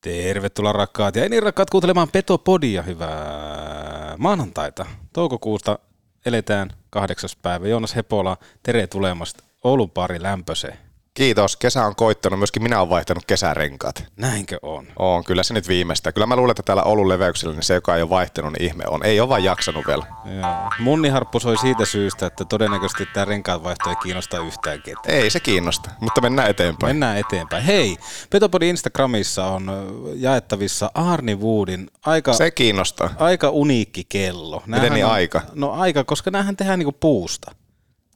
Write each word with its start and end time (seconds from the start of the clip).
Tervetuloa 0.00 0.72
rakkaat 0.72 1.16
ja 1.16 1.28
niin 1.28 1.42
rakkaat 1.42 1.70
kuuntelemaan 1.70 2.08
Petopodia. 2.08 2.82
Hyvää 2.82 4.14
maanantaita. 4.18 4.86
Toukokuusta 5.12 5.78
eletään 6.26 6.70
kahdeksas 6.90 7.36
päivä. 7.36 7.68
Joonas 7.68 7.96
Hepola, 7.96 8.36
tere 8.62 8.86
tulemasta 8.86 9.44
Oulun 9.64 9.90
pari 9.90 10.22
lämpöseen. 10.22 10.89
Kiitos. 11.14 11.56
Kesä 11.56 11.84
on 11.86 11.96
koittanut. 11.96 12.38
Myöskin 12.38 12.62
minä 12.62 12.78
olen 12.78 12.90
vaihtanut 12.90 13.24
kesärenkaat. 13.26 14.04
Näinkö 14.16 14.58
on? 14.62 14.86
On, 14.96 15.24
kyllä 15.24 15.42
se 15.42 15.54
nyt 15.54 15.68
viimeistä. 15.68 16.12
Kyllä 16.12 16.26
mä 16.26 16.36
luulen, 16.36 16.50
että 16.50 16.62
täällä 16.62 16.82
Oulun 16.82 17.08
leveyksellä 17.08 17.54
niin 17.54 17.62
se, 17.62 17.74
joka 17.74 17.96
ei 17.96 18.02
ole 18.02 18.10
vaihtanut, 18.10 18.52
niin 18.52 18.64
ihme 18.64 18.84
on. 18.88 19.04
Ei 19.04 19.20
ole 19.20 19.28
vaan 19.28 19.44
jaksanut 19.44 19.86
vielä. 19.86 20.06
Joo. 20.40 20.70
Munniharppu 20.78 21.40
soi 21.40 21.58
siitä 21.58 21.84
syystä, 21.84 22.26
että 22.26 22.44
todennäköisesti 22.44 23.06
tämä 23.12 23.24
renkaat 23.24 23.62
vaihto 23.62 23.90
ei 23.90 23.96
kiinnosta 23.96 24.38
yhtään 24.38 24.82
ketään. 24.82 25.14
Ei 25.14 25.30
se 25.30 25.40
kiinnosta, 25.40 25.90
mutta 26.00 26.20
mennään 26.20 26.50
eteenpäin. 26.50 26.90
Mennään 26.90 27.16
eteenpäin. 27.18 27.64
Hei, 27.64 27.96
Petopodin 28.30 28.68
Instagramissa 28.68 29.46
on 29.46 29.70
jaettavissa 30.14 30.90
Arni 30.94 31.34
Woodin 31.34 31.90
aika, 32.06 32.32
Se 32.32 32.50
kiinnostaa. 32.50 33.10
aika 33.18 33.50
uniikki 33.50 34.04
kello. 34.08 34.62
Miten 34.66 34.92
niin 34.92 35.04
on, 35.06 35.12
aika? 35.12 35.40
No 35.54 35.70
aika, 35.72 36.04
koska 36.04 36.30
näähän 36.30 36.56
tehdään 36.56 36.78
niinku 36.78 36.96
puusta. 37.00 37.50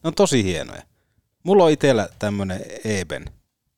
Ne 0.05 0.09
on 0.09 0.15
tosi 0.15 0.45
hienoja. 0.45 0.83
Mulla 1.45 1.65
on 1.65 1.71
itsellä 1.71 2.09
tämmönen 2.19 2.61
Eben 2.85 3.25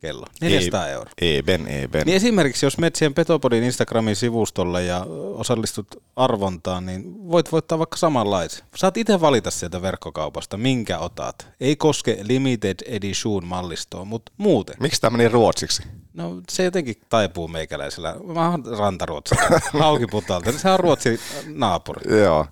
kello, 0.01 0.27
400 0.41 0.89
euroa. 0.89 1.11
Eben, 1.21 1.69
eben. 1.69 2.03
Niin 2.07 2.17
esimerkiksi 2.17 2.67
jos 2.67 2.79
menet 2.79 2.97
siihen 2.97 3.15
Petopodin 3.15 3.65
Instagramin 3.65 4.17
sivustolle 4.17 4.85
ja 4.85 5.07
osallistut 5.35 5.87
arvontaan, 6.17 6.87
niin 6.87 7.29
voit 7.29 7.53
voittaa 7.53 7.79
vaikka 7.79 7.97
samanlaisen. 7.97 8.67
Saat 8.77 8.97
itse 8.97 9.21
valita 9.21 9.51
sieltä 9.51 9.83
verkkokaupasta, 9.83 10.57
minkä 10.57 10.99
otat. 10.99 11.49
Ei 11.61 11.77
koske 11.77 12.19
limited 12.23 12.77
edition 12.87 13.47
mallistoa, 13.47 14.05
mutta 14.05 14.33
muuten. 14.37 14.77
Miksi 14.81 15.01
tämä 15.01 15.17
meni 15.17 15.29
ruotsiksi? 15.29 15.83
No 16.15 16.41
se 16.51 16.65
jotenkin 16.65 16.97
taipuu 17.09 17.49
meikäläisellä. 17.49 18.17
Mä 18.35 18.51
oon 18.51 18.65
rantaruotsi. 18.79 19.35
Haukiputalta. 19.73 20.53
Se 20.59 20.71
on 20.71 20.81
Ruotsin 20.81 21.19
naapuri. 21.55 22.19
Joo. 22.19 22.47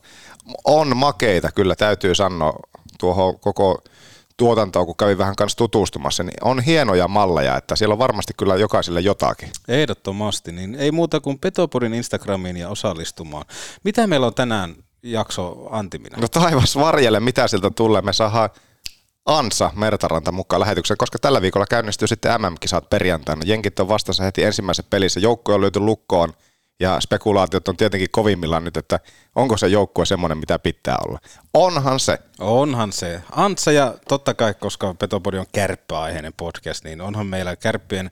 On 0.65 0.97
makeita, 0.97 1.53
kyllä 1.53 1.77
täytyy 1.77 2.15
sanoa 2.15 2.53
tuohon 2.99 3.39
koko 3.39 3.83
tuotantoon, 4.37 4.87
kun 4.87 4.97
kävin 4.97 5.19
vähän 5.19 5.37
kanssa 5.37 5.57
tutustumassa, 5.57 6.23
niin 6.23 6.35
on 6.43 6.61
hienoja 6.61 7.09
malleja, 7.09 7.57
että 7.57 7.77
siellä 7.77 7.93
on 7.93 7.99
varmasti 7.99 8.33
kyllä 8.37 8.57
jokaiselle 8.57 9.01
jotakin. 9.01 9.51
Ehdottomasti, 9.69 10.53
niin 10.53 10.75
ei 10.75 10.93
muuta 10.93 11.21
kuin 11.21 11.39
Petopodin 11.39 11.95
Instagramiin 11.95 12.57
ja 12.57 12.69
osallistumaan. 12.69 13.45
Mitä 13.85 14.07
meillä 14.07 14.27
on 14.27 14.35
tänään 14.35 14.75
jakso 15.03 15.69
Antimina? 15.71 16.19
No 16.21 16.29
taivas 16.29 16.77
varjelle, 16.77 17.21
mitä 17.21 17.49
sieltä 17.49 17.71
tulee. 17.71 18.03
Me 18.03 18.13
saadaan 18.13 18.51
Ansa 19.27 19.71
Mertaranta 19.75 20.33
mukaan 20.33 20.61
lähetykseen, 20.61 20.99
koska 20.99 21.19
tällä 21.19 21.43
viikolla 21.43 21.67
käynnistyy 21.67 22.09
sitten 22.09 22.41
MM-kisat 22.41 22.91
perjantaina. 22.91 23.43
Jenkit 23.45 23.81
on 23.81 23.89
vastassa 23.89 24.25
heti 24.25 24.45
ensimmäisen 24.45 24.85
pelissä. 24.91 25.21
Joukko 25.21 25.55
on 25.55 25.61
löyty 25.61 25.81
lukkoon 25.81 26.33
ja 26.81 27.01
spekulaatiot 27.01 27.69
on 27.69 27.77
tietenkin 27.77 28.09
kovimmillaan 28.11 28.65
nyt, 28.65 28.77
että 28.77 29.01
onko 29.35 29.57
se 29.57 29.69
joukkue 29.69 30.07
semmoinen, 30.07 30.39
mitä 30.39 30.59
pitää 30.59 30.97
olla. 31.07 31.19
Onhan 31.55 32.01
se. 32.01 32.19
Onhan 32.41 32.93
se. 32.93 33.23
Antsa 33.33 33.73
ja 33.73 33.95
totta 34.09 34.35
kai, 34.35 34.55
koska 34.55 34.95
Petopodi 34.99 35.39
on 35.39 35.47
kärppäaiheinen 35.53 36.33
podcast, 36.37 36.85
niin 36.85 37.01
onhan 37.01 37.27
meillä 37.27 37.57
kärppien 37.57 38.11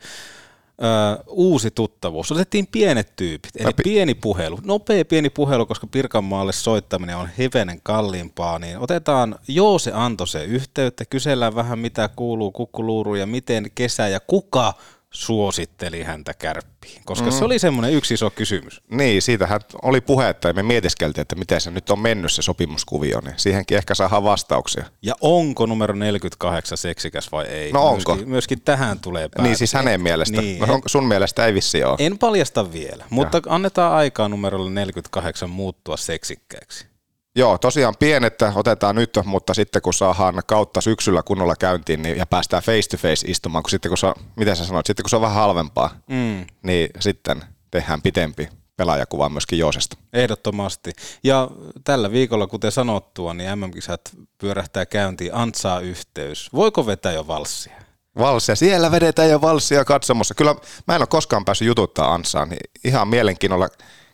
ö, 0.83 1.23
uusi 1.27 1.71
tuttavuus. 1.71 2.33
Otettiin 2.33 2.67
pienet 2.67 3.17
tyypit, 3.17 3.57
eli 3.57 3.73
pi- 3.73 3.83
pieni 3.83 4.15
puhelu, 4.15 4.59
nopea 4.65 5.05
pieni 5.05 5.31
puhelu, 5.31 5.67
koska 5.67 5.87
Pirkanmaalle 5.87 6.53
soittaminen 6.53 7.17
on 7.17 7.29
hivenen 7.39 7.81
kalliimpaa, 7.83 8.59
niin 8.59 8.79
otetaan 8.79 9.39
Joose 9.49 9.93
Antoseen 9.95 10.49
yhteyttä, 10.49 11.05
kysellään 11.05 11.55
vähän 11.55 11.79
mitä 11.79 12.09
kuuluu 12.17 12.51
kukkuluuru 12.51 13.15
ja 13.15 13.27
miten 13.27 13.71
kesä 13.75 14.09
ja 14.09 14.21
kuka 14.21 14.75
suositteli 15.13 16.03
häntä 16.03 16.35
kärppiin, 16.35 17.03
koska 17.05 17.27
mm. 17.27 17.33
se 17.33 17.45
oli 17.45 17.59
semmoinen 17.59 17.93
yksi 17.93 18.15
iso 18.15 18.31
kysymys. 18.31 18.83
Niin, 18.91 19.23
siitähän 19.23 19.61
oli 19.83 20.01
puhetta 20.01 20.49
ja 20.49 20.55
me 20.55 20.63
mietiskeltiin, 20.63 21.23
että 21.23 21.37
miten 21.37 21.61
se 21.61 21.71
nyt 21.71 21.91
on 21.91 21.99
mennyt 21.99 22.33
se 22.33 22.43
sopimuskuvio, 22.43 23.21
niin 23.21 23.35
siihenkin 23.37 23.77
ehkä 23.77 23.95
saadaan 23.95 24.25
vastauksia. 24.25 24.85
Ja 25.03 25.15
onko 25.21 25.67
numero 25.67 25.95
48 25.95 26.79
seksikäs 26.79 27.33
vai 27.33 27.45
ei? 27.45 27.73
No 27.73 27.87
onko? 27.87 28.15
Myöskin, 28.15 28.29
myöskin 28.29 28.61
tähän 28.61 29.01
tulee 29.01 29.29
päätös. 29.29 29.43
Niin 29.43 29.57
siis 29.57 29.73
hänen 29.73 30.03
mielestä. 30.03 30.41
Niin. 30.41 30.61
No, 30.61 30.75
onko 30.75 30.89
sun 30.89 31.05
mielestä 31.05 31.47
ei 31.47 31.55
vissi 31.55 31.85
ole. 31.85 31.97
En 31.99 32.19
paljasta 32.19 32.73
vielä, 32.73 33.05
mutta 33.11 33.43
annetaan 33.49 33.93
aikaa 33.93 34.29
numerolle 34.29 34.71
48 34.71 35.51
muuttua 35.51 35.97
seksikkääksi. 35.97 36.92
Joo, 37.37 37.59
tosiaan 37.59 37.95
pienettä 37.99 38.53
otetaan 38.57 38.95
nyt, 38.95 39.19
mutta 39.25 39.55
sitten 39.55 39.83
kun 39.83 39.95
saadaan 39.95 40.43
kautta 40.47 40.81
syksyllä 40.81 41.23
kunnolla 41.23 41.57
käyntiin 41.57 42.03
niin, 42.03 42.17
ja 42.19 42.27
päästään 42.27 42.63
face 42.63 42.89
to 42.91 42.97
face 42.97 43.29
istumaan, 43.31 43.63
kun 43.63 43.71
sitten 43.71 43.91
kun 43.91 43.99
se, 43.99 44.13
miten 44.37 44.57
sä 44.57 44.65
sanoit, 44.65 44.87
sitten 44.87 45.03
kun 45.03 45.11
se 45.11 45.17
on 45.17 45.23
vähän 45.23 45.37
halvempaa, 45.37 45.91
Mm, 46.09 46.47
niin 46.63 46.91
sitten 47.01 47.45
tehdään 47.71 48.03
pitempi 48.03 48.49
pelaajakuva 48.77 49.29
myöskin 49.29 49.59
Joosesta. 49.59 49.97
ehdottomasti. 50.13 50.93
Ja 51.25 51.51
tällä 51.85 52.11
viikolla, 52.13 52.47
kuten 52.47 52.73
sanottua, 52.73 53.35
niin 53.35 53.59
MM-kisat 53.59 54.01
pyörähtää 54.39 54.87
käyntiin, 54.87 55.35
antsaa 55.35 55.81
yhteys. 55.81 56.51
Voiko 56.53 56.87
vetää 56.87 57.13
jo 57.13 57.27
valssia? 57.27 57.73
Valssia, 58.19 58.57
siellä 58.57 58.91
vedetään 58.91 59.31
jo 59.31 59.41
valssia 59.41 59.85
katsomossa. 59.85 60.35
Kyllä 60.35 60.55
mä 60.89 60.95
en 60.95 61.01
ole 61.03 61.07
koskaan 61.07 61.45
päässyt 61.45 61.67
jututtaa 61.67 62.15
Ansaan, 62.15 62.49
niin 62.49 62.71
ihan 62.85 63.09
mielenkiinnolla 63.09 63.69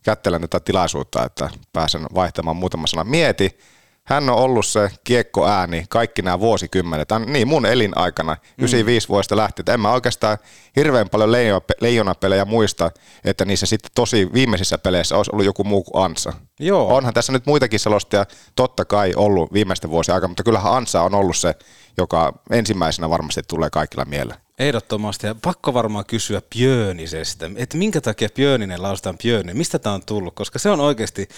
kättelen 0.08 0.40
tätä 0.40 0.60
tilaisuutta, 0.60 1.24
että 1.24 1.50
pääsen 1.72 2.06
vaihtamaan 2.14 2.56
muutama 2.56 2.86
sana. 2.86 3.04
Mieti, 3.04 3.58
hän 4.04 4.30
on 4.30 4.36
ollut 4.36 4.66
se 4.66 4.90
kiekkoääni 5.04 5.84
kaikki 5.88 6.22
nämä 6.22 6.40
vuosikymmenet, 6.40 7.10
Hän- 7.10 7.32
niin 7.32 7.48
mun 7.48 7.66
elinaikana, 7.66 8.36
95 8.58 9.08
vuodesta 9.08 9.36
lähtien, 9.36 9.62
että 9.62 9.74
en 9.74 9.80
mä 9.80 9.92
oikeastaan 9.92 10.38
hirveän 10.76 11.08
paljon 11.08 11.32
leijo- 11.32 11.76
leijonapelejä 11.80 12.44
muista, 12.44 12.90
että 13.24 13.44
niissä 13.44 13.66
sitten 13.66 13.90
tosi 13.94 14.28
viimeisissä 14.32 14.78
peleissä 14.78 15.16
olisi 15.16 15.30
ollut 15.32 15.46
joku 15.46 15.64
muu 15.64 15.82
kuin 15.84 16.04
Ansa. 16.04 16.32
Joo. 16.60 16.96
Onhan 16.96 17.14
tässä 17.14 17.32
nyt 17.32 17.46
muitakin 17.46 17.80
selostajia 17.80 18.26
totta 18.56 18.84
kai 18.84 19.12
ollut 19.16 19.52
viimeisten 19.52 19.90
vuosien 19.90 20.14
aikana, 20.14 20.28
mutta 20.28 20.42
kyllähän 20.42 20.72
Ansa 20.72 21.02
on 21.02 21.14
ollut 21.14 21.36
se, 21.36 21.54
joka 21.98 22.32
ensimmäisenä 22.50 23.10
varmasti 23.10 23.42
tulee 23.48 23.70
kaikilla 23.70 24.04
mieleen. 24.04 24.40
Ehdottomasti. 24.58 25.26
Ja 25.26 25.34
pakko 25.34 25.74
varmaan 25.74 26.04
kysyä 26.06 26.42
Björnisestä, 26.56 27.50
että 27.56 27.76
minkä 27.76 28.00
takia 28.00 28.28
Björninen 28.34 28.82
lausutaan 28.82 29.18
Björninen, 29.18 29.56
mistä 29.56 29.78
tämä 29.78 29.94
on 29.94 30.04
tullut, 30.06 30.34
koska 30.34 30.58
se 30.58 30.70
on 30.70 30.80
oikeasti, 30.80 31.28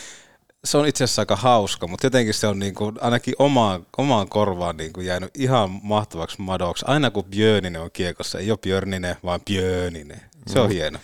se 0.65 0.79
on 0.79 0.87
itse 0.87 1.05
asiassa 1.05 1.23
aika 1.23 1.37
hauska, 1.37 1.87
mutta 1.87 2.07
jotenkin 2.07 2.35
se 2.35 2.47
on 2.47 2.59
niin 2.59 2.75
kuin, 2.75 2.97
ainakin 3.01 3.35
omaan, 3.39 3.87
omaan 3.99 4.29
korvaan 4.29 4.77
niin 4.77 4.93
kuin 4.93 5.07
jäänyt 5.07 5.31
ihan 5.35 5.81
mahtavaksi 5.83 6.37
madoksi. 6.43 6.85
Aina 6.89 7.11
kun 7.11 7.25
Björninen 7.25 7.83
on 7.83 7.91
kiekossa, 7.93 8.39
ei 8.39 8.51
ole 8.51 8.59
Björninen, 8.59 9.17
vaan 9.25 9.41
Björninen. 9.41 10.21
Se 10.47 10.61
on 10.61 10.71
hieno. 10.71 10.99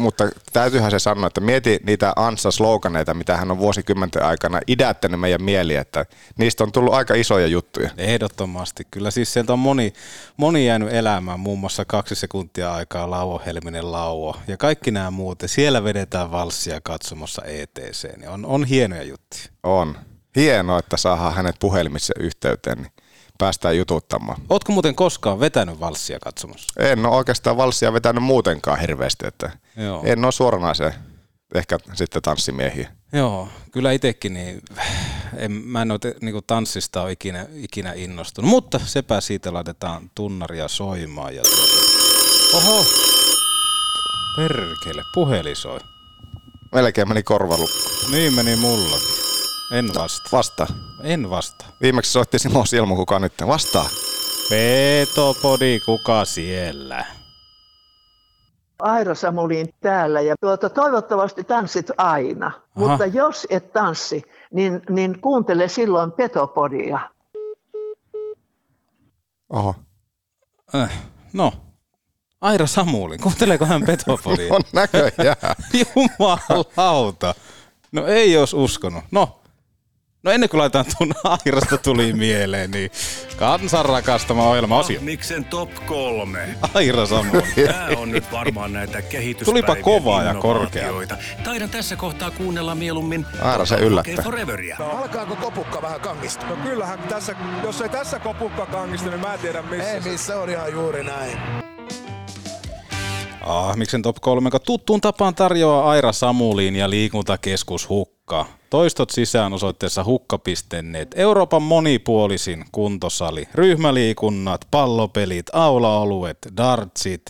Mutta 0.00 0.28
täytyyhän 0.52 0.90
se 0.90 0.98
sanoa, 0.98 1.26
että 1.26 1.40
mieti 1.40 1.80
niitä 1.86 2.12
Ansa-sloganeita, 2.16 3.14
mitä 3.14 3.36
hän 3.36 3.50
on 3.50 3.58
vuosikymmenten 3.58 4.22
aikana 4.22 4.60
idättänyt 4.66 5.20
meidän 5.20 5.42
mieli, 5.42 5.76
että 5.76 6.06
niistä 6.38 6.64
on 6.64 6.72
tullut 6.72 6.94
aika 6.94 7.14
isoja 7.14 7.46
juttuja. 7.46 7.90
Ehdottomasti. 7.96 8.86
Kyllä 8.90 9.10
siis 9.10 9.32
sieltä 9.32 9.52
on 9.52 9.58
moni, 9.58 9.92
moni 10.36 10.66
jäänyt 10.66 10.92
elämään, 10.92 11.40
muun 11.40 11.58
muassa 11.58 11.84
kaksi 11.84 12.14
sekuntia 12.14 12.74
aikaa 12.74 13.10
Lauo 13.10 13.42
Helminen 13.46 13.92
Lauo 13.92 14.36
ja 14.48 14.56
kaikki 14.56 14.90
nämä 14.90 15.10
muut. 15.10 15.42
Ja 15.42 15.48
siellä 15.48 15.84
vedetään 15.84 16.30
valssia 16.30 16.80
katsomassa 16.82 17.42
ETC. 17.44 18.16
Niin 18.16 18.28
on, 18.28 18.46
on 18.46 18.64
hienoja 18.64 19.02
juttuja. 19.02 19.44
On. 19.62 19.98
Hienoa, 20.36 20.78
että 20.78 20.96
saadaan 20.96 21.34
hänet 21.34 21.56
puhelimitse 21.58 22.14
yhteyteen, 22.20 22.78
niin 22.78 22.92
päästään 23.40 23.76
jututtamaan. 23.76 24.42
Ootko 24.48 24.72
muuten 24.72 24.94
koskaan 24.94 25.40
vetänyt 25.40 25.80
valssia 25.80 26.18
katsomassa? 26.18 26.74
En 26.78 27.06
ole 27.06 27.16
oikeastaan 27.16 27.56
valssia 27.56 27.92
vetänyt 27.92 28.24
muutenkaan 28.24 28.80
hirveästi, 28.80 29.26
että 29.26 29.50
Joo. 29.76 30.02
en 30.04 30.24
ole 30.24 30.32
suoranaisen 30.32 30.94
ehkä 31.54 31.78
sitten 31.94 32.22
tanssimiehiä. 32.22 32.90
Joo, 33.12 33.48
kyllä 33.72 33.92
itsekin 33.92 34.34
niin, 34.34 34.62
en, 35.36 35.52
mä 35.52 35.82
en 35.82 35.90
ole 35.90 36.14
niinku 36.20 36.42
tanssista 36.42 37.02
ole 37.02 37.12
ikinä, 37.12 37.46
ikinä 37.52 37.92
innostunut, 37.92 38.50
mutta 38.50 38.80
sepä 38.84 39.20
siitä 39.20 39.52
laitetaan 39.52 40.10
tunnaria 40.14 40.68
soimaan. 40.68 41.34
Ja 41.36 41.42
tuota... 41.42 42.66
Oho, 42.66 42.84
perkele, 44.36 45.02
puhelin 45.14 45.56
soi. 45.56 45.80
Melkein 46.72 47.08
meni 47.08 47.22
korvalukko. 47.22 47.76
Niin 48.10 48.34
meni 48.34 48.56
mullakin. 48.56 49.19
En 49.70 49.88
vastaa. 49.94 50.28
Vasta. 50.32 50.66
En 51.02 51.30
vastaa. 51.30 51.68
Viimeksi 51.82 52.12
soitti 52.12 52.38
Simo 52.38 52.64
Silmu, 52.64 52.96
kuka 52.96 53.18
nyt 53.18 53.32
vastaa. 53.46 53.88
Petopodi, 54.50 55.80
kuka 55.80 56.24
siellä? 56.24 57.04
Aira 58.78 59.14
Samulin 59.14 59.74
täällä 59.80 60.20
ja 60.20 60.34
tuota, 60.40 60.70
toivottavasti 60.70 61.44
tanssit 61.44 61.90
aina. 61.96 62.46
Aha. 62.46 62.62
Mutta 62.74 63.06
jos 63.06 63.46
et 63.50 63.72
tanssi, 63.72 64.22
niin, 64.52 64.82
niin 64.88 65.20
kuuntele 65.20 65.68
silloin 65.68 66.12
Petopodia. 66.12 67.00
Oho. 69.50 69.74
Äh, 70.74 71.02
no, 71.32 71.52
Aira 72.40 72.66
Samulin, 72.66 73.20
kuunteleeko 73.20 73.64
hän 73.64 73.82
Petopodia? 73.86 74.52
On 74.54 74.62
näköjään. 74.72 75.56
Jumalauta. 75.96 77.34
No 77.92 78.06
ei 78.06 78.32
jos 78.32 78.54
uskonut. 78.54 79.04
No, 79.10 79.39
No 80.22 80.30
ennen 80.30 80.48
kuin 80.48 80.58
laitetaan 80.58 80.84
tuon 80.98 81.12
Airasta 81.24 81.78
tuli 81.78 82.12
mieleen, 82.12 82.70
niin 82.70 82.90
kansan 83.36 83.84
rakastama 83.84 84.48
ohjelma-osio. 84.48 84.98
Ah, 84.98 85.04
Miksen 85.04 85.44
top 85.44 85.70
kolme. 85.86 86.48
Aira. 86.74 87.02
Tämä 87.66 87.88
on 87.96 88.10
nyt 88.10 88.32
varmaan 88.32 88.72
näitä 88.72 89.02
kehityspäivien 89.02 89.64
Tulipa 89.66 89.82
kovaa 89.82 90.22
ja 90.22 90.30
innovaatioita. 90.30 91.16
Taidan 91.44 91.70
tässä 91.70 91.96
kohtaa 91.96 92.30
kuunnella 92.30 92.74
mieluummin 92.74 93.26
Aira 93.42 93.66
se 93.66 93.76
yllättää. 93.76 94.24
Foreveria. 94.24 94.76
Alkaako 94.80 95.36
kopukka 95.36 95.82
vähän 95.82 96.00
kangista? 96.00 96.46
No 96.46 96.56
kyllähän 96.56 96.98
tässä, 96.98 97.36
jos 97.62 97.80
ei 97.80 97.88
tässä 97.88 98.18
kopukka 98.18 98.66
kangista, 98.66 99.10
niin 99.10 99.20
mä 99.20 99.34
en 99.34 99.40
tiedä 99.40 99.62
missä. 99.62 99.90
Ei 99.90 100.00
missä 100.00 100.40
on 100.40 100.50
ihan 100.50 100.72
juuri 100.72 101.04
näin. 101.04 101.38
Ah, 103.40 103.76
miksen 103.76 104.02
top 104.02 104.16
3, 104.20 104.46
joka 104.46 104.58
tuttuun 104.58 105.00
tapaan 105.00 105.34
tarjoaa 105.34 105.90
Aira 105.90 106.12
Samuliin 106.12 106.76
ja 106.76 106.90
liikuntakeskus 106.90 107.88
Hukka. 107.88 108.46
Toistot 108.70 109.10
sisään 109.10 109.52
osoitteessa 109.52 110.04
hukka.net. 110.04 111.08
Euroopan 111.14 111.62
monipuolisin 111.62 112.64
kuntosali. 112.72 113.48
Ryhmäliikunnat, 113.54 114.66
pallopelit, 114.70 115.46
aulaoluet, 115.52 116.38
dartsit, 116.56 117.22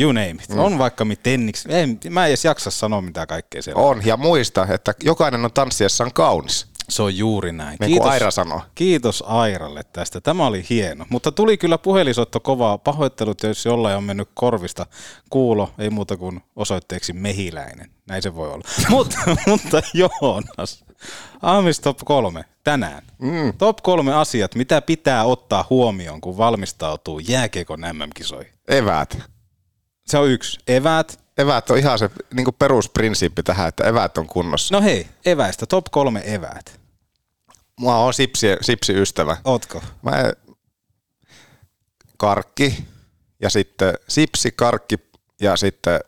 you 0.00 0.12
name 0.12 0.30
it. 0.30 0.46
On 0.56 0.78
vaikka 0.78 1.04
mitenniksi. 1.04 1.72
Ei, 1.72 1.86
mä 2.10 2.24
en 2.24 2.28
edes 2.28 2.44
jaksa 2.44 2.70
sanoa 2.70 3.00
mitä 3.00 3.26
kaikkea 3.26 3.62
siellä 3.62 3.82
on. 3.82 3.96
On, 3.96 4.06
ja 4.06 4.16
muista, 4.16 4.66
että 4.70 4.94
jokainen 5.04 5.44
on 5.44 5.52
tanssiessaan 5.52 6.12
kaunis. 6.12 6.66
Se 6.92 7.02
on 7.02 7.16
juuri 7.16 7.52
näin. 7.52 7.76
Niin 7.80 7.98
kuin 7.98 8.10
Aira 8.10 8.30
sanoo. 8.30 8.62
Kiitos 8.74 9.24
Airalle 9.26 9.82
tästä. 9.92 10.20
Tämä 10.20 10.46
oli 10.46 10.64
hieno. 10.70 11.06
Mutta 11.10 11.32
tuli 11.32 11.56
kyllä 11.56 11.78
puhelisotto 11.78 12.40
kovaa. 12.40 12.78
Pahoittelut, 12.78 13.42
jos 13.42 13.64
jollain 13.64 13.96
on 13.96 14.04
mennyt 14.04 14.28
korvista 14.34 14.86
kuulo. 15.30 15.70
Ei 15.78 15.90
muuta 15.90 16.16
kuin 16.16 16.40
osoitteeksi 16.56 17.12
mehiläinen. 17.12 17.90
Näin 18.08 18.22
se 18.22 18.34
voi 18.34 18.50
olla. 18.50 18.68
mutta, 18.90 19.18
mutta 19.46 19.82
Joonas, 19.94 20.84
Aamis 21.42 21.80
Top 21.80 21.98
3 22.04 22.44
tänään. 22.64 23.02
Mm. 23.18 23.52
Top 23.58 23.78
3 23.82 24.14
asiat, 24.14 24.54
mitä 24.54 24.80
pitää 24.82 25.24
ottaa 25.24 25.66
huomioon, 25.70 26.20
kun 26.20 26.36
valmistautuu 26.36 27.18
jääkiekon 27.18 27.80
MM-kisoihin. 27.80 28.52
Eväät. 28.68 29.18
Se 30.06 30.18
on 30.18 30.28
yksi. 30.28 30.58
Eväät. 30.66 31.22
Eväät 31.38 31.70
on 31.70 31.78
ihan 31.78 31.98
se 31.98 32.10
niin 32.34 32.46
perusprinsiippi 32.58 33.42
tähän, 33.42 33.68
että 33.68 33.84
eväät 33.84 34.18
on 34.18 34.26
kunnossa. 34.26 34.74
No 34.74 34.82
hei, 34.82 35.06
eväistä. 35.24 35.66
Top 35.66 35.84
3 35.90 36.22
eväät. 36.24 36.81
Mä 37.80 37.96
oon 37.96 38.14
sipsi, 38.14 38.46
sipsi-ystävä. 38.60 39.36
Ootko? 39.44 39.82
Mä 40.02 40.12
karkki 42.16 42.84
ja 43.40 43.50
sitten 43.50 43.94
sipsi, 44.08 44.52
karkki 44.52 44.96
ja 45.40 45.56
sitten, 45.56 46.00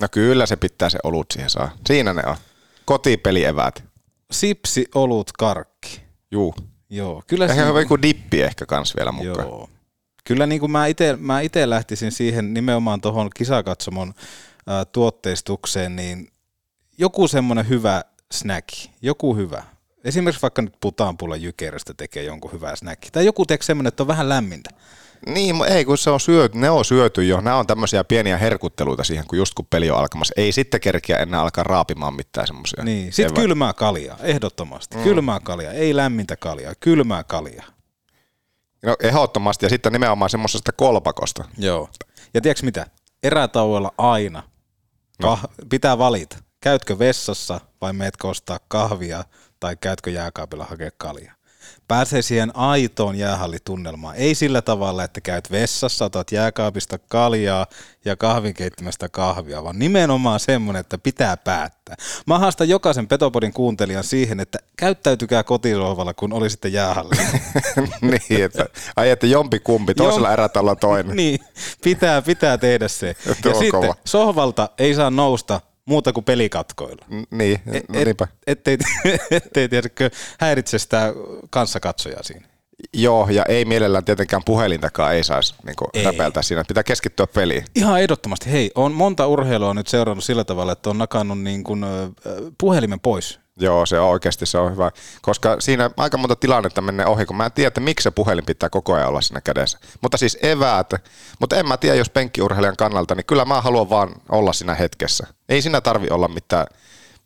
no 0.00 0.08
kyllä 0.10 0.46
se 0.46 0.56
pitää 0.56 0.90
se 0.90 0.98
olut 1.02 1.26
siihen 1.32 1.50
saa. 1.50 1.70
Siinä 1.86 2.12
ne 2.14 2.22
on. 2.26 2.36
Kotipelieväät. 2.84 3.84
Sipsi, 4.30 4.86
olut, 4.94 5.32
karkki. 5.32 6.00
Juu. 6.30 6.54
Joo, 6.90 7.22
kyllä 7.26 7.44
Ehkä 7.44 7.54
siinä- 7.54 7.80
joku 7.80 8.02
dippi 8.02 8.42
ehkä 8.42 8.66
kans 8.66 8.96
vielä 8.96 9.12
mukaan. 9.12 9.46
Joo. 9.48 9.68
Kyllä 10.24 10.46
niin 10.46 10.60
kuin 10.60 10.72
mä 10.72 10.86
ite, 10.86 11.16
mä 11.20 11.40
ite 11.40 11.70
lähtisin 11.70 12.12
siihen 12.12 12.54
nimenomaan 12.54 13.00
tuohon 13.00 13.30
kisakatsomon 13.36 14.14
ää, 14.66 14.84
tuotteistukseen, 14.84 15.96
niin 15.96 16.28
joku 16.98 17.28
semmoinen 17.28 17.68
hyvä 17.68 18.04
snacki, 18.32 18.90
joku 19.02 19.36
hyvä. 19.36 19.64
Esimerkiksi 20.08 20.42
vaikka 20.42 20.62
nyt 20.62 20.74
putaanpulla 20.80 21.36
jykerästä 21.36 21.94
tekee 21.96 22.22
jonkun 22.22 22.52
hyvää 22.52 22.76
snacki. 22.76 23.10
Tai 23.10 23.24
joku 23.24 23.46
tekee 23.46 23.64
semmoinen, 23.64 23.88
että 23.88 24.02
on 24.02 24.06
vähän 24.06 24.28
lämmintä. 24.28 24.70
Niin, 25.26 25.56
ei 25.68 25.84
kun 25.84 25.98
se 25.98 26.10
on 26.10 26.20
syöty, 26.20 26.58
ne 26.58 26.70
on 26.70 26.84
syöty 26.84 27.24
jo. 27.24 27.40
Nämä 27.40 27.56
on 27.56 27.66
tämmöisiä 27.66 28.04
pieniä 28.04 28.38
herkutteluita 28.38 29.04
siihen, 29.04 29.26
kun 29.26 29.38
just 29.38 29.54
kun 29.54 29.66
peli 29.70 29.90
on 29.90 29.98
alkamassa. 29.98 30.34
Ei 30.36 30.52
sitten 30.52 30.80
kerkiä 30.80 31.16
enää 31.16 31.40
alkaa 31.40 31.64
raapimaan 31.64 32.14
mitään 32.14 32.46
semmoisia. 32.46 32.84
Niin, 32.84 33.12
sitten 33.12 33.34
kylmää 33.34 33.72
kaljaa, 33.72 34.18
ehdottomasti. 34.22 34.96
Mm. 34.96 35.02
Kylmää 35.02 35.40
kaljaa, 35.40 35.72
ei 35.72 35.96
lämmintä 35.96 36.36
kaljaa, 36.36 36.72
kylmää 36.80 37.24
kaljaa. 37.24 37.66
No 38.82 38.96
ehdottomasti 39.02 39.66
ja 39.66 39.70
sitten 39.70 39.92
nimenomaan 39.92 40.30
semmoisesta 40.30 40.72
kolpakosta. 40.72 41.44
Joo. 41.58 41.88
Ja 42.34 42.40
tiedätkö 42.40 42.64
mitä? 42.66 42.86
Erätauolla 43.22 43.94
aina 43.98 44.42
kah- 45.24 45.48
pitää 45.68 45.98
valita. 45.98 46.36
Käytkö 46.60 46.98
vessassa 46.98 47.60
vai 47.80 47.92
meetkö 47.92 48.28
ostaa 48.28 48.58
kahvia 48.68 49.24
tai 49.60 49.76
käytkö 49.76 50.10
jääkaapilla 50.10 50.64
hakea 50.64 50.90
kaljaa? 50.98 51.38
Pääsee 51.88 52.22
siihen 52.22 52.56
aitoon 52.56 53.18
jäähallitunnelmaan. 53.18 54.16
Ei 54.16 54.34
sillä 54.34 54.62
tavalla, 54.62 55.04
että 55.04 55.20
käyt 55.20 55.50
vessassa, 55.50 56.04
otat 56.04 56.32
jääkaapista 56.32 56.98
kaljaa 56.98 57.66
ja 58.04 58.16
kahvinkeittimestä 58.16 59.08
kahvia, 59.08 59.64
vaan 59.64 59.78
nimenomaan 59.78 60.40
semmoinen, 60.40 60.80
että 60.80 60.98
pitää 60.98 61.36
päättää. 61.36 61.96
Mä 62.26 62.38
haastan 62.38 62.68
jokaisen 62.68 63.08
Petopodin 63.08 63.52
kuuntelijan 63.52 64.04
siihen, 64.04 64.40
että 64.40 64.58
käyttäytykää 64.76 65.42
kotisohvalla, 65.42 66.14
kun 66.14 66.32
olisitte 66.32 66.68
jäähallilla. 66.68 67.22
niin, 68.00 68.44
että 68.44 68.66
ai 68.96 69.10
että 69.10 69.26
jompi 69.26 69.60
kumpi, 69.60 69.94
toisella 69.94 70.32
erätalolla 70.32 70.76
toinen. 70.76 71.16
niin, 71.22 71.40
pitää, 71.84 72.22
pitää 72.22 72.58
tehdä 72.58 72.88
se. 72.88 73.16
Ja 73.26 73.34
sitten 73.34 73.70
kova. 73.70 73.94
sohvalta 74.04 74.68
ei 74.78 74.94
saa 74.94 75.10
nousta 75.10 75.60
muuta 75.88 76.12
kuin 76.12 76.24
pelikatkoilla. 76.24 77.04
Niin, 77.30 77.60
Et, 77.72 77.88
no 77.88 78.04
niinpä. 78.04 78.28
ettei, 78.46 78.78
ettei 79.30 79.68
tiedätkö, 79.68 80.10
häiritse 80.40 80.78
sitä 80.78 81.12
kanssakatsojaa 81.50 82.22
siinä. 82.22 82.48
Joo, 82.94 83.28
ja 83.30 83.44
ei 83.48 83.64
mielellään 83.64 84.04
tietenkään 84.04 84.42
puhelintakaan 84.44 85.14
ei 85.14 85.24
saisi 85.24 85.54
niin 85.66 86.04
räpeltää 86.04 86.42
siinä. 86.42 86.64
Pitää 86.68 86.82
keskittyä 86.82 87.26
peliin. 87.26 87.64
Ihan 87.74 88.00
ehdottomasti. 88.00 88.52
Hei, 88.52 88.70
on 88.74 88.92
monta 88.92 89.26
urheilua 89.26 89.74
nyt 89.74 89.86
seurannut 89.88 90.24
sillä 90.24 90.44
tavalla, 90.44 90.72
että 90.72 90.90
on 90.90 90.98
nakannut 90.98 91.40
niin 91.40 91.64
kuin, 91.64 91.84
puhelimen 92.58 93.00
pois. 93.00 93.40
Joo, 93.60 93.86
se 93.86 94.00
on 94.00 94.08
oikeasti 94.08 94.46
se 94.46 94.58
on 94.58 94.72
hyvä. 94.72 94.90
Koska 95.22 95.56
siinä 95.60 95.90
aika 95.96 96.18
monta 96.18 96.36
tilannetta 96.36 96.80
menee 96.80 97.06
ohi, 97.06 97.26
kun 97.26 97.36
mä 97.36 97.44
en 97.44 97.52
tiedä, 97.52 97.68
että 97.68 97.80
miksi 97.80 98.04
se 98.04 98.10
puhelin 98.10 98.44
pitää 98.44 98.70
koko 98.70 98.94
ajan 98.94 99.08
olla 99.08 99.20
siinä 99.20 99.40
kädessä. 99.40 99.78
Mutta 100.00 100.16
siis 100.16 100.38
eväät. 100.42 100.90
Mutta 101.40 101.56
en 101.56 101.68
mä 101.68 101.76
tiedä, 101.76 101.96
jos 101.96 102.10
penkkiurheilijan 102.10 102.76
kannalta, 102.76 103.14
niin 103.14 103.26
kyllä 103.26 103.44
mä 103.44 103.60
haluan 103.60 103.90
vaan 103.90 104.10
olla 104.28 104.52
siinä 104.52 104.74
hetkessä. 104.74 105.26
Ei 105.48 105.62
siinä 105.62 105.80
tarvi 105.80 106.06
olla 106.10 106.28
mitään. 106.28 106.66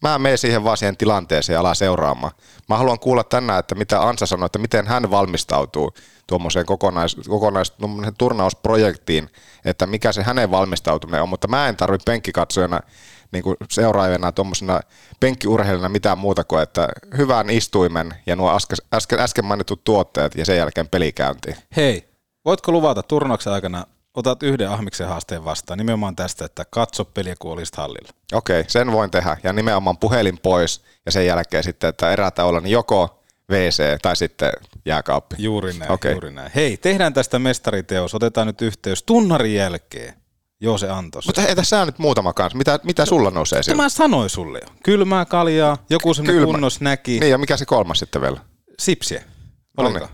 Mä 0.03 0.19
menen 0.19 0.39
siihen 0.39 0.65
vaan 0.65 0.77
siihen 0.77 0.97
tilanteeseen 0.97 1.55
ja 1.55 1.61
alan 1.61 1.77
seuraamaan. 1.77 2.33
Mä 2.69 2.77
haluan 2.77 2.99
kuulla 2.99 3.25
tänään, 3.25 3.59
että 3.59 3.75
mitä 3.75 4.03
Ansa 4.03 4.27
sanoi, 4.27 4.47
että 4.47 4.59
miten 4.59 4.87
hän 4.87 5.11
valmistautuu 5.11 5.95
tuommoiseen 6.27 6.67
kokonais, 6.67 7.17
kokonais 7.29 7.73
turnausprojektiin, 8.19 9.29
että 9.65 9.87
mikä 9.87 10.13
se 10.13 10.23
hänen 10.23 10.51
valmistautuminen 10.51 11.23
on, 11.23 11.29
mutta 11.29 11.49
mä 11.49 11.69
en 11.69 11.77
tarvi 11.77 11.99
penkkikatsojana 12.05 12.81
niin 13.33 13.43
kuin 13.43 13.57
seuraajana 13.71 14.33
tuommoisena 14.33 14.81
penkkiurheilijana 15.21 15.89
mitään 15.89 16.19
muuta 16.19 16.45
kuin, 16.45 16.63
että 16.63 16.89
hyvän 17.17 17.51
istuimen 17.51 18.15
ja 18.27 18.37
nuo 18.37 18.57
äsken, 18.57 18.79
äsken, 18.95 19.21
äsken 19.21 19.45
mainitut 19.45 19.85
tuotteet 19.85 20.35
ja 20.35 20.45
sen 20.45 20.57
jälkeen 20.57 20.89
pelikäyntiin. 20.89 21.57
Hei, 21.77 22.09
voitko 22.45 22.73
luvata 22.73 23.03
turnauksen 23.03 23.53
aikana, 23.53 23.87
otat 24.15 24.43
yhden 24.43 24.71
ahmiksen 24.71 25.09
haasteen 25.09 25.45
vastaan, 25.45 25.79
nimenomaan 25.79 26.17
tästä, 26.17 26.45
että 26.45 26.65
katso 26.71 27.05
peliä, 27.05 27.35
kun 27.39 27.53
olisit 27.53 27.77
hallilla. 27.77 28.09
Okei, 28.33 28.65
sen 28.67 28.93
voin 28.93 29.11
tehdä 29.11 29.37
ja 29.43 29.53
nimenomaan 29.53 29.99
puhelin 29.99 30.39
pois 30.39 30.83
ja 31.07 31.13
sen 31.13 31.27
jälkeen 31.27 31.65
sitten, 31.65 31.91
että 31.91 32.13
erätauolla 32.13 32.61
niin 32.61 32.73
joko 32.73 33.23
WC 33.51 33.99
tai 34.03 34.17
sitten 34.17 34.53
jääkaappi. 34.85 35.37
Juuri 35.39 35.73
näin, 35.73 35.93
Okei. 35.93 36.13
juuri 36.13 36.31
näin. 36.31 36.51
Hei, 36.55 36.77
tehdään 36.77 37.15
tästä 37.15 37.39
mestariteos, 37.39 38.15
otetaan 38.15 38.47
nyt 38.47 38.63
yhteys 38.63 39.03
tunnarin 39.03 39.55
jälkeen. 39.55 40.22
Joo, 40.63 40.79
se 40.79 40.89
Antos. 40.91 41.27
Mutta 41.27 41.41
hei, 41.41 41.57
tässä 41.57 41.81
on 41.81 41.87
nyt 41.89 41.99
muutama 41.99 42.33
kanssa. 42.33 42.59
Mitä, 42.59 42.81
mitä 42.83 43.07
sulla 43.07 43.31
nousee 43.31 43.57
Mutta 43.59 43.65
siellä? 43.65 43.83
mä 43.83 43.89
sanoin 43.89 44.31
sulle 44.31 44.59
jo. 44.59 44.73
Kylmää 44.85 45.25
kaljaa, 45.25 45.79
joku 45.91 46.15
semmoinen 46.15 46.37
Kylmä. 46.37 46.53
kunnos 46.53 46.81
näki. 46.81 47.21
Niin 47.21 47.31
ja 47.31 47.39
mikä 47.39 47.57
se 47.57 47.65
kolmas 47.67 47.99
sitten 47.99 48.23
vielä? 48.23 48.41
Sipsiä. 48.79 49.23
Oliko? 49.77 50.09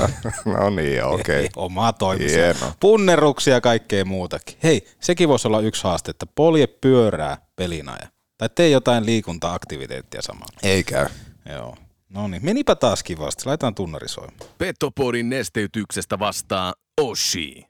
no 0.58 0.70
niin, 0.70 1.04
okei. 1.04 1.36
Ei, 1.36 1.48
Omaa 1.56 1.92
toimissa. 1.92 2.36
Hieno. 2.36 2.72
Punneruksia 2.80 3.54
ja 3.54 3.60
kaikkea 3.60 4.04
muutakin. 4.04 4.56
Hei, 4.62 4.86
sekin 5.00 5.28
voisi 5.28 5.48
olla 5.48 5.60
yksi 5.60 5.84
haaste, 5.84 6.10
että 6.10 6.26
polje 6.34 6.66
pyörää 6.66 7.38
pelinaja. 7.56 8.08
Tai 8.38 8.48
tee 8.54 8.68
jotain 8.68 9.06
liikunta-aktiviteettia 9.06 10.22
samalla. 10.22 10.58
Ei 10.62 10.84
käy. 10.84 11.06
Joo. 11.52 11.76
No 12.08 12.28
niin, 12.28 12.44
menipä 12.44 12.74
taas 12.74 13.02
kivasti. 13.02 13.42
Laitetaan 13.46 13.74
tunnari 13.74 14.08
soimaan. 14.08 14.50
Petopodin 14.58 15.28
nesteytyksestä 15.30 16.18
vastaa 16.18 16.74
Oshi. 17.00 17.66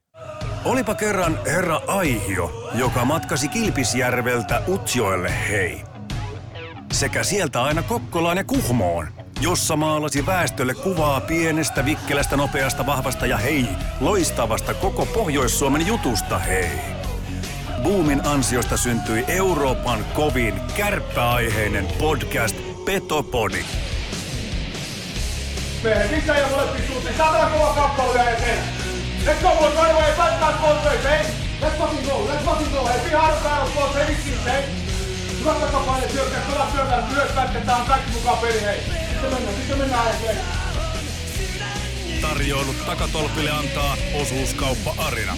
Olipa 0.64 0.95
kerran 0.95 1.38
herra 1.47 1.81
Aihio, 1.87 2.71
joka 2.75 3.05
matkasi 3.05 3.49
Kilpisjärveltä 3.49 4.62
Utsjoelle 4.69 5.33
hei. 5.49 5.83
Sekä 6.93 7.23
sieltä 7.23 7.62
aina 7.62 7.83
Kokkolaan 7.83 8.37
ja 8.37 8.45
Kuhmoon, 8.45 9.07
jossa 9.40 9.76
maalasi 9.76 10.26
väestölle 10.26 10.75
kuvaa 10.75 11.21
pienestä, 11.21 11.85
vikkelästä, 11.85 12.37
nopeasta, 12.37 12.87
vahvasta 12.87 13.26
ja 13.26 13.37
hei, 13.37 13.67
loistavasta 14.00 14.75
koko 14.75 15.07
Pohjois-Suomen 15.07 15.87
jutusta 15.87 16.38
hei. 16.38 16.71
Boomin 17.83 18.26
ansiosta 18.26 18.76
syntyi 18.76 19.25
Euroopan 19.29 20.05
kovin 20.14 20.61
kärppäaiheinen 20.76 21.87
podcast 21.99 22.57
Petopodi. 22.85 23.64
Mene 25.83 26.09
sisään 26.09 26.40
ja 26.40 26.49
molempiin 26.49 26.88
suuntiin. 26.88 27.17
Saatana 27.17 27.50
kova 27.50 27.75
kappale 27.75 28.14
vielä 28.14 28.31
eteen. 28.31 28.90
Let's 29.27 29.43
go, 29.43 29.50
boys, 29.59 29.75
right 29.77 29.93
away. 29.93 30.12
Fight 30.17 30.41
back 30.41 30.57
both 30.62 30.85
ways, 30.87 31.05
eh? 31.05 31.23
Let's 31.61 31.77
fucking 31.77 32.05
go, 32.09 32.25
let's 32.25 32.45
fucking 32.45 32.73
go. 32.73 32.87
Hey, 32.87 33.05
be 33.05 33.11
hard 33.17 33.37
on 33.37 33.71
both, 33.77 33.95
hey, 33.95 34.15
this 34.15 34.45
hey? 34.45 34.65
Hyvät 35.41 35.61
takapaine 35.61 36.09
syökkää, 36.09 36.41
kovat 36.41 36.73
syökkää, 36.73 37.09
myös 37.12 37.31
pätketään 37.35 37.87
kaikki 37.87 38.11
mukaan 38.12 38.39
peli, 38.39 38.61
hei. 38.61 38.81
Sitten 39.09 39.31
mennään, 39.33 39.57
sitten 39.57 39.79
mennään 39.79 40.11
eteenpäin. 40.11 40.71
Tarjoilut 42.21 42.87
takatolpille 42.87 43.50
antaa 43.50 43.97
osuuskauppa 44.21 44.95
Arina. 44.99 45.37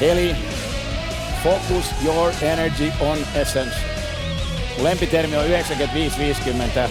Eli 0.00 0.36
focus 1.44 1.86
your 2.04 2.32
energy 2.42 2.92
on 3.00 3.18
essence. 3.34 3.76
Lempitermi 4.78 5.36
on 5.36 5.44
95-50. 5.44 6.90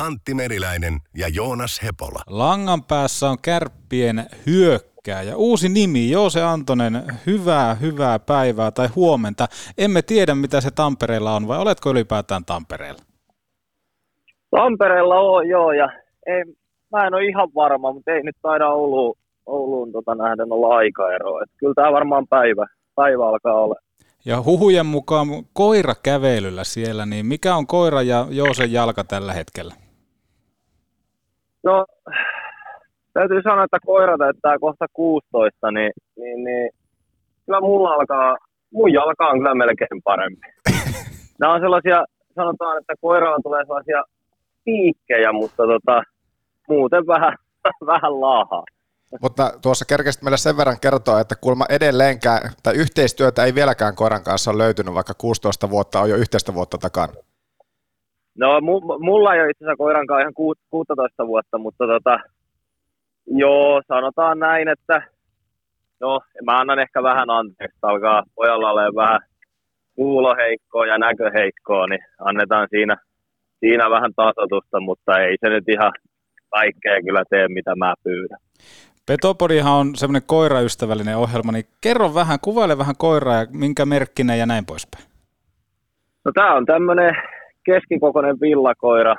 Antti 0.00 0.34
Meriläinen 0.34 0.98
ja 1.16 1.28
Joonas 1.28 1.82
Hepola. 1.82 2.20
Langan 2.26 2.84
päässä 2.84 3.30
on 3.30 3.36
kärppien 3.42 4.26
hyökkääjä. 4.46 5.36
Uusi 5.36 5.68
nimi, 5.68 6.10
Joose 6.10 6.42
Antonen. 6.42 7.02
Hyvää, 7.26 7.74
hyvää 7.74 8.18
päivää 8.18 8.70
tai 8.70 8.88
huomenta. 8.96 9.46
Emme 9.78 10.02
tiedä, 10.02 10.34
mitä 10.34 10.60
se 10.60 10.70
Tampereella 10.70 11.36
on, 11.36 11.48
vai 11.48 11.58
oletko 11.58 11.90
ylipäätään 11.90 12.44
Tampereella? 12.44 13.02
Tampereella 14.50 15.14
on, 15.14 15.48
joo, 15.48 15.72
ja 15.72 15.88
ei, 16.26 16.44
mä 16.92 17.06
en 17.06 17.14
ole 17.14 17.24
ihan 17.24 17.48
varma, 17.54 17.92
mutta 17.92 18.10
ei 18.10 18.22
nyt 18.22 18.36
taida 18.42 18.68
Ouluun, 18.68 19.16
Ouluun 19.46 19.92
tota 19.92 20.14
nähden 20.14 20.52
olla 20.52 20.76
aikaeroa. 20.76 21.42
Et 21.42 21.50
kyllä 21.56 21.74
tämä 21.74 21.92
varmaan 21.92 22.28
päivä, 22.28 22.66
päivä 22.94 23.28
alkaa 23.28 23.60
olla. 23.60 23.74
Ja 24.24 24.42
huhujen 24.42 24.86
mukaan 24.86 25.28
koira 25.52 25.94
kävelyllä 26.02 26.64
siellä, 26.64 27.06
niin 27.06 27.26
mikä 27.26 27.54
on 27.56 27.66
koira 27.66 28.02
ja 28.02 28.26
Joosen 28.30 28.72
jalka 28.72 29.04
tällä 29.04 29.32
hetkellä? 29.32 29.74
No, 31.64 31.86
täytyy 33.12 33.42
sanoa, 33.42 33.64
että 33.64 33.78
koira 33.86 34.18
täyttää 34.18 34.58
kohta 34.58 34.86
16, 34.92 35.70
niin, 35.70 35.92
niin, 36.16 36.44
niin 36.44 36.70
kyllä 37.46 37.60
mulla 37.60 37.90
alkaa, 37.90 38.36
mun 38.72 38.92
jalka 38.92 39.28
on 39.28 39.38
kyllä 39.38 39.54
melkein 39.54 40.02
parempi. 40.04 40.46
Nämä 41.40 41.54
on 41.54 41.60
sellaisia, 41.60 42.04
sanotaan, 42.34 42.78
että 42.78 42.94
koiraan 43.00 43.42
tulee 43.42 43.64
sellaisia 43.64 44.02
piikkejä, 44.64 45.32
mutta 45.32 45.62
tota, 45.66 46.02
muuten 46.68 47.06
vähän, 47.06 47.34
vähän 47.92 48.20
laahaa. 48.20 48.64
Mutta 49.22 49.52
tuossa 49.62 49.84
kerkesit 49.84 50.22
meille 50.22 50.36
sen 50.36 50.56
verran 50.56 50.80
kertoa, 50.80 51.20
että 51.20 51.34
kuulemma 51.36 51.66
edelleenkään, 51.68 52.50
tai 52.62 52.74
yhteistyötä 52.74 53.44
ei 53.44 53.54
vieläkään 53.54 53.94
koiran 53.94 54.24
kanssa 54.24 54.50
ole 54.50 54.58
löytynyt, 54.58 54.94
vaikka 54.94 55.14
16 55.14 55.70
vuotta 55.70 56.00
on 56.00 56.10
jo 56.10 56.16
yhteistä 56.16 56.54
vuotta 56.54 56.78
takana. 56.78 57.12
No, 58.38 58.60
mu- 58.60 58.98
mulla 59.00 59.34
ei 59.34 59.40
ole 59.40 59.50
itse 59.50 59.64
asiassa 59.64 59.76
koiran 59.76 60.06
kanssa 60.06 60.20
ihan 60.20 60.34
ku- 60.34 60.54
16 60.70 61.26
vuotta, 61.26 61.58
mutta 61.58 61.86
tota, 61.86 62.18
joo, 63.26 63.82
sanotaan 63.88 64.38
näin, 64.38 64.68
että 64.68 65.02
no, 66.00 66.20
mä 66.44 66.60
annan 66.60 66.78
ehkä 66.78 67.02
vähän 67.02 67.30
anteeksi, 67.30 67.78
alkaa 67.82 68.22
pojalla 68.34 68.70
olemaan 68.70 68.94
vähän 68.94 69.20
kuuloheikkoa 69.94 70.86
ja 70.86 70.98
näköheikkoa, 70.98 71.86
niin 71.86 72.04
annetaan 72.18 72.68
siinä, 72.70 72.96
siinä 73.60 73.90
vähän 73.90 74.12
tasotusta, 74.16 74.80
mutta 74.80 75.20
ei 75.20 75.36
se 75.40 75.48
nyt 75.48 75.68
ihan 75.68 75.92
kaikkea 76.50 77.02
kyllä 77.04 77.22
tee, 77.30 77.48
mitä 77.48 77.76
mä 77.76 77.94
pyydän. 78.02 78.38
Petopodihan 79.06 79.72
on 79.72 79.96
semmoinen 79.96 80.26
koiraystävällinen 80.26 81.16
ohjelma, 81.16 81.52
niin 81.52 81.64
kerro 81.80 82.14
vähän, 82.14 82.38
kuvaile 82.42 82.78
vähän 82.78 82.94
koiraa 82.98 83.36
ja 83.36 83.46
minkä 83.52 83.86
merkkinen 83.86 84.38
ja 84.38 84.46
näin 84.46 84.66
poispäin. 84.66 85.04
No 86.24 86.32
tää 86.34 86.54
on 86.54 86.66
tämmönen 86.66 87.16
keskikokoinen 87.72 88.40
villakoira. 88.40 89.14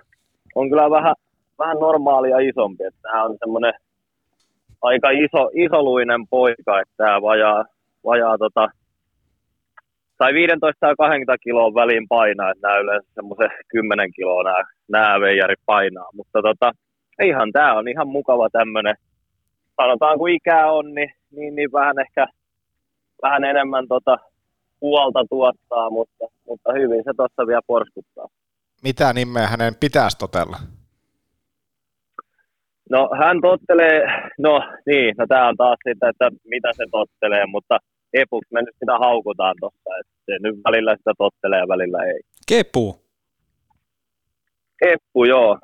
On 0.55 0.69
kyllä 0.69 0.89
vähän, 0.89 1.15
vähän 1.59 1.77
normaalia 1.77 2.39
isompi, 2.39 2.83
että 2.83 2.99
tää 3.01 3.23
on 3.23 3.35
semmonen 3.39 3.73
aika 4.81 5.09
iso, 5.09 5.49
isoluinen 5.53 6.27
poika, 6.29 6.81
että 6.81 6.93
tää 6.97 7.21
vajaa, 7.21 7.65
vajaa 8.05 8.37
tota, 8.37 8.67
tai 10.17 10.33
15 10.33 10.87
ja 10.87 10.95
20 10.95 11.37
kiloa 11.43 11.73
väliin 11.73 12.07
painaa, 12.09 12.51
että 12.51 12.67
nämä 12.67 12.79
yleensä 12.79 13.09
semmoisen 13.13 13.49
10 13.67 14.11
kiloa 14.15 14.43
nämä, 14.43 14.63
nämä 14.89 15.19
veijarit 15.19 15.59
painaa, 15.65 16.09
mutta 16.13 16.41
tota, 16.41 16.71
ihan 17.23 17.51
tää 17.51 17.73
on 17.73 17.87
ihan 17.87 18.07
mukava 18.07 18.47
tämmönen, 18.51 18.95
sanotaan 19.81 20.17
kun 20.17 20.29
ikää 20.29 20.71
on, 20.71 20.93
niin, 20.93 21.11
niin, 21.31 21.55
niin 21.55 21.71
vähän 21.71 21.99
ehkä 21.99 22.27
vähän 23.21 23.43
enemmän 23.43 23.87
tota, 23.87 24.17
huolta 24.81 25.25
tuottaa, 25.29 25.89
mutta, 25.89 26.25
mutta 26.47 26.73
hyvin 26.73 27.03
se 27.03 27.11
tuossa 27.17 27.47
vielä 27.47 27.61
porskuttaa. 27.67 28.27
Mitä 28.83 29.13
nimeä 29.13 29.47
hänen 29.47 29.75
pitäisi 29.79 30.17
totella? 30.17 30.57
No 32.89 33.09
hän 33.19 33.41
tottelee, 33.41 34.01
no 34.39 34.63
niin, 34.85 35.15
no 35.17 35.25
tää 35.27 35.47
on 35.47 35.57
taas 35.57 35.77
sitä, 35.89 36.09
että 36.09 36.31
mitä 36.45 36.69
se 36.73 36.83
tottelee, 36.91 37.45
mutta 37.45 37.77
epuksi 38.13 38.53
me 38.53 38.61
nyt 38.61 38.75
sitä 38.79 38.97
haukutaan 38.97 39.55
tuossa, 39.59 39.89
että 39.99 40.13
se 40.25 40.31
nyt 40.41 40.55
välillä 40.63 40.95
sitä 40.95 41.11
tottelee 41.17 41.59
ja 41.59 41.67
välillä 41.67 42.03
ei. 42.03 42.19
Kepu. 42.47 43.01
Eppu, 44.81 45.25
joo. 45.25 45.59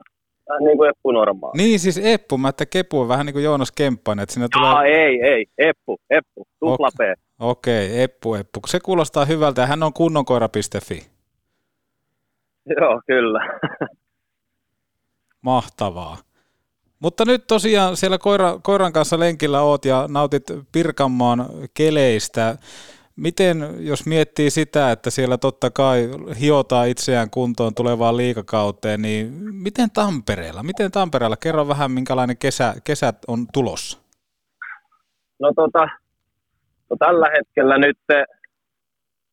Vähän 0.49 0.63
niin 0.63 0.77
kuin 0.77 0.89
Eppu 0.89 1.11
normaali. 1.11 1.57
Niin 1.57 1.79
siis 1.79 1.97
Eppu, 2.03 2.37
mä 2.37 2.49
että 2.49 2.65
Kepu 2.65 2.99
on 2.99 3.07
vähän 3.07 3.25
niin 3.25 3.33
kuin 3.33 3.43
Joonas 3.43 3.71
Kemppainen, 3.71 4.23
että 4.23 4.33
siinä 4.33 4.47
tulee... 4.53 4.69
Aa, 4.69 4.83
ei, 4.83 5.21
ei, 5.21 5.45
Eppu, 5.57 5.97
Eppu, 6.09 6.47
tupla. 6.59 6.89
Okei, 7.39 7.85
okay, 7.85 8.01
Eppu, 8.01 8.35
Eppu. 8.35 8.59
Se 8.67 8.79
kuulostaa 8.79 9.25
hyvältä 9.25 9.61
ja 9.61 9.67
hän 9.67 9.83
on 9.83 9.93
kunnonkoira.fi. 9.93 11.16
Joo, 12.81 13.01
kyllä. 13.07 13.59
Mahtavaa. 15.41 16.17
Mutta 16.99 17.25
nyt 17.25 17.47
tosiaan 17.47 17.97
siellä 17.97 18.17
koira, 18.17 18.59
koiran 18.63 18.93
kanssa 18.93 19.19
lenkillä 19.19 19.61
oot 19.61 19.85
ja 19.85 20.05
nautit 20.07 20.43
Pirkanmaan 20.71 21.45
keleistä. 21.73 22.57
Miten, 23.15 23.57
jos 23.79 24.05
miettii 24.05 24.49
sitä, 24.49 24.91
että 24.91 25.09
siellä 25.09 25.37
totta 25.37 25.71
kai 25.71 26.09
hiotaan 26.39 26.87
itseään 26.87 27.29
kuntoon 27.29 27.75
tulevaan 27.75 28.17
liikakauteen, 28.17 29.01
niin 29.01 29.33
miten 29.53 29.91
Tampereella? 29.91 30.63
Miten 30.63 30.91
Tampereella? 30.91 31.37
Kerro 31.37 31.67
vähän, 31.67 31.91
minkälainen 31.91 32.37
kesä, 32.37 32.73
kesä 32.83 33.13
on 33.27 33.47
tulossa. 33.53 33.99
No, 35.39 35.51
tota, 35.55 35.87
no 36.89 36.95
tällä 36.99 37.27
hetkellä 37.37 37.77
nyt 37.77 37.97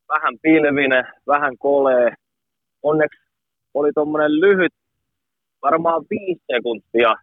vähän 0.09 0.38
pilvinen, 0.43 1.05
vähän 1.26 1.59
kolee. 1.59 2.14
Onneksi 2.83 3.24
oli 3.75 3.90
tuommoinen 3.95 4.40
lyhyt, 4.40 4.73
varmaan 5.62 6.02
viisi 6.11 6.43
sekuntia 6.52 7.14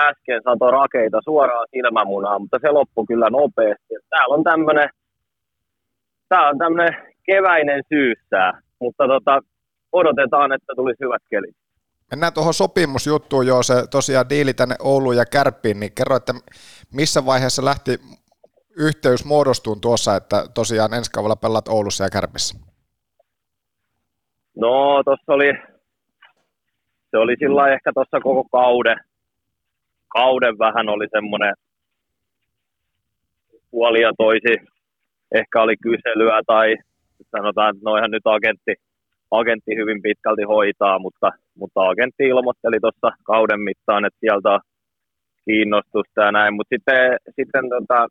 äsken 0.00 0.40
sato 0.44 0.70
rakeita 0.70 1.18
suoraan 1.24 1.66
silmämunaan, 1.70 2.40
mutta 2.42 2.58
se 2.62 2.70
loppui 2.70 3.04
kyllä 3.06 3.30
nopeasti. 3.30 3.94
Täällä 4.10 4.34
on 4.34 4.44
tämmöinen 4.44 4.88
tää 6.28 6.48
on 6.48 6.58
tämmöinen 6.58 6.96
keväinen 7.26 7.82
syyssää, 7.88 8.60
mutta 8.78 9.08
tota, 9.08 9.40
odotetaan, 9.92 10.52
että 10.52 10.72
tulisi 10.76 11.04
hyvät 11.04 11.22
kelit. 11.30 11.56
Mennään 12.10 12.32
tuohon 12.32 12.54
sopimusjuttuun 12.54 13.46
jo, 13.46 13.62
se 13.62 13.74
tosiaan 13.90 14.28
diili 14.28 14.54
tänne 14.54 14.74
Ouluun 14.80 15.16
ja 15.16 15.24
Kärppiin, 15.24 15.80
niin 15.80 15.92
kerro, 15.94 16.16
että 16.16 16.34
missä 16.94 17.26
vaiheessa 17.26 17.64
lähti 17.64 17.98
yhteys 18.76 19.24
muodostuun 19.24 19.80
tuossa, 19.80 20.16
että 20.16 20.44
tosiaan 20.54 20.94
ensi 20.94 21.10
kaudella 21.10 21.36
pelaat 21.36 21.68
Oulussa 21.68 22.04
ja 22.04 22.10
Kärpissä? 22.10 22.58
No, 24.56 25.02
tuossa 25.04 25.32
oli, 25.32 25.52
se 27.12 27.18
oli 27.18 27.34
sillä 27.38 27.68
ehkä 27.68 27.90
tuossa 27.94 28.20
koko 28.20 28.44
kauden, 28.52 28.98
kauden 30.08 30.58
vähän 30.58 30.88
oli 30.88 31.06
semmoinen 31.10 31.54
puoli 33.70 34.00
ja 34.02 34.12
toisi, 34.18 34.54
ehkä 35.34 35.62
oli 35.62 35.76
kyselyä 35.76 36.40
tai 36.46 36.76
sanotaan, 37.36 37.70
että 37.70 37.84
noihan 37.84 38.10
nyt 38.10 38.26
agentti, 38.26 38.74
agentti 39.30 39.76
hyvin 39.76 40.02
pitkälti 40.02 40.42
hoitaa, 40.42 40.98
mutta, 40.98 41.30
mutta 41.54 41.88
agentti 41.88 42.24
ilmoitteli 42.24 42.78
tuossa 42.80 43.16
kauden 43.24 43.60
mittaan, 43.60 44.04
että 44.04 44.20
sieltä 44.20 44.50
on 44.50 44.60
kiinnostusta 45.44 46.20
ja 46.22 46.32
näin, 46.32 46.54
mutta 46.54 46.74
sitten, 46.74 47.16
sitten 47.36 47.64
tota, 47.68 48.06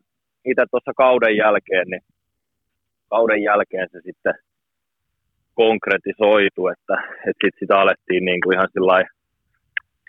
itse 0.46 0.64
tuossa 0.72 0.92
kauden 0.98 1.38
jälkeen, 1.38 1.88
niin 1.88 2.02
kauden 3.10 3.44
jälkeen 3.44 3.88
se 3.92 4.00
sitten 4.06 4.34
konkretisoitu, 5.54 6.68
että, 6.68 6.96
että 7.28 7.42
sit 7.46 7.56
sitä 7.60 7.76
alettiin 7.80 8.26
niin 8.26 8.42
kuin 8.44 8.54
ihan 8.56 8.68
sillä 8.74 9.06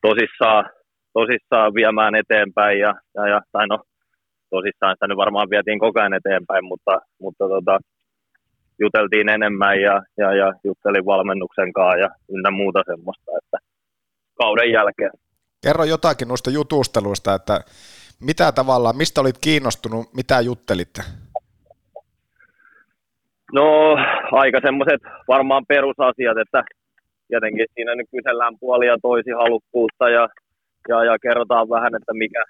tosissaan, 0.02 0.70
tosissaan 1.12 1.74
viemään 1.74 2.14
eteenpäin 2.14 2.78
ja, 2.78 2.94
ja, 3.14 3.28
ja, 3.28 3.40
tai 3.52 3.66
no 3.66 3.78
tosissaan 4.50 4.96
sitä 4.96 5.06
nyt 5.06 5.16
varmaan 5.16 5.50
vietiin 5.50 5.78
koko 5.78 6.00
ajan 6.00 6.14
eteenpäin, 6.14 6.64
mutta, 6.64 7.00
mutta 7.20 7.44
tota, 7.48 7.78
juteltiin 8.80 9.28
enemmän 9.28 9.80
ja, 9.80 10.02
ja, 10.18 10.34
ja 10.34 10.52
juttelin 10.64 11.06
valmennuksen 11.06 11.72
kanssa 11.72 11.98
ja 11.98 12.08
ynnä 12.28 12.50
muuta 12.50 12.82
semmoista, 12.86 13.30
että 13.42 13.58
kauden 14.34 14.72
jälkeen. 14.72 15.10
Kerro 15.62 15.84
jotakin 15.84 16.28
noista 16.28 16.50
jutusteluista, 16.50 17.34
että 17.34 17.60
mitä 18.20 18.52
tavallaan, 18.52 18.96
mistä 18.96 19.20
olit 19.20 19.38
kiinnostunut, 19.38 20.14
mitä 20.14 20.40
juttelitte? 20.40 21.02
No 23.52 23.96
aika 24.32 24.58
semmoiset 24.62 25.00
varmaan 25.28 25.64
perusasiat, 25.68 26.38
että 26.38 26.62
tietenkin 27.28 27.66
siinä 27.74 27.94
nyt 27.94 28.06
kysellään 28.10 28.54
puolia 28.60 28.96
toisi 29.02 29.30
halukkuutta 29.30 30.08
ja, 30.08 30.28
ja, 30.88 31.04
ja 31.04 31.16
kerrotaan 31.22 31.68
vähän, 31.68 31.94
että 31.94 32.14
mikä, 32.14 32.44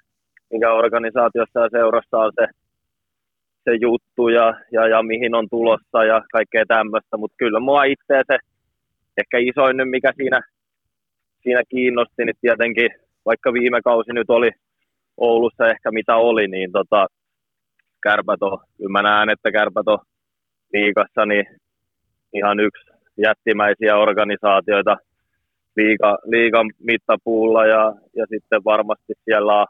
mikä 0.53 0.73
organisaatiossa 0.73 1.61
ja 1.61 1.69
seurassa 1.73 2.19
on 2.19 2.33
se, 2.41 2.47
se 3.65 3.73
juttu 3.81 4.29
ja, 4.29 4.55
ja, 4.73 4.89
ja 4.89 5.03
mihin 5.03 5.35
on 5.35 5.47
tulossa 5.51 6.05
ja 6.05 6.23
kaikkea 6.33 6.65
tämmöistä, 6.69 7.17
mutta 7.17 7.35
kyllä 7.39 7.61
mua 7.61 7.85
itse 7.85 8.23
se 8.27 8.39
ehkä 9.19 9.39
isoin 9.39 9.77
nyt, 9.77 9.91
mikä 9.91 10.13
siinä, 10.17 10.41
siinä 11.43 11.63
kiinnosti, 11.69 12.25
niin 12.25 12.37
tietenkin 12.41 12.91
vaikka 13.27 13.53
viime 13.53 13.81
kausi 13.83 14.13
nyt 14.13 14.31
oli 14.31 14.51
Oulussa 15.17 15.69
ehkä 15.69 15.91
mitä 15.91 16.17
oli, 16.17 16.49
niin 16.49 16.73
tota, 16.73 17.07
kärpät 18.03 18.43
on, 18.43 18.59
kyllä 18.77 18.91
mä 18.91 19.03
näen, 19.03 19.31
että 19.31 19.53
kärpät 19.53 19.89
on 19.89 19.99
liikassa 20.73 21.27
niin 21.27 21.47
ihan 22.33 22.61
yksi 22.61 22.91
jättimäisiä 23.19 23.97
organisaatioita 23.97 24.97
liiga, 25.77 26.19
liigan 26.25 26.67
mittapuulla 26.79 27.67
ja, 27.67 27.95
ja 28.17 28.27
sitten 28.29 28.65
varmasti 28.65 29.13
siellä 29.25 29.61
on 29.61 29.67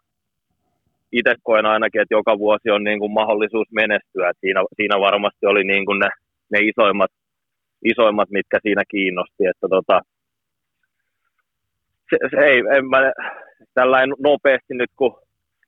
itse 1.13 1.35
koen 1.43 1.67
ainakin, 1.67 2.01
että 2.01 2.15
joka 2.15 2.39
vuosi 2.39 2.71
on 2.71 2.85
niin 2.85 2.99
kuin 2.99 3.13
mahdollisuus 3.13 3.69
menestyä. 3.71 4.29
Että 4.31 4.41
siinä, 4.41 4.61
siinä 4.77 5.01
varmasti 5.01 5.47
oli 5.47 5.65
niin 5.65 5.87
kuin 5.87 5.99
ne, 5.99 6.09
ne 6.51 6.59
isoimmat, 6.59 7.11
isoimmat, 7.85 8.31
mitkä 8.31 8.59
siinä 8.63 8.83
kiinnosti. 8.89 9.47
Että 9.47 9.67
tota, 9.71 10.01
se, 12.11 12.17
se 12.31 12.47
ei, 12.47 12.63
en 12.77 12.87
mä, 12.89 13.13
tällainen 13.75 14.15
nopeasti 14.19 14.75
nyt, 14.75 14.91
kun 14.97 15.19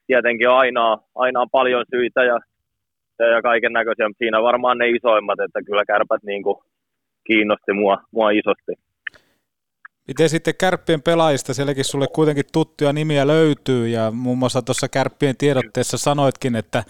tietenkin 0.06 0.48
aina, 0.48 0.98
aina 1.14 1.40
on 1.40 1.50
paljon 1.52 1.84
syitä 1.90 2.24
ja, 2.24 2.38
ja 3.18 3.42
kaiken 3.42 3.72
näköisiä, 3.72 4.08
mutta 4.08 4.18
siinä 4.18 4.42
varmaan 4.42 4.78
ne 4.78 4.88
isoimmat, 4.88 5.40
että 5.40 5.60
kyllä 5.66 5.84
kärpät 5.84 6.22
niin 6.22 6.42
kuin 6.42 6.56
kiinnosti 7.26 7.72
mua, 7.72 7.98
mua 8.10 8.30
isosti. 8.30 8.72
Miten 10.08 10.28
sitten 10.28 10.54
kärppien 10.60 11.02
pelaajista, 11.02 11.54
sielläkin 11.54 11.84
sulle 11.84 12.06
kuitenkin 12.14 12.44
tuttuja 12.52 12.92
nimiä 12.92 13.26
löytyy 13.26 13.88
ja 13.88 14.10
muun 14.10 14.38
muassa 14.38 14.62
tuossa 14.62 14.88
kärppien 14.88 15.36
tiedotteessa 15.36 15.98
sanoitkin, 15.98 16.56
että 16.56 16.84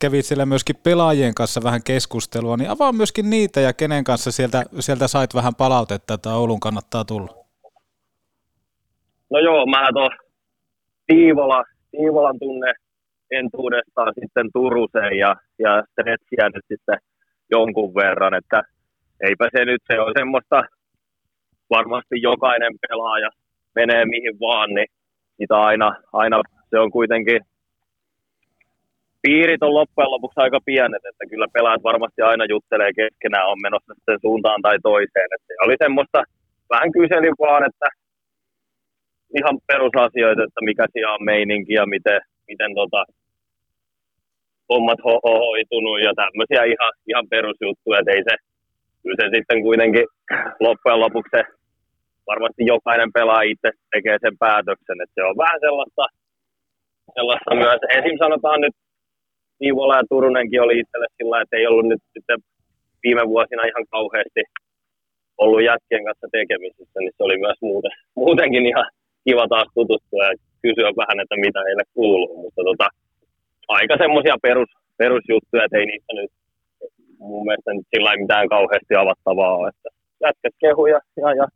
kävit 0.00 0.24
siellä 0.24 0.46
myöskin 0.46 0.76
pelaajien 0.82 1.34
kanssa 1.34 1.60
vähän 1.64 1.80
keskustelua, 1.86 2.56
niin 2.56 2.70
avaa 2.70 2.92
myöskin 2.92 3.30
niitä 3.30 3.60
ja 3.60 3.72
kenen 3.72 4.04
kanssa 4.04 4.32
sieltä, 4.32 4.64
sieltä 4.80 5.08
sait 5.08 5.34
vähän 5.34 5.54
palautetta, 5.54 6.14
että 6.14 6.34
Oulun 6.34 6.60
kannattaa 6.60 7.04
tulla. 7.04 7.44
No 9.30 9.38
joo, 9.38 9.66
mä 9.66 9.88
tuon 9.92 10.10
Tiivola, 11.06 11.64
Tiivolan 11.90 12.38
tunne 12.38 12.74
entuudestaan 13.30 14.12
sitten 14.20 14.46
Turuseen 14.52 15.18
ja, 15.18 15.36
ja 15.58 15.82
Stretsiä 15.92 16.48
nyt 16.54 16.64
sitten 16.68 16.98
jonkun 17.50 17.94
verran, 17.94 18.34
että 18.34 18.62
eipä 19.26 19.48
se 19.56 19.64
nyt, 19.64 19.82
se 19.92 20.00
on 20.00 20.12
semmoista, 20.18 20.62
varmasti 21.70 22.22
jokainen 22.22 22.72
pelaaja 22.88 23.30
menee 23.74 24.04
mihin 24.04 24.40
vaan, 24.40 24.74
niin 24.74 24.86
sitä 25.36 25.56
aina, 25.56 25.96
aina 26.12 26.42
se 26.70 26.78
on 26.78 26.90
kuitenkin, 26.90 27.40
piirit 29.22 29.62
on 29.62 29.74
loppujen 29.74 30.10
lopuksi 30.10 30.40
aika 30.40 30.60
pienet, 30.64 31.04
että 31.10 31.24
kyllä 31.30 31.46
pelaajat 31.52 31.82
varmasti 31.82 32.22
aina 32.22 32.44
juttelee 32.44 32.92
keskenään, 32.92 33.48
on 33.48 33.58
menossa 33.62 33.94
sitten 33.94 34.18
suuntaan 34.20 34.62
tai 34.62 34.78
toiseen. 34.82 35.28
Että 35.34 35.46
se 35.46 35.54
oli 35.64 35.76
semmoista, 35.84 36.24
vähän 36.70 36.92
kyselin 36.92 37.36
vaan, 37.38 37.64
että 37.68 37.88
ihan 39.38 39.58
perusasioita, 39.66 40.42
että 40.42 40.60
mikä 40.64 40.86
siellä 40.92 41.14
on 41.14 41.24
meininki 41.24 41.72
ja 41.72 41.86
miten, 41.86 42.20
miten 42.48 42.74
tota, 42.74 43.04
hommat 44.70 45.00
ho- 45.06 45.22
ho- 45.26 45.42
hoitunut 45.46 45.98
ja 46.06 46.12
tämmöisiä 46.22 46.62
ihan, 46.74 46.92
ihan 47.10 47.26
perusjuttuja, 47.32 47.98
että 47.98 48.12
ei 48.16 48.22
se, 48.28 48.34
kyllä 49.02 49.16
se 49.20 49.26
sitten 49.36 49.62
kuitenkin 49.66 50.06
loppujen 50.66 51.00
lopuksi 51.00 51.30
se 51.36 51.42
varmasti 52.30 52.62
jokainen 52.74 53.10
pelaaja 53.16 53.50
itse 53.52 53.70
tekee 53.94 54.16
sen 54.20 54.36
päätöksen, 54.44 54.98
että 55.02 55.14
se 55.16 55.22
on 55.28 55.36
vähän 55.44 55.60
sellaista, 55.66 56.04
sellaista 57.16 57.50
myös, 57.64 57.80
esim. 57.98 58.16
sanotaan 58.18 58.60
nyt 58.60 58.76
Iivola 59.64 59.96
ja 59.96 60.10
Turunenkin 60.10 60.62
oli 60.62 60.78
itselle 60.78 61.08
sillä 61.16 61.40
että 61.40 61.56
ei 61.56 61.66
ollut 61.66 61.88
nyt 61.88 62.02
sitten 62.14 62.38
viime 63.04 63.24
vuosina 63.32 63.62
ihan 63.70 63.86
kauheasti 63.90 64.42
ollut 65.42 65.62
jätkien 65.70 66.04
kanssa 66.04 66.26
tekemisissä, 66.32 66.98
niin 67.00 67.14
se 67.16 67.22
oli 67.26 67.38
myös 67.38 67.58
muuten, 67.62 67.90
muutenkin 68.16 68.66
ihan 68.66 68.86
kiva 69.24 69.48
taas 69.48 69.68
tutustua 69.74 70.24
ja 70.28 70.34
kysyä 70.62 70.90
vähän, 71.02 71.20
että 71.22 71.36
mitä 71.46 71.60
heille 71.66 71.84
kuuluu, 71.94 72.42
mutta 72.42 72.62
tota, 72.68 72.86
aika 73.78 73.94
semmoisia 74.02 74.36
perus, 74.42 74.70
perusjuttuja, 74.96 75.64
että 75.64 75.78
ei 75.78 75.86
niistä 75.86 76.12
nyt 76.14 76.30
mun 77.18 77.46
mielestä 77.46 77.74
nyt 77.74 77.86
sillä 77.94 78.16
mitään 78.16 78.48
kauheasti 78.48 78.94
avattavaa 78.94 79.54
ole, 79.58 79.68
että 79.68 79.88
jätkät 80.24 80.54
kehuja 80.60 80.98
ja, 81.22 81.28
ja 81.40 81.46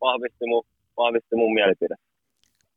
vahvisti 0.00 0.44
mun, 0.46 0.64
vahvisti 0.96 1.34
mun 1.36 1.54
mielipide. 1.54 1.94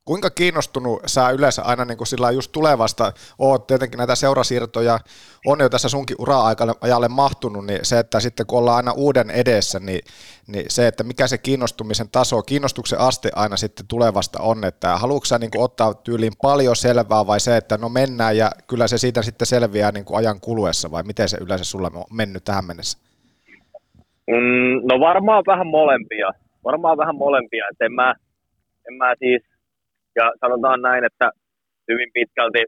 Kuinka 0.06 0.30
kiinnostunut 0.30 1.02
sä 1.06 1.30
yleensä 1.30 1.62
aina 1.62 1.86
niin 1.86 1.98
kuin 1.98 2.08
sillä 2.08 2.32
just 2.32 2.52
tulevasta, 2.52 3.12
oot 3.40 3.68
tietenkin 3.68 3.98
näitä 3.98 4.16
seurasiirtoja, 4.16 5.00
on 5.46 5.60
jo 5.60 5.70
tässä 5.70 5.90
sunkin 5.90 6.16
ura-ajalle 6.20 7.08
mahtunut, 7.08 7.66
niin 7.66 7.80
se, 7.84 8.00
että 8.00 8.20
sitten 8.20 8.46
kun 8.46 8.60
ollaan 8.60 8.78
aina 8.78 8.92
uuden 8.92 9.32
edessä, 9.32 9.80
niin, 9.80 10.00
niin 10.48 10.66
se, 10.68 10.88
että 10.88 11.04
mikä 11.04 11.28
se 11.28 11.38
kiinnostumisen 11.38 12.10
taso, 12.12 12.42
kiinnostuksen 12.42 13.00
aste 13.00 13.30
aina 13.36 13.58
sitten 13.58 13.88
tulevasta 13.88 14.40
on, 14.42 14.64
että 14.64 14.98
haluatko 14.98 15.26
sä 15.26 15.38
niin 15.38 15.52
kuin 15.52 15.64
ottaa 15.64 15.94
tyyliin 15.94 16.34
paljon 16.42 16.76
selvää 16.76 17.28
vai 17.28 17.40
se, 17.40 17.58
että 17.58 17.78
no 17.78 17.90
mennään 17.90 18.38
ja 18.38 18.52
kyllä 18.68 18.88
se 18.88 18.98
siitä 18.98 19.22
sitten 19.22 19.48
selviää 19.48 19.92
niin 19.92 20.06
kuin 20.06 20.18
ajan 20.18 20.40
kuluessa 20.42 20.92
vai 20.92 21.04
miten 21.04 21.30
se 21.30 21.38
yleensä 21.42 21.64
sulla 21.64 21.92
on 21.94 22.04
mennyt 22.18 22.44
tähän 22.44 22.66
mennessä? 22.66 22.98
Mm, 24.28 24.82
no 24.92 25.00
varmaan 25.00 25.44
vähän 25.48 25.68
molempia 25.68 26.30
varmaan 26.64 26.98
vähän 26.98 27.16
molempia, 27.16 27.66
että 27.72 27.86
en 27.86 27.94
mä, 27.94 28.16
en 28.88 28.94
mä 28.94 29.16
siis, 29.20 29.44
ja 30.16 30.32
sanotaan 30.42 30.82
näin, 30.82 31.04
että 31.06 31.32
hyvin 31.92 32.10
pitkälti 32.14 32.64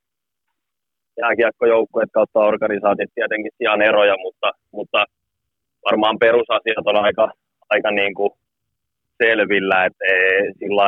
jääkiekkojoukkueet 1.21 2.09
kautta 2.13 2.39
organisaatiot 2.39 3.11
tietenkin 3.15 3.51
sijaan 3.57 3.81
eroja, 3.81 4.15
mutta, 4.17 4.51
mutta 4.71 5.05
varmaan 5.85 6.19
perusasiat 6.19 6.85
on 6.85 6.97
aika, 7.05 7.31
aika 7.69 7.91
niin 7.91 8.13
kuin 8.13 8.31
selvillä, 9.23 9.85
että 9.85 10.05
sillä 10.59 10.85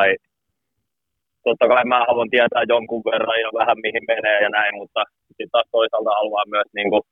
totta 1.44 1.68
kai 1.68 1.84
mä 1.84 2.06
haluan 2.08 2.30
tietää 2.30 2.62
jonkun 2.68 3.02
verran 3.12 3.40
ja 3.44 3.50
vähän 3.58 3.78
mihin 3.82 4.04
menee 4.08 4.38
ja 4.42 4.48
näin, 4.48 4.74
mutta 4.74 5.04
sitten 5.26 5.48
taas 5.52 5.68
toisaalta 5.70 6.10
haluan 6.10 6.48
myös 6.50 6.68
niin 6.74 6.90
kuin 6.90 7.02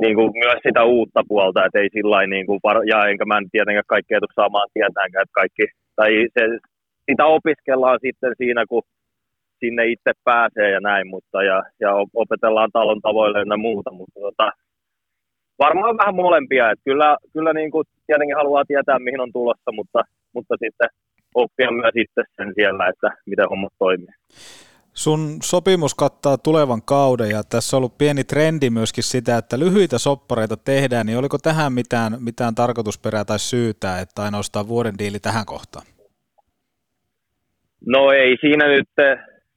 niin 0.00 0.14
kuin 0.18 0.30
myös 0.44 0.60
sitä 0.66 0.82
uutta 0.84 1.22
puolta, 1.28 1.64
että 1.64 1.78
ei 1.78 1.88
sillä 1.92 2.26
niin 2.26 2.46
kuin, 2.46 2.60
ja 2.92 2.98
enkä 3.10 3.24
mä 3.24 3.38
tietenkään 3.52 3.94
kaikkea 3.94 4.20
tule 4.20 4.34
saamaan 4.34 4.68
tietäänkään, 4.74 5.22
että 5.22 5.40
kaikki, 5.40 5.64
tai 5.96 6.10
se, 6.34 6.42
sitä 7.10 7.24
opiskellaan 7.26 7.98
sitten 8.02 8.32
siinä, 8.38 8.64
kun 8.68 8.82
sinne 9.60 9.86
itse 9.86 10.12
pääsee 10.24 10.70
ja 10.70 10.80
näin, 10.80 11.06
mutta 11.06 11.42
ja, 11.42 11.62
ja 11.80 11.90
opetellaan 12.14 12.70
talon 12.72 13.00
tavoille 13.00 13.38
ja 13.38 13.56
muuta, 13.56 13.90
mutta 13.90 14.20
tota, 14.20 14.50
varmaan 15.58 15.98
vähän 15.98 16.14
molempia, 16.14 16.70
että 16.70 16.84
kyllä, 16.84 17.16
kyllä 17.32 17.52
niin 17.52 17.70
kuin 17.70 17.84
tietenkin 18.06 18.36
haluaa 18.36 18.64
tietää, 18.64 18.98
mihin 18.98 19.20
on 19.20 19.32
tulossa, 19.32 19.72
mutta, 19.72 20.00
mutta 20.34 20.54
sitten 20.64 20.88
oppia 21.34 21.70
myös 21.70 21.94
itse 21.96 22.22
sen 22.36 22.52
siellä, 22.54 22.88
että 22.88 23.08
miten 23.26 23.48
hommat 23.48 23.72
toimii. 23.78 24.14
Sun 24.94 25.36
sopimus 25.42 25.94
kattaa 25.94 26.38
tulevan 26.38 26.82
kauden 26.82 27.30
ja 27.30 27.42
tässä 27.42 27.76
on 27.76 27.78
ollut 27.78 27.98
pieni 27.98 28.24
trendi 28.24 28.70
myöskin 28.70 29.04
sitä, 29.04 29.38
että 29.38 29.58
lyhyitä 29.58 29.98
soppareita 29.98 30.56
tehdään, 30.56 31.06
niin 31.06 31.18
oliko 31.18 31.38
tähän 31.38 31.72
mitään, 31.72 32.16
mitään 32.20 32.54
tarkoitusperää 32.54 33.24
tai 33.24 33.38
syytä, 33.38 34.00
että 34.00 34.22
ainoastaan 34.22 34.68
vuoden 34.68 34.98
diili 34.98 35.18
tähän 35.20 35.46
kohtaan? 35.46 35.86
No 37.86 38.12
ei 38.12 38.36
siinä 38.40 38.68
nyt 38.68 38.88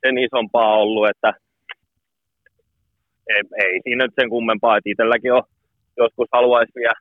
sen 0.05 0.17
isompaa 0.17 0.77
ollut, 0.77 1.09
että 1.09 1.33
ei, 3.29 3.41
ei 3.65 3.79
siinä 3.83 4.05
nyt 4.05 4.13
sen 4.19 4.29
kummempaa, 4.29 4.77
että 4.77 4.89
itselläkin 4.89 5.33
on 5.33 5.43
joskus 5.97 6.27
haluaisi 6.31 6.71
vielä 6.75 6.99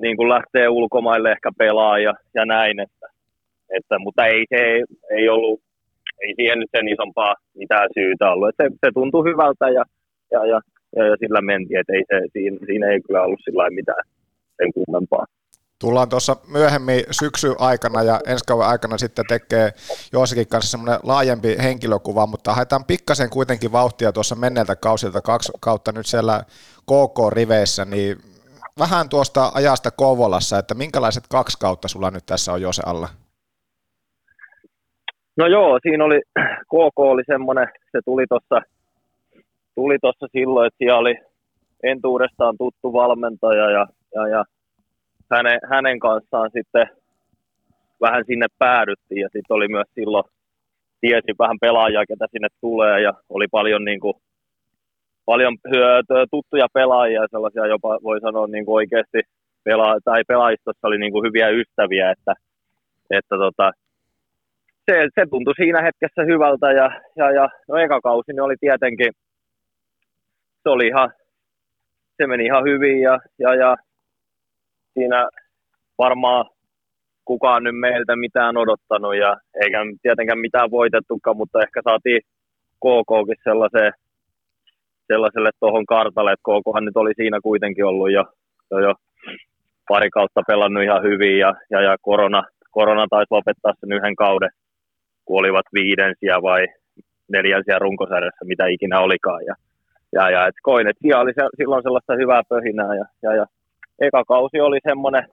niin 0.00 0.16
kuin 0.16 0.28
lähteä 0.28 0.70
ulkomaille 0.70 1.32
ehkä 1.32 1.50
pelaa 1.58 1.98
ja, 1.98 2.14
ja 2.34 2.44
näin, 2.44 2.80
että, 2.80 3.06
että, 3.76 3.98
mutta 3.98 4.26
ei 4.26 4.44
se 4.48 4.56
ei, 4.56 4.84
ei 5.10 5.28
ollut 5.28 5.60
ei 6.22 6.34
siihen 6.36 6.58
nyt 6.58 6.70
sen 6.76 6.88
isompaa 6.88 7.34
mitään 7.54 7.88
syytä 7.94 8.30
ollut. 8.30 8.54
se, 8.62 8.68
se 8.84 8.90
tuntui 8.94 9.24
hyvältä 9.30 9.68
ja, 9.68 9.84
ja, 10.32 10.46
ja, 10.46 10.60
ja, 10.96 11.06
ja 11.06 11.16
sillä 11.16 11.40
mentiin, 11.40 11.80
että 11.80 11.92
ei 11.92 12.04
se, 12.10 12.26
siinä, 12.32 12.58
siinä 12.66 12.86
ei 12.90 13.00
kyllä 13.00 13.22
ollut 13.22 13.40
sillä 13.44 13.70
mitään 13.70 14.04
sen 14.56 14.72
kummempaa. 14.72 15.24
Tullaan 15.80 16.08
tuossa 16.08 16.36
myöhemmin 16.52 17.00
syksy 17.10 17.54
aikana 17.58 18.02
ja 18.02 18.20
ensi 18.26 18.44
kauden 18.48 18.68
aikana 18.68 18.98
sitten 18.98 19.24
tekee 19.28 19.72
joissakin 20.12 20.48
kanssa 20.48 20.70
semmoinen 20.70 21.00
laajempi 21.02 21.56
henkilökuva, 21.62 22.26
mutta 22.26 22.52
haetaan 22.52 22.84
pikkasen 22.84 23.30
kuitenkin 23.30 23.72
vauhtia 23.72 24.12
tuossa 24.12 24.34
menneeltä 24.34 24.76
kausilta 24.76 25.20
kaksi 25.20 25.52
kautta 25.60 25.92
nyt 25.92 26.06
siellä 26.06 26.42
KK-riveissä, 26.82 27.84
niin 27.84 28.16
vähän 28.78 29.08
tuosta 29.08 29.50
ajasta 29.54 29.90
Kouvolassa, 29.90 30.58
että 30.58 30.74
minkälaiset 30.74 31.24
kaksi 31.30 31.58
kautta 31.60 31.88
sulla 31.88 32.10
nyt 32.10 32.26
tässä 32.26 32.52
on 32.52 32.62
Jose 32.62 32.82
alla? 32.86 33.08
No 35.36 35.46
joo, 35.46 35.78
siinä 35.82 36.04
oli, 36.04 36.20
KK 36.72 36.98
oli 36.98 37.22
semmoinen, 37.26 37.68
se 37.92 37.98
tuli 38.04 38.24
tuossa 38.28 38.60
tuli 39.74 39.98
tossa 40.02 40.26
silloin, 40.32 40.66
että 40.66 40.78
siellä 40.78 40.98
oli 40.98 41.14
entuudestaan 41.82 42.54
tuttu 42.58 42.92
valmentaja 42.92 43.70
ja, 43.70 43.86
ja, 44.14 44.28
ja 44.28 44.44
hänen, 45.30 45.58
hänen 45.70 45.98
kanssaan 45.98 46.50
sitten 46.52 46.86
vähän 48.00 48.24
sinne 48.26 48.46
päädyttiin 48.58 49.20
ja 49.20 49.28
sitten 49.32 49.54
oli 49.54 49.68
myös 49.68 49.88
silloin, 49.94 50.24
tiesi 51.00 51.32
vähän 51.38 51.58
pelaajia, 51.60 52.06
ketä 52.08 52.26
sinne 52.30 52.48
tulee 52.60 53.00
ja 53.00 53.12
oli 53.28 53.46
paljon, 53.50 53.84
niin 53.84 54.00
kuin, 54.00 54.14
paljon 55.24 55.56
tuttuja 56.30 56.66
pelaajia, 56.74 57.28
sellaisia 57.30 57.66
jopa 57.66 57.98
voi 58.02 58.20
sanoa 58.20 58.46
niin 58.46 58.64
kuin 58.64 58.74
oikeasti 58.74 59.20
pela- 59.64 60.00
tai 60.04 60.22
pelaajistossa 60.28 60.88
oli 60.88 60.98
niin 60.98 61.12
kuin 61.12 61.26
hyviä 61.26 61.48
ystäviä, 61.48 62.10
että, 62.10 62.34
että 63.10 63.36
tota, 63.36 63.72
se, 64.90 65.08
se 65.14 65.26
tuntui 65.30 65.54
siinä 65.56 65.82
hetkessä 65.82 66.22
hyvältä 66.22 66.72
ja, 66.72 66.90
ja, 67.16 67.30
ja 67.30 67.48
no 67.68 67.76
eka 67.76 68.00
kausi 68.00 68.32
niin 68.32 68.42
oli 68.42 68.56
tietenkin, 68.60 69.12
se 70.62 70.68
oli 70.68 70.86
ihan, 70.86 71.10
se 72.16 72.26
meni 72.26 72.44
ihan 72.44 72.64
hyvin 72.64 73.00
ja, 73.00 73.18
ja, 73.38 73.54
ja 73.54 73.76
siinä 74.94 75.28
varmaan 75.98 76.44
kukaan 77.24 77.62
nyt 77.64 77.78
meiltä 77.78 78.16
mitään 78.16 78.56
odottanut 78.56 79.16
ja 79.16 79.36
eikä 79.62 79.78
tietenkään 80.02 80.38
mitään 80.38 80.70
voitettukaan, 80.70 81.36
mutta 81.36 81.62
ehkä 81.62 81.80
saatiin 81.84 82.20
KKkin 82.84 83.44
sellaiseen, 83.44 83.92
sellaiselle 85.06 85.50
tuohon 85.60 85.86
kartalle, 85.86 86.32
että 86.32 86.48
KKhan 86.48 86.84
nyt 86.84 86.96
oli 86.96 87.12
siinä 87.16 87.38
kuitenkin 87.42 87.84
ollut 87.84 88.12
jo, 88.12 88.24
jo, 88.70 88.78
jo 88.78 88.94
pari 89.88 90.10
kautta 90.10 90.42
pelannut 90.46 90.82
ihan 90.82 91.02
hyvin 91.02 91.38
ja, 91.38 91.54
ja, 91.70 91.80
ja 91.82 91.96
korona, 92.02 92.42
korona 92.70 93.06
taisi 93.10 93.34
lopettaa 93.36 93.72
sen 93.80 93.92
yhden 93.92 94.16
kauden, 94.16 94.50
kun 95.24 95.40
olivat 95.40 95.66
viidensiä 95.74 96.36
vai 96.42 96.66
neljänsiä 97.28 97.78
runkosarjassa, 97.78 98.44
mitä 98.44 98.66
ikinä 98.66 99.00
olikaan. 99.00 99.42
Ja, 99.46 99.54
ja, 100.12 100.30
ja 100.30 100.46
et 100.46 100.54
koin, 100.62 100.88
että 100.88 101.20
oli 101.20 101.32
se, 101.34 101.42
silloin 101.56 101.82
sellaista 101.82 102.14
hyvää 102.14 102.42
pöhinää 102.48 102.94
ja, 102.94 103.04
ja, 103.22 103.34
ja 103.34 103.46
eka 104.00 104.24
kausi 104.24 104.60
oli 104.60 104.78
semmoinen, 104.88 105.24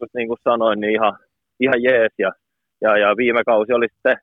just 0.00 0.14
niin 0.14 0.28
kuin 0.28 0.38
sanoin, 0.44 0.80
niin 0.80 0.92
ihan, 0.92 1.18
ihan 1.60 1.82
jees. 1.82 2.12
Ja, 2.18 2.32
ja, 2.80 2.98
ja 2.98 3.16
viime 3.16 3.42
kausi 3.44 3.72
oli 3.72 3.86
sitten, 3.94 4.16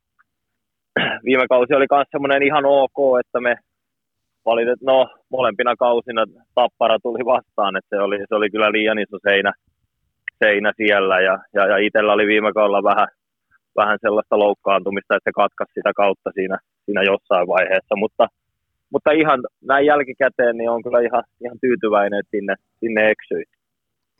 viime 1.28 1.46
kausi 1.50 1.74
oli 1.74 1.86
myös 1.92 2.08
semmoinen 2.12 2.44
ihan 2.44 2.66
ok, 2.66 3.20
että 3.20 3.40
me 3.40 3.56
valitet, 4.46 4.82
no 4.82 5.08
molempina 5.30 5.76
kausina 5.76 6.26
tappara 6.56 6.98
tuli 7.04 7.26
vastaan, 7.26 7.78
että 7.78 7.96
se 7.96 8.02
oli, 8.02 8.18
se 8.30 8.36
oli 8.36 8.50
kyllä 8.50 8.72
liian 8.72 9.00
iso 9.00 9.18
seinä, 9.30 9.52
seinä 10.44 10.72
siellä. 10.78 11.22
Ja, 11.22 11.40
ja, 11.54 11.68
ja 11.68 11.78
itsellä 11.78 12.14
oli 12.14 12.28
viime 12.28 12.54
kaudella 12.54 12.84
vähän, 12.84 13.08
vähän 13.78 13.98
sellaista 14.02 14.40
loukkaantumista, 14.40 15.16
että 15.16 15.30
se 15.30 15.40
katkaisi 15.42 15.74
sitä 15.74 15.92
kautta 15.96 16.30
siinä, 16.34 16.58
siinä 16.86 17.02
jossain 17.04 17.48
vaiheessa, 17.48 17.96
mutta, 17.96 18.28
mutta 18.94 19.12
ihan 19.12 19.40
näin 19.62 19.86
jälkikäteen 19.86 20.58
niin 20.58 20.70
on 20.70 20.84
kyllä 20.84 21.00
ihan, 21.00 21.24
ihan 21.44 21.58
tyytyväinen, 21.62 22.20
että 22.20 22.32
sinne, 22.32 22.56
sinne 22.80 23.02
eksyi 23.10 23.44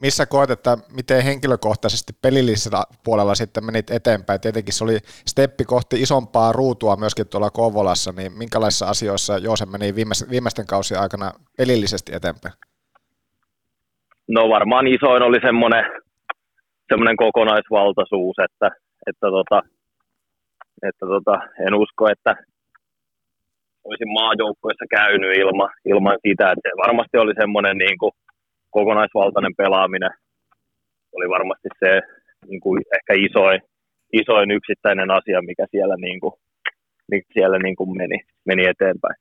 missä 0.02 0.26
koet, 0.26 0.50
että 0.50 0.78
miten 0.96 1.24
henkilökohtaisesti 1.24 2.14
pelillisellä 2.22 2.84
puolella 3.06 3.36
sitten 3.36 3.66
menit 3.66 3.92
eteenpäin? 3.92 4.42
Tietenkin 4.42 4.74
se 4.74 4.84
oli 4.84 4.98
steppi 5.28 5.66
kohti 5.66 6.02
isompaa 6.02 6.52
ruutua 6.52 6.96
myöskin 6.96 7.28
tuolla 7.28 7.50
Kouvolassa, 7.50 8.12
niin 8.12 8.32
minkälaisissa 8.38 8.86
asioissa 8.86 9.38
Joose 9.38 9.66
meni 9.66 9.96
viimeisten 10.32 10.68
kausien 10.70 11.02
aikana 11.02 11.32
pelillisesti 11.58 12.16
eteenpäin? 12.16 12.54
No 14.28 14.50
varmaan 14.50 14.88
isoin 14.88 15.24
oli 15.24 15.40
semmoinen, 15.42 15.86
semmoinen 16.90 17.18
kokonaisvaltaisuus, 17.18 18.36
että, 18.48 18.70
että, 19.08 19.28
tota, 19.36 19.62
että 20.88 21.06
tota, 21.14 21.36
en 21.68 21.76
usko, 21.76 22.10
että 22.10 22.36
olisin 23.84 24.12
maajoukkoissa 24.14 24.86
käynyt 24.98 25.38
ilman, 25.38 25.70
ilman 25.86 26.18
sitä, 26.28 26.52
että 26.52 26.70
se 26.70 26.82
varmasti 26.86 27.18
oli 27.18 27.34
semmoinen 27.42 27.78
niin 27.78 27.98
kuin 27.98 28.12
kokonaisvaltainen 28.70 29.56
pelaaminen 29.58 30.12
oli 31.12 31.30
varmasti 31.30 31.70
se 31.80 32.02
niin 32.48 32.60
kuin 32.60 32.82
ehkä 32.96 33.14
isoin, 33.14 33.62
isoin 34.14 34.52
yksittäinen 34.52 35.12
asia, 35.12 35.42
mikä 35.42 35.66
siellä, 35.72 35.96
niin 35.96 36.20
kuin, 36.20 36.34
mikä 37.12 37.28
siellä 37.34 37.60
niin 37.60 37.76
kuin 37.76 37.98
meni, 37.98 38.20
meni 38.46 38.66
eteenpäin. 38.66 39.16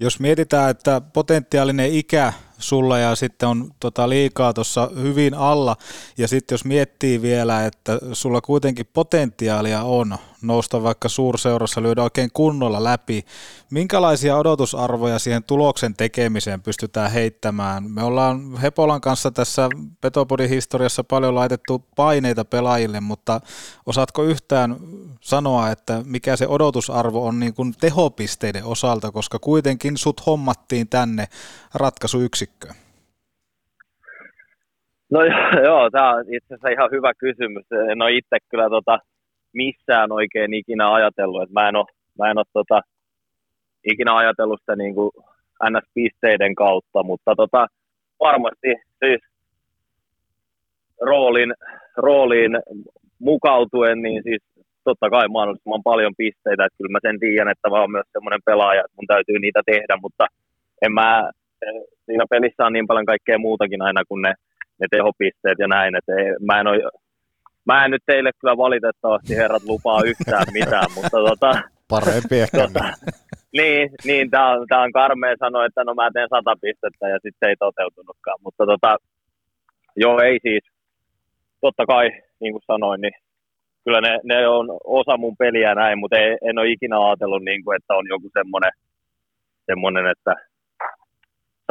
Jos 0.00 0.20
mietitään, 0.20 0.70
että 0.70 1.00
potentiaalinen 1.14 1.92
ikä 1.92 2.32
sulla 2.58 2.98
ja 2.98 3.14
sitten 3.14 3.48
on 3.48 3.70
tota 3.80 4.08
liikaa 4.08 4.52
tuossa 4.52 4.90
hyvin 5.02 5.34
alla. 5.34 5.76
Ja 6.18 6.28
sitten 6.28 6.54
jos 6.54 6.64
miettii 6.64 7.22
vielä, 7.22 7.66
että 7.66 7.98
sulla 8.12 8.40
kuitenkin 8.40 8.86
potentiaalia 8.92 9.82
on 9.82 10.16
nousta 10.42 10.82
vaikka 10.82 11.08
suurseurassa, 11.08 11.82
lyödä 11.82 12.02
oikein 12.02 12.30
kunnolla 12.32 12.84
läpi. 12.84 13.22
Minkälaisia 13.70 14.36
odotusarvoja 14.36 15.18
siihen 15.18 15.44
tuloksen 15.44 15.94
tekemiseen 15.94 16.62
pystytään 16.62 17.10
heittämään? 17.10 17.90
Me 17.90 18.02
ollaan 18.02 18.56
Hepolan 18.62 19.00
kanssa 19.00 19.30
tässä 19.30 19.68
Petopodin 20.00 20.48
historiassa 20.48 21.04
paljon 21.04 21.34
laitettu 21.34 21.84
paineita 21.96 22.44
pelaajille, 22.44 23.00
mutta 23.00 23.40
osaatko 23.86 24.22
yhtään 24.22 24.76
sanoa, 25.20 25.70
että 25.70 26.02
mikä 26.04 26.36
se 26.36 26.46
odotusarvo 26.48 27.26
on 27.26 27.40
niin 27.40 27.54
kuin 27.54 27.72
tehopisteiden 27.80 28.64
osalta, 28.64 29.12
koska 29.12 29.38
kuitenkin 29.38 29.96
sut 29.96 30.26
hommattiin 30.26 30.88
tänne 30.88 31.24
ratkaisuyksikkö? 31.74 32.68
No 35.10 35.20
joo, 35.64 35.90
tämä 35.90 36.10
on 36.10 36.20
itse 36.20 36.54
asiassa 36.54 36.68
ihan 36.68 36.90
hyvä 36.90 37.12
kysymys. 37.14 37.66
En 37.92 38.02
ole 38.02 38.16
itse 38.16 38.36
kyllä 38.50 38.70
tota, 38.70 38.98
missään 39.52 40.12
oikein 40.12 40.54
ikinä 40.54 40.92
ajatellut, 40.94 41.42
että 41.42 41.52
mä 41.52 41.68
en 41.68 41.76
ole, 41.76 41.86
mä 42.18 42.30
en 42.30 42.38
ole 42.38 42.44
tota, 42.52 42.80
ikinä 43.84 44.16
ajatellut 44.16 44.60
sitä 44.60 44.76
niin 44.76 44.94
kuin 44.94 45.10
NS-pisteiden 45.70 46.54
kautta, 46.54 47.02
mutta 47.02 47.34
tota, 47.36 47.66
varmasti 48.20 48.68
siis 49.04 49.20
roolin, 51.00 51.54
rooliin 51.96 52.52
mukautuen, 53.18 54.02
niin 54.02 54.22
siis 54.22 54.42
totta 54.84 55.10
kai 55.10 55.28
mahdollisimman 55.28 55.82
paljon 55.82 56.14
pisteitä, 56.18 56.64
että 56.64 56.78
kyllä 56.78 56.92
mä 56.92 56.98
sen 57.02 57.18
tiedän, 57.20 57.48
että 57.52 57.70
mä 57.70 57.80
oon 57.80 57.90
myös 57.90 58.08
semmoinen 58.12 58.40
pelaaja, 58.44 58.80
että 58.80 58.96
mun 58.96 59.06
täytyy 59.06 59.38
niitä 59.38 59.62
tehdä, 59.66 59.94
mutta 60.02 60.26
en 60.82 60.92
mä, 60.92 61.30
siinä 62.06 62.24
pelissä 62.30 62.66
on 62.66 62.72
niin 62.72 62.86
paljon 62.86 63.06
kaikkea 63.06 63.38
muutakin 63.38 63.82
aina 63.82 64.02
kuin 64.08 64.22
ne, 64.22 64.32
ne 64.80 64.86
tehopisteet 64.90 65.58
ja 65.58 65.68
näin, 65.68 65.96
että 65.96 66.12
mä 66.48 66.60
en 66.60 66.66
ole 66.66 66.90
Mä 67.68 67.84
en 67.84 67.90
nyt 67.90 68.02
teille 68.06 68.30
kyllä 68.40 68.56
valitettavasti 68.56 69.36
herrat 69.36 69.62
lupaa 69.62 70.00
yhtään 70.04 70.46
mitään, 70.52 70.90
mutta 70.94 71.18
tota... 71.28 71.50
Parempi 71.88 72.40
ehkä. 72.40 72.58
Tota, 72.58 72.84
niin, 73.58 73.90
niin 74.04 74.30
tää 74.30 74.48
on, 74.48 74.66
tää 74.68 74.80
on 74.80 74.92
karmea 74.92 75.34
sanoa, 75.38 75.66
että 75.66 75.84
no 75.84 75.94
mä 75.94 76.10
teen 76.14 76.28
sata 76.28 76.54
pistettä 76.62 77.08
ja 77.08 77.18
sitten 77.22 77.38
se 77.40 77.46
ei 77.50 77.56
toteutunutkaan. 77.58 78.38
Mutta 78.44 78.66
tota, 78.66 78.96
joo, 79.96 80.20
ei 80.20 80.38
siis. 80.42 80.64
Totta 81.60 81.86
kai, 81.86 82.06
niin 82.40 82.52
kuin 82.52 82.62
sanoin, 82.66 83.00
niin 83.00 83.12
kyllä 83.84 84.00
ne, 84.00 84.18
ne 84.24 84.48
on 84.48 84.66
osa 84.84 85.16
mun 85.16 85.36
peliä 85.38 85.74
näin, 85.74 85.98
mutta 85.98 86.16
ei, 86.18 86.36
en 86.48 86.58
ole 86.58 86.68
ikinä 86.68 87.06
ajatellut, 87.06 87.44
niin 87.44 87.64
kuin, 87.64 87.76
että 87.76 87.94
on 87.94 88.04
joku 88.08 88.28
semmoinen, 88.32 88.72
semmoinen, 89.66 90.06
että 90.06 90.34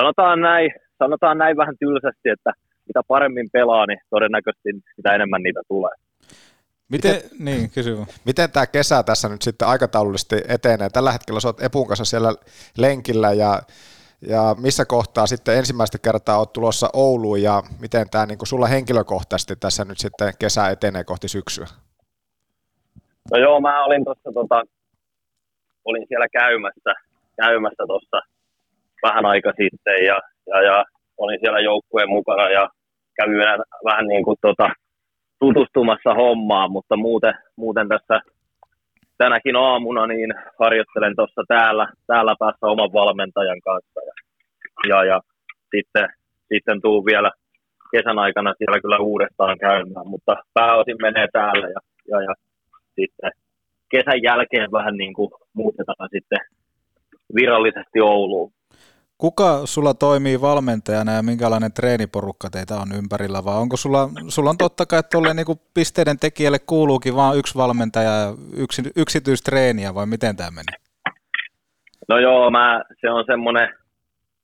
sanotaan 0.01 0.41
näin, 0.41 0.71
sanotaan 0.97 1.38
näin 1.38 1.57
vähän 1.57 1.75
tylsästi, 1.79 2.29
että 2.29 2.51
mitä 2.88 3.02
paremmin 3.08 3.50
pelaa, 3.54 3.86
niin 3.86 4.00
todennäköisesti 4.10 4.69
sitä 4.95 5.15
enemmän 5.15 5.43
niitä 5.43 5.62
tulee. 5.67 5.91
Miten, 6.89 7.15
miten, 7.15 7.30
niin, 7.39 7.69
kysy. 7.69 7.97
miten 8.26 8.52
tämä 8.52 8.67
kesä 8.67 9.04
tässä 9.04 9.30
nyt 9.30 9.41
sitten 9.41 9.67
aikataulullisesti 9.67 10.36
etenee? 10.47 10.89
Tällä 10.89 11.12
hetkellä 11.12 11.39
olet 11.45 11.63
Epun 11.63 11.88
kanssa 11.88 12.06
siellä 12.06 12.34
lenkillä 12.78 13.34
ja, 13.34 13.62
ja 14.21 14.56
missä 14.62 14.86
kohtaa 14.86 15.28
sitten 15.28 15.58
ensimmäistä 15.58 15.97
kertaa 15.97 16.38
olet 16.39 16.54
tulossa 16.54 16.89
Ouluun 16.93 17.41
ja 17.41 17.63
miten 17.80 18.10
tämä 18.10 18.26
niin 18.26 18.38
sulla 18.43 18.67
henkilökohtaisesti 18.67 19.56
tässä 19.56 19.86
nyt 19.86 19.97
sitten 19.97 20.34
kesä 20.39 20.69
etenee 20.69 21.04
kohti 21.04 21.28
syksyä? 21.28 21.67
No 23.32 23.38
joo, 23.39 23.60
mä 23.60 23.86
olin 23.86 24.04
tuossa 24.06 24.32
tota, 24.34 24.63
olin 25.86 26.06
siellä 26.08 26.28
käymässä, 26.30 26.93
käymässä 27.41 27.84
tuossa 27.88 28.17
vähän 29.04 29.26
aika 29.26 29.52
sitten 29.62 30.06
ja, 30.06 30.19
ja, 30.47 30.62
ja 30.62 30.86
olin 31.17 31.39
siellä 31.39 31.60
joukkueen 31.60 32.10
mukana 32.10 32.50
ja 32.50 32.69
kävin 33.17 33.38
vähän, 33.38 33.60
vähän 33.86 34.08
niin 34.08 34.23
kuin 34.23 34.38
tota, 34.41 34.69
tutustumassa 35.39 36.13
hommaan, 36.13 36.71
mutta 36.71 36.95
muuten, 36.97 37.34
muuten 37.56 37.88
tässä 37.88 38.21
tänäkin 39.17 39.56
aamuna 39.56 40.08
niin 40.08 40.34
harjoittelen 40.60 41.15
tuossa 41.15 41.41
täällä, 41.47 41.88
täällä 42.08 42.36
päässä 42.39 42.67
oman 42.67 42.93
valmentajan 42.93 43.62
kanssa 43.62 43.99
ja, 44.06 44.13
ja, 44.89 45.03
ja 45.03 45.21
sitten, 45.75 46.10
sitten 46.53 46.82
tuu 46.82 47.06
vielä 47.06 47.32
kesän 47.91 48.19
aikana 48.19 48.53
siellä 48.58 48.82
kyllä 48.82 48.97
uudestaan 48.97 49.58
käymään, 49.58 50.08
mutta 50.08 50.36
pääosin 50.53 50.97
menee 51.01 51.27
täällä 51.34 51.67
ja, 51.67 51.80
ja, 52.12 52.21
ja 52.21 52.34
sitten 52.95 53.32
kesän 53.89 54.23
jälkeen 54.23 54.71
vähän 54.71 54.97
niin 54.97 55.13
kuin 55.13 55.32
muutetaan 55.53 56.10
sitten 56.12 56.39
virallisesti 57.36 58.01
Ouluun. 58.01 58.51
Kuka 59.17 59.65
sulla 59.65 59.93
toimii 59.93 60.41
valmentajana 60.41 61.12
ja 61.12 61.23
minkälainen 61.23 61.73
treeniporukka 61.73 62.49
teitä 62.49 62.75
on 62.75 62.91
ympärillä, 62.97 63.43
vai 63.45 63.56
onko 63.56 63.77
sulla, 63.77 64.10
sulla 64.27 64.49
on 64.49 64.58
totta 64.58 64.86
kai 64.86 65.03
tuolle 65.12 65.34
niin 65.34 65.60
pisteiden 65.73 66.19
tekijälle 66.19 66.60
kuuluukin 66.60 67.15
vain 67.15 67.39
yksi 67.39 67.56
valmentaja 67.56 68.10
ja 68.10 68.34
yksi, 68.58 68.82
yksityistreeniä, 68.95 69.95
vai 69.95 70.06
miten 70.06 70.36
tämä 70.36 70.51
meni? 70.51 70.71
No 72.10 72.19
joo, 72.19 72.51
mä, 72.51 72.84
se 73.01 73.10
on 73.10 73.23
semmoinen, 73.27 73.69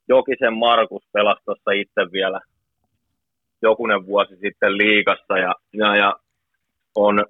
Jokisen 0.08 0.58
Markus 0.58 1.04
pelasi 1.14 1.42
itse 1.82 2.12
vielä 2.12 2.42
jokunen 3.62 4.06
vuosi 4.06 4.36
sitten 4.36 4.78
liigassa 4.78 5.38
ja, 5.38 5.56
ja, 5.74 5.96
ja 5.96 6.14
on, 6.96 7.26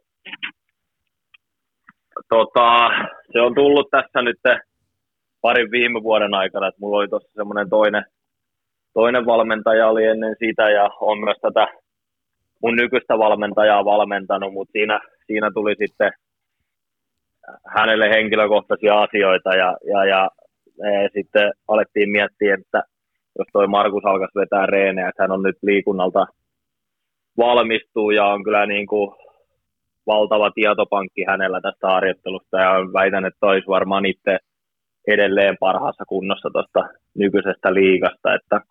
tota, 2.30 2.90
se 3.34 3.42
on 3.42 3.56
tullut 3.56 3.90
tässä 3.92 4.22
nyt 4.22 4.40
parin 5.46 5.72
viime 5.72 6.04
vuoden 6.04 6.34
aikana, 6.34 6.68
että 6.68 6.82
mulla 6.82 6.98
oli 6.98 7.08
tuossa 7.08 7.34
semmoinen 7.36 7.70
toinen, 7.70 8.06
toinen 8.94 9.26
valmentaja 9.26 9.88
oli 9.88 10.06
ennen 10.06 10.36
sitä 10.40 10.70
ja 10.70 10.90
on 11.00 11.20
myös 11.20 11.38
tätä 11.42 11.68
mun 12.62 12.76
nykyistä 12.76 13.18
valmentajaa 13.18 13.86
valmentanut, 13.86 14.54
mutta 14.54 14.72
siinä, 14.72 15.00
siinä 15.28 15.52
tuli 15.54 15.76
sitten 15.76 16.12
hänelle 17.76 18.10
henkilökohtaisia 18.10 19.02
asioita 19.02 19.50
ja, 19.50 19.78
ja, 19.92 20.06
ja 20.06 20.30
ja 20.78 21.10
sitten 21.14 21.52
alettiin 21.68 22.10
miettiä, 22.10 22.56
että 22.60 22.84
jos 23.40 23.48
toi 23.54 23.68
Markus 23.68 24.06
alkaisi 24.06 24.40
vetää 24.40 24.66
reenejä, 24.66 25.10
että 25.10 25.24
hän 25.24 25.32
on 25.32 25.44
nyt 25.44 25.58
liikunnalta 25.62 26.26
valmistuu 27.38 28.12
ja 28.12 28.26
on 28.26 28.44
kyllä 28.44 28.66
niin 28.66 28.88
kuin 28.88 29.12
valtava 30.08 30.52
tietopankki 30.52 31.24
hänellä 31.28 31.62
tästä 31.62 31.88
harjoittelusta 31.88 32.58
ja 32.58 32.72
väitän, 32.94 33.26
että 33.26 33.46
olisi 33.48 33.68
varmaan 33.68 34.06
itse 34.06 34.38
edelleen 35.08 35.58
parhaassa 35.60 36.04
kunnossa 36.08 36.50
tuosta 36.54 36.80
nykyisestä 37.18 37.74
liigasta, 37.74 38.34
että, 38.34 38.62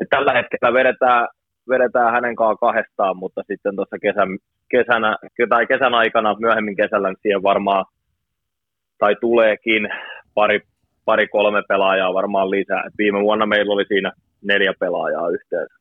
että 0.00 0.16
tällä 0.16 0.32
hetkellä 0.32 0.72
vedetään, 0.72 1.28
vedetään 1.68 2.12
hänen 2.12 2.36
kanssaan 2.36 2.58
kahdestaan, 2.58 3.16
mutta 3.16 3.42
sitten 3.46 3.76
tuossa 3.76 3.98
kesän, 3.98 4.28
kesänä, 4.68 5.16
tai 5.48 5.66
kesän 5.66 5.94
aikana 5.94 6.36
myöhemmin 6.40 6.76
kesällä 6.76 7.08
niin 7.08 7.18
siihen 7.22 7.42
varmaan 7.42 7.84
tai 8.98 9.16
tuleekin 9.20 9.88
pari, 10.34 10.60
pari-kolme 11.04 11.62
pelaajaa 11.68 12.14
varmaan 12.14 12.50
lisää. 12.50 12.82
Et 12.86 12.94
viime 12.98 13.20
vuonna 13.20 13.46
meillä 13.46 13.72
oli 13.72 13.84
siinä 13.88 14.12
neljä 14.42 14.74
pelaajaa 14.80 15.28
yhteensä. 15.28 15.74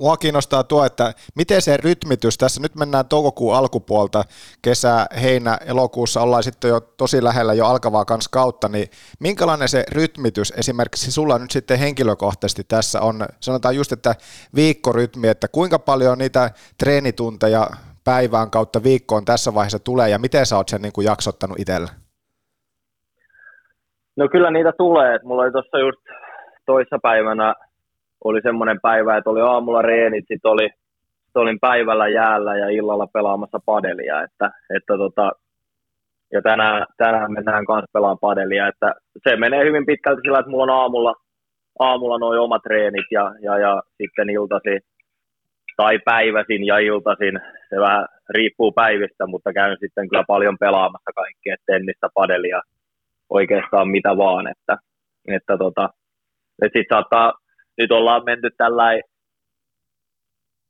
Mua 0.00 0.16
kiinnostaa 0.16 0.64
tuo, 0.64 0.84
että 0.84 1.12
miten 1.36 1.62
se 1.62 1.76
rytmitys, 1.76 2.38
tässä 2.38 2.62
nyt 2.62 2.74
mennään 2.74 3.06
toukokuun 3.06 3.54
alkupuolta, 3.54 4.22
kesä, 4.62 5.06
heinä, 5.22 5.58
elokuussa 5.66 6.20
ollaan 6.20 6.42
sitten 6.42 6.68
jo 6.68 6.80
tosi 6.80 7.24
lähellä 7.24 7.54
jo 7.54 7.66
alkavaa 7.66 8.04
kans 8.04 8.28
kautta, 8.28 8.68
niin 8.68 8.88
minkälainen 9.20 9.68
se 9.68 9.84
rytmitys 9.92 10.52
esimerkiksi 10.56 11.12
sulla 11.12 11.38
nyt 11.38 11.50
sitten 11.50 11.78
henkilökohtaisesti 11.78 12.64
tässä 12.64 13.00
on, 13.00 13.26
sanotaan 13.40 13.76
just, 13.76 13.92
että 13.92 14.14
viikkorytmi, 14.54 15.28
että 15.28 15.48
kuinka 15.48 15.78
paljon 15.78 16.18
niitä 16.18 16.50
treenitunteja 16.78 17.66
päivään 18.04 18.50
kautta 18.50 18.82
viikkoon 18.82 19.24
tässä 19.24 19.54
vaiheessa 19.54 19.78
tulee 19.78 20.08
ja 20.08 20.18
miten 20.18 20.46
sä 20.46 20.56
oot 20.56 20.68
sen 20.68 20.82
niin 20.82 20.92
kuin 20.92 21.04
jaksottanut 21.04 21.60
itsellä? 21.60 21.88
No 24.16 24.28
kyllä 24.28 24.50
niitä 24.50 24.72
tulee. 24.78 25.18
mulla 25.24 25.42
oli 25.42 25.52
tuossa 25.52 25.78
just 25.78 26.00
toissapäivänä 26.66 27.54
oli 28.28 28.40
semmoinen 28.42 28.80
päivä, 28.82 29.16
että 29.16 29.30
oli 29.30 29.40
aamulla 29.40 29.82
reenit, 29.82 30.24
sitten 30.28 30.50
oli, 30.50 30.68
sit 31.26 31.36
olin 31.36 31.60
päivällä 31.60 32.08
jäällä 32.08 32.56
ja 32.56 32.68
illalla 32.68 33.06
pelaamassa 33.06 33.58
padelia. 33.66 34.22
Että, 34.22 34.50
että 34.76 34.96
tota, 34.96 35.32
ja 36.32 36.42
tänään, 36.42 36.86
tänään 36.96 37.32
mennään 37.32 37.66
kanssa 37.66 37.90
pelaamaan 37.92 38.18
padelia. 38.20 38.68
Että 38.68 38.94
se 39.28 39.36
menee 39.36 39.64
hyvin 39.64 39.86
pitkälti 39.86 40.20
sillä, 40.24 40.38
että 40.38 40.50
mulla 40.50 40.64
on 40.64 40.80
aamulla, 40.80 41.14
aamulla 41.78 42.18
noin 42.18 42.40
omat 42.40 42.62
treenit 42.62 43.06
ja, 43.10 43.34
ja, 43.42 43.58
ja 43.58 43.82
sitten 44.02 44.30
iltasi 44.30 44.80
tai 45.76 45.98
päiväsin 46.04 46.66
ja 46.66 46.78
iltasin. 46.78 47.40
Se 47.68 47.80
vähän 47.80 48.06
riippuu 48.30 48.72
päivistä, 48.72 49.26
mutta 49.26 49.52
käyn 49.52 49.76
sitten 49.80 50.08
kyllä 50.08 50.24
paljon 50.26 50.56
pelaamassa 50.60 51.10
kaikkea 51.14 51.56
tennistä, 51.66 52.08
padelia, 52.14 52.60
oikeastaan 53.30 53.88
mitä 53.88 54.16
vaan, 54.16 54.46
että, 54.46 54.76
että 55.28 55.58
tota, 55.58 55.88
et 56.62 56.72
sit 56.76 56.86
saattaa, 56.88 57.32
nyt 57.78 57.92
ollaan 57.92 58.22
menty 58.24 58.50
tällä 58.56 58.84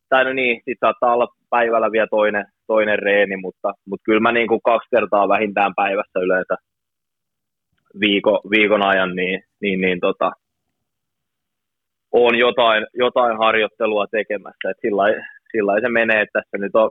tai 0.09 0.25
no 0.25 0.33
niin, 0.33 0.63
sit 0.65 0.79
saattaa 0.81 1.15
olla 1.15 1.29
päivällä 1.51 1.93
vielä 1.93 2.07
toinen, 2.11 2.47
toinen 2.67 2.99
reeni, 2.99 3.37
mutta, 3.37 3.73
mutta 3.87 4.05
kyllä 4.05 4.21
mä 4.21 4.33
niin 4.33 4.49
kuin 4.49 4.61
kaksi 4.65 4.89
kertaa 4.91 5.29
vähintään 5.29 5.73
päivässä 5.77 6.21
yleensä 6.21 6.55
viiko, 8.01 8.41
viikon 8.51 8.83
ajan, 8.83 9.17
niin, 9.17 9.43
niin, 9.61 9.81
niin 9.81 10.01
tota, 10.01 10.33
on 12.13 12.39
jotain, 12.39 12.87
jotain 12.95 13.39
harjoittelua 13.39 14.07
tekemässä. 14.07 14.73
Sillä, 14.81 15.03
sillä 15.53 15.81
se 15.81 15.89
menee, 15.89 16.21
että 16.21 16.41
tässä 16.41 16.59
nyt 16.59 16.75
on, 16.75 16.91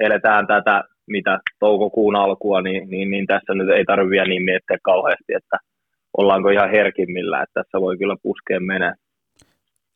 eletään 0.00 0.46
tätä 0.46 0.84
mitä 1.06 1.38
toukokuun 1.60 2.16
alkua, 2.16 2.62
niin, 2.62 2.90
niin, 2.90 3.10
niin 3.10 3.26
tässä 3.26 3.54
nyt 3.54 3.68
ei 3.68 3.84
tarvitse 3.84 4.10
vielä 4.10 4.28
niin 4.28 4.42
miettiä 4.42 4.76
kauheasti, 4.82 5.34
että 5.34 5.56
ollaanko 6.16 6.48
ihan 6.50 6.70
herkimmillä, 6.70 7.42
että 7.42 7.62
tässä 7.62 7.80
voi 7.80 7.98
kyllä 7.98 8.16
puskeen 8.22 8.62
mennä. 8.62 8.94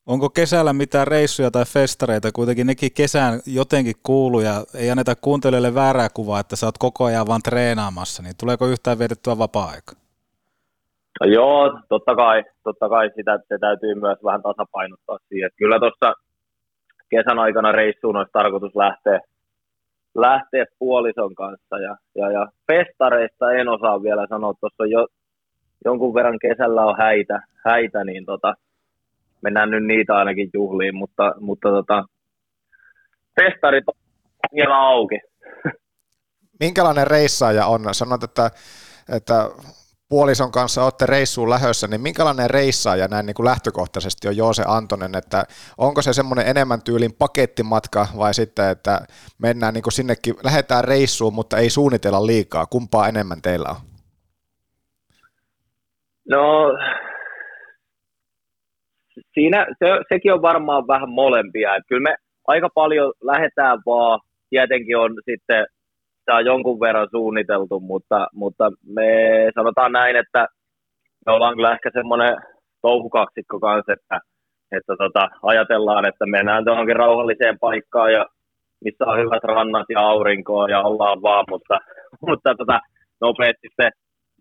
Onko 0.05 0.29
kesällä 0.29 0.73
mitään 0.73 1.07
reissuja 1.07 1.51
tai 1.51 1.65
festareita? 1.65 2.31
Kuitenkin 2.31 2.67
nekin 2.67 2.91
kesään 2.97 3.39
jotenkin 3.45 3.95
kuuluu 4.03 4.39
ja 4.39 4.55
ei 4.75 4.89
anneta 4.89 5.15
kuuntelijoille 5.15 5.75
väärää 5.75 6.07
kuvaa, 6.13 6.39
että 6.39 6.55
sä 6.55 6.65
oot 6.65 6.77
koko 6.77 7.03
ajan 7.05 7.27
vaan 7.27 7.41
treenaamassa, 7.41 8.23
niin 8.23 8.35
tuleeko 8.39 8.67
yhtään 8.67 8.99
vietettyä 8.99 9.37
vapaa-aika? 9.37 9.91
No 11.19 11.27
joo, 11.27 11.79
totta 11.89 12.15
kai, 12.15 12.43
totta 12.63 12.89
kai 12.89 13.09
sitä 13.15 13.39
se 13.47 13.57
täytyy 13.59 13.95
myös 13.95 14.17
vähän 14.23 14.41
tasapainottaa 14.41 15.17
siihen. 15.29 15.49
Kyllä 15.57 15.79
tuossa 15.79 16.13
kesän 17.09 17.39
aikana 17.39 17.71
reissuun 17.71 18.15
olisi 18.15 18.31
tarkoitus 18.33 18.75
lähteä 18.75 19.19
lähteä 20.15 20.65
puolison 20.79 21.35
kanssa. 21.35 21.77
Ja, 21.77 21.95
ja, 22.15 22.31
ja 22.31 22.47
festareista 22.71 23.51
en 23.51 23.69
osaa 23.69 24.03
vielä 24.03 24.27
sanoa, 24.29 24.53
tuossa 24.59 24.85
jo 24.85 25.07
jonkun 25.85 26.13
verran 26.13 26.39
kesällä 26.39 26.85
on 26.85 26.97
häitä, 26.97 27.41
häitä 27.65 28.03
niin 28.03 28.25
tota, 28.25 28.53
mennään 29.41 29.69
nyt 29.71 29.85
niitä 29.85 30.15
ainakin 30.15 30.49
juhliin, 30.53 30.95
mutta, 30.95 31.35
mutta 31.39 31.69
tota, 31.69 32.05
festarit 33.41 33.83
on 33.87 33.95
vielä 34.55 34.77
auki. 34.77 35.19
Minkälainen 36.59 37.07
reissaaja 37.07 37.65
on? 37.65 37.81
Sanot, 37.91 38.23
että, 38.23 38.51
että 39.09 39.49
puolison 40.09 40.51
kanssa 40.51 40.83
olette 40.83 41.05
reissuun 41.05 41.49
lähössä, 41.49 41.87
niin 41.87 42.01
minkälainen 42.01 42.49
reissaaja 42.49 43.07
näin 43.07 43.25
niin 43.25 43.33
kuin 43.33 43.45
lähtökohtaisesti 43.45 44.27
on 44.27 44.37
Joose 44.37 44.63
Antonen, 44.67 45.15
että 45.15 45.45
onko 45.77 46.01
se 46.01 46.13
semmoinen 46.13 46.47
enemmän 46.47 46.81
tyylin 46.83 47.13
pakettimatka 47.13 48.07
vai 48.17 48.33
sitten, 48.33 48.69
että 48.69 49.01
mennään 49.37 49.73
niin 49.73 49.83
kuin 49.83 49.93
sinnekin, 49.93 50.35
lähdetään 50.43 50.83
reissuun, 50.83 51.33
mutta 51.33 51.57
ei 51.57 51.69
suunnitella 51.69 52.27
liikaa, 52.27 52.65
kumpaa 52.65 53.07
enemmän 53.07 53.41
teillä 53.41 53.69
on? 53.69 53.92
No, 56.29 56.71
siinä 59.33 59.67
se, 59.79 59.85
sekin 60.09 60.33
on 60.33 60.41
varmaan 60.41 60.87
vähän 60.87 61.09
molempia, 61.09 61.75
että 61.75 61.87
kyllä 61.87 62.09
me 62.09 62.15
aika 62.47 62.69
paljon 62.75 63.13
lähdetään 63.21 63.79
vaan, 63.85 64.19
tietenkin 64.49 64.97
on 64.97 65.11
sitten 65.25 65.65
tämä 66.25 66.37
on 66.37 66.45
jonkun 66.45 66.79
verran 66.79 67.07
suunniteltu, 67.11 67.79
mutta, 67.79 68.27
mutta 68.33 68.71
me 68.85 69.05
sanotaan 69.55 69.91
näin, 69.91 70.15
että 70.15 70.47
me 71.25 71.31
ollaan 71.33 71.55
kyllä 71.55 71.71
ehkä 71.71 71.89
semmoinen 71.93 72.37
touhukaksikko 72.81 73.59
kanssa, 73.59 73.93
että, 73.93 74.19
että 74.71 74.93
tota, 74.97 75.29
ajatellaan, 75.43 76.05
että 76.05 76.25
mennään 76.25 76.63
johonkin 76.65 76.95
rauhalliseen 76.95 77.59
paikkaan 77.59 78.13
ja 78.13 78.25
missä 78.83 79.05
on 79.05 79.19
hyvät 79.19 79.43
rannat 79.43 79.85
ja 79.89 79.99
aurinkoa 79.99 80.69
ja 80.69 80.81
ollaan 80.81 81.21
vaan, 81.21 81.45
mutta, 81.49 81.79
mutta 82.27 82.55
tota, 82.55 82.79
nopeasti 83.21 83.67
se 83.81 83.89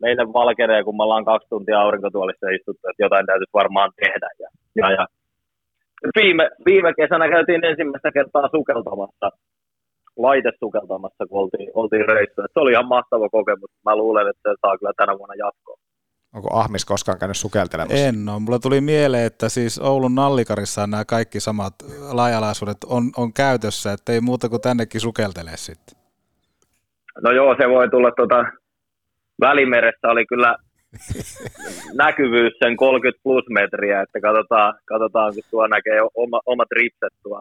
meille 0.02 0.24
valkenee, 0.40 0.84
kun 0.84 0.96
me 0.96 1.02
ollaan 1.02 1.24
kaksi 1.24 1.48
tuntia 1.48 1.80
aurinkotuolissa 1.80 2.54
istuttu, 2.56 2.84
että 2.88 3.04
jotain 3.06 3.26
täytyisi 3.26 3.58
varmaan 3.60 3.90
tehdä. 4.02 4.28
Ja, 4.42 4.48
ja, 4.80 4.90
ja 4.92 5.06
viime, 6.18 6.50
viime 6.66 6.90
kesänä 7.00 7.28
käytiin 7.28 7.64
ensimmäistä 7.64 8.10
kertaa 8.12 8.48
sukeltamassa 8.56 9.28
laitesukeltamassa, 10.16 11.26
kun 11.26 11.40
oltiin, 11.42 11.70
oltiin 11.74 12.06
reissuja. 12.08 12.46
Se 12.52 12.60
oli 12.60 12.72
ihan 12.72 12.88
mahtava 12.88 13.28
kokemus. 13.28 13.70
Mä 13.84 13.96
luulen, 13.96 14.28
että 14.30 14.50
se 14.50 14.56
saa 14.60 14.78
kyllä 14.78 14.92
tänä 14.96 15.18
vuonna 15.18 15.34
jatkoa. 15.34 15.76
Onko 16.34 16.48
Ahmis 16.52 16.84
koskaan 16.84 17.18
käynyt 17.18 17.36
sukeltelemassa? 17.36 18.06
En 18.06 18.28
ole. 18.28 18.40
Mulla 18.40 18.58
tuli 18.58 18.80
mieleen, 18.80 19.26
että 19.26 19.48
siis 19.48 19.78
Oulun 19.78 20.14
Nallikarissa 20.14 20.86
nämä 20.86 21.04
kaikki 21.04 21.40
samat 21.40 21.74
laajalaisuudet 22.12 22.76
on, 22.86 23.02
on 23.16 23.32
käytössä, 23.32 23.92
että 23.92 24.12
ei 24.12 24.20
muuta 24.20 24.48
kuin 24.48 24.62
tännekin 24.62 25.00
sukeltele 25.00 25.50
sitten. 25.54 25.98
No 27.22 27.30
joo, 27.30 27.56
se 27.60 27.68
voi 27.68 27.88
tulla 27.90 28.10
tuota, 28.16 28.44
Välimeressä 29.40 30.08
oli 30.08 30.26
kyllä 30.26 30.56
näkyvyys 32.04 32.52
sen 32.64 32.76
30 32.76 33.20
plus 33.22 33.44
metriä, 33.50 34.02
että 34.02 34.20
katsotaan, 34.20 34.74
katsotaan 34.84 35.34
kun 35.34 35.42
tuo 35.50 35.66
näkee 35.66 36.00
oma, 36.14 36.40
omat 36.46 36.68
ripset 36.72 37.14
tuo, 37.22 37.40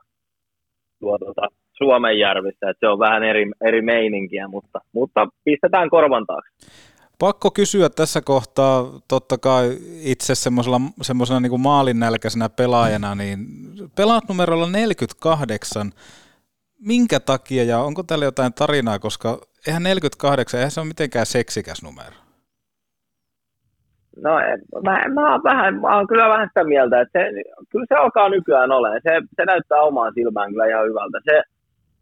tuo 0.99 1.17
tuota, 1.17 1.41
Suomenjärvissä, 1.73 2.69
että 2.69 2.79
se 2.79 2.87
on 2.87 2.99
vähän 2.99 3.23
eri, 3.23 3.51
eri 3.61 3.81
meininkiä, 3.81 4.47
mutta, 4.47 4.79
mutta 4.93 5.27
pistetään 5.43 5.89
korvan 5.89 6.25
taakse. 6.25 6.51
Pakko 7.19 7.51
kysyä 7.51 7.89
tässä 7.89 8.21
kohtaa, 8.21 8.99
totta 9.07 9.37
kai 9.37 9.77
itse 10.03 10.35
semmoisena 11.01 11.39
niin 11.39 11.61
maalinnälkäisenä 11.61 12.49
pelaajana, 12.49 13.15
niin 13.15 13.39
pelaat 13.95 14.23
numerolla 14.27 14.69
48, 14.69 15.91
minkä 16.79 17.19
takia 17.19 17.63
ja 17.63 17.79
onko 17.79 18.03
täällä 18.03 18.25
jotain 18.25 18.53
tarinaa, 18.53 18.99
koska 18.99 19.41
eihän 19.67 19.83
48, 19.83 20.57
eihän 20.57 20.71
se 20.71 20.79
ole 20.79 20.87
mitenkään 20.87 21.25
seksikäs 21.25 21.83
numero. 21.83 22.15
No 24.17 24.31
mä, 24.83 25.03
mä, 25.13 25.31
oon 25.31 25.43
vähän, 25.43 25.81
mä 25.81 25.95
oon 25.95 26.07
kyllä 26.07 26.29
vähän 26.29 26.47
sitä 26.47 26.63
mieltä, 26.63 27.01
että 27.01 27.19
se, 27.19 27.31
kyllä 27.69 27.85
se 27.89 27.95
alkaa 27.95 28.29
nykyään 28.29 28.71
olemaan. 28.71 29.01
Se, 29.03 29.21
se 29.35 29.45
näyttää 29.45 29.81
omaan 29.81 30.13
silmään 30.13 30.51
kyllä 30.51 30.65
ihan 30.65 30.87
hyvältä. 30.87 31.19
Se, 31.23 31.41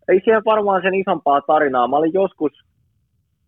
ei 0.08 0.22
siellä 0.24 0.42
varmaan 0.46 0.82
sen 0.82 0.94
isompaa 0.94 1.42
tarinaa. 1.42 1.88
Mä 1.88 1.96
olin 1.96 2.14
joskus, 2.14 2.52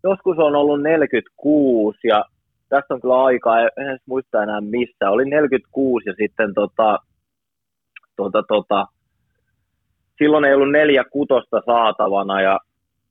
joskus 0.04 0.38
on 0.38 0.56
ollut 0.56 0.82
46 0.82 1.98
ja 2.04 2.24
tästä 2.68 2.94
on 2.94 3.00
kyllä 3.00 3.24
aikaa, 3.24 3.60
en 3.60 3.88
edes 3.88 4.00
muista 4.06 4.42
enää 4.42 4.60
missä. 4.60 5.10
Oli 5.10 5.24
46 5.24 6.08
ja 6.08 6.14
sitten 6.18 6.54
tota, 6.54 6.98
tota, 8.16 8.42
tota, 8.48 8.86
silloin 10.18 10.44
ei 10.44 10.54
ollut 10.54 10.72
neljä 10.72 11.04
kutosta 11.12 11.62
saatavana 11.66 12.40
ja, 12.40 12.58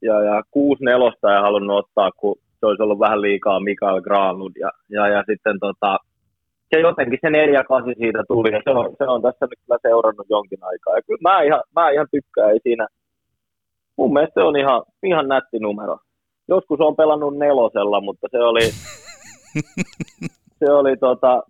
ja, 0.01 0.21
ja 0.21 0.43
kuusi 0.51 0.83
nelosta 0.83 1.35
ei 1.35 1.41
halunnut 1.41 1.77
ottaa, 1.77 2.11
kun 2.11 2.35
se 2.59 2.65
olisi 2.65 2.83
ollut 2.83 2.99
vähän 2.99 3.21
liikaa 3.21 3.59
Mikael 3.59 4.01
Granlund. 4.01 4.55
Ja, 4.59 4.71
ja, 4.89 5.07
ja 5.07 5.23
sitten 5.27 5.59
tota, 5.59 5.97
se 6.69 6.79
jotenkin 6.79 7.19
se 7.21 7.29
4 7.29 7.63
8 7.63 7.93
siitä 7.97 8.23
tuli 8.27 8.51
ja 8.51 8.61
se 8.63 8.69
on, 8.69 8.95
se 8.97 9.03
on 9.03 9.21
tässä 9.21 9.45
nyt 9.45 9.59
kyllä 9.65 9.79
seurannut 9.81 10.27
jonkin 10.29 10.59
aikaa. 10.61 10.95
Ja 10.95 11.01
kyllä 11.01 11.29
mä 11.29 11.41
ihan, 11.41 11.61
mä 11.75 11.89
ihan 11.89 12.07
tykkään, 12.11 12.51
ei 12.51 12.59
siinä, 12.63 12.87
mun 13.97 14.13
mielestä 14.13 14.41
se 14.41 14.47
on 14.47 14.57
ihan, 14.57 14.81
ihan 15.03 15.27
nätti 15.27 15.59
numero. 15.59 15.97
Joskus 16.47 16.79
on 16.79 16.95
pelannut 16.95 17.37
nelosella, 17.37 18.01
mutta 18.01 18.27
se 18.31 18.39
oli, 18.39 18.61
se 20.59 20.71
oli, 20.71 20.97
tota, 20.97 21.43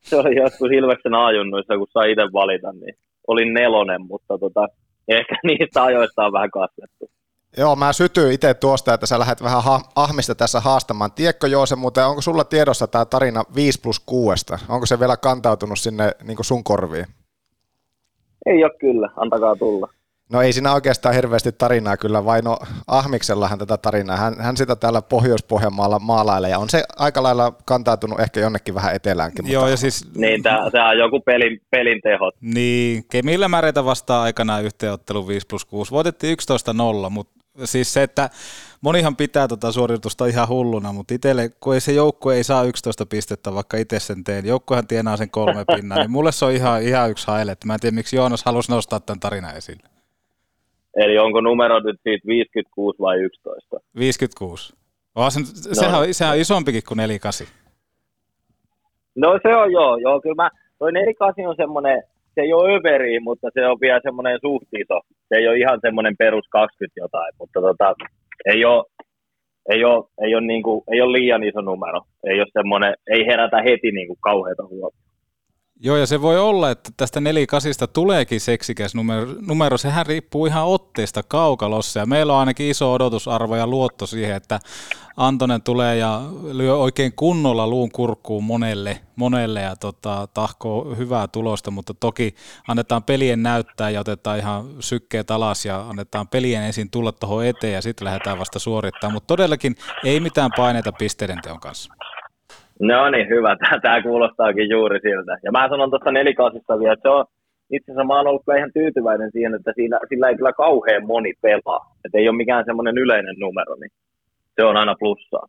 se 0.00 0.16
oli 0.16 0.36
joskus 0.36 0.70
Ilveksen 0.70 1.14
ajunnuissa, 1.14 1.76
kun 1.78 1.86
sai 1.90 2.12
itse 2.12 2.22
valita, 2.32 2.72
niin 2.72 2.94
oli 3.26 3.44
nelonen, 3.44 4.02
mutta 4.06 4.38
tota, 4.38 4.66
ehkä 5.08 5.34
niistä 5.42 5.82
ajoista 5.82 6.26
on 6.26 6.32
vähän 6.32 6.50
kasvettu. 6.50 7.10
Joo, 7.58 7.76
mä 7.76 7.92
sytyin 7.92 8.32
itse 8.32 8.54
tuosta, 8.54 8.94
että 8.94 9.06
sä 9.06 9.18
lähdet 9.18 9.42
vähän 9.42 9.62
ha- 9.62 9.82
ahmista 9.96 10.34
tässä 10.34 10.60
haastamaan. 10.60 11.12
Tiedätkö 11.12 11.46
Joose, 11.46 11.76
muuten 11.76 12.06
onko 12.06 12.22
sulla 12.22 12.44
tiedossa 12.44 12.86
tämä 12.86 13.04
tarina 13.04 13.44
5 13.54 13.80
plus 13.80 14.00
6? 14.00 14.44
Onko 14.68 14.86
se 14.86 15.00
vielä 15.00 15.16
kantautunut 15.16 15.78
sinne 15.78 16.12
niin 16.22 16.38
sun 16.40 16.64
korviin? 16.64 17.06
Ei 18.46 18.64
ole 18.64 18.72
kyllä, 18.80 19.10
antakaa 19.16 19.56
tulla. 19.56 19.88
No 20.32 20.42
ei 20.42 20.52
siinä 20.52 20.72
oikeastaan 20.72 21.14
hirveästi 21.14 21.52
tarinaa 21.52 21.96
kyllä, 21.96 22.24
vain 22.24 22.44
no 22.44 22.58
Ahmiksellahan 22.86 23.58
tätä 23.58 23.76
tarinaa. 23.76 24.16
Hän, 24.16 24.34
hän 24.40 24.56
sitä 24.56 24.76
täällä 24.76 25.02
Pohjois-Pohjanmaalla 25.02 25.98
maalailee 25.98 26.50
ja 26.50 26.58
on 26.58 26.70
se 26.70 26.84
aika 26.96 27.22
lailla 27.22 27.52
kantautunut 27.66 28.20
ehkä 28.20 28.40
jonnekin 28.40 28.74
vähän 28.74 28.94
eteläänkin. 28.94 29.44
Mutta... 29.44 29.54
Joo, 29.54 29.68
ja 29.68 29.76
siis... 29.76 30.08
Niin, 30.16 30.42
tämä 30.42 30.90
on 30.90 30.98
joku 30.98 31.20
pelin, 31.20 31.60
pelin 31.70 32.00
tehot. 32.02 32.34
Niin, 32.40 33.04
Kemillä 33.10 33.48
Märeitä 33.48 33.84
vastaan 33.84 34.22
aikanaan 34.22 34.64
yhteenottelu 34.64 35.28
5 35.28 35.46
plus 35.46 35.64
6. 35.64 35.90
Voitettiin 35.90 36.36
11-0, 37.06 37.10
mutta 37.10 37.35
siis 37.64 37.92
se, 37.92 38.02
että 38.02 38.30
monihan 38.80 39.16
pitää 39.16 39.48
tota 39.48 39.72
suoritusta 39.72 40.26
ihan 40.26 40.48
hulluna, 40.48 40.92
mutta 40.92 41.14
itselle, 41.14 41.50
kun 41.60 41.74
ei 41.74 41.80
se 41.80 41.92
joukko 41.92 42.32
ei 42.32 42.44
saa 42.44 42.64
11 42.64 43.06
pistettä, 43.06 43.54
vaikka 43.54 43.76
itse 43.76 44.00
sen 44.00 44.24
teen, 44.24 44.46
joukkohan 44.46 44.86
tienaa 44.86 45.16
sen 45.16 45.30
kolme 45.30 45.64
pinnaa, 45.76 45.98
niin 45.98 46.10
mulle 46.10 46.32
se 46.32 46.44
on 46.44 46.52
ihan, 46.52 46.82
ihan 46.82 47.10
yksi 47.10 47.26
haile. 47.26 47.56
Mä 47.64 47.74
en 47.74 47.80
tiedä, 47.80 47.94
miksi 47.94 48.16
Joonas 48.16 48.44
halusi 48.44 48.72
nostaa 48.72 49.00
tämän 49.00 49.20
tarinan 49.20 49.56
esille. 49.56 49.88
Eli 50.96 51.18
onko 51.18 51.40
numero 51.40 51.80
nyt 51.80 52.00
siitä 52.02 52.26
56 52.28 52.98
vai 52.98 53.18
11? 53.18 53.76
56. 53.98 54.76
Oh, 55.14 55.30
se, 55.32 55.40
no, 55.40 55.46
sehän, 55.74 56.00
on, 56.00 56.14
sehän 56.14 56.34
on 56.34 56.40
isompikin 56.40 56.82
kuin 56.88 56.96
48. 56.96 57.46
No 59.16 59.38
se 59.42 59.56
on 59.56 59.72
joo, 59.72 59.96
joo 59.96 60.20
kyllä 60.20 60.42
mä, 60.42 60.50
toi 60.78 60.92
48 60.92 61.46
on 61.46 61.56
semmoinen, 61.56 62.02
se 62.34 62.40
ei 62.40 62.52
ole 62.52 62.76
överi, 62.76 63.20
mutta 63.20 63.48
se 63.54 63.66
on 63.66 63.78
vielä 63.80 64.00
semmoinen 64.02 64.38
suht 64.42 64.68
iso. 64.82 65.00
Se 65.28 65.34
ei 65.36 65.48
ole 65.48 65.58
ihan 65.58 65.78
semmoinen 65.82 66.16
perus 66.18 66.46
20 66.50 67.00
jotain, 67.00 67.32
mutta 67.38 67.60
tota, 67.60 67.94
ei 68.44 68.64
ole, 68.64 68.84
ei 69.72 69.84
ole, 69.84 70.04
ei 70.24 70.34
ole, 70.34 70.46
niin 70.46 70.62
kuin, 70.62 70.82
ei 70.92 71.00
ole 71.00 71.12
liian 71.12 71.44
iso 71.44 71.60
numero. 71.60 72.00
Ei 72.24 72.40
ole 72.40 72.94
ei 73.10 73.26
herätä 73.26 73.62
heti 73.62 73.90
niin 73.92 74.06
kuin 74.06 74.18
kauheita 74.20 74.66
huomioon. 74.66 75.15
Joo, 75.80 75.96
ja 75.96 76.06
se 76.06 76.22
voi 76.22 76.38
olla, 76.38 76.70
että 76.70 76.90
tästä 76.96 77.20
48 77.20 77.88
tuleekin 77.92 78.40
seksikäs 78.40 78.94
numero. 78.94 79.26
numero. 79.40 79.78
Sehän 79.78 80.06
riippuu 80.06 80.46
ihan 80.46 80.66
otteesta 80.66 81.22
kaukalossa, 81.22 82.00
ja 82.00 82.06
meillä 82.06 82.32
on 82.32 82.38
ainakin 82.38 82.70
iso 82.70 82.92
odotusarvo 82.92 83.56
ja 83.56 83.66
luotto 83.66 84.06
siihen, 84.06 84.36
että 84.36 84.60
Antonen 85.16 85.62
tulee 85.62 85.96
ja 85.96 86.22
lyö 86.52 86.76
oikein 86.76 87.12
kunnolla 87.16 87.66
luun 87.66 87.90
kurkkuun 87.90 88.44
monelle, 88.44 89.00
monelle 89.16 89.60
ja 89.60 89.76
tota, 89.76 90.28
tahkoo 90.34 90.94
hyvää 90.94 91.28
tulosta, 91.28 91.70
mutta 91.70 91.94
toki 91.94 92.34
annetaan 92.68 93.02
pelien 93.02 93.42
näyttää 93.42 93.90
ja 93.90 94.00
otetaan 94.00 94.38
ihan 94.38 94.68
sykkeet 94.80 95.30
alas 95.30 95.66
ja 95.66 95.88
annetaan 95.88 96.28
pelien 96.28 96.62
ensin 96.62 96.90
tulla 96.90 97.12
tuohon 97.12 97.46
eteen 97.46 97.72
ja 97.72 97.82
sitten 97.82 98.04
lähdetään 98.04 98.38
vasta 98.38 98.58
suorittamaan, 98.58 99.14
mutta 99.14 99.26
todellakin 99.26 99.76
ei 100.04 100.20
mitään 100.20 100.50
paineita 100.56 100.92
pisteiden 100.92 101.38
teon 101.42 101.60
kanssa. 101.60 101.95
No 102.80 103.10
niin, 103.10 103.28
hyvä. 103.28 103.56
Tämä 103.82 104.02
kuulostaakin 104.02 104.70
juuri 104.70 105.00
siltä. 105.00 105.38
Ja 105.42 105.52
mä 105.52 105.68
sanon 105.68 105.90
tuosta 105.90 106.12
nelikasista 106.12 106.78
vielä, 106.78 106.92
että 106.92 107.08
se 107.08 107.08
on, 107.08 107.24
itse 107.72 107.92
asiassa 107.92 108.04
mä 108.04 108.16
oon 108.16 108.26
ollut 108.26 108.42
ihan 108.58 108.72
tyytyväinen 108.74 109.30
siihen, 109.32 109.54
että 109.54 109.72
siinä, 109.74 110.00
sillä 110.08 110.28
ei 110.28 110.36
kyllä 110.36 110.52
kauhean 110.52 111.06
moni 111.06 111.32
pelaa. 111.42 111.96
Että 112.04 112.18
ei 112.18 112.28
ole 112.28 112.36
mikään 112.36 112.64
semmoinen 112.66 112.98
yleinen 112.98 113.36
numero, 113.38 113.74
niin 113.80 113.90
se 114.54 114.64
on 114.64 114.76
aina 114.76 114.94
plussaa. 114.98 115.46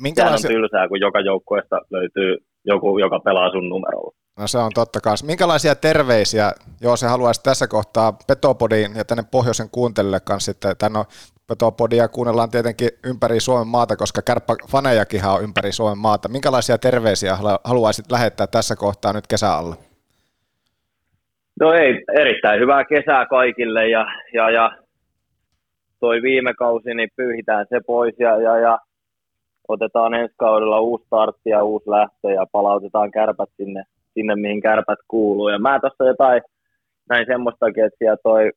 Minkälaisia... 0.00 0.48
Sehän 0.48 0.56
on 0.56 0.60
tylsää, 0.60 0.88
kun 0.88 1.00
joka 1.00 1.20
joukkueesta 1.20 1.80
löytyy 1.90 2.36
joku, 2.64 2.98
joka 2.98 3.20
pelaa 3.20 3.50
sun 3.50 3.68
numerolla. 3.68 4.14
No 4.38 4.46
se 4.46 4.58
on 4.58 4.70
totta 4.74 5.00
kai. 5.00 5.14
Minkälaisia 5.24 5.74
terveisiä, 5.74 6.52
joo 6.80 6.96
se 6.96 7.06
haluaisi 7.06 7.42
tässä 7.42 7.66
kohtaa 7.66 8.12
Petopodiin 8.26 8.96
ja 8.96 9.04
tänne 9.04 9.24
pohjoisen 9.30 9.70
kuuntelijoille 9.72 10.20
kanssa 10.20 10.52
sitten, 10.52 10.76
tänne 10.78 10.98
on 10.98 11.04
Petopodia 11.46 12.08
kuunnellaan 12.08 12.50
tietenkin 12.50 12.88
ympäri 13.06 13.40
Suomen 13.40 13.66
maata, 13.66 13.96
koska 13.96 14.22
kärppäfanejakin 14.22 15.26
on 15.26 15.42
ympäri 15.42 15.72
Suomen 15.72 15.98
maata. 15.98 16.28
Minkälaisia 16.28 16.78
terveisiä 16.78 17.36
haluaisit 17.64 18.12
lähettää 18.12 18.46
tässä 18.46 18.76
kohtaa 18.76 19.12
nyt 19.12 19.26
kesäalla? 19.26 19.76
No 21.60 21.72
ei, 21.72 22.04
erittäin 22.20 22.60
hyvää 22.60 22.84
kesää 22.84 23.26
kaikille 23.26 23.88
ja, 23.88 24.06
ja, 24.34 24.50
ja 24.50 24.78
toi 26.00 26.22
viime 26.22 26.54
kausi, 26.54 26.94
niin 26.94 27.08
pyyhitään 27.16 27.66
se 27.68 27.80
pois 27.86 28.14
ja, 28.18 28.42
ja, 28.42 28.58
ja 28.58 28.78
otetaan 29.68 30.14
ensi 30.14 30.34
kaudella 30.38 30.80
uusi 30.80 31.04
startti 31.06 31.50
ja 31.50 31.64
uusi 31.64 31.90
lähtö 31.90 32.30
ja 32.30 32.46
palautetaan 32.52 33.10
kärpät 33.10 33.48
sinne, 33.56 33.82
sinne 34.14 34.36
mihin 34.36 34.60
kärpät 34.60 34.98
kuuluu. 35.08 35.48
Ja 35.48 35.58
mä 35.58 35.80
tuossa 35.80 36.04
jotain 36.04 36.42
näin 37.08 37.26
semmoistakin, 37.26 37.84
että 37.84 38.16
toi 38.22 38.50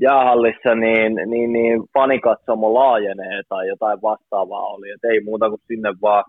jäähallissa 0.00 0.74
niin, 0.74 1.14
niin, 1.26 1.52
niin 1.52 1.82
fanikatsomo 1.94 2.74
laajenee 2.74 3.42
tai 3.48 3.68
jotain 3.68 4.02
vastaavaa 4.02 4.66
oli. 4.66 4.90
Et 4.90 5.04
ei 5.04 5.20
muuta 5.20 5.48
kuin 5.48 5.60
sinne 5.66 5.94
vaan 6.02 6.24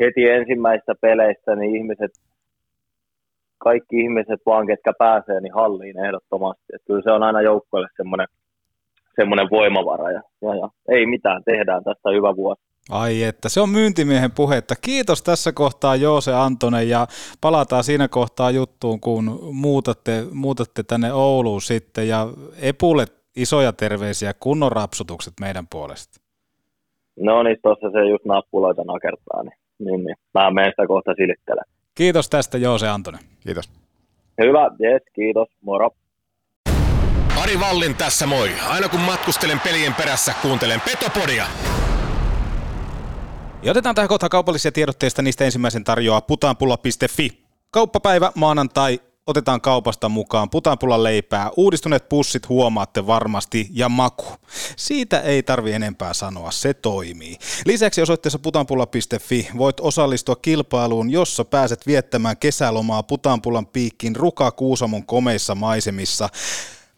heti 0.00 0.28
ensimmäistä 0.28 0.94
peleistä 1.00 1.56
niin 1.56 1.76
ihmiset, 1.76 2.10
kaikki 3.58 4.00
ihmiset 4.00 4.40
vaan, 4.46 4.66
ketkä 4.66 4.92
pääsee, 4.98 5.40
niin 5.40 5.54
halliin 5.54 6.04
ehdottomasti. 6.04 6.64
Et 6.74 6.82
kyllä 6.86 7.02
se 7.02 7.10
on 7.10 7.22
aina 7.22 7.40
joukkoille 7.40 7.88
semmoinen 7.96 8.26
semmoinen 9.16 9.50
voimavara 9.50 10.10
ja, 10.10 10.22
ja, 10.42 10.54
ja, 10.54 10.68
ei 10.88 11.06
mitään, 11.06 11.42
tehdään 11.44 11.84
tästä 11.84 12.10
hyvä 12.10 12.36
vuosi. 12.36 12.62
Ai 12.90 13.22
että, 13.22 13.48
se 13.48 13.60
on 13.60 13.68
myyntimiehen 13.68 14.32
puhetta. 14.32 14.74
Kiitos 14.80 15.22
tässä 15.22 15.52
kohtaa 15.52 15.96
Joose 15.96 16.34
Antonen 16.34 16.88
ja 16.88 17.06
palataan 17.40 17.84
siinä 17.84 18.08
kohtaa 18.08 18.50
juttuun, 18.50 19.00
kun 19.00 19.38
muutatte, 19.52 20.24
muutatte 20.32 20.82
tänne 20.82 21.12
Ouluun 21.12 21.62
sitten 21.62 22.08
ja 22.08 22.28
Epulle 22.62 23.04
isoja 23.36 23.72
terveisiä, 23.72 24.34
kunnon 24.40 24.72
rapsutukset 24.72 25.34
meidän 25.40 25.66
puolesta. 25.70 26.20
No 27.20 27.42
niin, 27.42 27.56
tuossa 27.62 27.90
se 27.90 28.08
just 28.08 28.24
nappuloita 28.24 28.82
nakertaa, 28.84 29.42
niin, 29.42 29.58
niin, 29.78 30.04
niin. 30.04 30.16
mä 30.34 30.50
menen 30.50 30.72
sitä 30.72 30.86
kohta 30.86 31.14
silittelen. 31.16 31.64
Kiitos 31.94 32.30
tästä 32.30 32.58
Joose 32.58 32.88
Antonen. 32.88 33.20
Kiitos. 33.40 33.70
Hyvä, 34.42 34.70
yes, 34.84 35.02
kiitos, 35.14 35.48
moro. 35.60 35.90
Ari 37.42 37.60
Vallin 37.60 37.94
tässä 37.94 38.26
moi. 38.26 38.48
Aina 38.68 38.88
kun 38.88 39.00
matkustelen 39.00 39.60
pelien 39.60 39.94
perässä, 39.94 40.32
kuuntelen 40.42 40.80
Petopodia. 40.80 41.44
Ja 43.66 43.70
otetaan 43.70 43.94
tähän 43.94 44.08
kohtaan 44.08 44.30
kaupallisia 44.30 44.72
tiedotteista. 44.72 45.22
Niistä 45.22 45.44
ensimmäisen 45.44 45.84
tarjoaa 45.84 46.20
putaanpulla.fi. 46.20 47.30
Kauppapäivä 47.70 48.32
maanantai 48.34 49.00
otetaan 49.26 49.60
kaupasta 49.60 50.08
mukaan 50.08 50.50
putanpulan 50.50 51.02
leipää. 51.02 51.50
Uudistuneet 51.56 52.08
pussit 52.08 52.48
huomaatte 52.48 53.06
varmasti 53.06 53.68
ja 53.72 53.88
maku. 53.88 54.26
Siitä 54.76 55.20
ei 55.20 55.42
tarvi 55.42 55.72
enempää 55.72 56.14
sanoa, 56.14 56.50
se 56.50 56.74
toimii. 56.74 57.36
Lisäksi 57.64 58.02
osoitteessa 58.02 58.38
putanpulla.fi 58.38 59.48
voit 59.58 59.80
osallistua 59.80 60.36
kilpailuun, 60.36 61.10
jossa 61.10 61.44
pääset 61.44 61.86
viettämään 61.86 62.36
kesälomaa 62.36 63.02
putanpulan 63.02 63.66
piikkiin 63.66 64.16
Ruka 64.16 64.50
Kuusamon 64.50 65.06
komeissa 65.06 65.54
maisemissa. 65.54 66.28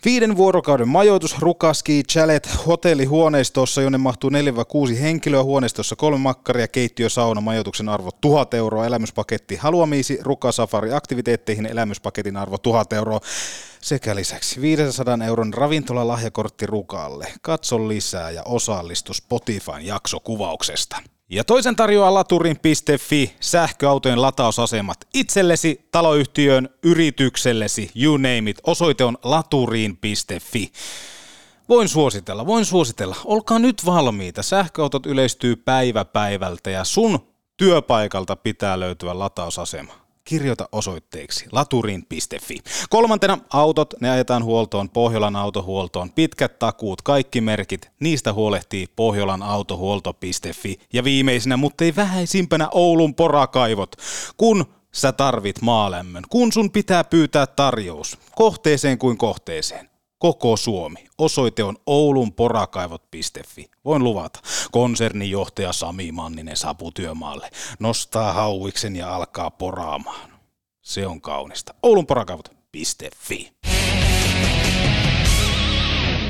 Viiden 0.05 0.37
vuorokauden 0.37 0.89
majoitus 0.89 1.39
Rukaski 1.39 2.03
Chalet 2.13 2.49
hotellihuoneistossa, 2.67 3.83
jonne 3.83 3.99
mahtuu 3.99 4.31
4-6 4.31 4.95
henkilöä. 5.01 5.43
Huoneistossa 5.43 5.97
kolme 5.97 6.19
makkaria, 6.19 6.69
keittiö, 6.69 7.09
sauna, 7.09 7.41
majoituksen 7.41 7.89
arvo 7.89 8.11
1000 8.21 8.55
euroa. 8.55 8.87
Elämyspaketti 8.87 9.57
Haluamiisi, 9.57 10.19
Rukasafari 10.23 10.93
aktiviteetteihin, 10.93 11.67
elämyspaketin 11.67 12.37
arvo 12.37 12.59
1000 12.59 12.93
euroa. 12.93 13.21
Sekä 13.81 14.15
lisäksi 14.15 14.61
500 14.61 15.19
euron 15.27 15.55
ravintolalahjakortti 15.55 16.67
Rukalle. 16.67 17.27
Katso 17.43 17.89
lisää 17.89 18.31
ja 18.31 18.43
osallistu 18.45 19.15
Spotifyn 19.15 19.87
jaksokuvauksesta. 19.87 20.97
Ja 21.31 21.45
toisen 21.45 21.77
tarjoaa 21.77 22.15
laturin.fi, 22.15 23.37
sähköautojen 23.41 24.23
latausasemat 24.23 24.99
itsellesi, 25.15 25.89
taloyhtiön, 25.91 26.69
yrityksellesi, 26.83 27.91
you 27.97 28.17
name 28.17 28.51
it. 28.51 28.61
Osoite 28.65 29.05
on 29.05 29.19
laturiin.fi. 29.25 30.73
Voin 31.69 31.89
suositella, 31.89 32.47
voin 32.47 32.65
suositella. 32.65 33.17
Olkaa 33.25 33.59
nyt 33.59 33.87
valmiita. 33.87 34.43
Sähköautot 34.43 35.07
yleistyy 35.07 35.57
päivä 35.57 36.05
päivältä 36.05 36.71
ja 36.71 36.85
sun 36.85 37.19
työpaikalta 37.57 38.37
pitää 38.37 38.81
löytyä 38.81 39.19
latausasema 39.19 40.08
kirjoita 40.29 40.69
osoitteeksi 40.73 41.47
laturin.fi. 41.53 42.59
Kolmantena 42.91 43.39
autot, 43.51 43.95
ne 44.01 44.11
ajetaan 44.11 44.45
huoltoon 44.45 44.91
Pohjolan 44.91 45.37
autohuoltoon. 45.37 46.13
Pitkät 46.13 46.59
takuut, 46.59 47.03
kaikki 47.03 47.41
merkit, 47.41 47.91
niistä 48.01 48.33
huolehtii 48.33 48.87
Pohjolan 48.97 49.43
autohuolto.fi. 49.43 50.79
Ja 50.93 51.05
viimeisenä, 51.05 51.57
mutta 51.57 51.85
ei 51.85 51.97
vähäisimpänä 51.97 52.69
Oulun 52.73 53.15
porakaivot. 53.15 53.97
Kun 54.37 54.65
sä 54.93 55.13
tarvit 55.13 55.63
maalämmön, 55.63 56.25
kun 56.31 56.53
sun 56.53 56.71
pitää 56.71 57.05
pyytää 57.05 57.47
tarjous, 57.47 58.19
kohteeseen 58.35 58.99
kuin 58.99 59.19
kohteeseen 59.19 59.88
koko 60.19 60.57
Suomi. 60.57 61.05
Osoite 61.19 61.65
on 61.65 61.77
oulunporakaivot.fi. 61.87 63.71
Voin 63.85 64.05
luvata. 64.05 64.41
Konsernijohtaja 64.73 65.73
Sami 65.73 66.13
Manninen 66.13 66.57
saapuu 66.57 66.91
työmaalle, 66.91 67.51
nostaa 67.81 68.33
hauiksen 68.33 68.97
ja 68.97 69.15
alkaa 69.15 69.51
poraamaan. 69.51 70.31
Se 70.83 71.07
on 71.07 71.21
kaunista. 71.21 71.75
oulunporakaivot.fi. 71.83 73.53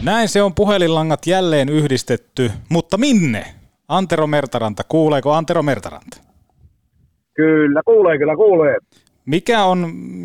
Näin 0.03 0.29
se 0.29 0.43
on 0.43 0.55
puhelinlangat 0.55 1.27
jälleen 1.27 1.69
yhdistetty, 1.69 2.53
mutta 2.69 2.97
minne? 2.97 3.55
Antero 3.89 4.27
Mertaranta, 4.27 4.83
kuuleeko 4.89 5.33
Antero 5.33 5.63
Mertaranta? 5.63 6.17
Kyllä, 7.35 7.83
kuulee, 7.85 8.19
kyllä 8.19 8.37
kuulee. 8.37 8.77
Mikä 9.29 9.65
on, 9.65 9.79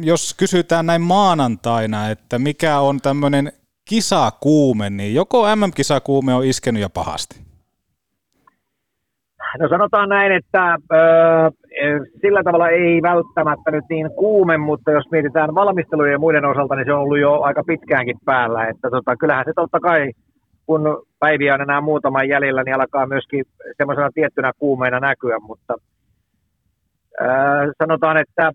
jos 0.04 0.34
kysytään 0.40 0.86
näin 0.86 1.02
maanantaina, 1.02 2.10
että 2.10 2.40
mikä 2.40 2.80
on 2.80 3.00
tämmöinen 3.02 3.52
kisakuume, 3.90 4.90
niin 4.90 5.16
joko 5.16 5.56
MM-kisakuume 5.56 6.34
on 6.34 6.44
iskenyt 6.46 6.82
jo 6.82 6.90
pahasti? 6.90 7.42
No 9.60 9.70
sanotaan 9.70 10.10
näin, 10.10 10.32
että 10.32 10.78
ö, 10.94 10.98
sillä 12.22 12.44
tavalla 12.44 12.70
ei 12.70 13.02
välttämättä 13.02 13.72
nyt 13.72 13.86
niin 13.90 14.10
kuume, 14.16 14.58
mutta 14.58 14.92
jos 14.92 15.12
mietitään 15.12 15.56
valmistelujen 15.56 16.12
ja 16.12 16.20
muiden 16.20 16.46
osalta, 16.46 16.76
niin 16.76 16.86
se 16.86 16.94
on 16.94 17.00
ollut 17.00 17.20
jo 17.20 17.42
aika 17.42 17.64
pitkäänkin 17.64 18.18
päällä. 18.26 18.68
Että 18.68 18.90
tota, 18.90 19.16
kyllähän 19.16 19.46
se 19.46 19.52
totta 19.56 19.80
kai, 19.80 20.12
kun 20.66 20.82
päiviä 21.20 21.54
on 21.54 21.62
enää 21.62 21.82
muutama 21.82 22.24
jäljellä, 22.24 22.64
niin 22.64 22.76
alkaa 22.76 23.08
myöskin 23.08 23.46
semmoisena 23.78 24.10
tiettynä 24.14 24.52
kuumeena 24.60 25.00
näkyä, 25.00 25.40
mutta 25.40 25.74
ö, 27.22 27.26
sanotaan, 27.78 28.18
että 28.18 28.52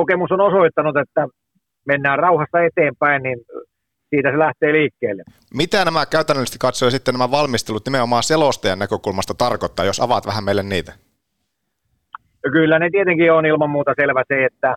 kokemus 0.00 0.32
on 0.32 0.40
osoittanut, 0.40 0.96
että 0.96 1.26
mennään 1.86 2.18
rauhassa 2.18 2.58
eteenpäin, 2.68 3.22
niin 3.22 3.38
siitä 4.10 4.30
se 4.30 4.38
lähtee 4.38 4.72
liikkeelle. 4.72 5.22
Mitä 5.54 5.84
nämä 5.84 6.06
käytännöllisesti 6.06 6.58
katsoen 6.66 6.92
sitten 6.92 7.14
nämä 7.14 7.30
valmistelut 7.30 7.84
nimenomaan 7.86 8.22
selostajan 8.22 8.78
näkökulmasta 8.78 9.34
tarkoittaa, 9.34 9.84
jos 9.84 10.00
avaat 10.00 10.26
vähän 10.26 10.44
meille 10.44 10.62
niitä? 10.62 10.92
No 12.44 12.50
kyllä 12.52 12.78
ne 12.78 12.88
tietenkin 12.90 13.32
on 13.32 13.46
ilman 13.46 13.70
muuta 13.70 13.92
selvä 14.00 14.22
se, 14.28 14.44
että, 14.44 14.74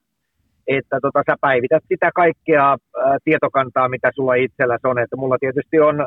että 0.67 0.99
tota, 1.01 1.24
sä 1.30 1.36
päivität 1.41 1.84
sitä 1.88 2.09
kaikkea 2.15 2.67
ää, 2.69 3.17
tietokantaa, 3.24 3.89
mitä 3.89 4.11
sulla 4.15 4.34
itsellä 4.34 4.78
on. 4.84 4.99
Että 4.99 5.15
mulla 5.15 5.38
tietysti 5.39 5.80
on, 5.80 6.05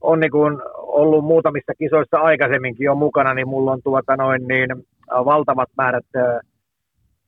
on 0.00 0.20
niin 0.20 0.30
kuin 0.30 0.58
ollut 0.76 1.24
muutamissa 1.24 1.72
kisoissa 1.78 2.18
aikaisemminkin 2.18 2.84
jo 2.84 2.94
mukana, 2.94 3.34
niin 3.34 3.48
mulla 3.48 3.72
on 3.72 3.82
tuota 3.84 4.16
noin 4.16 4.48
niin, 4.48 4.68
valtavat 5.10 5.68
määrät 5.76 6.06
ää, 6.16 6.40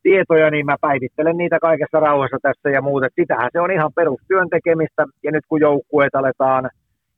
tietoja, 0.02 0.50
niin 0.50 0.66
mä 0.66 0.76
päivittelen 0.80 1.36
niitä 1.36 1.58
kaikessa 1.60 2.00
rauhassa 2.00 2.38
tässä 2.42 2.70
ja 2.70 2.82
muuta. 2.82 3.08
Sitähän 3.20 3.50
se 3.52 3.60
on 3.60 3.70
ihan 3.70 3.92
perustyön 3.94 4.48
tekemistä, 4.50 5.06
ja 5.22 5.30
nyt 5.32 5.44
kun 5.48 5.60
joukkueet 5.60 6.14
aletaan 6.14 6.70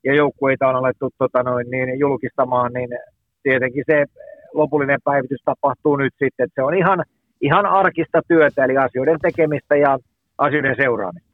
ja 0.05 0.15
joukkueita 0.15 0.69
on 0.69 0.77
alettu 0.77 1.11
tota 1.19 1.43
noin, 1.43 1.71
niin 1.71 1.99
julkistamaan, 1.99 2.73
niin 2.73 2.91
tietenkin 3.43 3.85
se 3.87 4.05
lopullinen 4.55 4.99
päivitys 5.05 5.43
tapahtuu 5.45 5.97
nyt 5.97 6.15
sitten. 6.19 6.49
Se 6.55 6.63
on 6.63 6.75
ihan, 6.75 7.05
ihan 7.41 7.67
arkista 7.67 8.21
työtä, 8.29 8.65
eli 8.65 8.77
asioiden 8.77 9.19
tekemistä 9.23 9.77
ja 9.77 9.99
asioiden 10.39 10.77
seuraamista. 10.77 11.32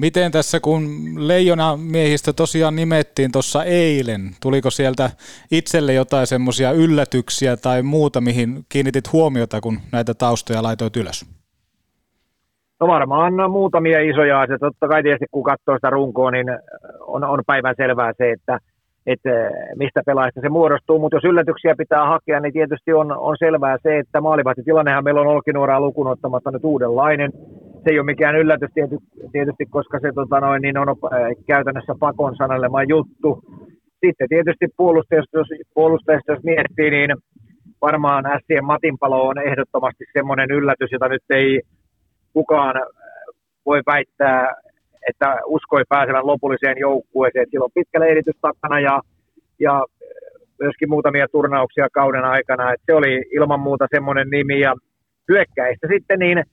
Miten 0.00 0.32
tässä, 0.32 0.60
kun 0.60 0.82
leijona 1.16 1.76
miehistä 1.76 2.32
tosiaan 2.32 2.76
nimettiin 2.76 3.32
tuossa 3.32 3.64
eilen, 3.64 4.20
tuliko 4.42 4.70
sieltä 4.70 5.10
itselle 5.50 5.92
jotain 5.94 6.26
semmoisia 6.26 6.72
yllätyksiä 6.72 7.56
tai 7.56 7.82
muuta, 7.82 8.20
mihin 8.20 8.64
kiinnitit 8.68 9.12
huomiota, 9.12 9.60
kun 9.60 9.78
näitä 9.92 10.14
taustoja 10.14 10.62
laitoit 10.62 10.96
ylös? 10.96 11.26
No 12.80 12.86
varmaan 12.86 13.50
muutamia 13.50 14.00
isoja 14.00 14.40
asioita. 14.40 14.66
Totta 14.66 14.88
kai 14.88 15.02
tietysti 15.02 15.26
kun 15.30 15.42
katsoo 15.42 15.74
sitä 15.74 15.90
runkoa, 15.90 16.30
niin 16.30 16.46
on, 17.00 17.24
on 17.24 17.42
päivän 17.46 17.74
selvää 17.76 18.12
se, 18.18 18.30
että, 18.30 18.58
että 19.06 19.30
mistä 19.76 20.02
pelaajista 20.06 20.40
se 20.40 20.48
muodostuu. 20.48 20.98
Mutta 20.98 21.16
jos 21.16 21.24
yllätyksiä 21.24 21.74
pitää 21.78 22.08
hakea, 22.08 22.40
niin 22.40 22.52
tietysti 22.52 22.92
on, 22.92 23.12
on 23.12 23.36
selvää 23.38 23.76
se, 23.82 23.98
että 23.98 24.20
maalivahtitilannehan 24.20 25.04
meillä 25.04 25.20
on 25.20 25.26
Olkinuoraa 25.26 25.80
lukuun 25.80 26.06
ottamatta 26.06 26.50
nyt 26.50 26.64
uudenlainen 26.64 27.32
se 27.84 27.90
ei 27.90 27.98
ole 27.98 28.06
mikään 28.06 28.36
yllätys 28.36 28.70
tietysti, 29.32 29.66
koska 29.70 29.98
se 30.00 30.12
tota 30.14 30.40
noin, 30.40 30.62
niin 30.62 30.78
on 30.78 30.96
käytännössä 31.46 31.94
pakon 32.00 32.36
sanelema 32.36 32.82
juttu. 32.82 33.42
Sitten 34.06 34.28
tietysti 34.28 34.66
puolustajasta, 34.76 35.38
jos, 35.38 35.48
puolustajasta, 35.74 36.32
jos 36.32 36.42
miettii, 36.42 36.90
niin 36.90 37.10
varmaan 37.80 38.24
Sien 38.46 38.64
Matinpalo 38.64 39.28
on 39.28 39.38
ehdottomasti 39.38 40.04
semmoinen 40.12 40.50
yllätys, 40.50 40.92
jota 40.92 41.08
nyt 41.08 41.22
ei 41.30 41.60
kukaan 42.32 42.74
voi 43.66 43.80
väittää, 43.86 44.54
että 45.08 45.36
uskoi 45.46 45.82
pääsevän 45.88 46.26
lopulliseen 46.26 46.76
joukkueeseen. 46.78 47.46
Sillä 47.50 47.64
on 47.64 47.70
pitkä 47.74 48.00
leiritys 48.00 48.36
takana 48.40 48.80
ja, 48.80 49.00
ja 49.60 49.84
myöskin 50.62 50.90
muutamia 50.90 51.26
turnauksia 51.32 51.88
kauden 51.92 52.24
aikana. 52.24 52.72
Et 52.72 52.80
se 52.86 52.94
oli 52.94 53.22
ilman 53.32 53.60
muuta 53.60 53.86
semmoinen 53.94 54.30
nimi 54.30 54.60
ja 54.60 54.74
hyökkäistä 55.28 55.86
sitten 55.92 56.18
niin 56.18 56.44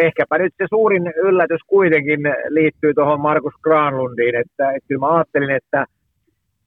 ehkäpä 0.00 0.38
nyt 0.38 0.54
se 0.58 0.66
suurin 0.68 1.12
yllätys 1.16 1.60
kuitenkin 1.66 2.20
liittyy 2.48 2.94
tuohon 2.94 3.20
Markus 3.20 3.54
Granlundiin, 3.62 4.34
että, 4.34 4.70
että 4.70 4.88
kyllä 4.88 5.00
mä 5.00 5.14
ajattelin, 5.14 5.50
että 5.50 5.84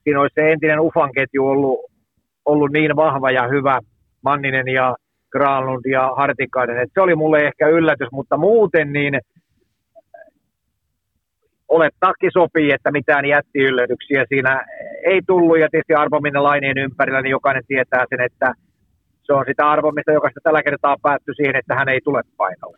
siinä 0.04 0.22
olisi 0.22 0.34
se 0.34 0.52
entinen 0.52 0.80
Ufan 0.80 1.12
ketju 1.16 1.48
ollut, 1.48 1.80
ollut 2.46 2.72
niin 2.72 2.96
vahva 2.96 3.32
ja 3.32 3.48
hyvä, 3.48 3.80
Manninen 4.22 4.68
ja 4.68 4.96
Granlund 5.32 5.86
ja 5.86 6.12
Hartikainen, 6.18 6.78
että 6.78 6.94
se 6.94 7.02
oli 7.02 7.16
mulle 7.16 7.40
ehkä 7.40 7.68
yllätys, 7.68 8.08
mutta 8.12 8.38
muuten 8.38 8.94
niin 8.94 9.20
olettaakin 11.68 12.32
sopii, 12.34 12.72
että 12.72 12.92
mitään 12.92 13.26
jättiyllätyksiä 13.26 14.26
siinä 14.30 14.66
ei 15.06 15.22
tullut, 15.28 15.60
ja 15.60 15.68
tietysti 15.72 15.94
arvominen 15.94 16.44
lainien 16.44 16.78
ympärillä, 16.78 17.22
niin 17.22 17.32
jokainen 17.32 17.64
tietää 17.68 18.06
sen, 18.10 18.22
että 18.22 18.54
se 19.24 19.34
on 19.34 19.46
sitä 19.48 19.70
arvomista, 19.70 20.12
joka 20.12 20.28
sitä 20.28 20.40
tällä 20.44 20.64
kertaa 20.64 20.98
päättyi 21.02 21.36
siihen, 21.36 21.56
että 21.56 21.76
hän 21.76 21.90
ei 21.90 22.00
tule 22.04 22.22
paikalle. 22.38 22.78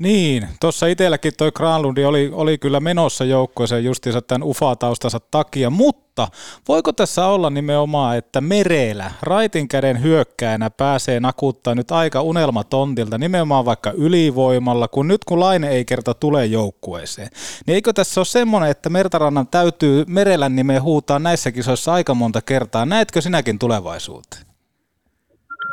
Niin, 0.00 0.48
tuossa 0.60 0.86
itselläkin 0.86 1.32
toi 1.38 1.52
Granlundi 1.52 2.04
oli, 2.04 2.30
oli 2.32 2.58
kyllä 2.58 2.80
menossa 2.80 3.24
joukkoeseen 3.24 3.84
justiinsa 3.84 4.22
tämän 4.22 4.42
UFA-taustansa 4.42 5.20
takia, 5.30 5.70
mutta 5.70 6.28
voiko 6.68 6.92
tässä 6.92 7.26
olla 7.26 7.50
nimenomaan, 7.50 8.16
että 8.16 8.40
Merelä 8.40 9.10
raitin 9.22 9.68
käden 9.68 10.02
hyökkäänä 10.02 10.70
pääsee 10.70 11.20
nakuttaa 11.20 11.74
nyt 11.74 11.90
aika 11.90 12.22
unelmatontilta 12.22 13.18
nimenomaan 13.18 13.64
vaikka 13.64 13.92
ylivoimalla, 13.96 14.88
kun 14.88 15.08
nyt 15.08 15.24
kun 15.24 15.40
Laine 15.40 15.68
ei 15.68 15.84
kerta 15.84 16.14
tule 16.14 16.46
joukkueeseen, 16.46 17.28
niin 17.66 17.74
eikö 17.74 17.92
tässä 17.92 18.20
ole 18.20 18.26
semmoinen, 18.26 18.70
että 18.70 18.90
Mertarannan 18.90 19.46
täytyy 19.46 20.04
Merelän 20.08 20.56
nimeä 20.56 20.82
huutaa 20.82 21.18
näissä 21.18 21.52
kisoissa 21.52 21.92
aika 21.92 22.14
monta 22.14 22.40
kertaa, 22.46 22.86
näetkö 22.86 23.20
sinäkin 23.20 23.58
tulevaisuuteen? 23.58 24.42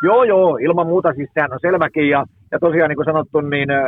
Joo, 0.04 0.24
joo, 0.24 0.58
ilman 0.58 0.88
muuta 0.88 1.14
siis 1.14 1.30
sehän 1.34 1.54
on 1.54 1.60
selväkin 1.62 2.10
ja, 2.10 2.26
ja 2.52 2.60
tosiaan 2.60 2.90
niin 2.90 2.96
kuin 2.96 3.06
sanottu, 3.06 3.42
niin 3.42 3.72
äh, 3.72 3.84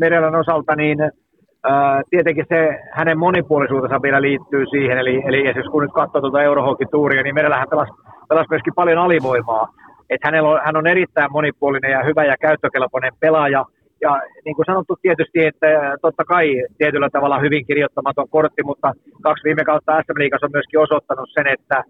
Merelän 0.00 0.34
osalta 0.34 0.76
niin 0.76 1.00
äh, 1.02 2.02
tietenkin 2.10 2.46
se 2.48 2.80
hänen 2.92 3.18
monipuolisuutensa 3.18 4.02
vielä 4.02 4.22
liittyy 4.22 4.66
siihen, 4.66 4.98
eli, 4.98 5.22
eli 5.26 5.38
esimerkiksi 5.38 5.70
kun 5.70 5.82
nyt 5.82 5.92
katsoo 5.92 6.20
tuota 6.20 6.42
Eurohockey-tuuria, 6.42 7.22
niin 7.22 7.34
Merellähän 7.34 7.68
pelasi, 7.70 7.92
pelasi 8.28 8.50
myöskin 8.50 8.74
paljon 8.74 8.98
alivoimaa, 8.98 9.68
että 10.10 10.28
hänellä 10.28 10.48
on, 10.48 10.60
hän 10.64 10.76
on 10.76 10.86
erittäin 10.86 11.32
monipuolinen 11.32 11.90
ja 11.90 12.04
hyvä 12.04 12.24
ja 12.24 12.36
käyttökelpoinen 12.40 13.12
pelaaja, 13.20 13.64
ja 14.00 14.22
niin 14.44 14.56
kuin 14.56 14.66
sanottu 14.66 14.96
tietysti, 15.02 15.46
että 15.46 15.66
totta 16.02 16.24
kai 16.24 16.46
tietyllä 16.78 17.08
tavalla 17.12 17.38
hyvin 17.38 17.66
kirjoittamaton 17.66 18.28
kortti, 18.28 18.62
mutta 18.62 18.92
kaksi 19.22 19.44
viime 19.44 19.64
kautta 19.64 20.02
SM 20.02 20.18
Liigassa 20.18 20.46
on 20.46 20.56
myöskin 20.56 20.80
osoittanut 20.80 21.30
sen, 21.34 21.46
että, 21.46 21.84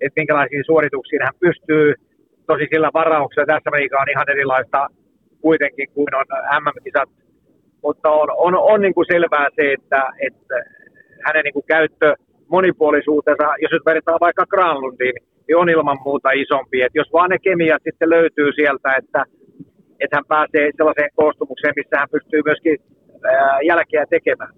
että 0.00 0.20
minkälaisiin 0.20 0.64
suorituksiin 0.66 1.22
hän 1.22 1.40
pystyy. 1.40 1.94
Tosi 2.46 2.66
sillä 2.72 2.90
varauksella, 2.94 3.42
että 3.42 3.58
SM 3.70 3.76
Liiga 3.76 4.00
on 4.00 4.10
ihan 4.10 4.30
erilaista 4.30 4.88
kuitenkin 5.40 5.88
kuin 5.94 6.14
on 6.14 6.26
MM-kisat, 6.60 7.10
mutta 7.82 8.10
on, 8.10 8.28
on, 8.36 8.54
on 8.54 8.80
niin 8.80 8.94
kuin 8.94 9.06
selvää 9.12 9.48
se, 9.56 9.72
että, 9.72 10.02
että 10.26 10.54
hänen 11.26 11.44
niin 11.44 11.52
kuin 11.52 11.66
käyttö 11.66 12.14
monipuolisuutensa, 12.48 13.44
jos 13.62 13.72
nyt 13.72 13.86
verrataan 13.86 14.20
vaikka 14.20 14.46
Granlundiin, 14.46 15.14
niin 15.48 15.56
on 15.56 15.68
ilman 15.68 15.98
muuta 16.04 16.30
isompi. 16.30 16.82
Et 16.82 16.94
jos 16.94 17.12
vaan 17.12 17.30
ne 17.30 17.38
kemiat 17.38 17.82
sitten 17.82 18.10
löytyy 18.10 18.52
sieltä, 18.52 18.94
että, 18.98 19.24
että 20.00 20.16
hän 20.16 20.24
pääsee 20.28 20.70
sellaiseen 20.76 21.10
koostumukseen, 21.14 21.74
missä 21.76 21.98
hän 21.98 22.08
pystyy 22.12 22.42
myöskin 22.44 22.78
jälkeä 23.66 24.06
tekemään. 24.10 24.52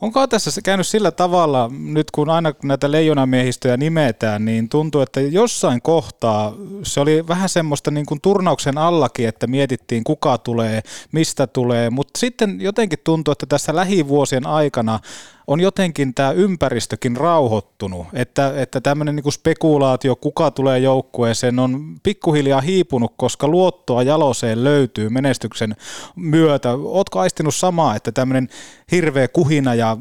Onko 0.00 0.26
tässä 0.26 0.60
käynyt 0.62 0.86
sillä 0.86 1.10
tavalla, 1.10 1.70
nyt 1.78 2.10
kun 2.10 2.30
aina 2.30 2.52
näitä 2.62 2.92
leijonamiehistöjä 2.92 3.76
nimetään, 3.76 4.44
niin 4.44 4.68
tuntuu, 4.68 5.00
että 5.00 5.20
jossain 5.20 5.82
kohtaa 5.82 6.54
se 6.82 7.00
oli 7.00 7.28
vähän 7.28 7.48
semmoista 7.48 7.90
niin 7.90 8.06
kuin 8.06 8.20
turnauksen 8.20 8.78
allakin, 8.78 9.28
että 9.28 9.46
mietittiin 9.46 10.04
kuka 10.04 10.38
tulee, 10.38 10.82
mistä 11.12 11.46
tulee, 11.46 11.90
mutta 11.90 12.18
sitten 12.18 12.60
jotenkin 12.60 12.98
tuntuu, 13.04 13.32
että 13.32 13.46
tässä 13.46 13.76
lähivuosien 13.76 14.46
aikana 14.46 15.00
on 15.46 15.60
jotenkin 15.60 16.14
tämä 16.14 16.32
ympäristökin 16.32 17.16
rauhoittunut, 17.16 18.06
että, 18.14 18.52
että 18.56 18.80
tämmöinen 18.80 19.16
niin 19.16 19.32
spekulaatio, 19.32 20.16
kuka 20.16 20.50
tulee 20.50 20.78
joukkueeseen, 20.78 21.58
on 21.58 21.80
pikkuhiljaa 22.02 22.60
hiipunut, 22.60 23.12
koska 23.16 23.48
luottoa 23.48 24.02
jaloseen 24.02 24.64
löytyy 24.64 25.08
menestyksen 25.08 25.76
myötä. 26.16 26.72
Ootko 26.72 27.20
aistinut 27.20 27.54
samaa, 27.54 27.96
että 27.96 28.12
tämmöinen 28.12 28.48
hirveä 28.92 29.28
kuhina 29.28 29.74
ja 29.74 29.96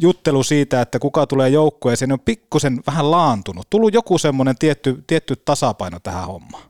juttelu 0.00 0.42
siitä, 0.42 0.80
että 0.80 0.98
kuka 0.98 1.26
tulee 1.26 1.48
joukkueeseen, 1.48 2.12
on 2.12 2.20
pikkusen 2.20 2.80
vähän 2.86 3.10
laantunut. 3.10 3.66
Tullut 3.70 3.94
joku 3.94 4.18
semmoinen 4.18 4.54
tietty, 4.58 4.96
tietty 5.06 5.34
tasapaino 5.44 5.98
tähän 6.02 6.26
hommaan? 6.26 6.62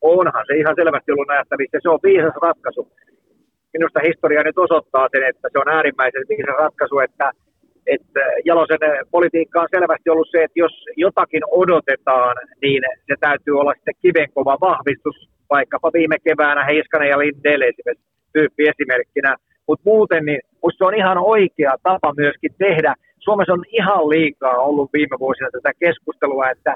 Onhan 0.00 0.44
se 0.46 0.58
ihan 0.58 0.74
selvästi 0.76 1.12
ollut 1.12 1.28
nähtävissä. 1.28 1.78
Se 1.82 1.88
on 1.88 1.98
viisas 2.02 2.34
ratkaisu 2.42 2.88
minusta 3.74 4.06
historia 4.08 4.42
nyt 4.42 4.58
osoittaa 4.58 5.08
sen, 5.12 5.24
että 5.30 5.48
se 5.52 5.58
on 5.58 5.68
äärimmäisen 5.76 6.28
viisas 6.28 6.56
ratkaisu, 6.58 6.98
että, 6.98 7.30
että 7.86 8.20
Jalosen 8.44 8.78
politiikka 9.10 9.60
on 9.60 9.74
selvästi 9.76 10.10
ollut 10.10 10.28
se, 10.30 10.38
että 10.44 10.58
jos 10.64 10.74
jotakin 10.96 11.42
odotetaan, 11.50 12.36
niin 12.62 12.82
se 13.06 13.14
täytyy 13.20 13.54
olla 13.60 13.74
sitten 13.74 14.00
kivenkova 14.02 14.58
vahvistus, 14.60 15.16
vaikkapa 15.50 15.90
viime 15.92 16.16
keväänä 16.24 16.64
Heiskanen 16.64 17.08
ja 17.08 17.18
Lindell 17.18 17.62
esimerkiksi 17.62 18.14
tyyppi 18.32 18.62
esimerkkinä. 18.72 19.36
Mutta 19.68 19.90
muuten 19.90 20.24
niin 20.24 20.40
se 20.78 20.84
on 20.84 20.94
ihan 20.94 21.18
oikea 21.18 21.74
tapa 21.82 22.14
myöskin 22.16 22.54
tehdä. 22.58 22.94
Suomessa 23.18 23.52
on 23.52 23.64
ihan 23.68 24.08
liikaa 24.08 24.58
ollut 24.58 24.92
viime 24.92 25.16
vuosina 25.18 25.48
tätä 25.50 25.72
keskustelua, 25.80 26.50
että, 26.50 26.74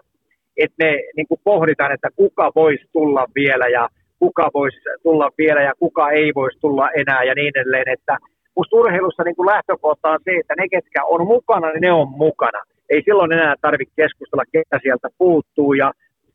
että 0.57 0.76
me 0.78 0.90
niin 1.16 1.26
pohditaan, 1.44 1.92
että 1.92 2.09
kuka 2.16 2.53
voisi 2.55 2.84
tulla 2.92 3.26
vielä 3.34 3.68
ja 3.68 3.88
kuka 4.18 4.50
voisi 4.54 4.78
tulla 5.02 5.30
vielä 5.38 5.62
ja 5.62 5.72
kuka 5.78 6.10
ei 6.10 6.32
voisi 6.34 6.58
tulla 6.60 6.90
enää 6.90 7.22
ja 7.24 7.34
niin 7.34 7.52
edelleen. 7.54 7.88
Että 7.88 8.16
musta 8.56 8.76
urheilussa 8.76 9.22
niin 9.22 9.46
lähtökohta 9.46 10.10
on 10.10 10.18
se, 10.24 10.30
että 10.40 10.54
ne, 10.58 10.68
ketkä 10.68 11.04
on 11.04 11.26
mukana, 11.26 11.68
niin 11.70 11.80
ne 11.80 11.92
on 11.92 12.08
mukana. 12.08 12.62
Ei 12.90 13.02
silloin 13.04 13.32
enää 13.32 13.54
tarvitse 13.60 13.94
keskustella, 13.96 14.44
ketä 14.52 14.78
sieltä 14.82 15.08
puuttuu. 15.18 15.72
Ja 15.72 15.92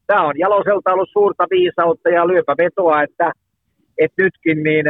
tämä 0.07 0.27
on 0.27 0.39
Jaloselta 0.39 0.93
ollut 0.93 1.09
suurta 1.13 1.47
viisautta 1.51 2.09
ja 2.09 2.27
lyöpä 2.27 2.55
vetoa, 2.57 3.03
että, 3.03 3.31
että 3.97 4.23
nytkin 4.23 4.63
niin 4.63 4.85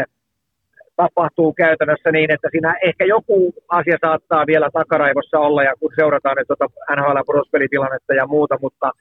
tapahtuu 0.95 1.53
käytännössä 1.53 2.11
niin, 2.11 2.31
että 2.33 2.47
siinä 2.51 2.75
ehkä 2.83 3.05
joku 3.05 3.53
asia 3.69 3.97
saattaa 4.05 4.47
vielä 4.47 4.69
takaraivossa 4.73 5.39
olla, 5.39 5.63
ja 5.63 5.73
kun 5.79 5.91
seurataan 5.95 6.37
nyt 6.37 6.47
tuota 6.47 6.65
NHL-prospelitilannetta 6.95 8.13
ja 8.13 8.27
muuta, 8.27 8.55
mutta, 8.61 8.91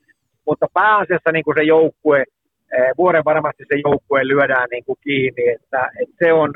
mutta 0.46 0.66
pääasiassa 0.74 1.32
niin 1.32 1.44
kuin 1.44 1.56
se 1.58 1.62
joukkue 1.62 2.24
vuoden 2.98 3.24
varmasti 3.24 3.64
se 3.68 3.80
joukkue 3.84 4.28
lyödään 4.28 4.68
niin 4.70 4.84
kuin 4.84 4.98
kiinni, 5.04 5.48
että, 5.48 5.90
että 6.00 6.16
se, 6.18 6.32
on, 6.32 6.52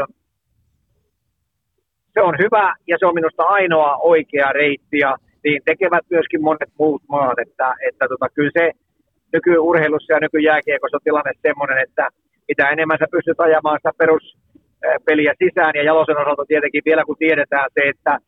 se 2.14 2.21
on 2.21 2.35
hyvä 2.39 2.75
ja 2.87 2.97
se 2.99 3.07
on 3.07 3.14
minusta 3.14 3.43
ainoa 3.43 3.97
oikea 3.97 4.53
reitti 4.53 4.99
ja 4.99 5.17
niin 5.45 5.62
tekevät 5.64 6.05
myöskin 6.11 6.43
monet 6.43 6.73
muut 6.79 7.03
maat, 7.09 7.39
että, 7.39 7.75
että 7.89 8.09
tota, 8.09 8.29
kyllä 8.35 8.51
se 8.59 8.73
nykyurheilussa 9.33 10.12
ja 10.12 10.21
nykyjääkiekossa 10.21 10.97
on 10.97 11.05
tilanne 11.05 11.33
sellainen, 11.43 11.85
että 11.89 12.09
mitä 12.49 12.71
enemmän 12.71 12.99
sä 12.99 13.07
pystyt 13.11 13.41
ajamaan 13.41 13.79
sitä 13.79 13.93
peruspeliä 13.99 15.33
sisään 15.43 15.73
ja 15.75 15.83
Jalosen 15.83 16.19
osalta 16.23 16.45
tietenkin 16.49 16.83
vielä 16.89 17.05
kun 17.05 17.17
tiedetään 17.19 17.69
se, 17.75 17.89
että 17.89 18.19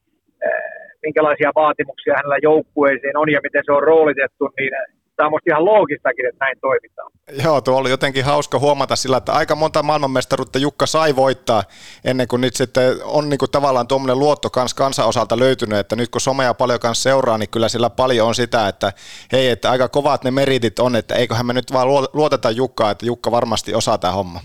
eh, 0.45 0.89
minkälaisia 1.03 1.51
vaatimuksia 1.55 2.15
hänellä 2.17 2.39
joukkueeseen 2.43 3.17
on 3.17 3.31
ja 3.33 3.41
miten 3.43 3.63
se 3.65 3.73
on 3.73 3.83
roolitettu, 3.83 4.45
niin 4.59 4.73
tämä 5.19 5.31
on 5.33 5.41
ihan 5.47 5.65
loogistakin, 5.65 6.29
että 6.29 6.45
näin 6.45 6.57
toimitaan. 6.61 7.11
Joo, 7.45 7.61
tuo 7.61 7.77
oli 7.77 7.91
jotenkin 7.91 8.25
hauska 8.25 8.59
huomata 8.59 8.97
sillä, 8.97 9.17
että 9.17 9.33
aika 9.33 9.55
monta 9.55 9.83
maailmanmestaruutta 9.83 10.59
Jukka 10.59 10.87
sai 10.87 11.17
voittaa 11.17 11.63
ennen 12.05 12.29
kuin 12.29 12.41
nyt 12.41 12.55
sitten 12.55 12.93
on 13.05 13.29
niin 13.29 13.39
kuin 13.39 13.51
tavallaan 13.51 13.89
tuommoinen 13.89 14.19
luotto 14.19 14.51
kans 14.51 14.75
kansan 14.75 15.09
osalta 15.09 15.39
löytynyt, 15.39 15.79
että 15.79 15.97
nyt 15.97 16.09
kun 16.09 16.21
somea 16.21 16.55
paljon 16.55 16.81
kanssa 16.81 17.03
seuraa, 17.03 17.39
niin 17.39 17.51
kyllä 17.51 17.69
sillä 17.69 17.91
paljon 17.91 18.29
on 18.29 18.35
sitä, 18.35 18.69
että 18.69 18.93
hei, 19.33 19.49
että 19.49 19.71
aika 19.71 19.89
kovat 19.89 20.25
ne 20.25 20.31
meritit 20.31 20.79
on, 20.79 20.97
että 20.97 21.15
eiköhän 21.15 21.47
me 21.47 21.53
nyt 21.53 21.73
vaan 21.73 21.89
luoteta 22.13 22.51
Jukkaa, 22.51 22.91
että 22.91 23.07
Jukka 23.07 23.31
varmasti 23.31 23.75
osaa 23.75 23.99
tämä 23.99 24.13
homma. 24.13 24.41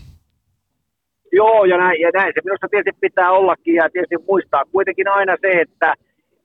Joo, 1.32 1.66
ja 1.66 1.78
näin, 1.78 2.02
ja 2.02 2.10
näin 2.14 2.34
se 2.36 2.42
minusta 2.44 2.68
tietysti 2.70 2.98
pitää 3.02 3.32
ollakin, 3.32 3.76
ja 3.76 3.90
tietysti 3.90 4.26
muistaa 4.28 4.64
kuitenkin 4.72 5.08
aina 5.08 5.38
se, 5.42 5.62
että 5.62 5.94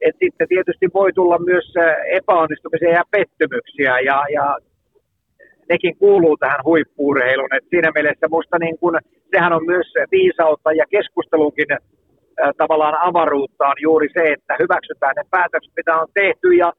et 0.01 0.17
sitten 0.23 0.49
tietysti 0.49 0.87
voi 0.95 1.13
tulla 1.13 1.39
myös 1.39 1.75
epäonnistumisia 2.11 2.91
ja 2.91 3.05
pettymyksiä 3.11 4.01
ja, 4.01 4.25
ja 4.33 4.59
nekin 5.69 5.97
kuuluu 5.99 6.37
tähän 6.37 6.65
huippuurheiluun. 6.65 7.55
Et 7.55 7.65
siinä 7.71 7.91
mielessä 7.95 8.27
minusta 8.27 8.59
niin 8.59 8.79
kun, 8.79 8.99
sehän 9.35 9.53
on 9.53 9.65
myös 9.67 9.87
viisautta 10.11 10.73
ja 10.73 10.85
keskustelunkin 10.91 11.73
äh, 11.73 11.79
tavallaan 12.57 12.97
avaruutta 13.01 13.67
on 13.67 13.79
juuri 13.83 14.09
se, 14.17 14.23
että 14.33 14.57
hyväksytään 14.59 15.15
ne 15.17 15.23
päätökset, 15.31 15.73
mitä 15.77 15.97
on 15.97 16.09
tehty 16.15 16.49
ja 16.55 16.73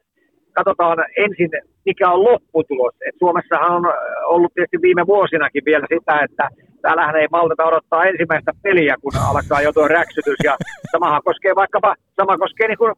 katsotaan 0.54 0.98
ensin, 1.18 1.50
mikä 1.86 2.12
on 2.12 2.24
lopputulos. 2.24 2.96
Et 3.08 3.16
Suomessahan 3.20 3.72
on 3.72 3.94
ollut 4.26 4.54
tietysti 4.54 4.82
viime 4.82 5.04
vuosinakin 5.08 5.66
vielä 5.66 5.86
sitä, 5.94 6.14
että 6.26 6.50
täällähän 6.82 7.16
ei 7.16 7.28
malteta 7.32 7.66
odottaa 7.66 8.06
ensimmäistä 8.06 8.52
peliä, 8.64 8.96
kun 9.02 9.12
alkaa 9.30 9.62
jo 9.62 9.72
tuo 9.74 9.88
räksytys. 9.88 10.40
Ja 10.44 10.56
samahan 10.92 11.22
koskee 11.24 11.56
vaikkapa, 11.56 11.96
sama 12.16 12.38
koskee 12.38 12.68
niin 12.68 12.78
kuin 12.78 12.94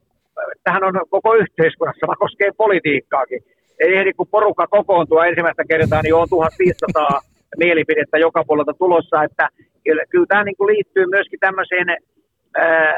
tähän 0.63 0.83
on 0.83 0.93
koko 1.09 1.35
yhteiskunnassa, 1.35 2.07
vaan 2.07 2.23
koskee 2.25 2.51
politiikkaakin. 2.57 3.43
Ei 3.79 3.97
ehdi, 3.97 4.13
kun 4.13 4.27
porukka 4.27 4.67
kokoontua 4.67 5.25
ensimmäistä 5.25 5.63
kertaa, 5.69 6.01
niin 6.01 6.15
on 6.15 6.29
1500 6.29 7.21
mielipidettä 7.63 8.17
joka 8.17 8.43
puolelta 8.47 8.73
tulossa, 8.73 9.23
että 9.23 9.49
kyllä, 9.83 10.03
kyllä 10.09 10.25
tämä 10.29 10.43
niin 10.43 10.57
kuin 10.57 10.73
liittyy 10.73 11.05
myöskin 11.05 11.39
tämmöiseen, 11.39 11.87
ää, 11.89 12.93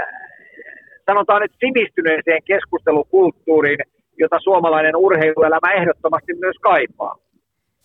sanotaan 1.05 1.41
nyt 1.41 1.51
sivistyneeseen 1.59 2.43
keskustelukulttuuriin, 2.45 3.79
jota 4.19 4.39
suomalainen 4.39 4.95
urheiluelämä 4.95 5.73
ehdottomasti 5.73 6.34
myös 6.34 6.55
kaipaa. 6.61 7.15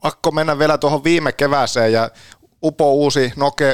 Pakko 0.03 0.31
mennä 0.31 0.59
vielä 0.59 0.79
tuohon 0.79 1.05
viime 1.05 1.33
kevääseen 1.33 1.93
ja 1.93 2.09
Upo 2.65 2.93
uusi 2.93 3.33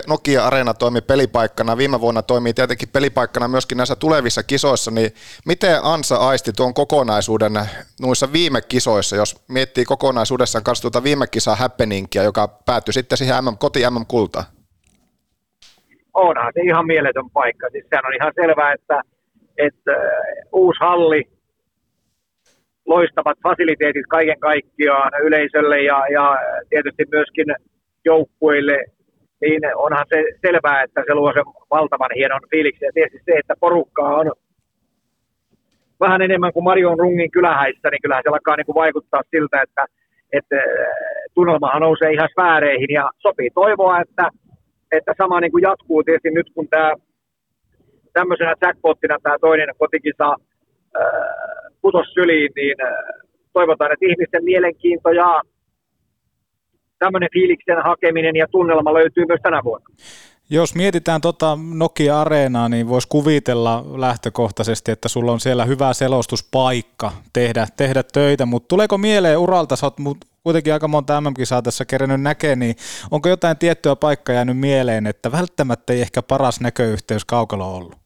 Nokia 0.08 0.46
Arena 0.46 0.74
toimi 0.74 1.00
pelipaikkana, 1.00 1.76
viime 1.76 2.00
vuonna 2.00 2.22
toimii 2.22 2.54
tietenkin 2.54 2.88
pelipaikkana 2.88 3.48
myöskin 3.48 3.76
näissä 3.76 3.96
tulevissa 3.96 4.42
kisoissa, 4.42 4.90
niin 4.90 5.10
miten 5.46 5.78
Ansa 5.82 6.16
aisti 6.16 6.52
tuon 6.52 6.74
kokonaisuuden 6.74 7.52
noissa 8.00 8.32
viime 8.32 8.60
kisoissa, 8.68 9.16
jos 9.16 9.44
miettii 9.48 9.84
kokonaisuudessaan 9.84 10.64
kanssa 10.64 10.82
tuota 10.82 11.04
viime 11.04 11.26
kisaa 11.26 11.56
happeningia, 11.56 12.22
joka 12.22 12.48
päättyi 12.66 12.92
sitten 12.92 13.18
siihen 13.18 13.44
MM, 13.44 13.58
koti 13.58 13.80
MM-kultaan? 13.90 14.44
Onhan 16.14 16.52
se 16.54 16.60
ihan 16.60 16.86
mieletön 16.86 17.30
paikka. 17.30 17.68
Siis 17.72 17.84
sehän 17.90 18.06
on 18.06 18.14
ihan 18.14 18.32
selvää, 18.40 18.72
että, 18.72 19.02
että 19.58 19.92
äh, 19.92 19.98
uusi 20.52 20.78
halli, 20.80 21.22
loistavat 22.86 23.38
fasiliteetit 23.42 24.06
kaiken 24.08 24.40
kaikkiaan 24.40 25.12
yleisölle 25.22 25.82
ja, 25.82 26.06
ja 26.12 26.36
tietysti 26.70 27.04
myöskin 27.10 27.46
joukkueille, 28.04 28.84
niin 29.40 29.60
onhan 29.76 30.06
se 30.08 30.24
selvää, 30.46 30.82
että 30.82 31.02
se 31.06 31.14
luo 31.14 31.32
sen 31.32 31.44
valtavan 31.70 32.10
hienon 32.14 32.40
fiiliksen. 32.50 32.86
Ja 32.86 32.92
tietysti 32.92 33.24
se, 33.24 33.38
että 33.38 33.54
porukkaa 33.60 34.16
on 34.16 34.32
vähän 36.00 36.22
enemmän 36.22 36.52
kuin 36.52 36.64
Marion 36.64 36.98
Rungin 36.98 37.30
kylähäissä, 37.30 37.90
niin 37.90 38.02
kyllähän 38.02 38.22
se 38.24 38.30
alkaa 38.30 38.56
niin 38.56 38.66
kuin 38.66 38.82
vaikuttaa 38.84 39.22
siltä, 39.30 39.62
että, 39.62 39.84
että 40.32 40.56
tunnelmahan 41.34 41.82
nousee 41.82 42.12
ihan 42.12 42.28
sfääreihin 42.32 42.90
ja 42.90 43.10
sopii 43.18 43.50
toivoa, 43.54 44.00
että, 44.00 44.28
että 44.92 45.12
sama 45.18 45.40
niin 45.40 45.52
kuin 45.52 45.62
jatkuu 45.62 46.02
tietysti 46.02 46.30
nyt, 46.30 46.46
kun 46.54 46.68
tämä 46.68 46.92
tämmöisenä 48.12 48.54
jackpottina 48.62 49.16
tämä 49.22 49.36
toinen 49.40 49.68
kotikisa 49.78 50.28
äh, 51.00 51.72
putos 51.82 52.06
syliin, 52.14 52.52
niin 52.56 52.76
äh, 52.82 52.94
toivotaan, 53.52 53.92
että 53.92 54.06
ihmisten 54.06 54.44
mielenkiinto 54.44 55.10
ja 55.10 55.42
tämmöinen 57.04 57.28
fiiliksen 57.32 57.82
hakeminen 57.84 58.36
ja 58.36 58.46
tunnelma 58.48 58.94
löytyy 58.94 59.24
myös 59.26 59.40
tänä 59.42 59.60
vuonna. 59.64 59.86
Jos 60.50 60.74
mietitään 60.74 61.20
tota 61.20 61.58
Nokia-areenaa, 61.74 62.68
niin 62.68 62.88
voisi 62.88 63.08
kuvitella 63.08 63.84
lähtökohtaisesti, 63.96 64.92
että 64.92 65.08
sulla 65.08 65.32
on 65.32 65.40
siellä 65.40 65.64
hyvä 65.64 65.92
selostuspaikka 65.92 67.12
tehdä, 67.32 67.66
tehdä 67.76 68.02
töitä, 68.12 68.46
mutta 68.46 68.68
tuleeko 68.68 68.98
mieleen 68.98 69.38
uralta, 69.38 69.76
sä 69.76 69.86
oot 69.86 69.96
kuitenkin 70.44 70.72
aika 70.72 70.88
monta 70.88 71.20
MM-kisaa 71.20 71.62
tässä 71.62 71.84
kerännyt 71.84 72.22
näkee, 72.22 72.56
niin 72.56 72.74
onko 73.10 73.28
jotain 73.28 73.58
tiettyä 73.58 73.96
paikkaa 73.96 74.34
jäänyt 74.34 74.58
mieleen, 74.58 75.06
että 75.06 75.32
välttämättä 75.32 75.92
ei 75.92 76.00
ehkä 76.00 76.22
paras 76.22 76.60
näköyhteys 76.60 77.24
kaukalo 77.24 77.76
ollut? 77.76 77.96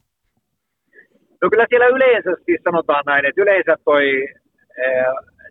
No 1.42 1.50
kyllä 1.50 1.66
siellä 1.68 1.86
yleensä 1.86 2.30
siis 2.46 2.60
sanotaan 2.64 3.04
näin, 3.06 3.24
että 3.26 3.42
yleensä 3.42 3.76
toi, 3.84 4.04
eh, 4.84 5.04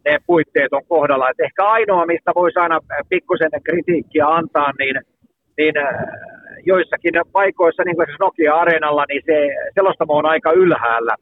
ne 0.05 0.17
puitteet 0.27 0.73
on 0.73 0.85
kohdalla. 0.89 1.29
Että 1.29 1.43
ehkä 1.43 1.63
ainoa, 1.65 2.05
mistä 2.05 2.31
voisi 2.35 2.59
aina 2.59 2.79
pikkusen 3.09 3.49
kritiikkiä 3.63 4.27
antaa, 4.27 4.71
niin, 4.79 4.95
niin 5.57 5.77
eh, 5.77 5.85
joissakin 6.65 7.13
paikoissa, 7.31 7.83
niin 7.83 7.95
kuin 7.95 8.07
Nokia-areenalla, 8.19 9.05
niin 9.09 9.21
se 9.25 9.37
selostamo 9.75 10.13
on 10.13 10.25
aika 10.25 10.51
ylhäällä. 10.51 11.15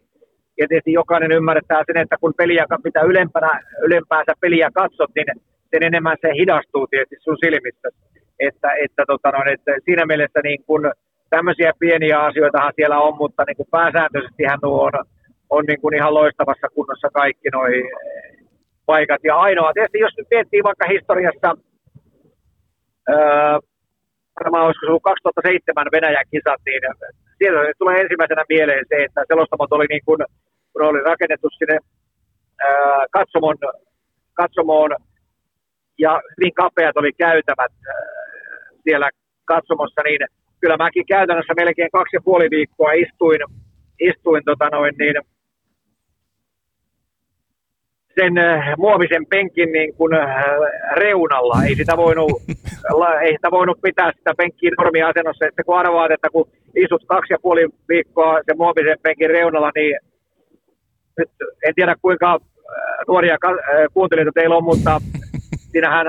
Ja 0.59 0.67
tietysti 0.67 0.91
jokainen 0.91 1.31
ymmärtää 1.31 1.83
sen, 1.85 2.01
että 2.01 2.17
kun 2.21 2.33
peliä, 2.37 2.65
mitä 2.83 3.01
ylempänä, 3.01 3.61
ylempäänsä 3.81 4.33
peliä 4.41 4.69
katsot, 4.73 5.11
niin 5.15 5.25
sen 5.69 5.83
enemmän 5.83 6.17
se 6.21 6.29
hidastuu 6.39 6.87
tietysti 6.87 7.15
sun 7.19 7.37
silmissä. 7.43 7.89
Että, 8.39 8.69
että, 8.83 9.03
tota 9.07 9.31
noin, 9.31 9.47
että 9.47 9.71
siinä 9.85 10.05
mielessä 10.05 10.39
niin 10.43 10.63
kun, 10.67 10.91
tämmöisiä 11.29 11.71
pieniä 11.79 12.19
asioita 12.19 12.71
siellä 12.75 12.99
on, 12.99 13.17
mutta 13.17 13.43
niin 13.43 13.67
pääsääntöisesti 13.71 14.43
hän 14.43 14.59
on, 14.63 14.91
on 15.49 15.63
niin 15.67 15.81
kuin 15.81 15.95
ihan 15.95 16.13
loistavassa 16.13 16.67
kunnossa 16.75 17.09
kaikki 17.13 17.49
nuo 17.53 17.65
paikat. 18.85 19.21
Ja 19.23 19.35
ainoa, 19.35 19.73
tietysti 19.73 19.99
jos 19.99 20.13
nyt 20.17 20.27
miettii 20.31 20.63
vaikka 20.63 20.85
historiassa, 20.93 21.49
öö, 23.09 23.59
varmaan 24.39 24.65
olisiko 24.65 24.85
se 24.85 24.89
ollut 24.89 25.09
2007 25.11 25.95
Venäjän 25.95 26.29
kisat, 26.31 26.61
niin 26.65 26.81
siellä 27.37 27.59
tulee 27.77 28.01
ensimmäisenä 28.01 28.43
mieleen 28.49 28.85
se, 28.89 28.97
että 29.03 29.21
selostamot 29.27 29.71
oli 29.71 29.87
niin 29.89 30.05
kuin, 30.05 30.21
kun 30.73 30.81
oli 30.81 30.99
rakennettu 31.11 31.49
sinne 31.49 31.77
ää, 32.67 33.05
katsomon, 33.11 33.57
katsomoon 34.33 34.91
ja 35.99 36.21
hyvin 36.37 36.53
kapeat 36.53 36.97
oli 36.97 37.11
käytävät 37.25 37.73
ää, 37.87 37.93
siellä 38.83 39.09
katsomossa, 39.45 40.01
niin 40.03 40.21
kyllä 40.61 40.77
mäkin 40.77 41.05
käytännössä 41.05 41.53
melkein 41.61 41.91
kaksi 41.91 42.15
ja 42.15 42.21
puoli 42.25 42.47
viikkoa 42.51 42.91
istuin, 42.91 43.41
istuin 43.99 44.43
tota 44.45 44.67
noin, 44.69 44.93
niin, 44.99 45.15
sen 48.15 48.37
äh, 48.37 48.73
muovisen 48.77 49.25
penkin 49.25 49.71
niin 49.71 49.93
kuin, 49.95 50.13
äh, 50.13 50.45
reunalla. 50.95 51.63
Ei 51.63 51.75
sitä, 51.75 51.97
voinut, 51.97 52.31
ei 53.25 53.31
sitä 53.31 53.51
voinut 53.51 53.81
pitää 53.81 54.11
sitä 54.17 54.33
penkkiä 54.37 54.71
normiasennossa. 54.77 55.45
Että 55.45 55.63
kun 55.63 55.77
arvaat, 55.77 56.11
että 56.11 56.29
kun 56.29 56.47
istut 56.75 57.03
kaksi 57.07 57.33
ja 57.33 57.37
puoli 57.41 57.67
viikkoa 57.89 58.39
sen 58.45 58.57
muovisen 58.57 58.97
penkin 59.03 59.29
reunalla, 59.29 59.71
niin 59.75 59.99
nyt 61.17 61.29
en 61.65 61.75
tiedä 61.75 61.95
kuinka 62.01 62.31
äh, 62.33 62.39
nuoria 63.07 63.37
kuuntelijoita 63.93 64.31
teillä 64.35 64.55
on, 64.55 64.63
mutta 64.63 65.01
siinähän 65.71 66.07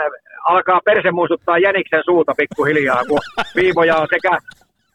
alkaa 0.48 0.80
perse 0.84 1.10
muistuttaa 1.10 1.58
jäniksen 1.58 2.02
suuta 2.04 2.34
pikkuhiljaa, 2.36 3.04
kun 3.08 3.18
viivoja 3.56 3.96
on 3.96 4.08
sekä 4.10 4.38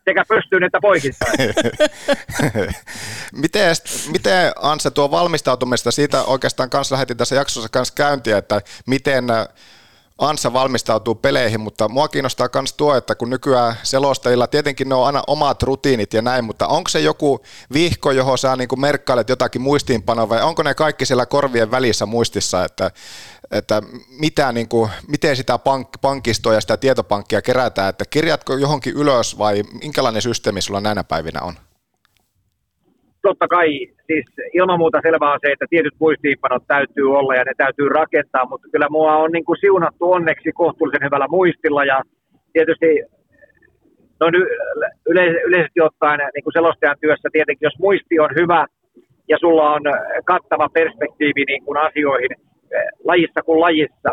sekä 0.05 0.23
pystyyn 0.27 0.63
että 0.63 0.79
poikittain. 0.81 1.37
miten, 3.41 3.75
miten 4.11 4.51
Anse 4.61 4.91
tuo 4.91 5.11
valmistautumista, 5.11 5.91
siitä 5.91 6.23
oikeastaan 6.23 6.69
kanssa 6.69 6.93
lähetin 6.95 7.17
tässä 7.17 7.35
jaksossa 7.35 7.69
kanssa 7.69 7.93
käyntiä, 7.93 8.37
että 8.37 8.61
miten 8.87 9.25
Ansa 10.21 10.53
valmistautuu 10.53 11.15
peleihin, 11.15 11.59
mutta 11.59 11.89
mua 11.89 12.07
kiinnostaa 12.07 12.49
myös 12.53 12.73
tuo, 12.73 12.95
että 12.95 13.15
kun 13.15 13.29
nykyään 13.29 13.75
selostajilla, 13.83 14.47
tietenkin 14.47 14.89
ne 14.89 14.95
on 14.95 15.05
aina 15.05 15.23
omat 15.27 15.63
rutiinit 15.63 16.13
ja 16.13 16.21
näin, 16.21 16.43
mutta 16.45 16.67
onko 16.67 16.89
se 16.89 16.99
joku 16.99 17.41
vihko, 17.73 18.11
johon 18.11 18.37
sä 18.37 18.55
niin 18.55 18.79
merkkailet 18.79 19.29
jotakin 19.29 19.61
muistiinpanoa 19.61 20.29
vai 20.29 20.41
onko 20.41 20.63
ne 20.63 20.73
kaikki 20.73 21.05
siellä 21.05 21.25
korvien 21.25 21.71
välissä 21.71 22.05
muistissa, 22.05 22.65
että, 22.65 22.91
että 23.51 23.81
mitä, 24.09 24.51
niin 24.51 24.67
kuin, 24.67 24.91
miten 25.07 25.35
sitä 25.35 25.55
pank- 25.55 25.99
pankkistoa 26.01 26.53
ja 26.53 26.61
sitä 26.61 26.77
tietopankkia 26.77 27.41
kerätään, 27.41 27.89
että 27.89 28.05
kirjatko 28.05 28.53
johonkin 28.53 28.93
ylös 28.93 29.37
vai 29.37 29.63
minkälainen 29.81 30.21
systeemi 30.21 30.61
sulla 30.61 30.81
näinä 30.81 31.03
päivinä 31.03 31.41
on? 31.41 31.70
Totta 33.21 33.47
kai 33.47 33.69
siis 34.07 34.25
ilman 34.53 34.79
muuta 34.79 34.99
selvää 35.01 35.33
on 35.33 35.39
se, 35.45 35.51
että 35.51 35.65
tietyt 35.69 35.93
muistiinpanot 35.99 36.63
täytyy 36.67 37.17
olla 37.17 37.35
ja 37.35 37.43
ne 37.43 37.53
täytyy 37.57 37.89
rakentaa, 37.89 38.45
mutta 38.49 38.67
kyllä 38.71 38.87
mua 38.89 39.15
on 39.17 39.31
niin 39.31 39.45
kuin 39.45 39.59
siunattu 39.59 40.11
onneksi 40.11 40.51
kohtuullisen 40.51 41.05
hyvällä 41.05 41.27
muistilla 41.27 41.83
ja 41.85 42.01
tietysti 42.53 42.87
no 44.19 44.25
yle- 45.09 45.41
yleisesti 45.47 45.81
ottaen 45.81 46.19
niin 46.35 46.43
kuin 46.43 46.53
selostajan 46.53 47.01
työssä 47.01 47.29
tietenkin, 47.31 47.65
jos 47.65 47.79
muisti 47.79 48.19
on 48.19 48.29
hyvä 48.39 48.65
ja 49.29 49.37
sulla 49.39 49.73
on 49.73 49.81
kattava 50.25 50.69
perspektiivi 50.69 51.43
niin 51.47 51.63
kuin 51.65 51.77
asioihin 51.77 52.31
eh, 52.31 52.87
lajissa 53.03 53.41
kuin 53.45 53.59
lajissa 53.59 54.11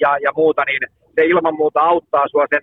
ja, 0.00 0.18
ja 0.24 0.30
muuta, 0.36 0.62
niin 0.64 0.82
se 1.14 1.24
ilman 1.24 1.56
muuta 1.56 1.80
auttaa 1.80 2.28
sua 2.28 2.46
sen 2.50 2.62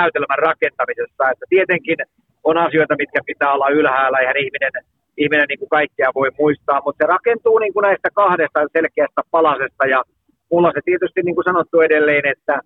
näytelmän 0.00 0.38
rakentamisessa. 0.38 1.30
Että 1.32 1.46
tietenkin 1.48 1.98
on 2.44 2.56
asioita, 2.58 2.94
mitkä 2.98 3.20
pitää 3.26 3.52
olla 3.52 3.68
ylhäällä 3.68 4.18
ja 4.20 4.32
ihminen 4.36 4.72
ihminen 5.16 5.48
niin 5.48 5.58
kuin 5.58 5.68
kaikkea 5.68 6.10
voi 6.14 6.30
muistaa, 6.38 6.80
mutta 6.84 7.04
se 7.04 7.06
rakentuu 7.06 7.58
niin 7.58 7.72
kuin 7.72 7.82
näistä 7.82 8.08
kahdesta 8.14 8.60
selkeästä 8.72 9.22
palasesta 9.30 9.86
ja 9.86 10.02
mulla 10.52 10.72
se 10.74 10.80
tietysti 10.84 11.20
niin 11.22 11.34
kuin 11.34 11.44
sanottu 11.44 11.80
edelleen, 11.80 12.26
että 12.26 12.60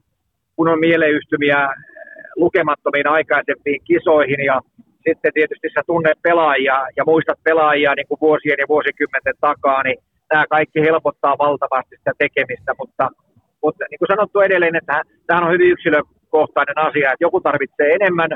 kun 0.57 0.69
on 0.69 0.81
mieleyhtymiä 0.81 1.69
lukemattomiin 2.37 3.09
aikaisempiin 3.09 3.81
kisoihin 3.85 4.45
ja 4.45 4.61
sitten 5.07 5.33
tietysti 5.35 5.69
sä 5.75 5.83
tunnet 5.87 6.19
pelaajia 6.23 6.87
ja 6.97 7.05
muistat 7.07 7.39
pelaajia 7.45 7.95
niin 7.95 8.09
kuin 8.09 8.21
vuosien 8.21 8.59
ja 8.59 8.69
vuosikymmenten 8.69 9.35
takaa, 9.41 9.83
niin 9.83 9.99
tämä 10.29 10.45
kaikki 10.51 10.81
helpottaa 10.81 11.39
valtavasti 11.39 11.97
sitä 11.97 12.13
tekemistä, 12.19 12.73
mutta, 12.79 13.09
mutta 13.63 13.85
niin 13.91 13.99
kuin 13.99 14.13
sanottu 14.15 14.41
edelleen, 14.41 14.77
että 14.77 15.03
tämä 15.27 15.41
on 15.47 15.53
hyvin 15.53 15.71
yksilökohtainen 15.71 16.79
asia, 16.79 17.13
että 17.13 17.25
joku 17.25 17.41
tarvitsee 17.41 17.89
enemmän 18.01 18.31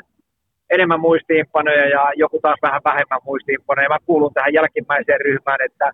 enemmän 0.75 1.01
muistiinpanoja 1.01 1.87
ja 1.97 2.03
joku 2.17 2.39
taas 2.43 2.61
vähän 2.63 2.81
vähemmän 2.85 3.25
muistiinpanoja. 3.25 3.89
Mä 3.89 4.07
kuulun 4.07 4.35
tähän 4.35 4.55
jälkimmäiseen 4.59 5.21
ryhmään, 5.21 5.61
että, 5.69 5.87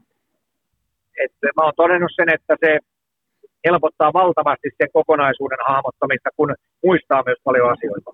että 1.25 1.47
mä 1.57 1.63
oon 1.65 1.73
todennut 1.77 2.13
sen, 2.17 2.29
että 2.37 2.55
se 2.65 2.79
helpottaa 3.67 4.13
valtavasti 4.13 4.69
sen 4.79 4.89
kokonaisuuden 4.93 5.59
hahmottamista, 5.69 6.31
kun 6.37 6.55
muistaa 6.85 7.23
myös 7.27 7.39
paljon 7.45 7.73
asioita. 7.73 8.11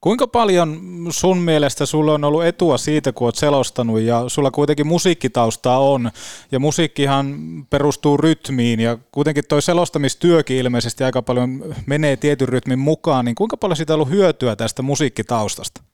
Kuinka 0.00 0.26
paljon 0.26 0.80
sun 1.10 1.38
mielestä 1.38 1.86
sulla 1.86 2.12
on 2.14 2.24
ollut 2.24 2.44
etua 2.44 2.78
siitä, 2.78 3.12
kun 3.12 3.26
olet 3.26 3.34
selostanut 3.34 4.00
ja 4.00 4.24
sulla 4.28 4.50
kuitenkin 4.50 4.86
musiikkitaustaa 4.86 5.78
on 5.78 6.10
ja 6.52 6.58
musiikkihan 6.58 7.26
perustuu 7.70 8.16
rytmiin 8.16 8.80
ja 8.80 8.98
kuitenkin 9.12 9.44
toi 9.48 9.62
selostamistyökin 9.62 10.56
ilmeisesti 10.56 11.04
aika 11.04 11.22
paljon 11.22 11.74
menee 11.86 12.16
tietyn 12.16 12.48
rytmin 12.48 12.78
mukaan, 12.78 13.24
niin 13.24 13.34
kuinka 13.34 13.56
paljon 13.56 13.76
siitä 13.76 13.92
on 13.92 13.94
ollut 13.94 14.10
hyötyä 14.10 14.56
tästä 14.56 14.82
musiikkitaustasta? 14.82 15.89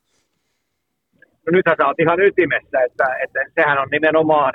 No 1.47 1.51
nythän 1.53 1.77
sä 1.79 1.87
oot 1.87 2.01
ihan 2.01 2.21
ytimessä, 2.21 2.79
että, 2.87 3.07
että 3.25 3.41
sehän 3.55 3.79
on 3.79 3.89
nimenomaan 3.91 4.53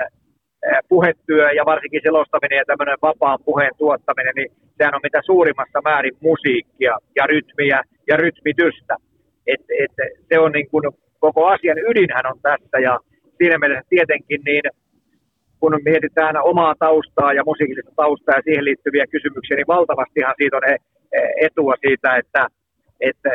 puhetyö 0.90 1.52
ja 1.52 1.66
varsinkin 1.66 2.02
selostaminen 2.04 2.58
ja 2.58 2.66
tämmöinen 2.68 2.98
vapaan 3.02 3.40
puheen 3.46 3.72
tuottaminen, 3.78 4.34
niin 4.36 4.52
sehän 4.78 4.96
on 4.96 5.02
mitä 5.04 5.22
suurimmassa 5.26 5.80
määrin 5.84 6.18
musiikkia 6.20 6.98
ja 7.16 7.28
rytmiä 7.28 7.84
ja 8.08 8.18
rytmitystä. 8.18 8.96
Et, 9.48 9.62
et 9.84 9.96
se 10.30 10.40
on 10.40 10.52
niin 10.52 10.70
kuin, 10.70 10.84
koko 11.20 11.46
asian 11.46 11.78
ydinhän 11.90 12.26
on 12.26 12.40
tässä 12.42 12.78
ja 12.80 13.00
siinä 13.38 13.58
mielessä 13.58 13.90
tietenkin 13.90 14.42
niin 14.46 14.64
kun 15.60 15.80
mietitään 15.86 16.36
omaa 16.44 16.76
taustaa 16.80 17.34
ja 17.34 17.44
musiikillista 17.46 17.92
taustaa 17.96 18.36
ja 18.36 18.42
siihen 18.42 18.66
liittyviä 18.66 19.06
kysymyksiä, 19.08 19.58
niin 19.58 19.74
valtavastihan 19.76 20.36
siitä 20.38 20.58
on 20.58 20.64
etua 21.42 21.74
siitä, 21.86 22.16
että, 22.16 22.48
että 23.00 23.30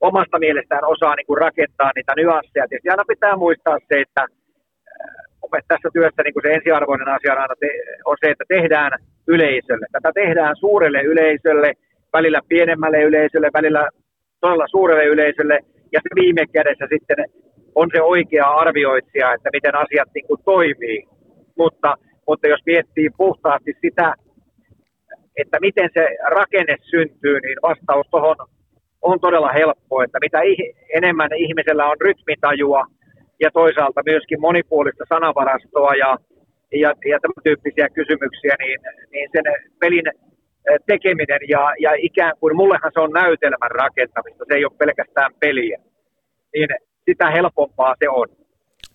omasta 0.00 0.38
mielestään 0.38 0.84
osaa 0.84 1.14
niin 1.14 1.26
kuin 1.26 1.38
rakentaa 1.38 1.92
niitä 1.94 2.12
nyansseja. 2.16 2.68
Tietysti 2.68 2.88
aina 2.90 3.04
pitää 3.08 3.36
muistaa 3.36 3.78
se, 3.88 4.00
että 4.00 4.22
äh, 5.54 5.62
tässä 5.68 5.88
työssä 5.92 6.22
niin 6.22 6.34
kuin 6.34 6.44
se 6.46 6.54
ensiarvoinen 6.54 7.08
asia 7.08 7.32
on, 7.32 7.38
aina 7.38 7.54
te, 7.60 7.68
on 8.04 8.16
se, 8.20 8.30
että 8.30 8.44
tehdään 8.48 8.92
yleisölle. 9.28 9.86
Tätä 9.92 10.10
tehdään 10.14 10.56
suurelle 10.56 11.02
yleisölle, 11.02 11.72
välillä 12.12 12.40
pienemmälle 12.48 13.02
yleisölle, 13.02 13.50
välillä 13.54 13.88
todella 14.40 14.66
suurelle 14.68 15.04
yleisölle, 15.04 15.58
ja 15.92 16.00
se 16.02 16.10
viime 16.22 16.44
kädessä 16.52 16.86
sitten 16.92 17.24
on 17.74 17.88
se 17.94 18.02
oikea 18.02 18.46
arvioitsija, 18.46 19.34
että 19.34 19.50
miten 19.52 19.74
asiat 19.74 20.08
niin 20.14 20.26
kuin 20.26 20.40
toimii. 20.44 21.02
Mutta, 21.58 21.96
mutta 22.28 22.48
jos 22.48 22.60
miettii 22.66 23.10
puhtaasti 23.16 23.72
sitä, 23.80 24.14
että 25.36 25.58
miten 25.60 25.90
se 25.94 26.08
rakenne 26.30 26.76
syntyy, 26.90 27.40
niin 27.40 27.58
vastaus 27.62 28.06
tuohon 28.10 28.36
on 29.02 29.20
todella 29.20 29.52
helppo, 29.52 30.02
että 30.02 30.18
mitä 30.20 30.38
enemmän 30.94 31.30
ihmisellä 31.36 31.86
on 31.86 31.96
rytmitajua 32.00 32.84
ja 33.40 33.50
toisaalta 33.50 34.02
myöskin 34.06 34.40
monipuolista 34.40 35.04
sanavarastoa 35.08 35.94
ja, 35.94 36.18
ja, 36.72 36.88
ja 37.10 37.18
tämän 37.20 37.44
tyyppisiä 37.44 37.88
kysymyksiä, 37.88 38.54
niin, 38.58 38.80
niin 39.10 39.28
sen 39.32 39.44
pelin 39.80 40.04
tekeminen 40.86 41.40
ja, 41.48 41.72
ja 41.80 41.90
ikään 41.98 42.32
kuin, 42.40 42.56
mullehan 42.56 42.90
se 42.94 43.00
on 43.00 43.10
näytelmän 43.10 43.70
rakentamista, 43.70 44.44
se 44.48 44.54
ei 44.54 44.64
ole 44.64 44.78
pelkästään 44.78 45.30
peliä, 45.40 45.78
niin 46.54 46.68
sitä 47.10 47.30
helpompaa 47.30 47.94
se 47.98 48.08
on. 48.08 48.28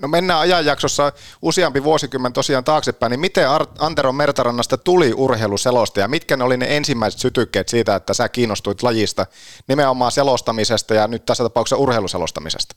No 0.01 0.07
mennään 0.07 0.39
ajanjaksossa 0.39 1.11
useampi 1.41 1.83
vuosikymmen 1.83 2.33
tosiaan 2.33 2.63
taaksepäin, 2.63 3.09
niin 3.09 3.19
miten 3.19 3.45
Antero 3.79 4.11
Mertarannasta 4.11 4.77
tuli 4.77 5.13
urheiluselosta 5.17 5.99
ja 5.99 6.07
mitkä 6.07 6.37
ne 6.37 6.43
oli 6.43 6.57
ne 6.57 6.77
ensimmäiset 6.77 7.19
sytykkeet 7.19 7.69
siitä, 7.69 7.95
että 7.95 8.13
sä 8.13 8.29
kiinnostuit 8.29 8.83
lajista 8.83 9.25
nimenomaan 9.67 10.11
selostamisesta 10.11 10.93
ja 10.93 11.07
nyt 11.07 11.25
tässä 11.25 11.43
tapauksessa 11.43 11.81
urheiluselostamisesta? 11.83 12.75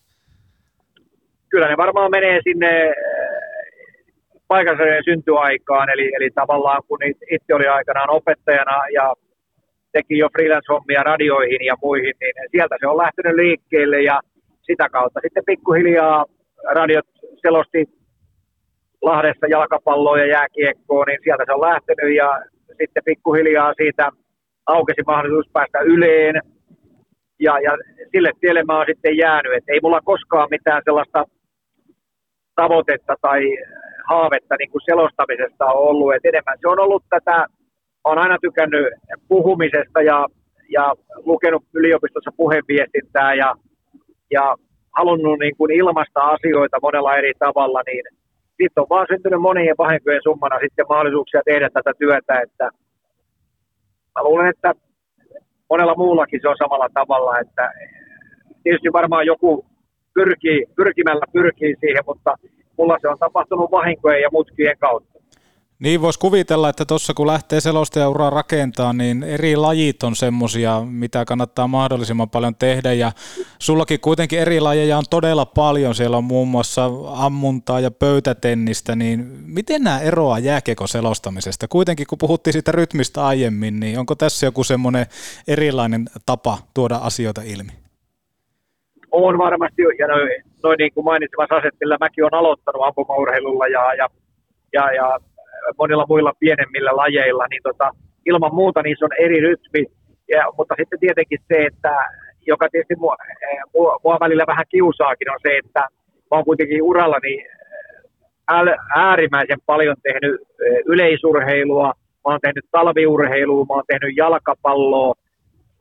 Kyllä 1.49 1.69
ne 1.69 1.77
varmaan 1.77 2.11
menee 2.11 2.41
sinne 2.45 2.93
paikalliseen 4.49 5.05
syntyaikaan, 5.05 5.91
eli, 5.91 6.13
eli 6.17 6.31
tavallaan 6.31 6.83
kun 6.89 6.99
itse 7.31 7.55
oli 7.55 7.67
aikanaan 7.67 8.11
opettajana 8.11 8.89
ja 8.95 9.15
teki 9.93 10.19
jo 10.19 10.29
freelance-hommia 10.29 11.03
radioihin 11.03 11.65
ja 11.67 11.77
muihin, 11.83 12.15
niin 12.21 12.35
sieltä 12.51 12.77
se 12.81 12.87
on 12.87 12.97
lähtenyt 12.97 13.37
liikkeelle 13.37 14.03
ja 14.03 14.21
sitä 14.63 14.89
kautta 14.89 15.21
sitten 15.23 15.45
pikkuhiljaa 15.47 16.25
radiot 16.75 17.07
selosti 17.43 17.85
Lahdessa 19.03 19.47
jalkapalloa 19.47 20.19
ja 20.19 20.27
jääkiekkoa, 20.27 21.05
niin 21.05 21.19
sieltä 21.25 21.45
se 21.47 21.53
on 21.53 21.61
lähtenyt 21.61 22.17
ja 22.17 22.43
sitten 22.81 23.03
pikkuhiljaa 23.05 23.75
siitä 23.75 24.11
aukesi 24.67 25.03
mahdollisuus 25.07 25.53
päästä 25.53 25.79
yleen. 25.81 26.43
Ja, 27.41 27.61
ja 27.61 27.73
sille 28.13 28.31
tielle 28.41 28.65
mä 28.65 28.77
oon 28.77 28.87
sitten 28.89 29.17
jäänyt, 29.17 29.53
että 29.53 29.73
ei 29.73 29.81
mulla 29.83 30.01
koskaan 30.01 30.49
mitään 30.51 30.83
sellaista 30.85 31.25
tavoitetta 32.55 33.15
tai 33.21 33.43
haavetta 34.09 34.55
niin 34.59 34.71
kuin 34.71 34.83
selostamisesta 34.85 35.65
on 35.65 35.89
ollut, 35.89 36.15
että 36.15 36.29
enemmän 36.29 36.59
se 36.61 36.69
on 36.69 36.81
ollut 36.81 37.05
tätä, 37.11 37.47
olen 38.05 38.19
aina 38.19 38.39
tykännyt 38.41 38.87
puhumisesta 39.29 40.03
ja, 40.03 40.27
ja 40.69 40.95
lukenut 41.25 41.65
yliopistossa 41.75 42.31
puheviestintää 42.37 43.35
ja, 43.35 43.55
ja 44.31 44.57
halunnut 44.97 45.39
niin 45.39 45.57
kuin 45.57 45.73
ilmaista 45.73 46.21
asioita 46.21 46.77
monella 46.83 47.17
eri 47.17 47.33
tavalla, 47.39 47.83
niin 47.87 48.05
sitten 48.49 48.83
on 48.83 48.87
vaan 48.91 49.07
syntynyt 49.11 49.41
monien 49.41 49.75
vahinkojen 49.79 50.21
summana 50.23 50.59
sitten 50.61 50.87
mahdollisuuksia 50.89 51.43
tehdä 51.45 51.69
tätä 51.71 51.93
työtä, 51.99 52.41
että 52.41 52.71
mä 54.15 54.25
luulen, 54.25 54.49
että 54.49 54.75
monella 55.71 55.95
muullakin 55.95 56.41
se 56.43 56.49
on 56.49 56.57
samalla 56.59 56.89
tavalla, 56.95 57.39
että 57.39 57.71
tietysti 58.63 58.93
varmaan 58.93 59.27
joku 59.27 59.67
pyrkii, 60.15 60.67
pyrkimällä 60.77 61.27
pyrkii 61.33 61.75
siihen, 61.81 62.03
mutta 62.07 62.35
mulla 62.79 62.99
se 63.01 63.09
on 63.09 63.19
tapahtunut 63.19 63.71
vahinkojen 63.71 64.23
ja 64.23 64.29
mutkien 64.33 64.79
kautta. 64.79 65.16
Niin 65.79 66.03
voisi 66.03 66.19
kuvitella, 66.19 66.69
että 66.69 66.85
tuossa 66.85 67.15
kun 67.15 67.27
lähtee 67.27 67.61
selostajauraa 67.61 68.31
rakentaa, 68.31 68.93
niin 68.93 69.23
eri 69.23 69.57
lajit 69.57 70.03
on 70.03 70.17
semmoisia, 70.17 70.81
mitä 70.81 71.25
kannattaa 71.25 71.69
mahdollisimman 71.69 72.31
paljon 72.31 72.55
tehdä. 72.55 72.93
Ja 72.93 73.13
sullakin 73.59 74.01
kuitenkin 74.01 74.39
eri 74.39 74.61
lajeja 74.61 74.99
on 74.99 75.05
todella 75.11 75.47
paljon. 75.47 75.95
Siellä 75.95 76.17
on 76.17 76.25
muun 76.25 76.49
muassa 76.49 76.91
ammuntaa 77.15 77.81
ja 77.81 77.91
pöytätennistä. 77.91 78.97
Niin 78.97 79.19
miten 79.47 79.83
nämä 79.83 80.01
eroaa 80.01 80.39
jääkiekon 80.39 80.89
selostamisesta? 80.89 81.69
Kuitenkin 81.69 82.07
kun 82.07 82.19
puhuttiin 82.19 82.53
siitä 82.53 82.73
rytmistä 82.73 83.27
aiemmin, 83.27 83.81
niin 83.81 83.99
onko 83.99 84.15
tässä 84.15 84.47
joku 84.47 84.65
semmoinen 84.65 85.07
erilainen 85.49 86.05
tapa 86.27 86.59
tuoda 86.75 86.97
asioita 86.97 87.43
ilmi? 87.45 87.73
On 89.11 89.39
varmasti, 89.39 89.83
ja 89.99 90.07
noin, 90.07 90.31
noin 90.63 90.77
niin 90.79 90.93
kuin 90.95 91.05
mainitsemassa 91.05 91.55
asettililla 91.55 91.97
mäkin 92.01 92.25
olen 92.25 92.35
aloittanut 92.35 92.87
ampumaurheilulla 92.87 93.67
ja, 93.67 93.95
ja, 93.95 94.09
ja, 94.73 94.93
ja 94.93 95.21
monilla 95.79 96.07
muilla 96.09 96.33
pienemmillä 96.39 96.97
lajeilla, 96.97 97.47
niin 97.51 97.63
tota, 97.63 97.91
ilman 98.27 98.55
muuta 98.55 98.83
niissä 98.83 99.05
on 99.05 99.25
eri 99.25 99.41
rytmi, 99.41 99.87
ja, 100.29 100.43
mutta 100.59 100.75
sitten 100.79 101.01
tietenkin 101.01 101.39
se, 101.49 101.67
että 101.67 101.97
joka 102.47 102.69
tietysti 102.69 102.97
mua, 102.97 103.17
eh, 103.53 103.59
mua, 103.75 104.01
mua 104.05 104.17
välillä 104.21 104.45
vähän 104.47 104.65
kiusaakin 104.69 105.31
on 105.31 105.39
se, 105.43 105.57
että 105.65 105.81
mä 106.31 106.37
oon 106.37 106.45
kuitenkin 106.45 106.83
urallani 106.83 107.35
eh, 108.53 108.77
äärimmäisen 108.97 109.59
paljon 109.67 109.97
tehnyt 110.03 110.41
eh, 110.41 110.79
yleisurheilua, 110.87 111.87
mä 111.87 112.33
oon 112.33 112.41
tehnyt 112.43 112.65
talviurheilua, 112.71 113.65
mä 113.65 113.75
oon 113.75 113.85
tehnyt 113.87 114.17
jalkapalloa, 114.17 115.15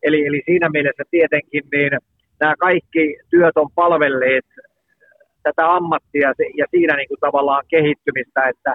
eli, 0.04 0.26
eli 0.26 0.42
siinä 0.46 0.70
mielessä 0.70 1.04
tietenkin 1.12 1.64
niin 1.72 1.92
nämä 2.40 2.54
kaikki 2.60 3.18
työt 3.30 3.58
on 3.58 3.70
palvelleet 3.76 4.46
tätä 5.44 5.74
ammattia 5.74 6.34
ja 6.58 6.66
siinä 6.72 6.96
niin 6.96 7.08
kuin 7.08 7.20
tavallaan 7.20 7.64
kehittymistä, 7.68 8.44
että 8.50 8.74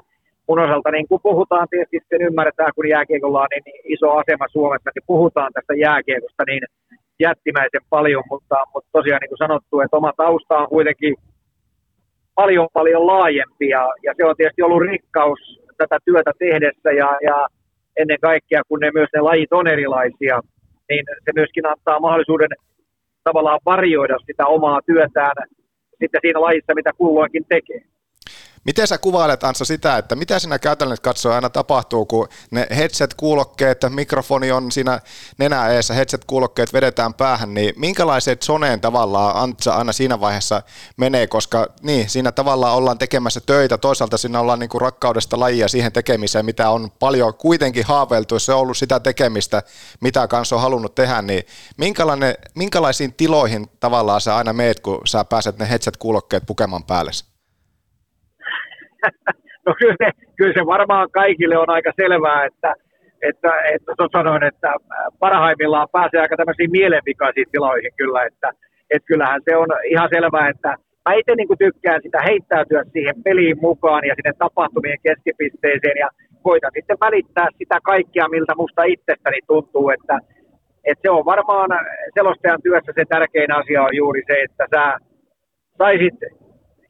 mun 0.51 0.65
osalta, 0.65 0.91
niin 0.91 1.09
kun 1.09 1.27
puhutaan 1.29 1.67
tietysti, 1.71 1.99
sen 2.09 2.27
ymmärretään, 2.29 2.73
kun 2.75 2.89
jääkiekolla 2.89 3.41
on 3.41 3.49
niin 3.51 3.81
iso 3.95 4.09
asema 4.21 4.47
Suomessa, 4.57 4.91
niin 4.95 5.11
puhutaan 5.13 5.53
tästä 5.53 5.75
jääkiekosta 5.75 6.43
niin 6.47 6.63
jättimäisen 7.27 7.85
paljon, 7.91 8.25
mutta, 8.31 8.57
mutta 8.75 8.91
tosiaan 8.93 9.21
niin 9.21 9.33
kuin 9.33 9.45
sanottu, 9.45 9.81
että 9.81 9.97
oma 9.97 10.13
tausta 10.17 10.59
on 10.59 10.69
kuitenkin 10.69 11.15
paljon 12.35 12.69
paljon 12.73 13.07
laajempi 13.07 13.69
ja, 13.69 13.85
ja 14.07 14.13
se 14.17 14.25
on 14.25 14.37
tietysti 14.37 14.63
ollut 14.63 14.83
rikkaus 14.83 15.41
tätä 15.79 15.99
työtä 16.05 16.33
tehdessä 16.39 16.91
ja, 17.01 17.09
ja 17.29 17.37
ennen 17.97 18.21
kaikkea, 18.21 18.63
kun 18.69 18.81
ne 18.81 18.91
myös 18.95 19.09
ne 19.15 19.21
lajit 19.21 19.53
on 19.53 19.67
erilaisia, 19.67 20.41
niin 20.89 21.05
se 21.25 21.31
myöskin 21.35 21.67
antaa 21.67 22.01
mahdollisuuden 22.01 22.53
tavallaan 23.25 23.61
varjoida 23.65 24.17
sitä 24.27 24.47
omaa 24.47 24.81
työtään 24.87 25.37
sitten 26.01 26.21
siinä 26.21 26.41
lajissa, 26.41 26.75
mitä 26.75 26.91
kulloinkin 26.99 27.45
tekee. 27.49 27.83
Miten 28.65 28.87
sä 28.87 28.99
kuvailet 28.99 29.45
Ansa 29.45 29.65
sitä, 29.65 29.99
että 29.99 30.17
mitä 30.17 30.39
siinä 30.39 30.59
käytännössä 30.59 31.03
katsoen 31.03 31.35
aina 31.35 31.51
tapahtuu, 31.51 32.07
kun 32.07 32.29
ne 32.51 32.67
headset-kuulokkeet, 32.77 33.81
mikrofoni 33.89 34.53
on 34.53 34.73
siinä 34.73 35.01
nenä 35.39 35.69
eessä, 35.69 35.95
headset-kuulokkeet 35.95 36.73
vedetään 36.73 37.15
päähän, 37.15 37.55
niin 37.55 37.75
minkälaiset 37.77 38.43
soneen 38.43 38.81
tavallaan 38.81 39.37
Antsa 39.37 39.75
aina 39.75 39.93
siinä 39.93 40.21
vaiheessa 40.21 40.63
menee, 40.97 41.27
koska 41.27 41.67
niin, 41.83 42.11
siinä 42.11 42.33
tavallaan 42.33 42.77
ollaan 42.77 42.99
tekemässä 42.99 43.41
töitä, 43.41 43.79
toisaalta 43.79 44.19
siinä 44.19 44.41
ollaan 44.41 44.59
niin 44.59 44.71
kuin 44.71 44.81
rakkaudesta 44.81 45.41
lajia 45.41 45.69
siihen 45.69 45.93
tekemiseen, 45.93 46.45
mitä 46.45 46.71
on 46.71 46.91
paljon 46.99 47.35
kuitenkin 47.35 47.85
haaveiltu, 47.85 48.39
se 48.39 48.53
on 48.53 48.61
ollut 48.61 48.77
sitä 48.77 49.01
tekemistä, 49.01 49.63
mitä 50.01 50.29
kanssa 50.29 50.57
on 50.57 50.63
halunnut 50.63 50.95
tehdä, 50.95 51.23
niin 51.23 51.43
minkälaisiin 52.55 53.15
tiloihin 53.15 53.71
tavallaan 53.81 54.21
sä 54.21 54.37
aina 54.37 54.53
meet, 54.53 54.81
kun 54.81 55.01
sä 55.05 55.25
pääset 55.25 55.59
ne 55.59 55.69
headset-kuulokkeet 55.71 56.47
pukemaan 56.47 56.85
päälle? 56.85 57.30
no 59.67 59.75
kyllä 59.79 59.97
se, 60.05 60.11
kyllä 60.37 60.53
se 60.53 60.67
varmaan 60.67 61.11
kaikille 61.11 61.59
on 61.59 61.71
aika 61.71 61.93
selvää, 61.97 62.45
että, 62.45 62.75
että, 63.23 63.53
että 63.75 63.93
sanoin, 64.13 64.43
että 64.43 64.75
parhaimmillaan 65.19 65.89
pääsee 65.93 66.21
aika 66.21 66.37
tämmöisiin 66.37 66.71
mielenvikaisiin 66.71 67.47
tiloihin 67.53 67.93
kyllä, 67.97 68.23
että, 68.25 68.51
että 68.91 69.07
kyllähän 69.07 69.41
se 69.45 69.57
on 69.57 69.69
ihan 69.85 70.09
selvää, 70.15 70.49
että 70.49 70.69
mä 71.09 71.15
itse 71.15 71.35
niin 71.35 71.59
tykkään 71.59 72.03
sitä 72.03 72.19
heittäytyä 72.29 72.83
siihen 72.93 73.23
peliin 73.23 73.59
mukaan 73.61 74.03
ja 74.07 74.15
sinne 74.15 74.33
tapahtumien 74.39 74.99
keskipisteeseen 75.03 75.99
ja 75.99 76.09
koitan 76.43 76.71
sitten 76.75 76.97
välittää 77.01 77.49
sitä 77.59 77.79
kaikkea, 77.85 78.29
miltä 78.29 78.55
musta 78.57 78.83
itsestäni 78.85 79.39
tuntuu, 79.47 79.91
että, 79.91 80.19
että 80.85 81.03
se 81.03 81.11
on 81.11 81.25
varmaan 81.25 81.71
selostajan 82.15 82.63
työssä 82.63 82.93
se 82.95 83.05
tärkein 83.09 83.53
asia 83.53 83.83
on 83.83 83.97
juuri 83.97 84.23
se, 84.27 84.43
että 84.43 84.65
sä 84.75 84.99
saisit 85.79 86.19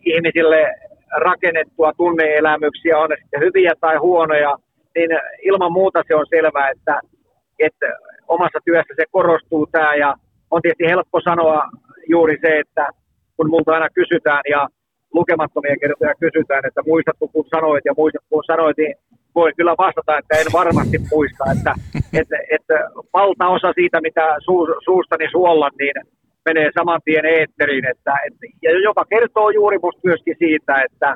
ihmisille 0.06 0.74
rakennettua 1.16 1.92
tunneelämyksiä, 1.96 2.98
on 2.98 3.10
ne 3.10 3.16
sitten 3.16 3.40
hyviä 3.40 3.72
tai 3.80 3.96
huonoja, 3.96 4.56
niin 4.94 5.10
ilman 5.42 5.72
muuta 5.72 6.02
se 6.08 6.14
on 6.14 6.26
selvää, 6.30 6.70
että, 6.70 7.00
että 7.58 7.86
omassa 8.28 8.58
työssä 8.64 8.94
se 8.96 9.04
korostuu 9.10 9.66
tämä 9.66 9.94
ja 9.94 10.14
on 10.50 10.62
tietysti 10.62 10.86
helppo 10.86 11.20
sanoa 11.20 11.62
juuri 12.08 12.38
se, 12.40 12.58
että 12.58 12.88
kun 13.36 13.50
multa 13.50 13.72
aina 13.72 13.88
kysytään 13.94 14.42
ja 14.50 14.68
lukemattomia 15.14 15.76
kertoja 15.80 16.14
kysytään, 16.14 16.66
että 16.66 16.82
muistatko 16.86 17.28
kun 17.28 17.44
sanoit 17.50 17.84
ja 17.84 17.94
muistatko 17.96 18.26
kun 18.30 18.44
sanoit, 18.46 18.76
niin 18.76 18.94
voin 19.34 19.56
kyllä 19.56 19.74
vastata, 19.78 20.18
että 20.18 20.36
en 20.38 20.46
varmasti 20.52 20.98
muista, 21.10 21.44
että, 21.56 21.74
että, 22.20 22.36
että 22.56 22.74
valtaosa 23.12 23.72
siitä, 23.72 24.00
mitä 24.00 24.36
suu, 24.44 24.68
suustani 24.84 25.26
suollan, 25.30 25.72
niin 25.78 25.94
menee 26.44 26.70
saman 26.78 27.00
tien 27.04 27.26
eetteriin, 27.26 27.86
että, 27.92 28.12
että, 28.26 28.46
ja 28.62 28.70
joka 28.88 29.04
kertoo 29.04 29.50
juuri 29.50 29.78
musta 29.82 30.00
myöskin 30.04 30.36
siitä, 30.38 30.82
että 30.86 31.14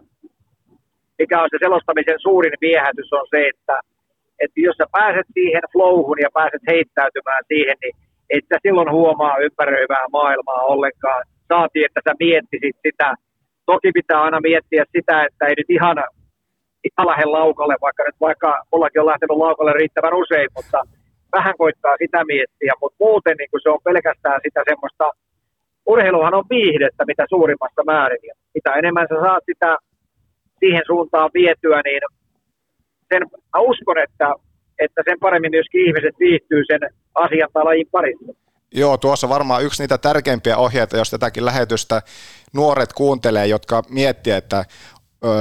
mikä 1.19 1.43
on 1.43 1.49
se 1.51 1.59
selostamisen 1.61 2.21
suurin 2.27 2.57
viehätys 2.61 3.13
on 3.13 3.27
se, 3.31 3.49
että, 3.53 3.81
että 4.39 4.61
jos 4.67 4.77
sä 4.77 4.87
pääset 4.93 5.27
siihen 5.35 5.63
flowhun 5.73 6.21
ja 6.21 6.31
pääset 6.35 6.63
heittäytymään 6.71 7.45
siihen, 7.49 7.77
niin 7.83 7.95
et 8.31 8.45
sä 8.49 8.59
silloin 8.63 8.91
huomaa 8.91 9.39
ympäröivää 9.39 10.05
maailmaa 10.13 10.63
ollenkaan. 10.73 11.23
Saati, 11.49 11.85
että 11.85 12.01
sä 12.09 12.15
miettisit 12.21 12.77
sitä. 12.87 13.15
Toki 13.67 13.91
pitää 13.95 14.23
aina 14.23 14.41
miettiä 14.41 14.85
sitä, 14.97 15.25
että 15.25 15.47
ei 15.47 15.55
nyt 15.59 15.71
ihan, 15.71 15.97
ihan 16.89 17.07
lähde 17.11 17.25
laukalle, 17.25 17.77
vaikka 17.81 18.03
nyt 18.05 18.19
vaikka 18.21 18.63
mullakin 18.73 19.01
on 19.01 19.07
lähtenyt 19.07 19.37
laukalle 19.37 19.73
riittävän 19.73 20.15
usein, 20.15 20.49
mutta 20.57 20.79
vähän 21.39 21.55
koittaa 21.63 21.97
sitä 22.03 22.21
miettiä, 22.33 22.73
mutta 22.81 22.97
muuten 23.05 23.37
niin 23.39 23.63
se 23.63 23.69
on 23.71 23.87
pelkästään 23.89 24.41
sitä 24.47 24.61
semmoista, 24.71 25.05
urheiluhan 25.93 26.39
on 26.41 26.47
viihdettä 26.57 27.03
mitä 27.11 27.25
suurimmassa 27.29 27.83
määrin, 27.93 28.25
ja 28.29 28.35
mitä 28.55 28.71
enemmän 28.81 29.07
sä 29.11 29.17
saat 29.27 29.45
sitä 29.51 29.71
siihen 30.61 30.85
suuntaan 30.87 31.31
vietyä, 31.35 31.81
niin 31.85 32.03
sen 33.11 33.23
mä 33.53 33.61
uskon, 33.71 33.99
että 34.07 34.29
että 34.79 35.03
sen 35.05 35.19
paremmin 35.21 35.51
myöskin 35.51 35.87
ihmiset 35.87 36.15
viihtyy 36.21 36.63
sen 36.71 36.81
asian 37.15 37.49
tai 37.53 37.65
lajin 37.65 37.87
parissa. 37.91 38.33
Joo, 38.75 38.97
tuossa 38.97 39.29
varmaan 39.29 39.65
yksi 39.65 39.83
niitä 39.83 39.99
tärkeimpiä 39.99 40.57
ohjeita, 40.57 40.97
jos 40.97 41.11
tätäkin 41.11 41.45
lähetystä 41.45 42.03
nuoret 42.55 42.93
kuuntelee, 42.93 43.47
jotka 43.47 43.83
miettii, 43.89 44.33
että 44.33 44.65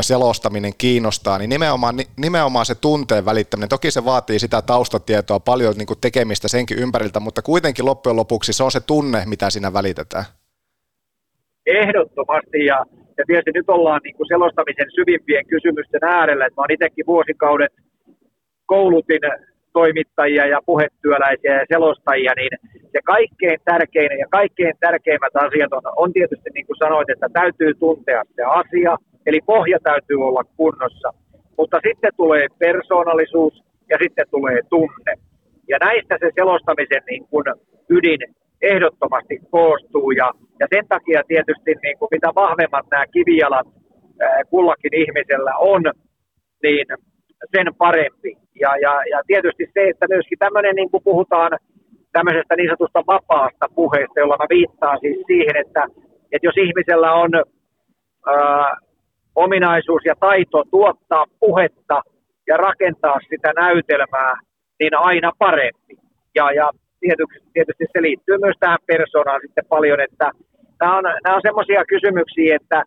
selostaminen 0.01 0.73
kiinnostaa, 0.77 1.37
niin 1.37 1.49
nimenomaan, 1.49 1.95
nimenomaan 2.17 2.65
se 2.65 2.75
tunteen 2.75 3.25
välittäminen, 3.25 3.69
toki 3.69 3.91
se 3.91 4.05
vaatii 4.05 4.39
sitä 4.39 4.61
taustatietoa, 4.61 5.39
paljon 5.39 5.73
niin 5.77 5.85
kuin 5.85 6.01
tekemistä 6.01 6.47
senkin 6.47 6.79
ympäriltä, 6.79 7.19
mutta 7.19 7.41
kuitenkin 7.41 7.85
loppujen 7.85 8.15
lopuksi 8.15 8.53
se 8.53 8.63
on 8.63 8.71
se 8.71 8.79
tunne, 8.79 9.23
mitä 9.25 9.49
siinä 9.49 9.73
välitetään. 9.73 10.25
Ehdottomasti, 11.65 12.65
ja, 12.65 12.85
ja 13.17 13.23
tietysti 13.27 13.51
nyt 13.53 13.69
ollaan 13.69 14.01
niin 14.03 14.15
kuin 14.15 14.27
selostamisen 14.27 14.91
syvimpien 14.95 15.45
kysymysten 15.45 16.03
äärellä, 16.03 16.45
että 16.45 16.61
mä 16.61 16.63
olen 16.63 16.73
itsekin 16.73 17.05
vuosikaudet 17.05 17.73
koulutin 18.65 19.21
toimittajia 19.73 20.45
ja 20.45 20.59
puhetyöläisiä 20.65 21.53
ja 21.59 21.65
selostajia, 21.73 22.33
niin 22.35 22.51
se 22.91 22.99
kaikkein 23.05 23.59
tärkein 23.65 24.19
ja 24.19 24.27
kaikkein 24.29 24.73
tärkeimmät 24.79 25.35
asiat 25.35 25.73
on, 25.73 25.81
on 25.95 26.13
tietysti 26.13 26.49
niin 26.53 26.67
kuin 26.67 26.77
sanoit, 26.77 27.09
että 27.09 27.27
täytyy 27.33 27.73
tuntea 27.73 28.23
se 28.35 28.43
asia, 28.43 28.97
eli 29.25 29.39
pohja 29.45 29.79
täytyy 29.83 30.17
olla 30.27 30.43
kunnossa. 30.57 31.09
Mutta 31.57 31.79
sitten 31.87 32.11
tulee 32.17 32.47
persoonallisuus 32.59 33.63
ja 33.89 33.97
sitten 34.03 34.25
tulee 34.31 34.59
tunne. 34.69 35.13
Ja 35.69 35.77
näistä 35.81 36.17
se 36.19 36.31
selostamisen 36.35 37.03
niin 37.09 37.27
kuin 37.27 37.45
ydin 37.89 38.19
ehdottomasti 38.61 39.39
koostuu 39.51 40.11
ja, 40.11 40.31
ja 40.59 40.67
sen 40.73 40.87
takia 40.87 41.21
tietysti 41.27 41.71
niin 41.83 41.97
kuin 41.99 42.09
mitä 42.11 42.29
vahvemmat 42.35 42.85
nämä 42.91 43.05
kivijalat 43.07 43.67
kullakin 44.49 44.93
ihmisellä 44.93 45.53
on, 45.57 45.83
niin 46.63 46.85
sen 47.55 47.67
parempi. 47.77 48.37
Ja, 48.61 48.77
ja, 48.77 48.93
ja 49.11 49.21
tietysti 49.27 49.65
se, 49.73 49.89
että 49.89 50.05
myöskin 50.09 50.39
tämmöinen, 50.39 50.75
niin 50.75 50.91
kuin 50.91 51.03
puhutaan 51.03 51.51
tämmöisestä 52.11 52.55
niin 52.55 52.69
sanotusta 52.69 53.03
vapaasta 53.07 53.65
puheesta, 53.75 54.19
jolla 54.19 54.37
mä 54.37 54.45
viittaan 54.49 54.97
siis 54.99 55.17
siihen, 55.27 55.55
että, 55.65 55.83
että 56.31 56.47
jos 56.47 56.57
ihmisellä 56.57 57.13
on 57.13 57.31
ää, 57.35 58.77
ominaisuus 59.35 60.01
ja 60.05 60.15
taito 60.19 60.63
tuottaa 60.71 61.25
puhetta 61.39 62.01
ja 62.47 62.57
rakentaa 62.57 63.17
sitä 63.29 63.53
näytelmää, 63.55 64.33
niin 64.79 64.95
aina 64.95 65.31
parempi. 65.37 65.95
Ja, 66.35 66.51
ja 66.51 66.69
tietysti, 66.99 67.49
tietysti 67.53 67.85
se 67.93 68.01
liittyy 68.01 68.37
myös 68.37 68.55
tähän 68.59 68.79
persoonaan 68.85 69.41
sitten 69.41 69.65
paljon, 69.69 69.99
että 69.99 70.31
nämä 70.79 70.97
on, 70.97 71.03
nämä 71.03 71.35
on 71.35 71.41
semmoisia 71.41 71.85
kysymyksiä, 71.85 72.55
että 72.55 72.83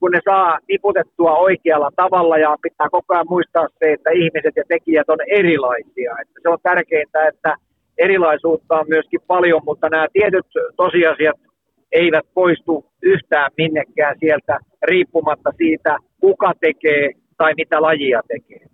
kun 0.00 0.10
ne 0.10 0.20
saa 0.24 0.58
tiputettua 0.66 1.36
oikealla 1.36 1.90
tavalla 1.96 2.38
ja 2.38 2.56
pitää 2.62 2.88
koko 2.90 3.14
ajan 3.14 3.26
muistaa 3.28 3.66
se, 3.78 3.92
että 3.92 4.10
ihmiset 4.10 4.54
ja 4.56 4.64
tekijät 4.68 5.08
on 5.08 5.18
erilaisia. 5.26 6.12
Että 6.22 6.38
se 6.42 6.48
on 6.48 6.58
tärkeintä, 6.62 7.28
että 7.28 7.56
erilaisuutta 7.98 8.78
on 8.80 8.86
myöskin 8.88 9.20
paljon, 9.26 9.60
mutta 9.64 9.88
nämä 9.88 10.06
tietyt 10.12 10.46
tosiasiat 10.76 11.36
eivät 11.92 12.26
poistu 12.34 12.92
yhtään 13.02 13.50
minnekään 13.56 14.16
sieltä 14.20 14.58
riippumatta 14.82 15.52
siitä, 15.56 15.96
kuka 16.20 16.52
tekee 16.60 17.10
tai 17.36 17.52
mitä 17.56 17.82
lajia 17.82 18.20
tekee. 18.28 18.71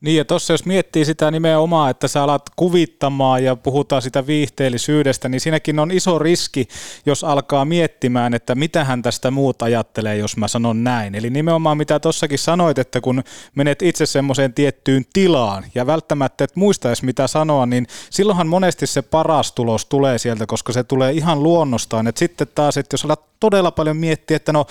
Niin 0.00 0.16
ja 0.16 0.24
tuossa 0.24 0.52
jos 0.52 0.64
miettii 0.64 1.04
sitä 1.04 1.30
nimenomaan, 1.30 1.90
että 1.90 2.08
sä 2.08 2.22
alat 2.22 2.42
kuvittamaan 2.56 3.44
ja 3.44 3.56
puhutaan 3.56 4.02
sitä 4.02 4.26
viihteellisyydestä, 4.26 5.28
niin 5.28 5.40
siinäkin 5.40 5.78
on 5.78 5.90
iso 5.90 6.18
riski, 6.18 6.68
jos 7.06 7.24
alkaa 7.24 7.64
miettimään, 7.64 8.34
että 8.34 8.54
mitä 8.54 8.84
hän 8.84 9.02
tästä 9.02 9.30
muut 9.30 9.62
ajattelee, 9.62 10.16
jos 10.16 10.36
mä 10.36 10.48
sanon 10.48 10.84
näin. 10.84 11.14
Eli 11.14 11.30
nimenomaan 11.30 11.78
mitä 11.78 12.00
tuossakin 12.00 12.38
sanoit, 12.38 12.78
että 12.78 13.00
kun 13.00 13.22
menet 13.54 13.82
itse 13.82 14.06
semmoiseen 14.06 14.54
tiettyyn 14.54 15.04
tilaan 15.12 15.64
ja 15.74 15.86
välttämättä 15.86 16.44
et 16.44 16.56
muistaisi 16.56 17.04
mitä 17.04 17.26
sanoa, 17.26 17.66
niin 17.66 17.86
silloinhan 18.10 18.48
monesti 18.48 18.86
se 18.86 19.02
paras 19.02 19.52
tulos 19.52 19.86
tulee 19.86 20.18
sieltä, 20.18 20.46
koska 20.46 20.72
se 20.72 20.84
tulee 20.84 21.12
ihan 21.12 21.42
luonnostaan. 21.42 22.06
Et 22.06 22.16
sitten 22.16 22.48
taas, 22.54 22.76
että 22.76 22.94
jos 22.94 23.04
alat 23.04 23.24
todella 23.40 23.70
paljon 23.70 23.96
miettiä, 23.96 24.36
että 24.36 24.52
no 24.52 24.66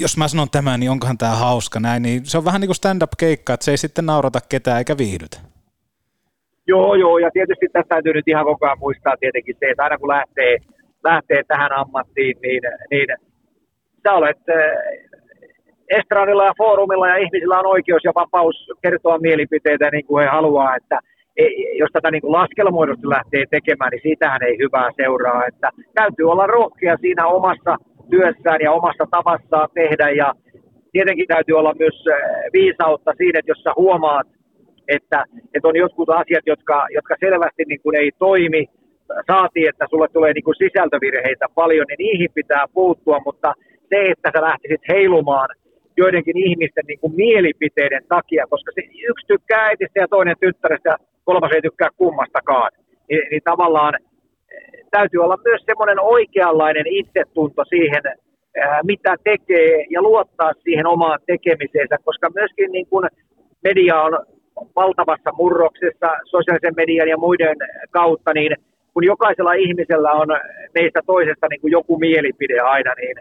jos 0.00 0.16
mä 0.16 0.28
sanon 0.28 0.50
tämän, 0.50 0.80
niin 0.80 0.90
onkohan 0.90 1.18
tämä 1.18 1.32
hauska 1.32 1.80
näin, 1.80 2.02
niin 2.02 2.20
se 2.24 2.38
on 2.38 2.44
vähän 2.44 2.60
niin 2.60 2.68
kuin 2.68 2.76
stand-up-keikka, 2.76 3.54
että 3.54 3.64
se 3.64 3.70
ei 3.70 3.76
sitten 3.76 4.06
naurata 4.06 4.38
ketään 4.48 4.78
eikä 4.78 4.98
viihdytä. 4.98 5.38
Joo, 6.66 6.94
joo, 6.94 7.18
ja 7.18 7.30
tietysti 7.30 7.66
tässä 7.72 7.88
täytyy 7.88 8.12
nyt 8.12 8.28
ihan 8.28 8.44
koko 8.44 8.66
ajan 8.66 8.78
muistaa 8.78 9.16
tietenkin 9.20 9.56
se, 9.60 9.66
että 9.70 9.82
aina 9.82 9.98
kun 9.98 10.08
lähtee, 10.08 10.56
lähtee 11.04 11.42
tähän 11.48 11.72
ammattiin, 11.72 12.36
niin, 12.42 12.62
niin 12.90 13.08
sä 14.02 14.12
olet 14.12 14.38
eh, 14.48 14.72
estradilla 15.98 16.44
ja 16.44 16.52
foorumilla 16.58 17.08
ja 17.08 17.16
ihmisillä 17.16 17.58
on 17.58 17.66
oikeus 17.66 18.04
ja 18.04 18.12
vapaus 18.14 18.68
kertoa 18.82 19.18
mielipiteitä 19.18 19.90
niin 19.90 20.06
kuin 20.06 20.22
he 20.24 20.28
haluaa, 20.30 20.76
että 20.76 20.98
jos 21.78 21.90
tätä 21.92 22.10
niin 22.10 22.22
kuin 22.22 22.32
laskelmoidusti 22.32 23.08
lähtee 23.08 23.44
tekemään, 23.50 23.90
niin 23.90 24.02
siitähän 24.02 24.42
ei 24.42 24.58
hyvää 24.58 24.90
seuraa, 24.96 25.46
että 25.46 25.70
täytyy 25.94 26.30
olla 26.30 26.46
rohkea 26.46 26.96
siinä 27.00 27.26
omassa 27.26 27.76
työssään 28.10 28.60
ja 28.60 28.72
omassa 28.72 29.04
tavassaan 29.10 29.68
tehdä. 29.74 30.10
Ja 30.10 30.34
tietenkin 30.92 31.26
täytyy 31.28 31.58
olla 31.58 31.74
myös 31.78 32.04
äh, 32.08 32.16
viisautta 32.52 33.12
siinä, 33.16 33.38
että 33.38 33.50
jos 33.50 33.62
sä 33.62 33.72
huomaat, 33.76 34.26
että, 34.88 35.24
että 35.54 35.68
on 35.68 35.76
jotkut 35.76 36.10
asiat, 36.10 36.46
jotka, 36.46 36.86
jotka 36.94 37.14
selvästi 37.20 37.62
niin 37.66 37.80
kuin 37.82 37.96
ei 37.96 38.10
toimi, 38.18 38.66
saatiin, 39.26 39.68
että 39.68 39.86
sulle 39.90 40.08
tulee 40.08 40.32
niin 40.32 40.44
kuin 40.44 40.54
sisältövirheitä 40.54 41.46
paljon, 41.54 41.86
niin 41.88 41.98
niihin 41.98 42.30
pitää 42.34 42.64
puuttua, 42.74 43.20
mutta 43.24 43.54
se, 43.90 43.98
että 44.10 44.30
sä 44.34 44.42
lähtisit 44.42 44.80
heilumaan 44.88 45.48
joidenkin 45.96 46.38
ihmisten 46.38 46.84
niin 46.88 47.00
kuin 47.00 47.14
mielipiteiden 47.16 48.04
takia, 48.08 48.46
koska 48.50 48.70
se 48.74 48.82
yksi 49.10 49.26
tykkää 49.26 49.64
äitistä 49.64 50.00
ja 50.00 50.08
toinen 50.08 50.36
tyttärestä 50.40 50.88
ja 50.88 50.96
kolmas 51.24 51.52
ei 51.52 51.62
tykkää 51.62 51.88
kummastakaan, 51.96 52.70
niin, 53.10 53.22
niin 53.30 53.42
tavallaan 53.44 53.94
täytyy 54.90 55.20
olla 55.24 55.38
myös 55.44 55.62
semmoinen 55.66 56.00
oikeanlainen 56.00 56.86
itsetunto 56.86 57.64
siihen, 57.64 58.02
mitä 58.82 59.16
tekee 59.24 59.86
ja 59.90 60.02
luottaa 60.02 60.52
siihen 60.62 60.86
omaan 60.86 61.18
tekemiseensä, 61.26 61.96
koska 62.04 62.30
myöskin 62.34 62.72
niin 62.72 62.86
kuin 62.86 63.08
media 63.64 64.02
on 64.02 64.18
valtavassa 64.76 65.30
murroksessa 65.32 66.08
sosiaalisen 66.24 66.74
median 66.76 67.08
ja 67.08 67.16
muiden 67.16 67.56
kautta, 67.90 68.32
niin 68.34 68.56
kun 68.94 69.04
jokaisella 69.04 69.52
ihmisellä 69.52 70.12
on 70.12 70.28
meistä 70.74 71.00
toisesta 71.06 71.46
niin 71.50 71.60
kuin 71.60 71.70
joku 71.70 71.98
mielipide 71.98 72.58
aina, 72.58 72.94
niin, 72.94 73.16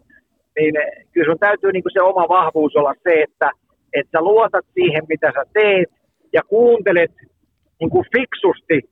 niin 0.56 0.74
kyllä 1.12 1.32
sun 1.32 1.40
täytyy 1.40 1.72
niin 1.72 1.84
kuin 1.84 1.94
se 1.94 2.02
oma 2.02 2.28
vahvuus 2.30 2.76
olla 2.76 2.94
se, 3.04 3.22
että, 3.22 3.52
että 3.94 4.12
sä 4.12 4.22
luotat 4.22 4.66
siihen, 4.74 5.04
mitä 5.10 5.32
sä 5.36 5.44
teet 5.54 5.90
ja 6.34 6.42
kuuntelet 6.44 7.12
niin 7.80 7.90
kuin 7.90 8.06
fiksusti 8.18 8.91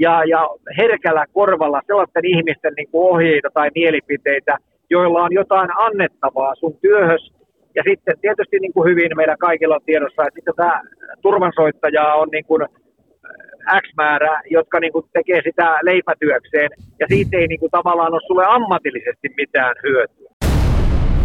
ja, 0.00 0.24
ja 0.24 0.48
herkällä 0.78 1.24
korvalla 1.32 1.80
sellaisten 1.86 2.26
ihmisten 2.26 2.72
niin 2.76 2.88
kuin 2.90 3.14
ohjeita 3.14 3.48
tai 3.54 3.70
mielipiteitä, 3.74 4.56
joilla 4.90 5.22
on 5.22 5.32
jotain 5.32 5.70
annettavaa 5.78 6.54
sun 6.54 6.76
työhös. 6.80 7.32
Ja 7.74 7.82
sitten 7.88 8.14
tietysti 8.20 8.58
niin 8.58 8.72
kuin 8.72 8.90
hyvin 8.90 9.16
meillä 9.16 9.36
kaikilla 9.40 9.74
on 9.74 9.86
tiedossa, 9.86 10.22
että 10.22 10.36
sitten 10.36 10.54
tämä 10.54 10.82
turvansoittaja 11.22 12.14
on 12.14 12.28
niin 12.32 12.44
kuin 12.44 12.62
äh, 12.62 13.80
X 13.82 13.84
määrä, 13.96 14.42
jotka 14.50 14.80
niin 14.80 14.92
kuin 14.92 15.06
tekee 15.12 15.40
sitä 15.44 15.78
leipätyökseen, 15.82 16.70
ja 17.00 17.06
siitä 17.08 17.36
ei 17.36 17.46
niin 17.46 17.60
kuin 17.60 17.70
tavallaan 17.70 18.12
ole 18.12 18.20
sulle 18.26 18.44
ammatillisesti 18.46 19.28
mitään 19.36 19.74
hyötyä. 19.82 20.28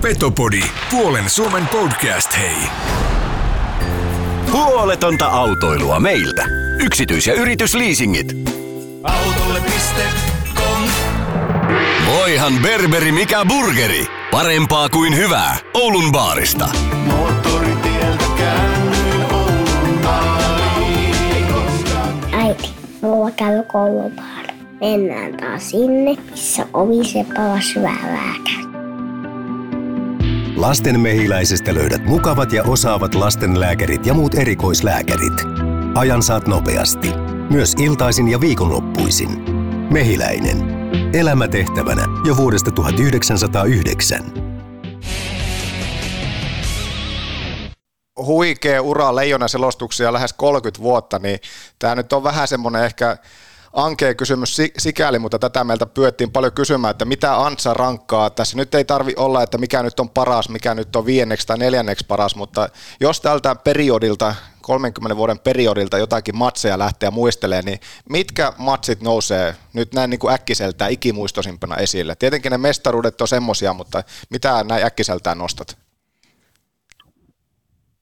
Petopodi, 0.01 0.63
puolen 0.91 1.30
Suomen 1.30 1.63
podcast, 1.72 2.32
hei. 2.41 2.59
Huoletonta 4.53 5.26
autoilua 5.26 5.99
meiltä. 5.99 6.66
Yksityis- 6.80 7.28
ja 7.28 7.34
yritysliisingit. 7.34 8.34
Autolle.com 9.03 10.82
Voihan 12.05 12.53
berberi 12.61 13.11
mikä 13.11 13.45
burgeri. 13.45 14.05
Parempaa 14.32 14.89
kuin 14.89 15.15
hyvää. 15.15 15.57
Oulun 15.73 16.11
baarista. 16.11 16.69
Moottoritieltä 17.05 18.25
käännyin 18.38 19.25
Oulun 19.32 19.99
Äiti, 22.32 22.69
mulla 23.01 23.32
käy 23.32 23.63
koulupaara. 23.63 24.53
Mennään 24.82 25.38
taas 25.38 25.69
sinne, 25.69 26.17
missä 26.32 26.65
ovi 26.73 27.05
seppala 27.05 27.61
syvää 27.61 28.36
Lasten 30.55 30.99
mehiläisestä 30.99 31.73
löydät 31.73 32.05
mukavat 32.05 32.53
ja 32.53 32.63
osaavat 32.63 33.15
lastenlääkärit 33.15 34.05
ja 34.05 34.13
muut 34.13 34.36
erikoislääkärit. 34.36 35.34
Ajan 35.97 36.23
saat 36.23 36.47
nopeasti. 36.47 37.07
Myös 37.49 37.73
iltaisin 37.73 38.27
ja 38.27 38.41
viikonloppuisin. 38.41 39.29
Mehiläinen. 39.91 40.57
Elämä 41.13 41.47
tehtävänä 41.47 42.05
jo 42.25 42.37
vuodesta 42.37 42.71
1909. 42.71 44.33
Huikea 48.17 48.81
ura 48.81 49.15
leijona 49.15 49.47
selostuksia 49.47 50.13
lähes 50.13 50.33
30 50.33 50.81
vuotta, 50.81 51.19
niin 51.19 51.39
tämä 51.79 51.95
nyt 51.95 52.13
on 52.13 52.23
vähän 52.23 52.47
semmoinen 52.47 52.83
ehkä 52.83 53.17
ankea 53.73 54.15
kysymys 54.15 54.57
sikäli, 54.77 55.19
mutta 55.19 55.39
tätä 55.39 55.63
meiltä 55.63 55.85
pyöttiin 55.85 56.31
paljon 56.31 56.53
kysymään, 56.53 56.91
että 56.91 57.05
mitä 57.05 57.41
Antsa 57.45 57.73
rankkaa. 57.73 58.29
Tässä 58.29 58.57
nyt 58.57 58.75
ei 58.75 58.85
tarvi 58.85 59.13
olla, 59.15 59.43
että 59.43 59.57
mikä 59.57 59.83
nyt 59.83 59.99
on 59.99 60.09
paras, 60.09 60.49
mikä 60.49 60.75
nyt 60.75 60.95
on 60.95 61.05
viienneksi 61.05 61.47
tai 61.47 61.57
neljänneksi 61.57 62.05
paras, 62.07 62.35
mutta 62.35 62.69
jos 62.99 63.21
tältä 63.21 63.55
periodilta 63.55 64.35
30 64.68 65.18
vuoden 65.18 65.39
periodilta 65.39 65.97
jotakin 65.97 66.38
matseja 66.38 66.78
lähteä 66.78 67.11
muistelemaan, 67.11 67.65
niin 67.65 67.80
mitkä 68.09 68.51
matsit 68.57 69.01
nousee 69.01 69.53
nyt 69.74 69.93
näin 69.93 70.09
niin 70.09 70.20
kuin 70.20 70.34
äkkiseltään 70.34 70.91
ikimuistosimpana 70.91 71.76
esille? 71.76 72.13
Tietenkin 72.20 72.51
ne 72.51 72.57
mestaruudet 72.57 73.22
on 73.22 73.28
semmosia, 73.28 73.74
mutta 73.74 74.03
mitä 74.30 74.63
näin 74.70 74.86
äkkiseltään 74.86 75.38
nostat? 75.38 75.68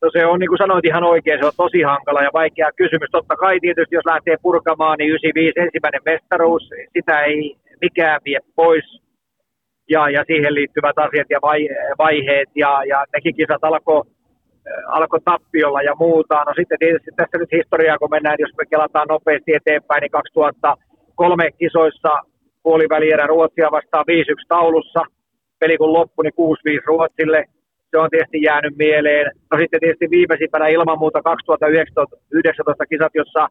No 0.01 0.09
se 0.13 0.25
on 0.25 0.39
niin 0.39 0.51
kuin 0.51 0.63
sanoit 0.63 0.85
ihan 0.85 1.03
oikein, 1.03 1.39
se 1.39 1.45
on 1.45 1.61
tosi 1.63 1.81
hankala 1.81 2.21
ja 2.21 2.29
vaikea 2.33 2.69
kysymys. 2.81 3.09
Totta 3.11 3.35
kai 3.35 3.59
tietysti 3.59 3.95
jos 3.95 4.05
lähtee 4.05 4.37
purkamaan, 4.41 4.97
niin 4.97 5.09
95 5.09 5.59
ensimmäinen 5.65 6.01
mestaruus, 6.05 6.63
sitä 6.97 7.21
ei 7.21 7.55
mikään 7.81 8.21
vie 8.25 8.39
pois. 8.55 8.85
Ja, 9.89 10.09
ja 10.09 10.23
siihen 10.27 10.53
liittyvät 10.53 10.97
asiat 10.97 11.29
ja 11.29 11.39
vai, 11.41 11.69
vaiheet 11.97 12.49
ja, 12.55 12.83
ja 12.91 13.05
nekin 13.13 13.35
kisat 13.35 13.63
alkoi 13.63 14.03
alko 14.87 15.19
tappiolla 15.25 15.81
ja 15.81 15.93
muuta. 15.99 16.43
No 16.43 16.53
sitten 16.55 16.79
tietysti 16.79 17.11
tässä 17.15 17.37
nyt 17.37 17.51
historiaa, 17.51 17.97
kun 17.97 18.09
mennään, 18.09 18.35
jos 18.39 18.51
me 18.57 18.65
kelataan 18.65 19.07
nopeasti 19.07 19.53
eteenpäin, 19.53 20.01
niin 20.01 20.11
2003 20.11 21.51
kisoissa 21.51 22.11
puolivälierä 22.63 23.27
Ruotsia 23.27 23.71
vastaan 23.71 24.05
5-1 24.11 24.45
taulussa. 24.47 25.01
Peli 25.59 25.77
kun 25.77 25.93
loppui, 25.93 26.23
niin 26.23 26.79
6-5 26.81 26.83
Ruotsille 26.85 27.45
se 27.91 27.97
on 27.97 28.09
tietysti 28.09 28.41
jäänyt 28.41 28.77
mieleen. 28.77 29.31
No 29.51 29.57
sitten 29.59 29.79
tietysti 29.79 30.09
viimeisimpänä 30.09 30.67
ilman 30.67 30.99
muuta 30.99 31.21
2019 31.21 32.85
kisat, 32.85 33.15
jossa 33.15 33.47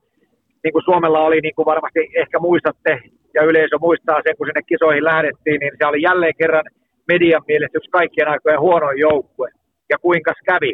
niin 0.64 0.72
kuin 0.72 0.84
Suomella 0.84 1.20
oli, 1.20 1.40
niin 1.40 1.54
kuin 1.54 1.66
varmasti 1.66 2.00
ehkä 2.14 2.38
muistatte, 2.38 3.00
ja 3.34 3.42
yleisö 3.42 3.76
muistaa 3.80 4.20
sen, 4.24 4.36
kun 4.36 4.46
sinne 4.46 4.62
kisoihin 4.62 5.04
lähdettiin, 5.04 5.60
niin 5.60 5.72
se 5.78 5.86
oli 5.86 6.02
jälleen 6.02 6.36
kerran 6.38 6.64
median 7.08 7.42
mielestä 7.48 7.78
yksi 7.78 7.90
kaikkien 7.90 8.28
aikojen 8.28 8.60
huonoin 8.60 8.98
joukkue. 8.98 9.48
Ja 9.90 9.98
kuinka 9.98 10.32
kävi, 10.44 10.72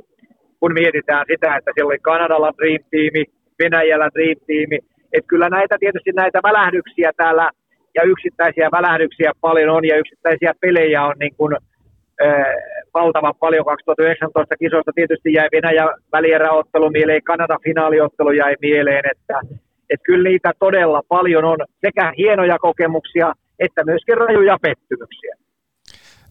kun 0.61 0.72
mietitään 0.72 1.24
sitä, 1.32 1.56
että 1.56 1.70
siellä 1.74 1.88
oli 1.88 1.98
Kanadalla 1.98 2.52
Dream 2.58 2.82
Teami, 2.90 3.24
Venäjällä 3.62 4.08
Dream 4.14 4.38
Teami, 4.46 4.78
että 5.12 5.28
kyllä 5.28 5.48
näitä 5.48 5.76
tietysti 5.80 6.12
näitä 6.12 6.40
välähdyksiä 6.42 7.11
täällä 7.16 7.50
ja 7.94 8.02
yksittäisiä 8.02 8.68
välähdyksiä 8.72 9.32
paljon 9.40 9.70
on 9.76 9.84
ja 9.84 9.96
yksittäisiä 9.96 10.52
pelejä 10.61 11.02
on 11.04 11.14
niin 11.20 11.34
kuin 11.36 11.56
valtavan 12.94 13.34
paljon 13.40 13.64
2019 13.64 14.56
kisoista. 14.56 14.92
Tietysti 14.94 15.32
jäi 15.32 15.48
Venäjä 15.52 15.84
välieräottelu 16.12 16.90
mieleen, 16.90 17.22
Kanada 17.22 17.56
finaaliottelu 17.64 18.30
jäi 18.30 18.54
mieleen, 18.61 19.04
että, 19.12 19.40
että 19.90 20.04
kyllä 20.04 20.28
niitä 20.28 20.52
todella 20.58 21.02
paljon 21.08 21.44
on 21.44 21.58
sekä 21.80 22.12
hienoja 22.18 22.58
kokemuksia 22.58 23.32
että 23.61 23.84
myöskin 23.84 24.16
rajuja 24.16 24.56
pettymyksiä. 24.62 25.34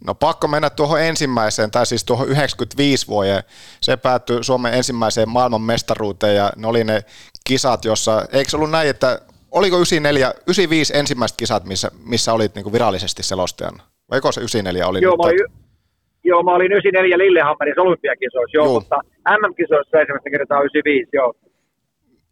No 0.06 0.16
pakko 0.16 0.48
mennä 0.48 0.70
tuohon 0.70 1.02
ensimmäiseen, 1.02 1.72
tai 1.72 1.86
siis 1.86 2.04
tuohon 2.04 2.28
95 2.28 3.08
vuoteen. 3.08 3.44
Se 3.82 3.98
päättyi 3.98 4.44
Suomen 4.44 4.74
ensimmäiseen 4.74 5.30
maailman 5.30 5.62
mestaruuteen 5.62 6.36
ja 6.36 6.52
ne 6.56 6.68
oli 6.68 6.84
ne 6.84 7.02
kisat, 7.48 7.86
jossa, 7.86 8.26
eikö 8.32 8.50
ollut 8.54 8.72
näin, 8.72 8.90
että 8.90 9.20
oliko 9.52 9.76
94, 9.76 10.28
95 10.30 10.98
ensimmäiset 10.98 11.38
kisat, 11.38 11.66
missä, 11.66 11.92
missä 12.06 12.34
olit 12.34 12.56
niin 12.56 12.74
virallisesti 12.74 13.24
selostajana? 13.24 13.84
Vai 14.12 14.34
se 14.34 14.42
94 14.42 14.88
oli? 14.88 15.02
Joo, 15.02 15.12
nyt, 15.12 15.18
mä 15.18 15.24
olin, 15.24 15.60
Joo, 16.24 16.44
mä 16.44 16.56
olin 16.56 16.72
94 16.72 17.18
Lillehammerissa 17.18 17.82
olympiakisoissa, 17.82 18.58
joo, 18.58 18.66
joo. 18.66 18.74
mutta 18.74 18.98
MM-kisoissa 19.40 20.00
ensimmäistä 20.00 20.30
kertaa 20.30 20.60
95, 20.60 21.10
joo. 21.14 21.34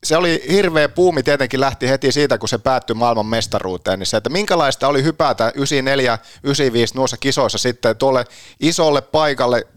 Se 0.04 0.18
oli 0.18 0.44
hirveä 0.52 0.90
puumi, 0.90 1.24
tietenkin 1.24 1.60
lähti 1.60 1.90
heti 1.90 2.12
siitä, 2.12 2.38
kun 2.38 2.50
se 2.50 2.58
päättyi 2.58 2.94
maailman 2.94 3.26
mestaruuteen, 3.26 4.00
niin 4.00 4.08
se, 4.08 4.18
että 4.18 4.30
minkälaista 4.30 4.88
oli 4.88 5.04
hypätä 5.04 5.52
94, 5.56 6.18
95 6.44 6.96
nuossa 6.96 7.18
kisoissa 7.18 7.58
sitten 7.58 7.98
tuolle 7.98 8.26
isolle 8.60 9.02
paikalle, 9.02 9.68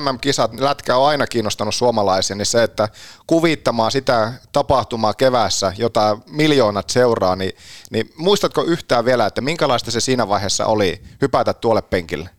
MM-kisat, 0.00 0.60
lätkä 0.60 0.96
on 0.96 1.08
aina 1.08 1.26
kiinnostanut 1.26 1.74
suomalaisia, 1.74 2.36
niin 2.36 2.46
se, 2.46 2.62
että 2.62 2.88
kuvittamaan 3.26 3.92
sitä 3.92 4.32
tapahtumaa 4.52 5.14
kevässä, 5.14 5.72
jota 5.78 6.18
miljoonat 6.30 6.90
seuraa, 6.90 7.36
niin, 7.36 7.52
niin 7.90 8.10
muistatko 8.16 8.62
yhtään 8.62 9.04
vielä, 9.04 9.26
että 9.26 9.40
minkälaista 9.40 9.90
se 9.90 10.00
siinä 10.00 10.28
vaiheessa 10.28 10.66
oli 10.66 11.00
hypätä 11.22 11.54
tuolle 11.54 11.82
penkille? 11.82 12.30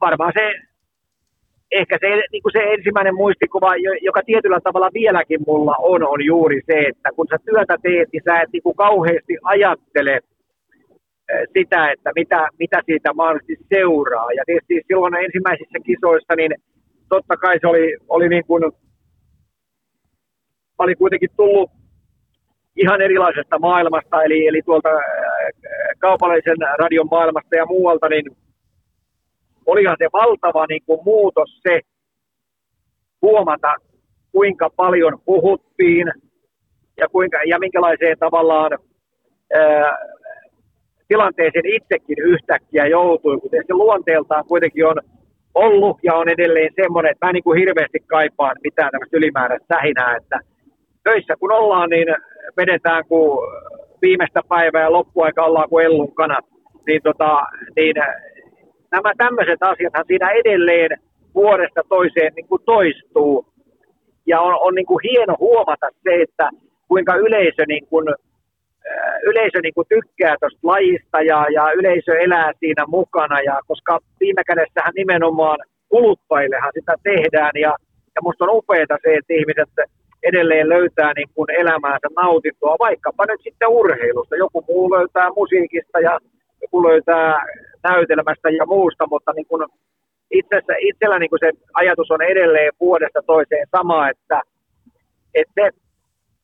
varmaan 0.00 0.32
se, 0.34 0.75
ehkä 1.70 1.98
se, 2.00 2.06
niin 2.32 2.42
kuin 2.42 2.52
se 2.52 2.72
ensimmäinen 2.72 3.14
muistikuva, 3.14 3.76
joka 4.02 4.22
tietyllä 4.26 4.60
tavalla 4.60 4.90
vieläkin 4.94 5.40
mulla 5.46 5.74
on, 5.78 6.02
on 6.02 6.24
juuri 6.24 6.60
se, 6.66 6.78
että 6.88 7.10
kun 7.16 7.26
sä 7.30 7.36
työtä 7.44 7.76
teet, 7.82 8.08
niin 8.12 8.22
sä 8.24 8.40
et 8.40 8.48
niin 8.52 8.62
kuin 8.62 8.76
kauheasti 8.76 9.36
ajattele 9.42 10.14
eh, 10.14 11.46
sitä, 11.58 11.90
että 11.92 12.10
mitä, 12.14 12.48
mitä 12.58 12.82
siitä 12.86 13.12
mahdollisesti 13.12 13.66
seuraa. 13.74 14.32
Ja 14.32 14.42
tietysti 14.46 14.82
silloin 14.88 15.14
ensimmäisissä 15.14 15.78
kisoissa, 15.86 16.34
niin 16.36 16.54
totta 17.08 17.36
kai 17.36 17.58
se 17.60 17.66
oli, 17.66 17.96
oli 18.08 18.28
niin 18.28 18.46
kuin, 18.46 18.62
oli 20.78 20.94
kuitenkin 20.94 21.30
tullut 21.36 21.70
ihan 22.76 23.00
erilaisesta 23.00 23.58
maailmasta, 23.58 24.22
eli, 24.22 24.46
eli 24.46 24.62
tuolta 24.62 24.88
eh, 24.90 25.52
kaupallisen 25.98 26.56
radion 26.78 27.08
maailmasta 27.10 27.56
ja 27.56 27.66
muualta, 27.66 28.08
niin 28.08 28.24
olihan 29.66 29.96
se 29.98 30.08
valtava 30.12 30.66
niin 30.66 30.82
kuin 30.86 31.00
muutos 31.04 31.60
se 31.68 31.80
huomata, 33.22 33.74
kuinka 34.32 34.70
paljon 34.76 35.18
puhuttiin 35.24 36.12
ja, 37.00 37.08
kuinka, 37.08 37.38
ja 37.46 37.58
minkälaiseen 37.58 38.18
tavallaan 38.18 38.78
ää, 39.54 39.98
tilanteeseen 41.08 41.66
itsekin 41.66 42.18
yhtäkkiä 42.18 42.86
joutui, 42.86 43.40
kuten 43.40 43.64
se 43.66 43.74
luonteeltaan 43.74 44.44
kuitenkin 44.44 44.86
on 44.86 44.96
ollut 45.54 45.98
ja 46.02 46.14
on 46.14 46.28
edelleen 46.28 46.72
semmoinen, 46.82 47.12
että 47.12 47.26
mä 47.26 47.32
niin 47.32 47.42
kuin 47.42 47.58
hirveästi 47.58 47.98
kaipaan 48.06 48.56
mitään 48.64 48.90
tämmöistä 48.90 49.16
ylimääräistä 49.16 49.74
sähinää, 49.74 50.16
että 50.16 50.40
töissä 51.04 51.34
kun 51.40 51.52
ollaan, 51.52 51.90
niin 51.90 52.08
vedetään 52.56 53.04
kuin 53.08 53.38
viimeistä 54.02 54.40
päivää 54.48 54.82
ja 54.82 54.92
loppuaika 54.92 55.44
ollaan 55.44 55.68
kuin 55.68 55.84
ellun 55.84 56.14
kanat, 56.14 56.44
niin, 56.86 57.02
tota, 57.02 57.42
niin 57.76 57.96
nämä 58.92 59.12
tämmöiset 59.16 59.62
asiathan 59.62 60.04
siinä 60.06 60.30
edelleen 60.30 60.90
vuodesta 61.34 61.80
toiseen 61.88 62.32
niin 62.36 62.48
kuin 62.48 62.62
toistuu. 62.64 63.46
Ja 64.26 64.40
on, 64.40 64.54
on 64.60 64.74
niin 64.74 64.86
kuin 64.86 65.00
hieno 65.02 65.36
huomata 65.40 65.88
se, 66.04 66.22
että 66.22 66.50
kuinka 66.88 67.14
yleisö, 67.14 67.64
niin 67.68 67.86
kuin, 67.86 68.06
yleisö 69.22 69.60
niin 69.62 69.74
kuin 69.74 69.86
tykkää 69.88 70.36
tuosta 70.40 70.58
lajista 70.62 71.20
ja, 71.22 71.46
ja 71.52 71.72
yleisö 71.72 72.18
elää 72.18 72.52
siinä 72.60 72.84
mukana. 72.86 73.40
Ja 73.40 73.60
koska 73.66 73.98
viime 74.20 74.42
kädessähän 74.44 74.92
nimenomaan 74.96 75.58
kuluttajillehan 75.88 76.72
sitä 76.74 76.94
tehdään 77.02 77.52
ja, 77.54 77.72
ja 78.14 78.20
musta 78.22 78.44
on 78.44 78.50
upeaa 78.52 78.98
se, 79.02 79.14
että 79.14 79.34
ihmiset 79.34 79.70
edelleen 80.22 80.68
löytää 80.68 81.12
niin 81.16 81.28
kuin 81.34 81.50
elämäänsä 81.50 82.08
nautintoa, 82.16 82.76
vaikkapa 82.78 83.24
nyt 83.26 83.40
sitten 83.42 83.68
urheilusta. 83.68 84.36
Joku 84.36 84.64
muu 84.68 84.90
löytää 84.90 85.28
musiikista 85.36 86.00
ja 86.00 86.18
joku 86.66 86.82
löytää 86.88 87.46
näytelmästä 87.82 88.50
ja 88.50 88.66
muusta, 88.66 89.04
mutta 89.10 89.32
niin 89.32 89.46
kuin 89.46 89.66
itse 90.30 90.56
itsellä 90.78 91.18
niin 91.18 91.30
kuin 91.30 91.40
se 91.44 91.50
ajatus 91.74 92.10
on 92.10 92.22
edelleen 92.22 92.72
vuodesta 92.80 93.20
toiseen 93.26 93.66
sama, 93.76 94.08
että, 94.08 94.42
että 95.34 95.52
se 95.54 95.70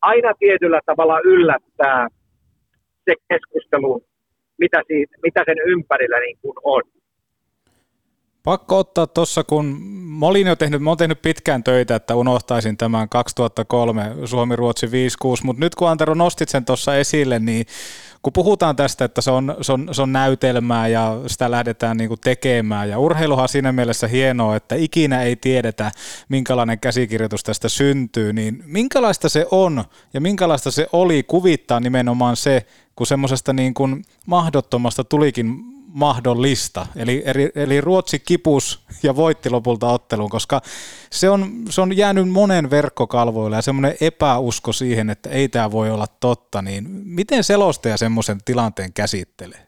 aina 0.01 0.33
tietyllä 0.39 0.81
tavalla 0.87 1.20
yllättää 1.25 2.09
se 3.05 3.14
keskustelu, 3.29 4.03
mitä, 4.59 4.83
siitä, 4.87 5.16
mitä 5.23 5.43
sen 5.47 5.59
ympärillä 5.66 6.18
niin 6.20 6.39
kuin 6.43 6.57
on. 6.62 6.83
Pakko 8.45 8.78
ottaa 8.78 9.07
tuossa, 9.07 9.45
kun 9.45 9.64
mä 9.93 10.26
olin 10.26 10.47
jo 10.47 10.57
tehnyt, 10.57 10.82
mä 10.82 10.90
olen 10.90 10.99
tehnyt 10.99 11.22
pitkään 11.22 11.64
töitä, 11.64 11.95
että 11.95 12.14
unohtaisin 12.14 12.76
tämän 12.76 13.09
2003 13.09 14.12
Suomi-Ruotsi 14.24 14.86
5-6, 14.86 14.90
mutta 15.43 15.61
nyt 15.61 15.74
kun 15.74 15.88
Antero 15.88 16.14
nostit 16.14 16.49
sen 16.49 16.64
tuossa 16.64 16.97
esille, 16.97 17.38
niin 17.38 17.66
kun 18.22 18.32
puhutaan 18.32 18.76
tästä, 18.76 19.05
että 19.05 19.20
se 19.20 19.30
on, 19.30 19.57
se 19.61 19.72
on, 19.72 19.88
se 19.93 20.03
on 20.03 20.12
näytelmää 20.12 20.88
ja 20.88 21.20
sitä 21.26 21.51
lähdetään 21.51 21.97
niin 21.97 22.11
tekemään, 22.24 22.88
ja 22.88 22.99
urheiluhan 22.99 23.49
siinä 23.49 23.72
mielessä 23.72 24.07
hienoa, 24.07 24.57
että 24.57 24.74
ikinä 24.74 25.22
ei 25.22 25.36
tiedetä, 25.36 25.90
minkälainen 26.28 26.80
käsikirjoitus 26.80 27.43
tästä 27.43 27.68
syntyy, 27.68 28.32
niin 28.32 28.62
minkälaista 28.66 29.28
se 29.28 29.47
on 29.51 29.84
ja 30.14 30.20
minkälaista 30.20 30.70
se 30.70 30.86
oli 30.93 31.22
kuvittaa 31.22 31.80
nimenomaan 31.80 32.36
se, 32.36 32.66
kun 32.97 33.07
semmoisesta 33.07 33.53
niin 33.53 33.74
mahdottomasta 34.26 35.05
tulikin 35.05 35.64
mahdollista. 35.95 36.86
Eli, 36.97 37.22
eli, 37.26 37.53
eli 37.55 37.80
Ruotsi 37.80 38.18
kipus 38.18 38.86
ja 39.03 39.16
voitti 39.16 39.51
lopulta 39.51 39.86
ottelun, 39.86 40.30
koska 40.30 40.61
se 41.11 41.30
on, 41.30 41.45
se 41.70 41.80
on 41.80 41.97
jäänyt 41.97 42.28
monen 42.28 42.70
verkkokalvoille 42.70 43.57
ja 43.57 43.62
semmoinen 43.62 43.95
epäusko 44.01 44.72
siihen, 44.72 45.11
että 45.11 45.30
ei 45.30 45.49
tämä 45.49 45.70
voi 45.70 45.90
olla 45.90 46.07
totta, 46.20 46.62
niin 46.62 46.84
miten 47.05 47.45
selostaja 47.45 47.97
semmoisen 47.97 48.38
tilanteen 48.45 48.93
käsittelee? 48.93 49.59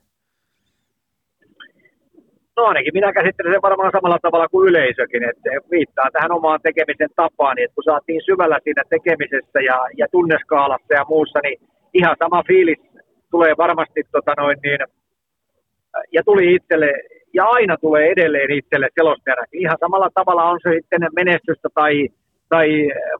No 2.56 2.64
ainakin 2.64 2.94
minä 2.94 3.12
käsittelen 3.12 3.52
sen 3.52 3.62
varmaan 3.62 3.92
samalla 3.92 4.18
tavalla 4.22 4.48
kuin 4.48 4.68
yleisökin, 4.68 5.22
että 5.30 5.50
viittaa 5.70 6.10
tähän 6.12 6.32
omaan 6.32 6.60
tekemisen 6.62 7.10
tapaan, 7.16 7.56
niin 7.56 7.64
että 7.64 7.74
kun 7.74 7.84
saatiin 7.84 8.22
syvällä 8.24 8.58
siinä 8.64 8.82
tekemisessä 8.90 9.60
ja, 9.60 9.78
ja 9.96 10.06
tunneskaalassa 10.12 10.94
ja 10.94 11.04
muussa, 11.08 11.38
niin 11.42 11.58
ihan 11.94 12.16
sama 12.18 12.42
fiilis 12.48 12.78
tulee 13.30 13.54
varmasti 13.58 14.00
tota 14.12 14.34
noin, 14.38 14.58
niin, 14.62 14.80
ja 16.12 16.22
tuli 16.24 16.54
itselle, 16.54 16.92
ja 17.32 17.44
aina 17.44 17.76
tulee 17.76 18.10
edelleen 18.10 18.50
itselle 18.50 18.88
selostajana. 18.94 19.42
Ihan 19.52 19.76
samalla 19.80 20.10
tavalla 20.14 20.44
on 20.44 20.60
se 20.62 20.70
sitten 20.76 21.08
menestystä 21.16 21.68
tai, 21.74 22.08
tai 22.48 22.68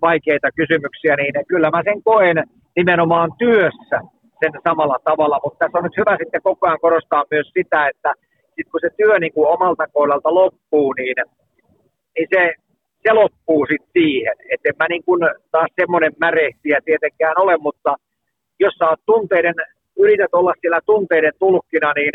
vaikeita 0.03 0.49
kysymyksiä, 0.57 1.17
niin 1.17 1.33
kyllä 1.49 1.71
mä 1.71 1.83
sen 1.85 2.03
koen 2.03 2.45
nimenomaan 2.77 3.31
työssä 3.39 3.99
sen 4.41 4.53
samalla 4.69 4.99
tavalla, 5.05 5.41
mutta 5.45 5.59
tässä 5.59 5.79
on 5.79 5.85
nyt 5.85 5.97
hyvä 5.97 6.17
sitten 6.17 6.43
koko 6.43 6.67
ajan 6.67 6.81
korostaa 6.81 7.25
myös 7.31 7.51
sitä, 7.59 7.89
että 7.89 8.15
sit 8.55 8.69
kun 8.71 8.81
se 8.81 8.91
työ 8.97 9.19
niin 9.19 9.33
kuin 9.33 9.49
omalta 9.49 9.87
kohdalta 9.93 10.35
loppuu, 10.35 10.93
niin, 10.93 11.17
niin 12.15 12.29
se, 12.35 12.53
se 13.03 13.13
loppuu 13.13 13.67
sitten 13.71 13.93
siihen. 13.93 14.37
Että 14.53 14.69
en 14.69 14.75
mä 14.79 14.87
niin 14.89 15.05
kuin 15.05 15.21
taas 15.51 15.71
semmoinen 15.81 16.13
märehtiä 16.21 16.79
tietenkään 16.85 17.35
ole, 17.39 17.57
mutta 17.57 17.97
jos 18.61 18.75
sä 18.75 18.89
oot 18.89 19.01
tunteiden, 19.07 19.55
yrität 19.99 20.35
olla 20.35 20.53
siellä 20.61 20.81
tunteiden 20.87 21.33
tulkkina, 21.39 21.93
niin 21.93 22.13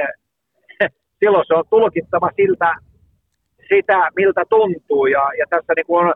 silloin 1.19 1.45
se 1.47 1.53
on 1.53 1.63
tulkittava 1.69 2.29
siltä, 2.35 2.73
sitä, 3.69 4.09
miltä 4.15 4.43
tuntuu. 4.49 5.05
Ja, 5.05 5.23
ja 5.39 5.45
tässä 5.49 5.73
niin 5.75 5.85
kuin 5.85 6.05
on, 6.05 6.13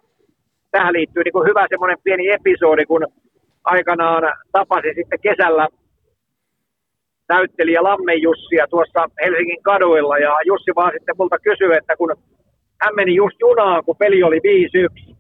tähän 0.72 0.94
liittyy 0.94 1.24
niin 1.24 1.34
kuin 1.34 1.48
hyvä 1.50 1.66
semmoinen 1.70 1.98
pieni 2.04 2.30
episodi, 2.30 2.86
kun 2.86 3.08
aikanaan 3.64 4.24
tapasin 4.52 4.96
sitten 4.96 5.20
kesällä 5.20 5.68
näyttelijä 7.30 7.84
Lamme 7.84 8.14
Jussia 8.16 8.68
tuossa 8.70 9.10
Helsingin 9.24 9.64
kaduilla 9.64 10.18
ja 10.18 10.34
Jussi 10.46 10.72
vaan 10.76 10.92
sitten 10.94 11.16
multa 11.18 11.40
kysyi, 11.40 11.78
että 11.78 11.96
kun 11.96 12.16
hän 12.82 12.96
meni 12.96 13.16
just 13.16 13.40
junaan, 13.40 13.84
kun 13.86 13.96
peli 13.98 14.24
oli 14.24 14.40
5-1 15.10 15.16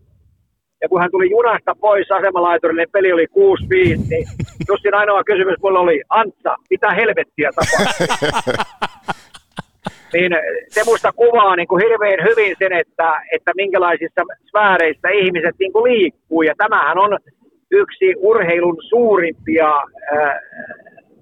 ja 0.81 0.89
kun 0.89 1.01
hän 1.01 1.11
tuli 1.11 1.29
junasta 1.29 1.75
pois 1.79 2.11
asemalaiturille, 2.11 2.81
niin 2.81 2.91
peli 2.91 3.13
oli 3.13 3.25
6-5, 3.25 4.09
niin 4.09 4.25
Jussin 4.67 4.95
ainoa 4.95 5.23
kysymys 5.23 5.55
mulla 5.63 5.79
oli, 5.79 6.01
Antsa, 6.09 6.55
mitä 6.69 6.91
helvettiä 6.91 7.49
tapahtuu? 7.55 8.53
niin 10.13 10.31
se 10.69 10.81
musta 10.85 11.11
kuvaa 11.11 11.55
niin 11.55 11.67
kuin 11.67 11.83
hirveän 11.83 12.27
hyvin 12.29 12.55
sen, 12.59 12.73
että, 12.73 13.21
että 13.31 13.51
minkälaisissa 13.55 14.21
sfääreissä 14.49 15.09
ihmiset 15.09 15.55
niin 15.59 15.73
kuin 15.73 15.93
liikkuu. 15.93 16.41
Ja 16.41 16.53
tämähän 16.57 16.97
on 16.97 17.17
yksi 17.71 18.13
urheilun 18.17 18.77
suurimpia 18.89 19.71
äh, 19.77 20.35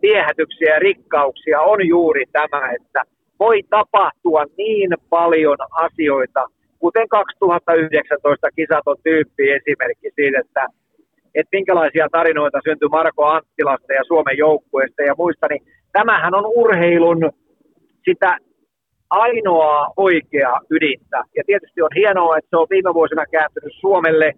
viehätyksiä 0.02 0.74
ja 0.74 0.80
rikkauksia 0.80 1.62
on 1.62 1.88
juuri 1.88 2.24
tämä, 2.32 2.72
että 2.72 3.02
voi 3.39 3.64
tapahtua 3.70 4.46
niin 4.58 4.89
paljon 5.10 5.58
asioita, 5.72 6.46
kuten 6.80 7.08
2019 7.10 8.48
kisaton 8.56 8.98
tyyppi 9.04 9.52
esimerkki 9.52 10.10
siitä, 10.16 10.39
että, 10.39 10.66
että 11.36 11.56
minkälaisia 11.58 12.08
tarinoita 12.12 12.60
syntyi 12.64 12.89
Marko 12.89 13.26
Anttilasta 13.26 13.94
ja 13.94 14.04
Suomen 14.08 14.38
joukkueesta 14.38 15.02
ja 15.02 15.16
muista, 15.18 15.48
niin 15.50 15.64
tämähän 15.92 16.36
on 16.36 16.46
urheilun 16.46 17.32
sitä 18.06 18.38
ainoa 19.12 19.93
oikea 19.97 20.53
ydintä. 20.70 21.24
Ja 21.38 21.43
tietysti 21.45 21.82
on 21.82 21.89
hienoa, 21.95 22.38
että 22.38 22.49
se 22.49 22.57
on 22.57 22.68
viime 22.70 22.93
vuosina 22.93 23.26
kääntynyt 23.26 23.74
Suomelle 23.80 24.34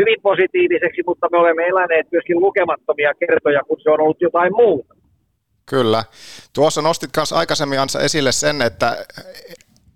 hyvin 0.00 0.20
positiiviseksi, 0.22 1.02
mutta 1.06 1.28
me 1.32 1.38
olemme 1.38 1.62
eläneet 1.66 2.06
myöskin 2.12 2.40
lukemattomia 2.40 3.12
kertoja, 3.14 3.60
kun 3.68 3.80
se 3.82 3.90
on 3.90 4.00
ollut 4.00 4.20
jotain 4.20 4.52
muuta. 4.56 4.94
Kyllä. 5.70 6.04
Tuossa 6.54 6.82
nostit 6.82 7.10
myös 7.16 7.32
aikaisemmin 7.32 7.80
Ansa 7.80 8.00
esille 8.00 8.32
sen, 8.32 8.62
että 8.62 8.96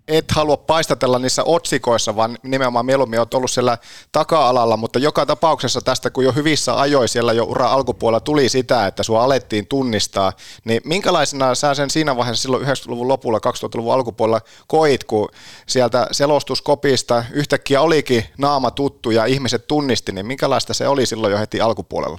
et 0.09 0.31
halua 0.31 0.57
paistatella 0.57 1.19
niissä 1.19 1.43
otsikoissa, 1.43 2.15
vaan 2.15 2.37
nimenomaan 2.43 2.85
mieluummin 2.85 3.19
olet 3.19 3.33
ollut 3.33 3.51
siellä 3.51 3.77
taka-alalla, 4.11 4.77
mutta 4.77 4.99
joka 4.99 5.25
tapauksessa 5.25 5.81
tästä, 5.81 6.09
kun 6.09 6.23
jo 6.23 6.31
hyvissä 6.31 6.79
ajoin 6.79 7.07
siellä 7.07 7.33
jo 7.33 7.43
ura 7.43 7.71
alkupuolella 7.71 8.19
tuli 8.19 8.49
sitä, 8.49 8.87
että 8.87 9.03
sua 9.03 9.23
alettiin 9.23 9.67
tunnistaa, 9.67 10.33
niin 10.65 10.81
minkälaisena 10.85 11.55
sä 11.55 11.73
sen 11.73 11.89
siinä 11.89 12.17
vaiheessa 12.17 12.41
silloin 12.41 12.63
90-luvun 12.63 13.07
lopulla, 13.07 13.37
2000-luvun 13.37 13.93
alkupuolella 13.93 14.41
koit, 14.67 15.03
kun 15.03 15.29
sieltä 15.67 16.07
selostuskopista 16.11 17.23
yhtäkkiä 17.33 17.81
olikin 17.81 18.23
naama 18.37 18.71
tuttu 18.71 19.11
ja 19.11 19.25
ihmiset 19.25 19.67
tunnisti, 19.67 20.11
niin 20.11 20.25
minkälaista 20.25 20.73
se 20.73 20.87
oli 20.87 21.05
silloin 21.05 21.31
jo 21.31 21.39
heti 21.39 21.61
alkupuolella? 21.61 22.17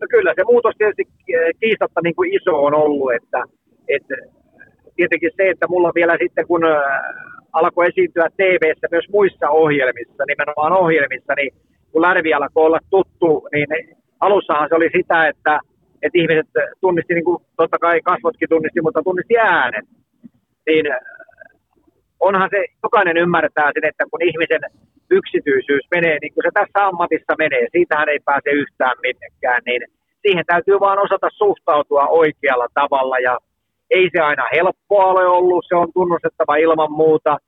No 0.00 0.06
kyllä 0.10 0.34
se 0.36 0.44
muutos 0.44 0.74
tietysti 0.78 1.04
kiistatta 1.60 2.00
niin 2.04 2.14
kuin 2.14 2.34
iso 2.34 2.64
on 2.64 2.74
ollut, 2.74 3.12
että, 3.14 3.42
että 3.88 4.14
tietenkin 4.96 5.30
se, 5.36 5.50
että 5.50 5.66
mulla 5.68 5.92
vielä 5.94 6.16
sitten 6.22 6.46
kun 6.46 6.62
alkoi 7.52 7.86
esiintyä 7.88 8.28
tv 8.36 8.62
myös 8.90 9.08
muissa 9.12 9.48
ohjelmissa, 9.50 10.24
nimenomaan 10.26 10.72
ohjelmissa, 10.72 11.32
niin 11.36 11.52
kun 11.92 12.02
Lärvi 12.02 12.34
alkoi 12.34 12.66
olla 12.66 12.80
tuttu, 12.90 13.48
niin 13.52 13.68
alussahan 14.20 14.68
se 14.68 14.74
oli 14.74 14.90
sitä, 14.96 15.28
että, 15.28 15.60
että 16.02 16.18
ihmiset 16.20 16.50
tunnisti, 16.80 17.14
niin 17.14 17.24
kuin 17.24 17.42
totta 17.56 17.78
kai 17.78 18.00
kasvotkin 18.00 18.48
tunnisti, 18.48 18.80
mutta 18.80 19.02
tunnisti 19.02 19.38
äänen. 19.38 19.84
Niin 20.66 20.86
onhan 22.20 22.48
se, 22.50 22.64
jokainen 22.82 23.16
ymmärtää 23.16 23.70
sen, 23.74 23.88
että 23.88 24.04
kun 24.10 24.22
ihmisen 24.22 24.62
yksityisyys 25.10 25.86
menee, 25.94 26.16
niin 26.22 26.34
kuin 26.34 26.44
se 26.46 26.50
tässä 26.54 26.86
ammatissa 26.88 27.34
menee, 27.38 27.66
siitähän 27.72 28.08
ei 28.08 28.20
pääse 28.24 28.50
yhtään 28.50 28.96
minnekään, 29.02 29.62
niin 29.66 29.82
siihen 30.22 30.44
täytyy 30.46 30.80
vaan 30.80 30.98
osata 31.06 31.28
suhtautua 31.30 32.06
oikealla 32.06 32.68
tavalla 32.74 33.18
ja 33.18 33.38
ei 33.90 34.10
se 34.16 34.20
aina 34.20 34.44
helppoa 34.52 35.04
ole 35.04 35.26
ollut, 35.26 35.64
se 35.68 35.74
on 35.74 35.92
tunnustettava 35.94 36.56
ilman 36.56 36.92
muuta, 36.92 37.38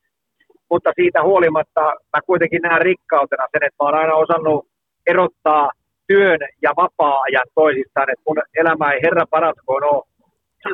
mutta 0.71 0.93
siitä 0.95 1.23
huolimatta 1.23 1.81
mä 1.83 2.21
kuitenkin 2.27 2.63
näen 2.63 2.83
rikkautena 2.83 3.47
sen, 3.53 3.67
että 3.67 3.85
mä 3.85 3.89
oon 3.89 3.99
aina 3.99 4.15
osannut 4.15 4.67
erottaa 5.07 5.71
työn 6.07 6.41
ja 6.63 6.71
vapaa-ajan 6.77 7.47
toisistaan, 7.55 8.11
että 8.11 8.23
mun 8.29 8.43
elämä 8.57 8.93
ei 8.93 9.01
herra 9.03 9.25
paratkoon 9.31 9.85
ole 9.85 10.03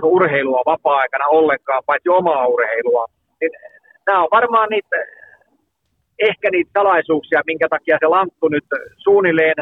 urheilua 0.03 0.63
vapaa-aikana 0.67 1.27
ollenkaan, 1.27 1.83
paitsi 1.87 2.09
omaa 2.09 2.47
urheilua. 2.47 3.07
Niin 3.41 3.51
nämä 4.07 4.23
on 4.23 4.29
varmaan 4.33 4.69
niitä, 4.69 4.97
ehkä 6.19 6.51
niitä 6.51 6.71
salaisuuksia, 6.75 7.43
minkä 7.47 7.69
takia 7.69 7.99
se 8.01 8.07
lanttu 8.07 8.49
nyt 8.49 8.65
suunnilleen 8.97 9.55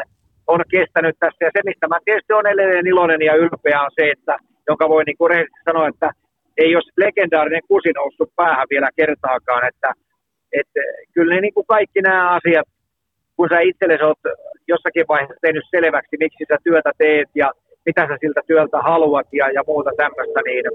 on 0.47 0.61
kestänyt 0.71 1.15
tässä. 1.19 1.45
Ja 1.45 1.51
se, 1.53 1.61
mistä 1.65 1.87
mä 1.87 1.97
tietysti 2.05 2.33
on 2.33 2.47
edelleen 2.47 2.87
iloinen 2.87 3.21
ja 3.21 3.35
ylpeä, 3.35 3.81
on 3.81 3.91
se, 3.95 4.11
että 4.11 4.37
jonka 4.71 4.89
voi 4.89 5.03
niin 5.03 5.17
kuin 5.17 5.47
sanoa, 5.65 5.87
että 5.87 6.09
ei 6.57 6.75
olisi 6.75 6.91
legendaarinen 6.97 7.67
kusi 7.67 7.91
noussut 7.95 8.31
päähän 8.35 8.67
vielä 8.69 8.89
kertaakaan, 8.95 9.67
että, 9.67 9.89
että 10.59 10.79
kyllä 11.13 11.35
ne 11.35 11.41
niin 11.41 11.53
kuin 11.53 11.71
kaikki 11.75 12.01
nämä 12.01 12.29
asiat, 12.37 12.67
kun 13.35 13.49
sä 13.49 13.59
itsellesi 13.59 14.03
olet 14.03 14.25
jossakin 14.67 15.05
vaiheessa 15.07 15.41
tehnyt 15.41 15.63
selväksi, 15.75 16.15
miksi 16.19 16.43
sä 16.49 16.57
työtä 16.63 16.91
teet 16.97 17.29
ja 17.35 17.51
mitä 17.85 18.01
sä 18.07 18.17
siltä 18.21 18.41
työltä 18.47 18.77
haluat 18.89 19.27
ja, 19.39 19.51
ja 19.57 19.63
muuta 19.67 19.91
tämmöistä, 19.97 20.39
niin 20.45 20.65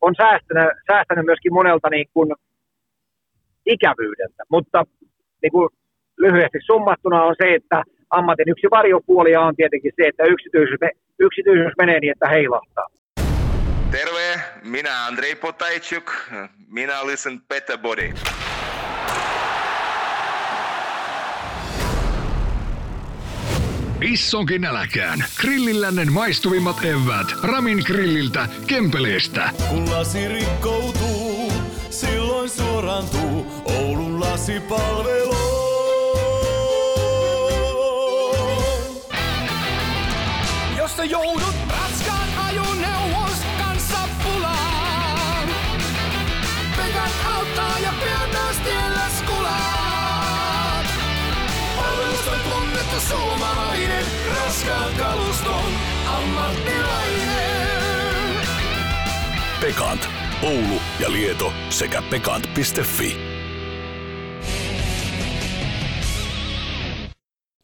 on 0.00 0.14
säästänyt, 0.22 0.72
säästänyt 0.90 1.24
myöskin 1.26 1.54
monelta 1.54 1.88
niin 1.90 2.08
kuin 2.14 2.30
ikävyydeltä. 3.66 4.42
Mutta 4.48 4.84
niin 5.42 5.52
kuin 5.52 5.68
lyhyesti 6.18 6.58
summattuna 6.66 7.24
on 7.24 7.34
se, 7.42 7.54
että 7.54 7.82
ammatin 8.10 8.48
yksi 8.48 8.66
varjopuolia 8.70 9.40
on 9.40 9.56
tietenkin 9.56 9.92
se, 9.96 10.08
että 10.08 10.24
yksityisyys, 10.24 10.80
yksityisyys 11.18 11.72
menee 11.78 12.00
niin, 12.00 12.12
että 12.12 12.28
heilahtaa. 12.28 12.86
Terve, 13.90 14.40
minä 14.64 15.06
Andrei 15.06 15.34
Potajczuk, 15.34 16.12
minä 16.68 17.06
listen 17.06 17.40
Better 17.40 17.78
Body. 17.78 18.14
Issonkin 24.02 24.64
äläkään. 24.64 25.24
Grillillännen 25.40 26.12
maistuvimmat 26.12 26.84
evät. 26.84 27.26
Ramin 27.42 27.82
grilliltä, 27.86 28.48
Kempeleestä. 28.66 29.50
Kun 29.68 29.90
lasi 29.90 30.28
rikkoutuu, 30.28 31.52
silloin 31.90 32.50
suorantuu 32.50 33.46
Oulun 33.64 34.20
lasipalvelu. 34.20 35.36
Jos 40.76 41.10
joudut 41.10 41.49
suomalainen, 53.10 54.04
raskaan 54.36 54.94
kaluston 54.94 55.72
ammattilainen. 56.06 57.70
Pekant. 59.60 60.08
Oulu 60.42 60.80
ja 61.00 61.12
Lieto 61.12 61.52
sekä 61.70 62.02
pekant.fi. 62.02 63.30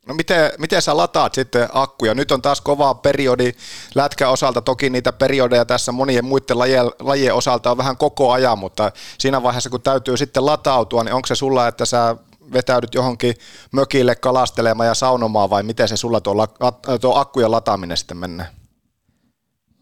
No 0.06 0.14
miten, 0.14 0.52
miten 0.58 0.82
sä 0.82 0.96
lataat 0.96 1.34
sitten 1.34 1.68
akkuja? 1.72 2.14
Nyt 2.14 2.32
on 2.32 2.42
taas 2.42 2.60
kova 2.60 2.94
periodi 2.94 3.52
lätkä 3.94 4.28
osalta, 4.28 4.60
toki 4.60 4.90
niitä 4.90 5.12
periodeja 5.12 5.64
tässä 5.64 5.92
monien 5.92 6.24
muiden 6.24 6.58
lajien, 6.58 6.86
lajien 7.00 7.34
osalta 7.34 7.70
on 7.70 7.76
vähän 7.76 7.96
koko 7.96 8.32
ajan, 8.32 8.58
mutta 8.58 8.92
siinä 9.18 9.42
vaiheessa 9.42 9.70
kun 9.70 9.82
täytyy 9.82 10.16
sitten 10.16 10.46
latautua, 10.46 11.04
niin 11.04 11.14
onko 11.14 11.26
se 11.26 11.34
sulla, 11.34 11.68
että 11.68 11.84
sä 11.84 12.16
vetäydyt 12.52 12.94
johonkin 12.94 13.34
mökille 13.72 14.14
kalastelemaan 14.20 14.86
ja 14.86 14.94
saunomaan 14.94 15.50
vai 15.50 15.62
miten 15.62 15.88
se 15.88 15.96
sulla 15.96 16.20
tuo, 16.20 16.34
tuo 17.00 17.14
akkujen 17.16 17.50
lataaminen 17.50 17.96
sitten 17.96 18.16
menee? 18.16 18.46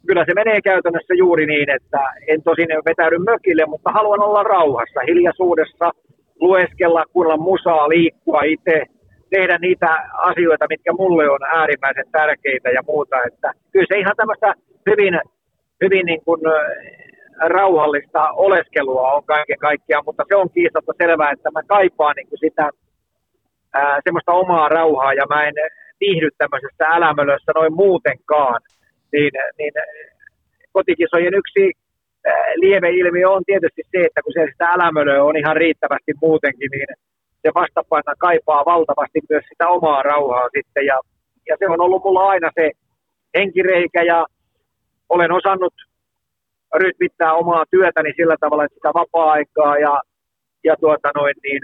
Kyllä 0.07 0.25
se 0.27 0.35
menee 0.35 0.61
käytännössä 0.61 1.15
juuri 1.15 1.47
niin, 1.47 1.71
että 1.71 1.99
en 2.29 2.43
tosin 2.43 2.69
vetäydy 2.85 3.19
mökille, 3.19 3.67
mutta 3.67 3.91
haluan 3.93 4.21
olla 4.21 4.43
rauhassa, 4.43 5.01
hiljaisuudessa, 5.09 5.91
lueskella, 6.41 7.05
kuunnella 7.13 7.37
musaa, 7.37 7.89
liikkua 7.89 8.41
itse, 8.43 8.83
tehdä 9.31 9.59
niitä 9.59 9.91
asioita, 10.31 10.67
mitkä 10.69 10.93
mulle 10.93 11.31
on 11.31 11.43
äärimmäisen 11.43 12.05
tärkeitä 12.13 12.71
ja 12.71 12.83
muuta. 12.87 13.17
Että 13.27 13.53
kyllä 13.73 13.87
se 13.89 13.99
ihan 13.99 14.17
tämmöistä 14.17 14.55
hyvin, 14.91 15.21
hyvin 15.85 16.07
niin 16.07 16.25
kuin, 16.25 16.41
rauhallista 17.41 18.31
oleskelua 18.31 19.13
on 19.13 19.25
kaiken 19.25 19.59
kaikkiaan, 19.59 20.05
mutta 20.07 20.25
se 20.29 20.37
on 20.37 20.51
kiistatta 20.51 20.93
selvää, 21.03 21.31
että 21.31 21.51
mä 21.51 21.63
kaipaan 21.63 22.15
niin 22.17 22.29
sitä 22.41 22.71
ää, 23.75 24.01
semmoista 24.05 24.33
omaa 24.33 24.69
rauhaa 24.69 25.15
ja 25.15 25.27
mä 25.29 25.49
en 25.49 25.55
viihdy 26.01 26.29
tämmöisessä 26.39 26.85
älämölössä 26.97 27.53
noin 27.55 27.75
muutenkaan. 27.75 28.61
Niin, 29.13 29.33
niin 29.59 29.73
kotikisojen 30.73 31.35
yksi 31.35 31.73
lieveilmiö 32.55 33.31
on 33.31 33.43
tietysti 33.47 33.83
se, 33.93 33.99
että 34.07 34.23
kun 34.23 34.33
se 34.33 34.47
sitä 34.53 34.67
älämölöä 34.73 35.25
on 35.25 35.37
ihan 35.37 35.57
riittävästi 35.57 36.13
muutenkin, 36.23 36.71
niin 36.71 36.87
se 37.43 37.51
vastapaina 37.55 38.15
kaipaa 38.19 38.65
valtavasti 38.65 39.21
myös 39.31 39.45
sitä 39.49 39.69
omaa 39.69 40.03
rauhaa 40.03 40.49
sitten. 40.57 40.87
Ja, 40.87 40.99
ja 41.49 41.57
se 41.59 41.67
on 41.69 41.81
ollut 41.81 42.05
mulla 42.05 42.29
aina 42.29 42.51
se 42.55 42.71
henkireikä 43.39 44.03
ja 44.03 44.27
olen 45.09 45.33
osannut 45.33 45.75
rytmittää 46.75 47.33
omaa 47.33 47.65
työtäni 47.71 48.13
sillä 48.17 48.37
tavalla, 48.41 48.65
että 48.65 48.75
sitä 48.75 48.91
vapaa-aikaa 48.95 49.79
ja, 49.79 50.01
ja 50.65 50.77
tuota 50.77 51.11
noin, 51.15 51.35
niin 51.43 51.61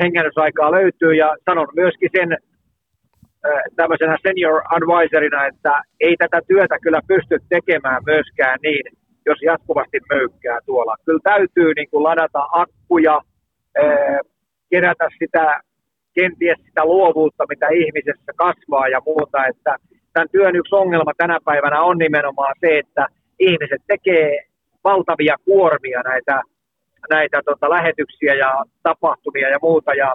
hengennysaikaa 0.00 0.72
löytyy. 0.72 1.14
Ja 1.14 1.36
sanon 1.44 1.68
myöskin 1.76 2.10
sen 2.16 2.38
tämmöisenä 3.76 4.16
senior 4.22 4.62
advisorina, 4.70 5.46
että 5.46 5.82
ei 6.00 6.16
tätä 6.16 6.40
työtä 6.48 6.78
kyllä 6.82 7.00
pysty 7.08 7.38
tekemään 7.48 8.02
myöskään 8.06 8.58
niin, 8.62 8.84
jos 9.26 9.38
jatkuvasti 9.42 9.98
möykkää 10.08 10.58
tuolla. 10.66 10.96
Kyllä 11.04 11.20
täytyy 11.24 11.74
niin 11.74 11.90
kuin 11.90 12.02
ladata 12.02 12.46
akkuja, 12.52 13.20
kerätä 14.70 15.08
sitä 15.18 15.60
kenties 16.14 16.58
sitä 16.66 16.84
luovuutta, 16.84 17.44
mitä 17.48 17.68
ihmisessä 17.68 18.32
kasvaa 18.36 18.88
ja 18.88 19.00
muuta. 19.06 19.46
Että 19.46 19.76
tämän 20.12 20.28
työn 20.32 20.56
yksi 20.56 20.74
ongelma 20.74 21.12
tänä 21.16 21.38
päivänä 21.44 21.82
on 21.82 21.98
nimenomaan 21.98 22.54
se, 22.60 22.78
että 22.78 23.06
ihmiset 23.48 23.82
tekee 23.86 24.28
valtavia 24.84 25.36
kuormia 25.44 26.00
näitä, 26.02 26.42
näitä 27.10 27.40
tota, 27.44 27.70
lähetyksiä 27.70 28.34
ja 28.34 28.64
tapahtumia 28.82 29.48
ja 29.48 29.58
muuta. 29.62 29.94
Ja 29.94 30.14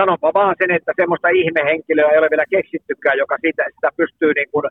sanonpa 0.00 0.30
vaan 0.34 0.54
sen, 0.58 0.70
että 0.70 0.92
semmoista 0.96 1.28
ihmehenkilöä 1.28 2.10
ei 2.10 2.18
ole 2.18 2.28
vielä 2.30 2.44
keksittykään, 2.50 3.18
joka 3.18 3.36
sitä, 3.46 3.64
sitä 3.74 3.88
pystyy 3.96 4.32
niin 4.34 4.50
kuin, 4.52 4.64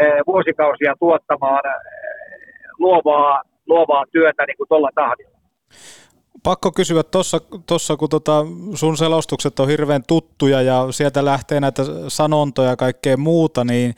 e, 0.00 0.04
vuosikausia 0.26 0.94
tuottamaan 0.98 1.62
e, 1.66 1.72
luovaa, 2.78 3.42
luovaa 3.66 4.04
työtä 4.12 4.46
niin 4.46 4.56
kuin 4.56 4.68
tuolla 4.68 4.90
tahdilla. 4.94 5.40
Pakko 6.42 6.72
kysyä 6.72 7.02
tuossa, 7.66 7.96
kun 7.96 8.08
tota 8.08 8.46
sun 8.74 8.96
selostukset 8.96 9.60
on 9.60 9.68
hirveän 9.68 10.02
tuttuja 10.08 10.62
ja 10.62 10.86
sieltä 10.90 11.24
lähtee 11.24 11.60
näitä 11.60 11.82
sanontoja 12.08 12.70
ja 12.70 12.76
kaikkea 12.76 13.16
muuta, 13.16 13.64
niin 13.64 13.94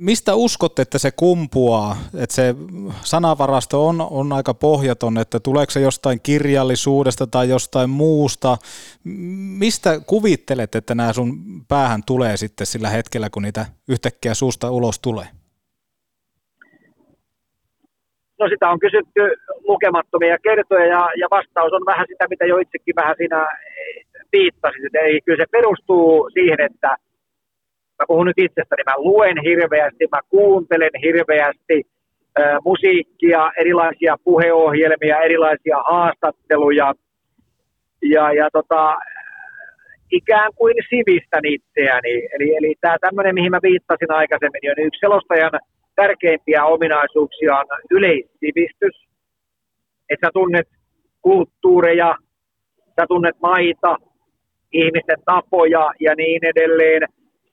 mistä 0.00 0.34
uskot, 0.34 0.78
että 0.78 0.98
se 0.98 1.10
kumpuaa, 1.16 1.96
että 2.22 2.34
se 2.34 2.54
sanavarasto 3.00 3.86
on, 3.86 4.00
on 4.10 4.32
aika 4.32 4.54
pohjaton, 4.54 5.18
että 5.18 5.40
tuleeko 5.40 5.70
se 5.70 5.80
jostain 5.80 6.20
kirjallisuudesta 6.22 7.26
tai 7.26 7.48
jostain 7.48 7.90
muusta? 7.90 8.56
Mistä 9.58 10.00
kuvittelet, 10.06 10.74
että 10.74 10.94
nämä 10.94 11.12
sun 11.12 11.36
päähän 11.68 12.02
tulee 12.06 12.36
sitten 12.36 12.66
sillä 12.66 12.88
hetkellä, 12.88 13.30
kun 13.30 13.42
niitä 13.42 13.66
yhtäkkiä 13.88 14.34
suusta 14.34 14.70
ulos 14.70 14.98
tulee? 14.98 15.26
No 18.40 18.48
sitä 18.48 18.70
on 18.70 18.78
kysytty 18.78 19.20
lukemattomia 19.68 20.38
kertoja 20.38 20.86
ja, 20.86 21.08
ja 21.16 21.28
vastaus 21.30 21.72
on 21.72 21.86
vähän 21.86 22.06
sitä, 22.08 22.28
mitä 22.30 22.44
jo 22.44 22.58
itsekin 22.58 22.94
vähän 22.96 23.14
siinä 23.18 23.46
viittasit. 24.32 24.94
Eli 24.94 25.20
kyllä 25.20 25.42
se 25.42 25.46
perustuu 25.50 26.30
siihen, 26.34 26.60
että 26.60 26.96
mä 27.98 28.04
puhun 28.08 28.26
nyt 28.26 28.38
itsestäni, 28.38 28.82
mä 28.86 28.94
luen 28.96 29.38
hirveästi, 29.44 30.04
mä 30.12 30.20
kuuntelen 30.28 30.90
hirveästi 31.02 31.82
äh, 32.40 32.56
musiikkia, 32.64 33.50
erilaisia 33.60 34.16
puheohjelmia, 34.24 35.20
erilaisia 35.20 35.78
haastatteluja 35.90 36.94
ja, 38.02 38.32
ja 38.32 38.48
tota, 38.52 38.96
ikään 40.10 40.50
kuin 40.56 40.74
sivistän 40.90 41.44
itseäni. 41.44 42.28
Eli, 42.34 42.56
eli 42.56 42.74
tämä 42.80 42.96
tämmöinen, 43.00 43.34
mihin 43.34 43.50
mä 43.50 43.60
viittasin 43.62 44.12
aikaisemmin, 44.12 44.58
niin 44.62 44.70
on 44.70 44.86
yksi 44.86 45.00
selostajan 45.00 45.60
tärkeimpiä 45.96 46.64
ominaisuuksia 46.64 47.58
on 47.58 47.66
yleissivistys. 47.90 48.96
Että 50.10 50.26
sä 50.26 50.30
tunnet 50.32 50.68
kulttuureja, 51.22 52.14
sä 53.00 53.06
tunnet 53.08 53.36
maita, 53.42 53.96
ihmisten 54.72 55.22
tapoja 55.24 55.90
ja 56.00 56.14
niin 56.14 56.44
edelleen 56.44 57.02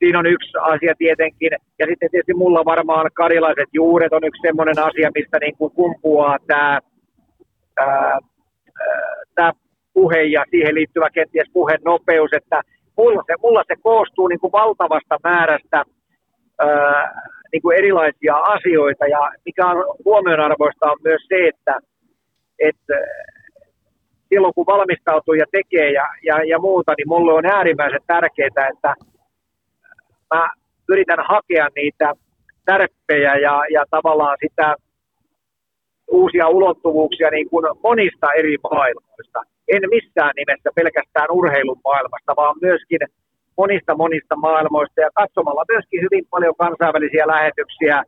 siinä 0.02 0.20
on 0.20 0.26
yksi 0.26 0.52
asia 0.62 0.94
tietenkin. 0.98 1.52
Ja 1.80 1.86
sitten 1.90 2.10
tietysti 2.12 2.34
mulla 2.34 2.66
varmaan 2.66 3.10
karilaiset 3.14 3.70
juuret 3.74 4.14
on 4.14 4.24
yksi 4.24 4.42
semmoinen 4.42 4.80
asia, 4.80 5.12
mistä 5.16 5.38
niin 5.40 5.58
kuin 5.58 5.74
kumpuaa 5.74 6.38
tämä, 6.48 6.80
tämä 9.36 9.52
puhe 9.94 10.22
ja 10.24 10.46
siihen 10.50 10.76
liittyvä 10.76 11.10
kenties 11.10 11.50
puheen 11.54 11.80
nopeus, 11.86 12.34
että 12.34 12.62
mulla 12.98 13.24
se, 13.28 13.34
mulla 13.44 13.64
se 13.68 13.76
koostuu 13.82 14.28
niin 14.28 14.40
kuin 14.40 14.52
valtavasta 14.52 15.18
määrästä 15.24 15.84
ää, 16.60 17.22
niin 17.52 17.62
kuin 17.62 17.78
erilaisia 17.78 18.36
asioita 18.36 19.06
ja 19.08 19.32
mikä 19.46 19.68
on 19.68 19.78
huomionarvoista 20.06 20.92
on 20.92 20.98
myös 21.04 21.22
se, 21.28 21.48
että, 21.48 21.80
että 22.60 22.94
silloin 24.30 24.54
kun 24.54 24.66
valmistautuu 24.66 25.34
ja 25.34 25.46
tekee 25.52 25.92
ja, 25.92 26.08
ja, 26.24 26.44
ja 26.44 26.60
muuta, 26.60 26.94
niin 26.98 27.08
mulle 27.08 27.34
on 27.34 27.46
äärimmäisen 27.46 28.02
tärkeää, 28.08 28.68
että 28.74 28.96
mä 30.36 30.50
yritän 30.90 31.20
hakea 31.28 31.68
niitä 31.76 32.14
tärppejä 32.66 33.36
ja, 33.36 33.62
ja 33.74 33.84
tavallaan 33.90 34.38
sitä 34.46 34.76
uusia 36.08 36.48
ulottuvuuksia 36.48 37.30
niin 37.30 37.50
kuin 37.50 37.66
monista 37.84 38.28
eri 38.38 38.56
maailmoista. 38.72 39.40
En 39.68 39.82
missään 39.90 40.34
nimessä 40.36 40.70
pelkästään 40.76 41.32
urheilun 41.32 41.82
maailmasta, 41.84 42.36
vaan 42.36 42.56
myöskin 42.62 43.00
monista 43.58 43.96
monista 43.96 44.36
maailmoista 44.36 45.02
ja 45.02 45.10
katsomalla 45.16 45.66
myöskin 45.72 46.02
hyvin 46.02 46.26
paljon 46.30 46.56
kansainvälisiä 46.64 47.28
lähetyksiä 47.28 48.04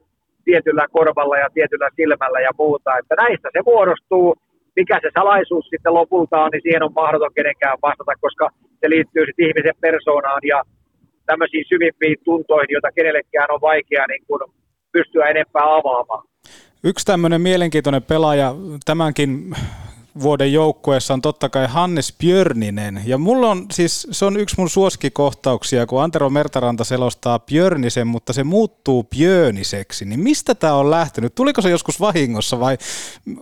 tietyllä 0.45 0.85
korvalla 0.91 1.37
ja 1.37 1.49
tietyllä 1.53 1.89
silmällä 1.95 2.39
ja 2.39 2.51
muuta. 2.57 2.97
Että 2.97 3.15
näistä 3.15 3.49
se 3.53 3.61
muodostuu. 3.65 4.35
Mikä 4.75 4.99
se 5.01 5.09
salaisuus 5.13 5.65
sitten 5.69 5.93
lopulta 5.93 6.43
on, 6.43 6.49
niin 6.51 6.61
siihen 6.61 6.83
on 6.83 6.93
mahdoton 6.95 7.33
kenenkään 7.35 7.77
vastata, 7.81 8.13
koska 8.21 8.49
se 8.79 8.89
liittyy 8.89 9.25
sitten 9.25 9.45
ihmisen 9.47 9.81
persoonaan 9.81 10.41
ja 10.53 10.59
tämmöisiin 11.25 11.65
syvimpiin 11.69 12.17
tuntoihin, 12.23 12.67
joita 12.69 12.91
kenellekään 12.91 13.51
on 13.51 13.61
vaikea 13.61 14.05
niin 14.07 14.23
kuin 14.27 14.39
pystyä 14.91 15.25
enempää 15.27 15.75
avaamaan. 15.75 16.23
Yksi 16.83 17.05
tämmöinen 17.05 17.41
mielenkiintoinen 17.41 18.03
pelaaja 18.03 18.55
tämänkin 18.85 19.55
vuoden 20.21 20.53
joukkueessa 20.53 21.13
on 21.13 21.21
totta 21.21 21.49
kai 21.49 21.67
Hannes 21.67 22.17
Björninen. 22.17 23.01
Ja 23.05 23.17
mulla 23.17 23.49
on 23.49 23.65
siis, 23.71 24.07
se 24.11 24.25
on 24.25 24.37
yksi 24.37 24.55
mun 24.57 24.69
suosikikohtauksia, 24.69 25.85
kun 25.85 26.03
Antero 26.03 26.29
Mertaranta 26.29 26.83
selostaa 26.83 27.39
Björnisen, 27.39 28.07
mutta 28.07 28.33
se 28.33 28.43
muuttuu 28.43 29.03
Björniseksi. 29.03 30.05
Niin 30.05 30.19
mistä 30.19 30.55
tämä 30.55 30.73
on 30.73 30.91
lähtenyt? 30.91 31.35
Tuliko 31.35 31.61
se 31.61 31.69
joskus 31.69 31.99
vahingossa 31.99 32.59
vai 32.59 32.77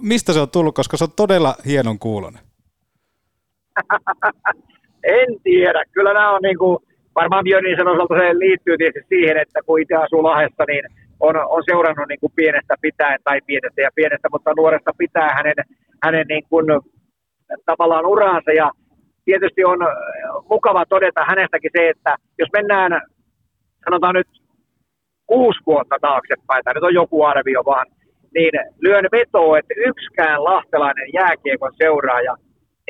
mistä 0.01 0.33
se 0.33 0.39
on 0.39 0.49
tullut, 0.49 0.75
koska 0.75 0.97
se 0.97 1.03
on 1.03 1.11
todella 1.15 1.55
hienon 1.65 1.99
kuulonen? 1.99 2.41
en 5.03 5.41
tiedä. 5.43 5.83
Kyllä 5.91 6.13
nämä 6.13 6.31
on 6.31 6.41
niinku, 6.41 6.83
varmaan 7.15 7.43
Björnisen 7.43 7.87
osalta 7.87 8.15
se 8.19 8.39
liittyy 8.39 8.77
tietysti 8.77 9.15
siihen, 9.15 9.37
että 9.37 9.59
kun 9.65 9.81
itse 9.81 9.95
asuu 9.95 10.23
Lahdessa, 10.23 10.63
niin 10.67 10.85
on, 11.19 11.35
on 11.55 11.63
seurannut 11.65 12.07
niin 12.09 12.19
kuin 12.19 12.33
pienestä 12.35 12.75
pitäen, 12.81 13.19
tai 13.23 13.39
pienestä 13.47 13.81
ja 13.81 13.89
pienestä, 13.95 14.27
mutta 14.31 14.53
nuoresta 14.57 14.91
pitää 14.97 15.29
hänen, 15.33 15.55
hänen 16.03 16.25
niin 16.27 16.43
kuin, 16.49 16.65
tavallaan 17.65 18.05
uraansa. 18.05 18.51
Ja 18.51 18.71
tietysti 19.25 19.65
on 19.65 19.79
mukava 20.49 20.85
todeta 20.85 21.25
hänestäkin 21.25 21.71
se, 21.77 21.89
että 21.89 22.15
jos 22.39 22.49
mennään, 22.53 23.01
sanotaan 23.85 24.15
nyt 24.15 24.27
kuusi 25.27 25.59
vuotta 25.67 25.95
taaksepäin, 26.01 26.63
tai 26.63 26.73
nyt 26.73 26.83
on 26.83 26.93
joku 26.93 27.23
arvio 27.23 27.61
vaan, 27.65 27.85
niin 28.35 28.51
lyön 28.79 29.05
vetoa, 29.11 29.59
että 29.59 29.73
yksikään 29.77 30.43
lahtelainen 30.43 31.07
jääkiekon 31.13 31.71
seuraaja 31.77 32.35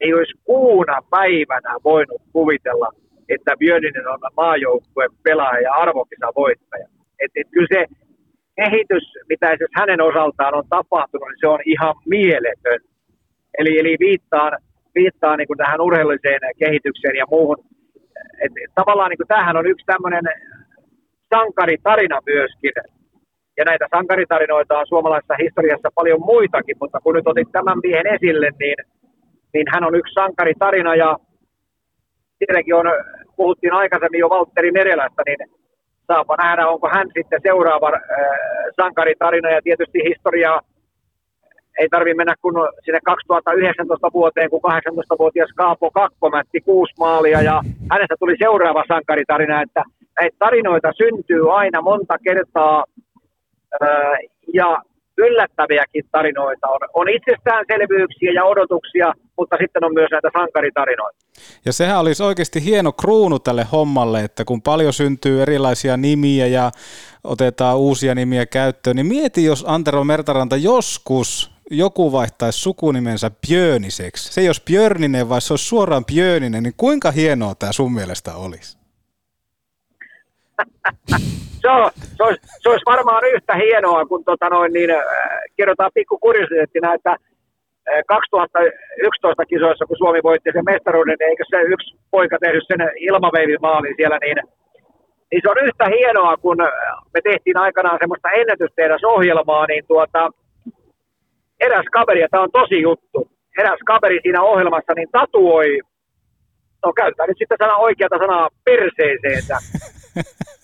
ei 0.02 0.14
olisi 0.14 0.34
kuuna 0.44 0.98
päivänä 1.10 1.76
voinut 1.84 2.22
kuvitella, 2.34 2.90
että 3.30 3.58
Björninen 3.60 4.08
on 4.08 4.20
maajoukkueen 4.38 5.10
pelaaja 5.24 5.62
ja 5.62 5.74
arvokisa 5.74 6.28
voittaja. 6.36 6.88
Et, 7.20 7.32
et 7.36 7.48
kyllä 7.52 7.68
se 7.74 7.86
kehitys, 8.56 9.04
mitä 9.30 9.48
siis 9.58 9.72
hänen 9.76 10.02
osaltaan 10.02 10.54
on 10.54 10.64
tapahtunut, 10.70 11.28
niin 11.28 11.40
se 11.40 11.48
on 11.48 11.60
ihan 11.66 11.96
mieletön. 12.06 12.80
Eli, 13.60 13.80
eli 13.80 13.96
viittaan, 14.00 14.52
viittaan 14.96 15.38
niin 15.38 15.48
kuin 15.48 15.58
tähän 15.58 15.82
urheilulliseen 15.82 16.40
kehitykseen 16.60 17.16
ja 17.16 17.26
muuhun. 17.32 17.58
Et, 18.44 18.52
et, 18.64 18.72
tavallaan 18.76 19.10
niin 19.10 19.18
kuin 19.18 19.28
tämähän 19.28 19.58
on 19.58 19.68
yksi 19.68 19.86
tämmöinen 19.86 20.24
sankaritarina 21.36 22.20
myöskin. 22.26 22.72
Ja 23.58 23.66
näitä 23.66 23.86
sankaritarinoita 23.96 24.80
on 24.80 24.88
suomalaisessa 24.88 25.42
historiassa 25.44 25.90
paljon 25.96 26.22
muitakin, 26.26 26.78
mutta 26.82 27.00
kun 27.04 27.16
nyt 27.16 27.28
otit 27.28 27.52
tämän 27.52 27.78
miehen 27.84 28.08
esille, 28.08 28.50
niin 28.60 28.76
niin 29.54 29.68
hän 29.74 29.84
on 29.84 29.96
yksi 29.96 30.14
sankaritarina 30.14 30.96
ja 30.96 31.18
tietenkin 32.46 32.76
on, 32.76 32.86
puhuttiin 33.36 33.74
aikaisemmin 33.74 34.20
jo 34.20 34.30
Valtteri 34.30 34.72
Merelästä, 34.72 35.22
niin 35.26 35.50
saapa 36.08 36.36
nähdä, 36.36 36.68
onko 36.68 36.90
hän 36.90 37.08
sitten 37.14 37.40
seuraava 37.44 37.92
äh, 37.94 38.02
sankaritarina. 38.82 39.50
Ja 39.50 39.62
tietysti 39.64 40.00
historiaa 40.10 40.62
ei 41.80 41.90
tarvitse 41.90 42.18
mennä 42.18 42.36
kun 42.42 42.54
sinne 42.86 43.00
2019 43.06 44.10
vuoteen, 44.14 44.50
kun 44.50 44.62
18-vuotias 44.72 45.52
Kaapo 45.56 45.92
Kakko 45.92 46.30
mätti 46.30 46.62
kuusi 46.62 46.94
maalia. 47.00 47.42
Ja 47.42 47.62
hänestä 47.92 48.16
tuli 48.20 48.36
seuraava 48.40 48.84
sankaritarina, 48.88 49.62
että 49.62 49.84
näitä 50.20 50.36
tarinoita 50.40 50.92
syntyy 50.98 51.56
aina 51.56 51.82
monta 51.82 52.18
kertaa. 52.24 52.86
Ää, 53.82 54.18
ja 54.54 54.78
yllättäviäkin 55.28 56.04
tarinoita 56.12 56.68
on. 56.68 56.80
On 56.94 57.10
itsestäänselvyyksiä 57.10 58.32
ja 58.32 58.44
odotuksia, 58.44 59.14
mutta 59.38 59.56
sitten 59.62 59.84
on 59.84 59.94
myös 59.94 60.10
näitä 60.12 60.30
sankaritarinoita. 60.34 61.18
Ja 61.66 61.74
sehän 61.74 62.00
olisi 62.00 62.24
oikeasti 62.24 62.66
hieno 62.66 62.92
kruunu 62.92 63.40
tälle 63.40 63.68
hommalle, 63.72 64.24
että 64.24 64.46
kun 64.46 64.62
paljon 64.62 64.94
syntyy 64.94 65.42
erilaisia 65.42 65.98
nimiä 65.98 66.48
ja 66.48 66.72
otetaan 67.24 67.78
uusia 67.78 68.16
nimiä 68.16 68.46
käyttöön, 68.46 68.96
niin 68.96 69.06
mieti, 69.06 69.46
jos 69.46 69.66
Antero 69.68 70.04
Mertaranta 70.04 70.58
joskus 70.58 71.52
joku 71.72 72.12
vaihtaisi 72.12 72.60
sukunimensä 72.60 73.32
Björniseksi. 73.48 74.34
Se 74.34 74.42
ei 74.42 74.50
olisi 74.50 74.64
Björninen, 74.66 75.30
vai 75.30 75.42
se 75.42 75.54
olisi 75.54 75.66
suoraan 75.66 76.06
Björninen, 76.06 76.64
niin 76.64 76.74
kuinka 76.78 77.12
hienoa 77.12 77.56
tämä 77.56 77.72
sun 77.72 77.94
mielestä 77.94 78.36
olisi? 78.36 78.81
Se, 81.62 81.70
on, 81.70 81.92
se, 82.18 82.24
olisi, 82.24 82.42
se 82.60 82.70
olisi 82.70 82.86
varmaan 82.86 83.24
yhtä 83.34 83.56
hienoa, 83.56 84.06
kun 84.06 84.24
tota 84.24 84.50
noin, 84.50 84.74
niin, 84.74 84.92
äh, 84.92 85.04
kerrotaan 85.58 85.92
pikku 85.94 86.18
kuriositeettina, 86.18 86.94
että 86.94 87.16
2011 88.08 89.42
äh, 89.42 89.48
kisoissa, 89.48 89.86
kun 89.86 89.98
Suomi 89.98 90.20
voitti 90.24 90.50
sen 90.54 90.66
mestaruuden, 90.66 91.16
niin 91.20 91.30
eikö 91.30 91.44
se 91.50 91.62
yksi 91.62 91.98
poika 92.12 92.38
tehnyt 92.40 92.64
sen 92.68 92.82
ilmaveivimaalin 93.00 93.96
siellä, 93.98 94.18
niin, 94.22 94.38
niin 95.32 95.42
se 95.44 95.50
on 95.50 95.64
yhtä 95.66 95.86
hienoa, 95.96 96.38
kun 96.38 96.58
me 97.14 97.20
tehtiin 97.24 97.58
aikanaan 97.58 98.00
semmoista 98.02 98.30
ennätystehdasohjelmaa, 98.32 99.66
niin 99.68 99.84
tuota, 99.88 100.30
eräs 101.60 101.86
kaveri, 101.92 102.22
ja 102.22 102.28
tämä 102.32 102.44
on 102.44 102.52
tosi 102.52 102.82
juttu, 102.82 103.32
eräs 103.58 103.80
kaveri 103.86 104.20
siinä 104.22 104.42
ohjelmassa 104.42 104.94
niin 104.96 105.10
tatuoi, 105.12 105.80
no 106.86 106.94
käyttää 106.94 107.28
nyt 107.28 107.38
sitten 107.38 107.58
sana 107.62 107.76
oikeata 107.78 108.18
sanaa 108.18 108.50
perseeseensä, 108.66 109.58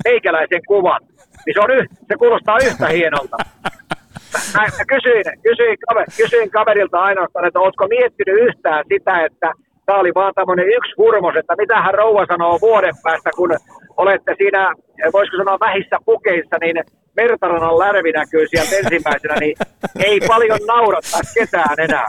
meikäläisen 0.06 0.62
kuvan. 0.68 1.02
Niin 1.46 1.54
se, 1.54 1.60
on 1.60 1.72
yh, 1.72 1.86
se 2.08 2.16
kuulostaa 2.20 2.58
yhtä 2.68 2.88
hienolta. 2.88 3.38
Mä, 4.54 4.62
mä 4.78 4.86
kysyin, 4.88 5.24
kysyin, 5.44 5.78
kysyin 6.18 6.52
kaverilta 6.52 6.98
ainoastaan, 6.98 7.48
että 7.48 7.60
oletko 7.60 7.88
miettinyt 7.88 8.40
yhtään 8.48 8.86
sitä, 8.94 9.26
että 9.26 9.52
tämä 9.86 10.00
oli 10.00 10.12
vaan 10.16 10.34
tämmöinen 10.36 10.68
yksi 10.68 10.94
hurmos, 10.98 11.36
että 11.36 11.56
mitä 11.58 11.82
hän 11.82 11.94
rouva 11.94 12.26
sanoo 12.26 12.58
vuoden 12.62 12.96
päästä, 13.04 13.30
kun 13.36 13.58
olette 13.98 14.36
siinä, 14.38 14.74
voisiko 15.14 15.38
sanoa 15.38 15.60
vähissä 15.60 15.98
pukeissa, 16.06 16.58
niin 16.62 16.78
Mertarannan 17.18 17.80
lärvi 17.80 18.12
näkyy 18.12 18.48
sieltä 18.48 18.76
ensimmäisenä, 18.76 19.36
niin 19.40 19.56
ei 20.00 20.20
paljon 20.28 20.60
naurattaa 20.68 21.22
ketään 21.34 21.80
enää. 21.80 22.08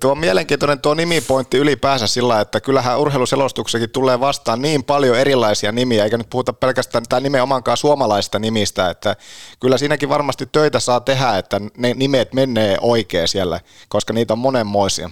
tuo 0.00 0.12
on 0.12 0.18
mielenkiintoinen 0.18 0.80
tuo 0.80 0.94
nimipointti 0.94 1.58
ylipäänsä 1.58 2.06
sillä, 2.06 2.40
että 2.40 2.60
kyllähän 2.60 3.00
urheiluselostuksessakin 3.00 3.90
tulee 3.90 4.20
vastaan 4.20 4.62
niin 4.62 4.84
paljon 4.84 5.18
erilaisia 5.18 5.72
nimiä, 5.72 6.04
eikä 6.04 6.18
nyt 6.18 6.30
puhuta 6.30 6.52
pelkästään 6.52 7.04
tämä 7.08 7.20
nimenomaankaan 7.20 7.76
suomalaista 7.76 8.38
nimistä, 8.38 8.90
että 8.90 9.16
kyllä 9.60 9.78
siinäkin 9.78 10.08
varmasti 10.08 10.46
töitä 10.52 10.78
saa 10.78 11.00
tehdä, 11.00 11.38
että 11.38 11.60
ne 11.78 11.94
nimet 11.94 12.34
menee 12.34 12.76
oikein 12.80 13.28
siellä, 13.28 13.60
koska 13.88 14.12
niitä 14.12 14.32
on 14.32 14.38
monenmoisia. 14.38 15.10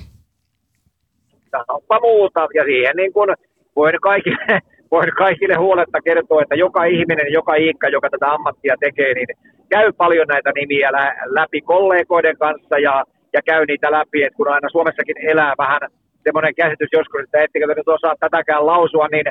Sanoppa 1.51 2.01
muuta, 2.01 2.41
ja 2.55 2.65
siihen 2.65 2.97
niin 2.97 3.13
kuin 3.13 3.37
voin 3.77 4.01
kaikille 4.01 4.61
voin 4.91 5.11
kaikille 5.19 5.55
huoletta 5.55 6.01
kertoa, 6.01 6.43
että 6.43 6.55
joka 6.55 6.85
ihminen, 6.85 7.33
joka 7.33 7.55
iikka, 7.55 7.89
joka 7.89 8.09
tätä 8.11 8.33
ammattia 8.33 8.75
tekee, 8.81 9.15
niin 9.15 9.27
käy 9.69 9.93
paljon 9.93 10.27
näitä 10.29 10.51
nimiä 10.55 10.91
läpi 11.25 11.61
kollegoiden 11.61 12.37
kanssa 12.39 12.79
ja, 12.79 13.05
ja 13.33 13.41
käy 13.43 13.65
niitä 13.67 13.93
läpi, 13.93 14.23
että 14.23 14.37
kun 14.37 14.49
aina 14.49 14.69
Suomessakin 14.69 15.29
elää 15.31 15.55
vähän 15.59 15.81
semmoinen 16.25 16.55
käsitys 16.55 16.89
joskus, 16.93 17.21
että 17.21 17.43
ettekö 17.43 17.67
te 17.67 17.75
nyt 17.75 17.89
osaa 17.89 18.15
tätäkään 18.21 18.67
lausua, 18.67 19.09
niin 19.09 19.27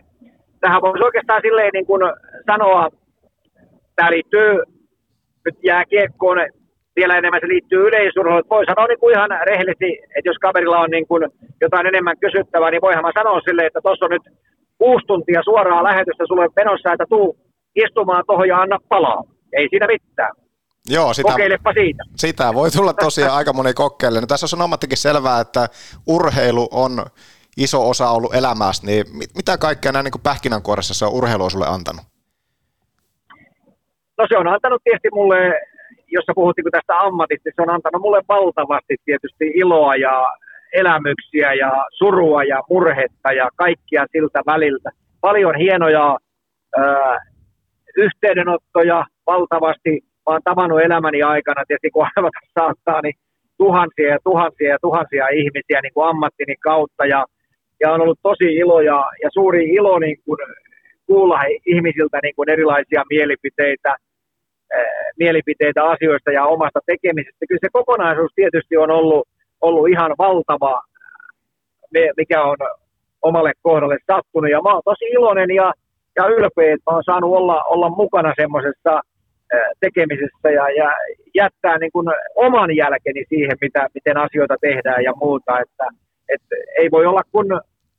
tähän 0.59 0.81
voisi 0.81 1.03
oikeastaan 1.03 1.41
silleen 1.41 1.71
niin 1.73 1.85
kuin 1.85 2.01
sanoa, 2.51 2.89
tämä 3.95 4.11
liittyy 4.11 4.49
nyt 5.45 5.55
jääkiekkoon, 5.63 6.37
vielä 6.95 7.17
enemmän 7.17 7.41
se 7.41 7.47
liittyy 7.47 7.87
yleisurheiluun. 7.87 8.49
Voi 8.49 8.65
sanoa 8.65 8.87
niin 8.87 8.99
kuin 8.99 9.15
ihan 9.15 9.29
rehellisesti, 9.45 9.99
että 10.15 10.29
jos 10.29 10.37
kaverilla 10.37 10.79
on 10.79 10.89
niin 10.89 11.07
kuin 11.07 11.23
jotain 11.61 11.87
enemmän 11.87 12.19
kysyttävää, 12.19 12.71
niin 12.71 12.81
voihan 12.81 13.05
mä 13.05 13.11
sanoa 13.19 13.39
silleen, 13.39 13.67
että 13.67 13.81
tuossa 13.81 14.05
on 14.05 14.11
nyt 14.11 14.25
kuusi 14.77 15.05
tuntia 15.05 15.41
suoraa 15.43 15.83
lähetystä 15.83 16.23
sulle 16.27 16.47
menossa, 16.55 16.93
että 16.93 17.05
tuu 17.09 17.37
istumaan 17.75 18.23
tuohon 18.27 18.47
ja 18.47 18.57
anna 18.57 18.77
palaa. 18.89 19.23
Ei 19.53 19.67
siinä 19.69 19.87
mitään. 19.87 20.31
Joo, 20.89 21.13
sitä, 21.13 21.31
Kokeilepa 21.31 21.73
siitä. 21.73 22.03
Sitä 22.17 22.53
voi 22.53 22.71
tulla 22.71 22.93
tosiaan 22.93 23.37
aika 23.37 23.53
moni 23.53 23.73
kokeille. 23.73 24.21
No, 24.21 24.27
tässä 24.27 24.55
on 24.55 24.61
ammattikin 24.61 24.97
selvää, 24.97 25.39
että 25.39 25.67
urheilu 26.07 26.67
on 26.71 27.05
iso 27.57 27.89
osa 27.89 28.09
ollut 28.09 28.35
elämästä, 28.35 28.87
niin 28.87 29.05
mitä 29.35 29.57
kaikkea 29.57 29.91
näin 29.91 30.03
niin 30.03 30.23
pähkinänkuoressa 30.23 30.93
se 30.93 31.05
on 31.05 31.13
urheilu 31.13 31.49
sulle 31.49 31.67
antanut? 31.67 32.05
No 34.17 34.25
se 34.29 34.37
on 34.37 34.47
antanut 34.47 34.81
tietysti 34.83 35.09
mulle, 35.13 35.37
jos 36.07 36.25
puhuttiin 36.35 36.71
tästä 36.71 36.99
ammatista, 36.99 37.41
niin 37.45 37.53
se 37.55 37.61
on 37.61 37.69
antanut 37.69 38.01
mulle 38.01 38.21
valtavasti 38.27 38.95
tietysti 39.05 39.45
iloa 39.55 39.95
ja 39.95 40.25
elämyksiä 40.81 41.53
ja 41.53 41.71
surua 41.97 42.43
ja 42.43 42.59
murhetta 42.69 43.31
ja 43.31 43.49
kaikkia 43.55 44.05
siltä 44.11 44.41
väliltä. 44.45 44.89
Paljon 45.21 45.55
hienoja 45.55 46.17
ää, 46.77 47.17
yhteydenottoja 47.97 49.05
valtavasti. 49.27 49.91
Mä 50.01 50.33
oon 50.33 50.41
tavannut 50.43 50.81
elämäni 50.81 51.21
aikana, 51.21 51.63
tietysti 51.67 51.89
kun 51.89 52.07
arvata 52.15 52.39
saattaa, 52.59 53.01
niin 53.01 53.13
tuhansia 53.57 54.09
ja 54.09 54.19
tuhansia 54.23 54.69
ja 54.69 54.77
tuhansia 54.81 55.27
ihmisiä 55.27 55.81
niin 55.81 55.93
kuin 55.93 56.07
ammattini 56.07 56.55
kautta. 56.55 57.05
Ja, 57.05 57.25
ja 57.79 57.91
on 57.91 58.01
ollut 58.01 58.19
tosi 58.23 58.55
ilo 58.55 58.81
ja, 58.81 59.05
ja 59.23 59.29
suuri 59.33 59.63
ilo 59.69 59.99
niin 59.99 60.17
kuin 60.25 60.37
kuulla 61.07 61.39
ihmisiltä 61.65 62.19
niin 62.23 62.35
kuin 62.35 62.49
erilaisia 62.49 63.03
mielipiteitä, 63.09 63.95
mielipiteitä 65.19 65.83
asioista 65.83 66.31
ja 66.31 66.45
omasta 66.45 66.79
tekemisestä. 66.85 67.45
Kyllä 67.47 67.59
se 67.65 67.69
kokonaisuus 67.71 68.31
tietysti 68.35 68.77
on 68.77 68.91
ollut 68.91 69.27
ollut 69.67 69.89
ihan 69.89 70.11
valtava, 70.17 70.81
mikä 72.17 72.43
on 72.43 72.57
omalle 73.21 73.51
kohdalle 73.61 73.97
sattunut. 74.11 74.51
Ja 74.51 74.61
mä 74.61 74.73
oon 74.73 74.81
tosi 74.85 75.05
iloinen 75.05 75.49
ja, 75.55 75.73
ja 76.15 76.27
ylpeä, 76.27 76.73
että 76.73 76.91
mä 76.91 76.95
oon 76.95 77.03
saanut 77.03 77.33
olla, 77.33 77.63
olla 77.63 77.89
mukana 77.89 78.33
semmoisessa 78.41 79.01
tekemisessä 79.79 80.49
ja, 80.49 80.69
ja 80.69 80.91
jättää 81.35 81.77
niin 81.77 81.91
kuin 81.91 82.07
oman 82.35 82.75
jälkeni 82.75 83.23
siihen, 83.29 83.57
mitä, 83.61 83.87
miten 83.93 84.17
asioita 84.17 84.55
tehdään 84.61 85.03
ja 85.03 85.13
muuta. 85.15 85.59
Että, 85.59 85.85
että 86.33 86.55
ei 86.79 86.91
voi 86.91 87.05
olla 87.05 87.21
kuin 87.31 87.47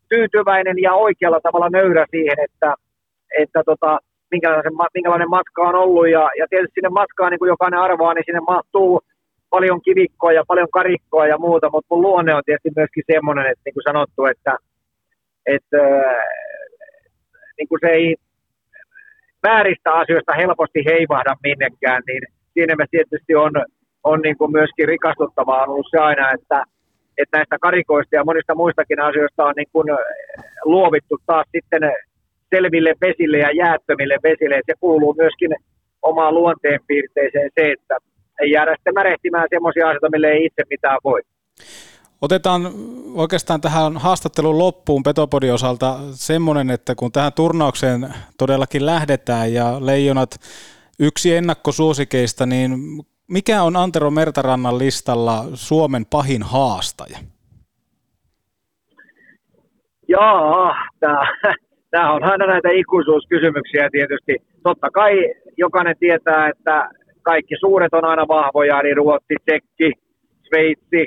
tyytyväinen 0.09 0.76
ja 0.82 0.93
oikealla 0.94 1.40
tavalla 1.40 1.68
nöyrä 1.70 2.06
siihen, 2.10 2.36
että, 2.47 2.74
että 3.38 3.62
tota, 3.66 3.98
minkälainen, 4.30 4.72
minkälainen 4.94 5.30
matka 5.30 5.62
on 5.62 5.74
ollut. 5.74 6.09
Ja, 6.09 6.30
ja 6.38 6.47
tietysti 6.51 6.74
sinne 6.74 6.88
matkaan, 6.88 7.30
niin 7.30 7.38
kuin 7.38 7.48
jokainen 7.48 7.80
arvaa, 7.80 8.14
niin 8.14 8.26
sinne 8.26 8.40
mahtuu 8.40 9.01
paljon 9.51 9.81
kivikkoa 9.82 10.32
ja 10.32 10.44
paljon 10.48 10.68
karikkoa 10.73 11.27
ja 11.27 11.39
muuta, 11.39 11.70
mutta 11.70 11.94
mun 11.94 12.02
luonne 12.02 12.35
on 12.35 12.43
tietysti 12.47 12.70
myöskin 12.77 13.05
semmoinen, 13.12 13.47
että 13.47 13.62
niin 13.64 13.74
kuin 13.74 13.89
sanottu, 13.89 14.24
että, 14.24 14.56
että 15.47 15.78
niin 17.59 17.68
kuin 17.68 17.78
se 17.81 17.89
ei 17.89 18.16
vääristä 19.43 19.93
asioista 19.93 20.32
helposti 20.32 20.85
heivahda 20.85 21.36
minnekään, 21.43 22.02
niin 22.06 22.23
siinä 22.55 22.77
me 22.77 22.85
tietysti 22.90 23.35
on, 23.35 23.52
on 24.05 24.20
niin 24.20 24.39
kuin 24.39 24.52
myöskin 24.52 24.89
rikastuttavaa 24.89 25.62
on 25.62 25.68
ollut 25.68 25.86
se 25.90 25.98
aina, 25.98 26.32
että, 26.32 26.62
että 27.18 27.36
näistä 27.36 27.56
karikoista 27.60 28.16
ja 28.16 28.24
monista 28.24 28.55
muistakin 28.55 29.01
asioista 29.01 29.44
on 29.44 29.55
niin 29.56 29.73
kuin 29.73 29.89
luovittu 30.64 31.18
taas 31.27 31.47
sitten 31.56 31.82
selville 32.55 32.94
vesille 33.01 33.39
ja 33.39 33.51
jäättömille 33.52 34.18
vesille. 34.23 34.60
Se 34.66 34.74
kuuluu 34.81 35.14
myöskin 35.18 35.51
omaan 36.02 36.35
luonteenpiirteeseen 36.35 37.51
se, 37.55 37.73
että 37.73 37.97
ei 38.42 38.50
jäädä 38.50 38.74
sitten 38.76 38.94
märehtimään 38.94 39.48
semmoisia 39.50 39.88
asioita, 39.88 40.10
mille 40.10 40.26
ei 40.26 40.44
itse 40.44 40.62
mitään 40.70 40.98
voi. 41.04 41.20
Otetaan 42.22 42.62
oikeastaan 43.14 43.60
tähän 43.60 43.96
haastattelun 43.96 44.58
loppuun 44.58 45.02
Petopodin 45.02 45.54
osalta 45.54 45.96
semmoinen, 46.10 46.70
että 46.70 46.94
kun 46.94 47.12
tähän 47.12 47.32
turnaukseen 47.32 48.08
todellakin 48.38 48.86
lähdetään 48.86 49.52
ja 49.52 49.86
Leijonat 49.86 50.30
yksi 51.00 51.34
ennakkosuosikeista, 51.34 52.46
niin 52.46 52.70
mikä 53.28 53.62
on 53.62 53.76
Antero 53.76 54.10
Mertarannan 54.10 54.78
listalla 54.78 55.44
Suomen 55.54 56.06
pahin 56.10 56.42
haastaja? 56.42 57.18
Jaa, 60.08 60.74
tämä 61.90 62.12
on 62.14 62.24
aina 62.24 62.46
näitä 62.46 62.68
ikuisuuskysymyksiä 62.70 63.88
tietysti. 63.92 64.36
Totta 64.62 64.90
kai 64.90 65.12
jokainen 65.56 65.96
tietää, 65.98 66.48
että 66.48 66.90
kaikki 67.30 67.54
suuret 67.60 67.94
on 67.94 68.04
aina 68.04 68.24
vahvoja, 68.28 68.82
niin 68.82 68.96
Ruotsi, 68.96 69.34
Tsekki, 69.44 69.90
Sveitsi, 70.48 71.02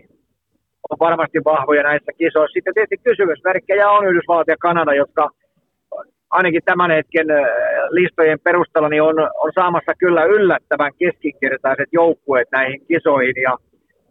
on 0.89 0.97
varmasti 0.99 1.39
vahvoja 1.45 1.83
näissä 1.83 2.11
kisoissa. 2.17 2.53
Sitten 2.53 2.73
tietysti 2.73 2.97
kysymysmerkkejä 3.09 3.89
on 3.89 4.07
Yhdysvallat 4.07 4.47
ja 4.47 4.57
Kanada, 4.67 4.93
jotka 4.93 5.29
ainakin 6.29 6.61
tämän 6.65 6.91
hetken 6.91 7.27
listojen 7.89 8.39
perusteella 8.43 8.89
niin 8.89 9.01
on, 9.01 9.15
on 9.43 9.51
saamassa 9.55 9.93
kyllä 9.97 10.23
yllättävän 10.23 10.91
keskinkertaiset 10.99 11.89
joukkueet 11.91 12.47
näihin 12.51 12.81
kisoihin 12.87 13.41
ja 13.47 13.57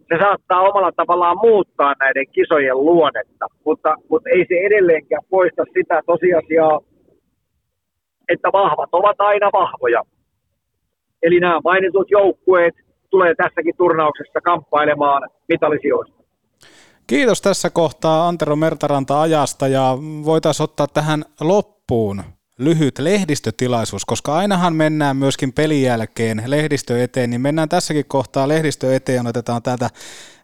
se 0.08 0.14
saattaa 0.18 0.60
omalla 0.60 0.92
tavallaan 0.92 1.38
muuttaa 1.42 1.94
näiden 2.00 2.28
kisojen 2.32 2.78
luonnetta, 2.78 3.46
mutta, 3.64 3.94
mutta 4.10 4.28
ei 4.30 4.44
se 4.48 4.54
edelleenkään 4.54 5.22
poista 5.30 5.62
sitä 5.74 6.00
tosiasiaa, 6.06 6.80
että 8.28 8.48
vahvat 8.52 8.88
ovat 8.92 9.16
aina 9.18 9.50
vahvoja. 9.52 10.02
Eli 11.22 11.40
nämä 11.40 11.60
mainitut 11.64 12.10
joukkueet 12.10 12.74
tulee 13.10 13.34
tässäkin 13.34 13.76
turnauksessa 13.76 14.40
kamppailemaan 14.40 15.28
mitalisijoista. 15.48 16.18
Kiitos 17.06 17.42
tässä 17.42 17.70
kohtaa 17.70 18.28
Antero 18.28 18.56
Mertaranta 18.56 19.20
ajasta 19.20 19.68
ja 19.68 19.98
voitaisiin 20.24 20.64
ottaa 20.64 20.86
tähän 20.86 21.24
loppuun 21.40 22.22
lyhyt 22.58 22.98
lehdistötilaisuus, 22.98 24.04
koska 24.04 24.36
ainahan 24.36 24.74
mennään 24.74 25.16
myöskin 25.16 25.52
pelin 25.52 25.82
jälkeen 25.82 26.42
lehdistö 26.46 27.02
eteen, 27.02 27.30
niin 27.30 27.40
mennään 27.40 27.68
tässäkin 27.68 28.04
kohtaa 28.08 28.48
lehdistö 28.48 28.96
eteen, 28.96 29.26
otetaan 29.26 29.62
täältä 29.62 29.90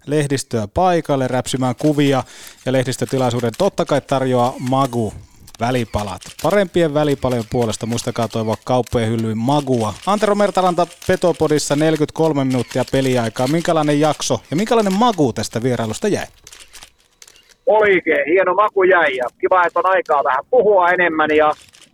lehdistöä 0.07 0.69
paikalle 0.75 1.29
räpsimään 1.29 1.75
kuvia 1.79 2.23
ja 2.67 2.73
lehdistötilaisuuden 2.73 3.53
totta 3.59 3.85
kai 3.85 4.01
tarjoaa 4.01 4.55
Magu 4.71 5.13
välipalat. 5.61 6.21
Parempien 6.43 6.95
välipalojen 6.95 7.45
puolesta 7.51 7.87
muistakaa 7.87 8.29
toivoa 8.29 8.57
kauppojen 8.65 9.11
hyllyyn 9.11 9.39
magua. 9.39 9.95
Antero 10.07 10.35
Mertaranta 10.35 10.87
Petopodissa 11.07 11.77
43 11.77 12.45
minuuttia 12.45 12.85
peliaikaa. 12.93 13.47
Minkälainen 13.47 14.01
jakso 14.01 14.41
ja 14.51 14.57
minkälainen 14.57 14.93
magu 14.93 15.33
tästä 15.33 15.63
vierailusta 15.63 16.09
jäi? 16.09 16.27
Oikein 17.67 18.25
hieno 18.27 18.55
maku 18.55 18.83
jäi 18.83 19.17
ja 19.17 19.25
kiva, 19.41 19.67
että 19.67 19.79
on 19.79 19.91
aikaa 19.91 20.25
vähän 20.25 20.45
puhua 20.51 20.91
enemmän 20.91 21.31
ja, 21.37 21.53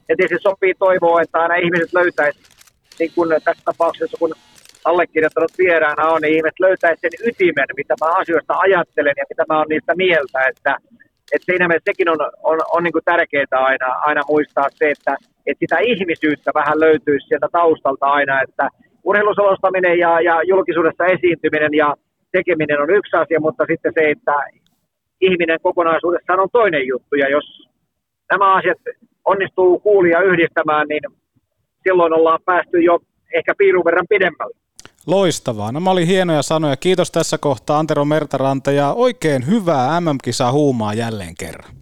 ja 0.08 0.16
tietysti 0.16 0.42
sopii 0.42 0.74
toivoa, 0.74 1.22
että 1.22 1.38
aina 1.38 1.54
ihmiset 1.54 1.92
löytäisi, 1.92 2.40
niin 2.98 3.12
kuin 3.14 3.42
tässä 3.44 3.62
tapauksessa 3.64 4.16
kun 4.18 4.34
allekirjoittanut 4.84 5.52
vieraana 5.58 6.08
on, 6.08 6.20
niin 6.22 6.36
ihmiset 6.36 6.60
löytäisi 6.60 7.00
sen 7.00 7.28
ytimen, 7.28 7.66
mitä 7.76 7.94
mä 8.00 8.06
asioista 8.20 8.54
ajattelen 8.58 9.14
ja 9.16 9.24
mitä 9.30 9.44
mä 9.48 9.58
oon 9.58 9.66
niistä 9.68 9.94
mieltä, 9.94 10.38
että 10.50 10.76
et 11.32 11.42
siinä 11.44 11.68
mielessä 11.68 11.90
sekin 11.90 12.08
on, 12.08 12.20
on, 12.42 12.58
on 12.72 12.82
niin 12.84 13.04
tärkeää 13.04 13.46
aina, 13.52 13.86
aina 13.86 14.22
muistaa 14.28 14.68
se, 14.70 14.90
että, 14.90 15.16
että 15.46 15.60
sitä 15.60 15.78
ihmisyyttä 15.78 16.50
vähän 16.54 16.80
löytyisi 16.80 17.26
sieltä 17.26 17.48
taustalta 17.52 18.06
aina, 18.06 18.42
että 18.42 18.68
urheiluselostaminen 19.04 19.98
ja, 19.98 20.20
ja 20.20 20.42
julkisuudessa 20.42 21.06
esiintyminen 21.06 21.74
ja 21.74 21.94
tekeminen 22.32 22.80
on 22.80 22.90
yksi 22.90 23.16
asia, 23.16 23.40
mutta 23.40 23.64
sitten 23.70 23.92
se, 23.94 24.10
että 24.10 24.34
ihminen 25.20 25.58
kokonaisuudessaan 25.62 26.40
on 26.40 26.48
toinen 26.52 26.86
juttu, 26.86 27.14
ja 27.14 27.28
jos 27.28 27.68
nämä 28.30 28.54
asiat 28.54 28.78
onnistuu 29.24 29.78
kuulia 29.78 30.20
yhdistämään, 30.20 30.88
niin 30.88 31.02
silloin 31.82 32.12
ollaan 32.12 32.38
päästy 32.44 32.80
jo 32.80 32.98
ehkä 33.34 33.54
piirun 33.58 33.84
verran 33.84 34.06
pidemmälle. 34.08 34.56
Loistavaa. 35.06 35.72
Nämä 35.72 35.90
oli 35.90 36.06
hienoja 36.06 36.42
sanoja. 36.42 36.76
Kiitos 36.76 37.10
tässä 37.10 37.38
kohtaa 37.38 37.78
Antero 37.78 38.04
Mertaranta 38.04 38.70
ja 38.70 38.92
oikein 38.92 39.46
hyvää 39.46 40.00
MM-kisaa 40.00 40.52
huumaa 40.52 40.94
jälleen 40.94 41.34
kerran. 41.38 41.74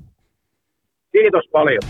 Kiitos 1.13 1.45
paljon. 1.53 1.83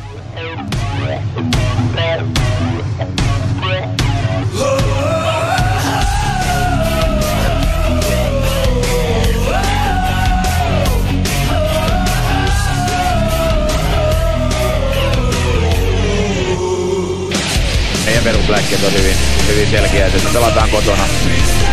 meidän 18.09 18.25
perusläkkeet 18.25 18.85
on 18.85 18.93
hyvin, 18.93 19.38
hyvin 19.49 19.71
selkeä, 19.71 20.07
että 20.07 20.19
me 20.25 20.31
pelataan 20.33 20.71
kotona, 20.71 21.03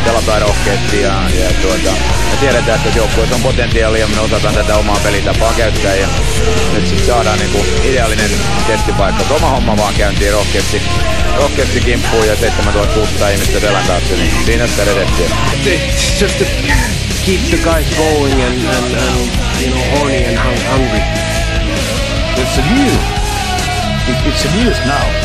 pelataan 0.05 0.41
rohkeasti 0.41 1.01
ja, 1.01 1.13
ja 1.39 1.49
tuota, 1.61 1.91
me 2.31 2.37
tiedetään, 2.39 2.79
että 2.79 2.97
joukkueessa 2.99 3.35
on 3.35 3.41
potentiaalia 3.41 4.01
ja 4.01 4.07
me 4.07 4.19
osataan 4.19 4.55
tätä 4.55 4.75
omaa 4.75 4.99
pelitapaa 5.03 5.53
käyttää 5.53 5.95
ja 5.95 6.07
nyt 6.73 6.87
sitten 6.87 7.05
saadaan 7.05 7.39
niinku 7.39 7.65
ideaalinen 7.83 8.29
testipaikka. 8.67 9.33
Oma 9.35 9.49
homma 9.49 9.77
vaan 9.77 9.93
käyntiin 9.93 10.33
rohkeasti, 10.33 10.81
rohkeasti 11.37 11.81
kimppuun 11.81 12.27
ja 12.27 12.35
7600 12.35 13.29
ihmistä 13.29 13.59
selän 13.59 13.87
taakse, 13.87 14.15
niin 14.15 14.33
siinä 14.45 14.67
sitä 14.67 14.85
reseptiä. 14.85 15.29
Just 16.21 16.37
to 16.37 16.45
keep 17.25 17.41
the 17.49 17.57
guys 17.57 17.97
going 17.97 18.43
and, 18.43 18.65
and, 18.65 18.95
and 18.95 19.29
you 19.61 19.71
know, 19.71 19.99
horny 19.99 20.25
and 20.25 20.37
hungry. 20.71 21.01
It's 22.37 22.57
a 22.57 22.73
news. 22.73 22.99
It, 24.07 24.33
it's 24.33 24.45
a 24.45 24.63
news 24.63 24.77
now 24.85 25.24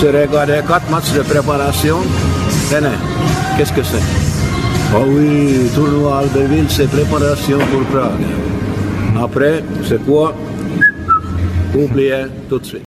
Se 0.00 0.06
regarde 0.06 0.64
quatre 0.68 0.88
matchs 0.90 1.12
de 1.12 1.22
préparation. 1.22 1.96
René, 2.70 2.94
qu'est-ce 3.56 3.72
que 3.72 3.82
c'est? 3.82 4.06
Oh 4.94 5.04
oui, 5.08 5.68
tournoi 5.74 6.18
Albertville, 6.20 6.70
c'est 6.70 6.88
préparation 6.88 7.58
pour 7.58 7.82
Prague. 7.92 8.26
Après, 9.20 9.64
c'est 9.88 10.02
quoi? 10.06 10.34
Oubliez 11.74 12.26
tout 12.48 12.60
de 12.60 12.64
suite. 12.64 12.87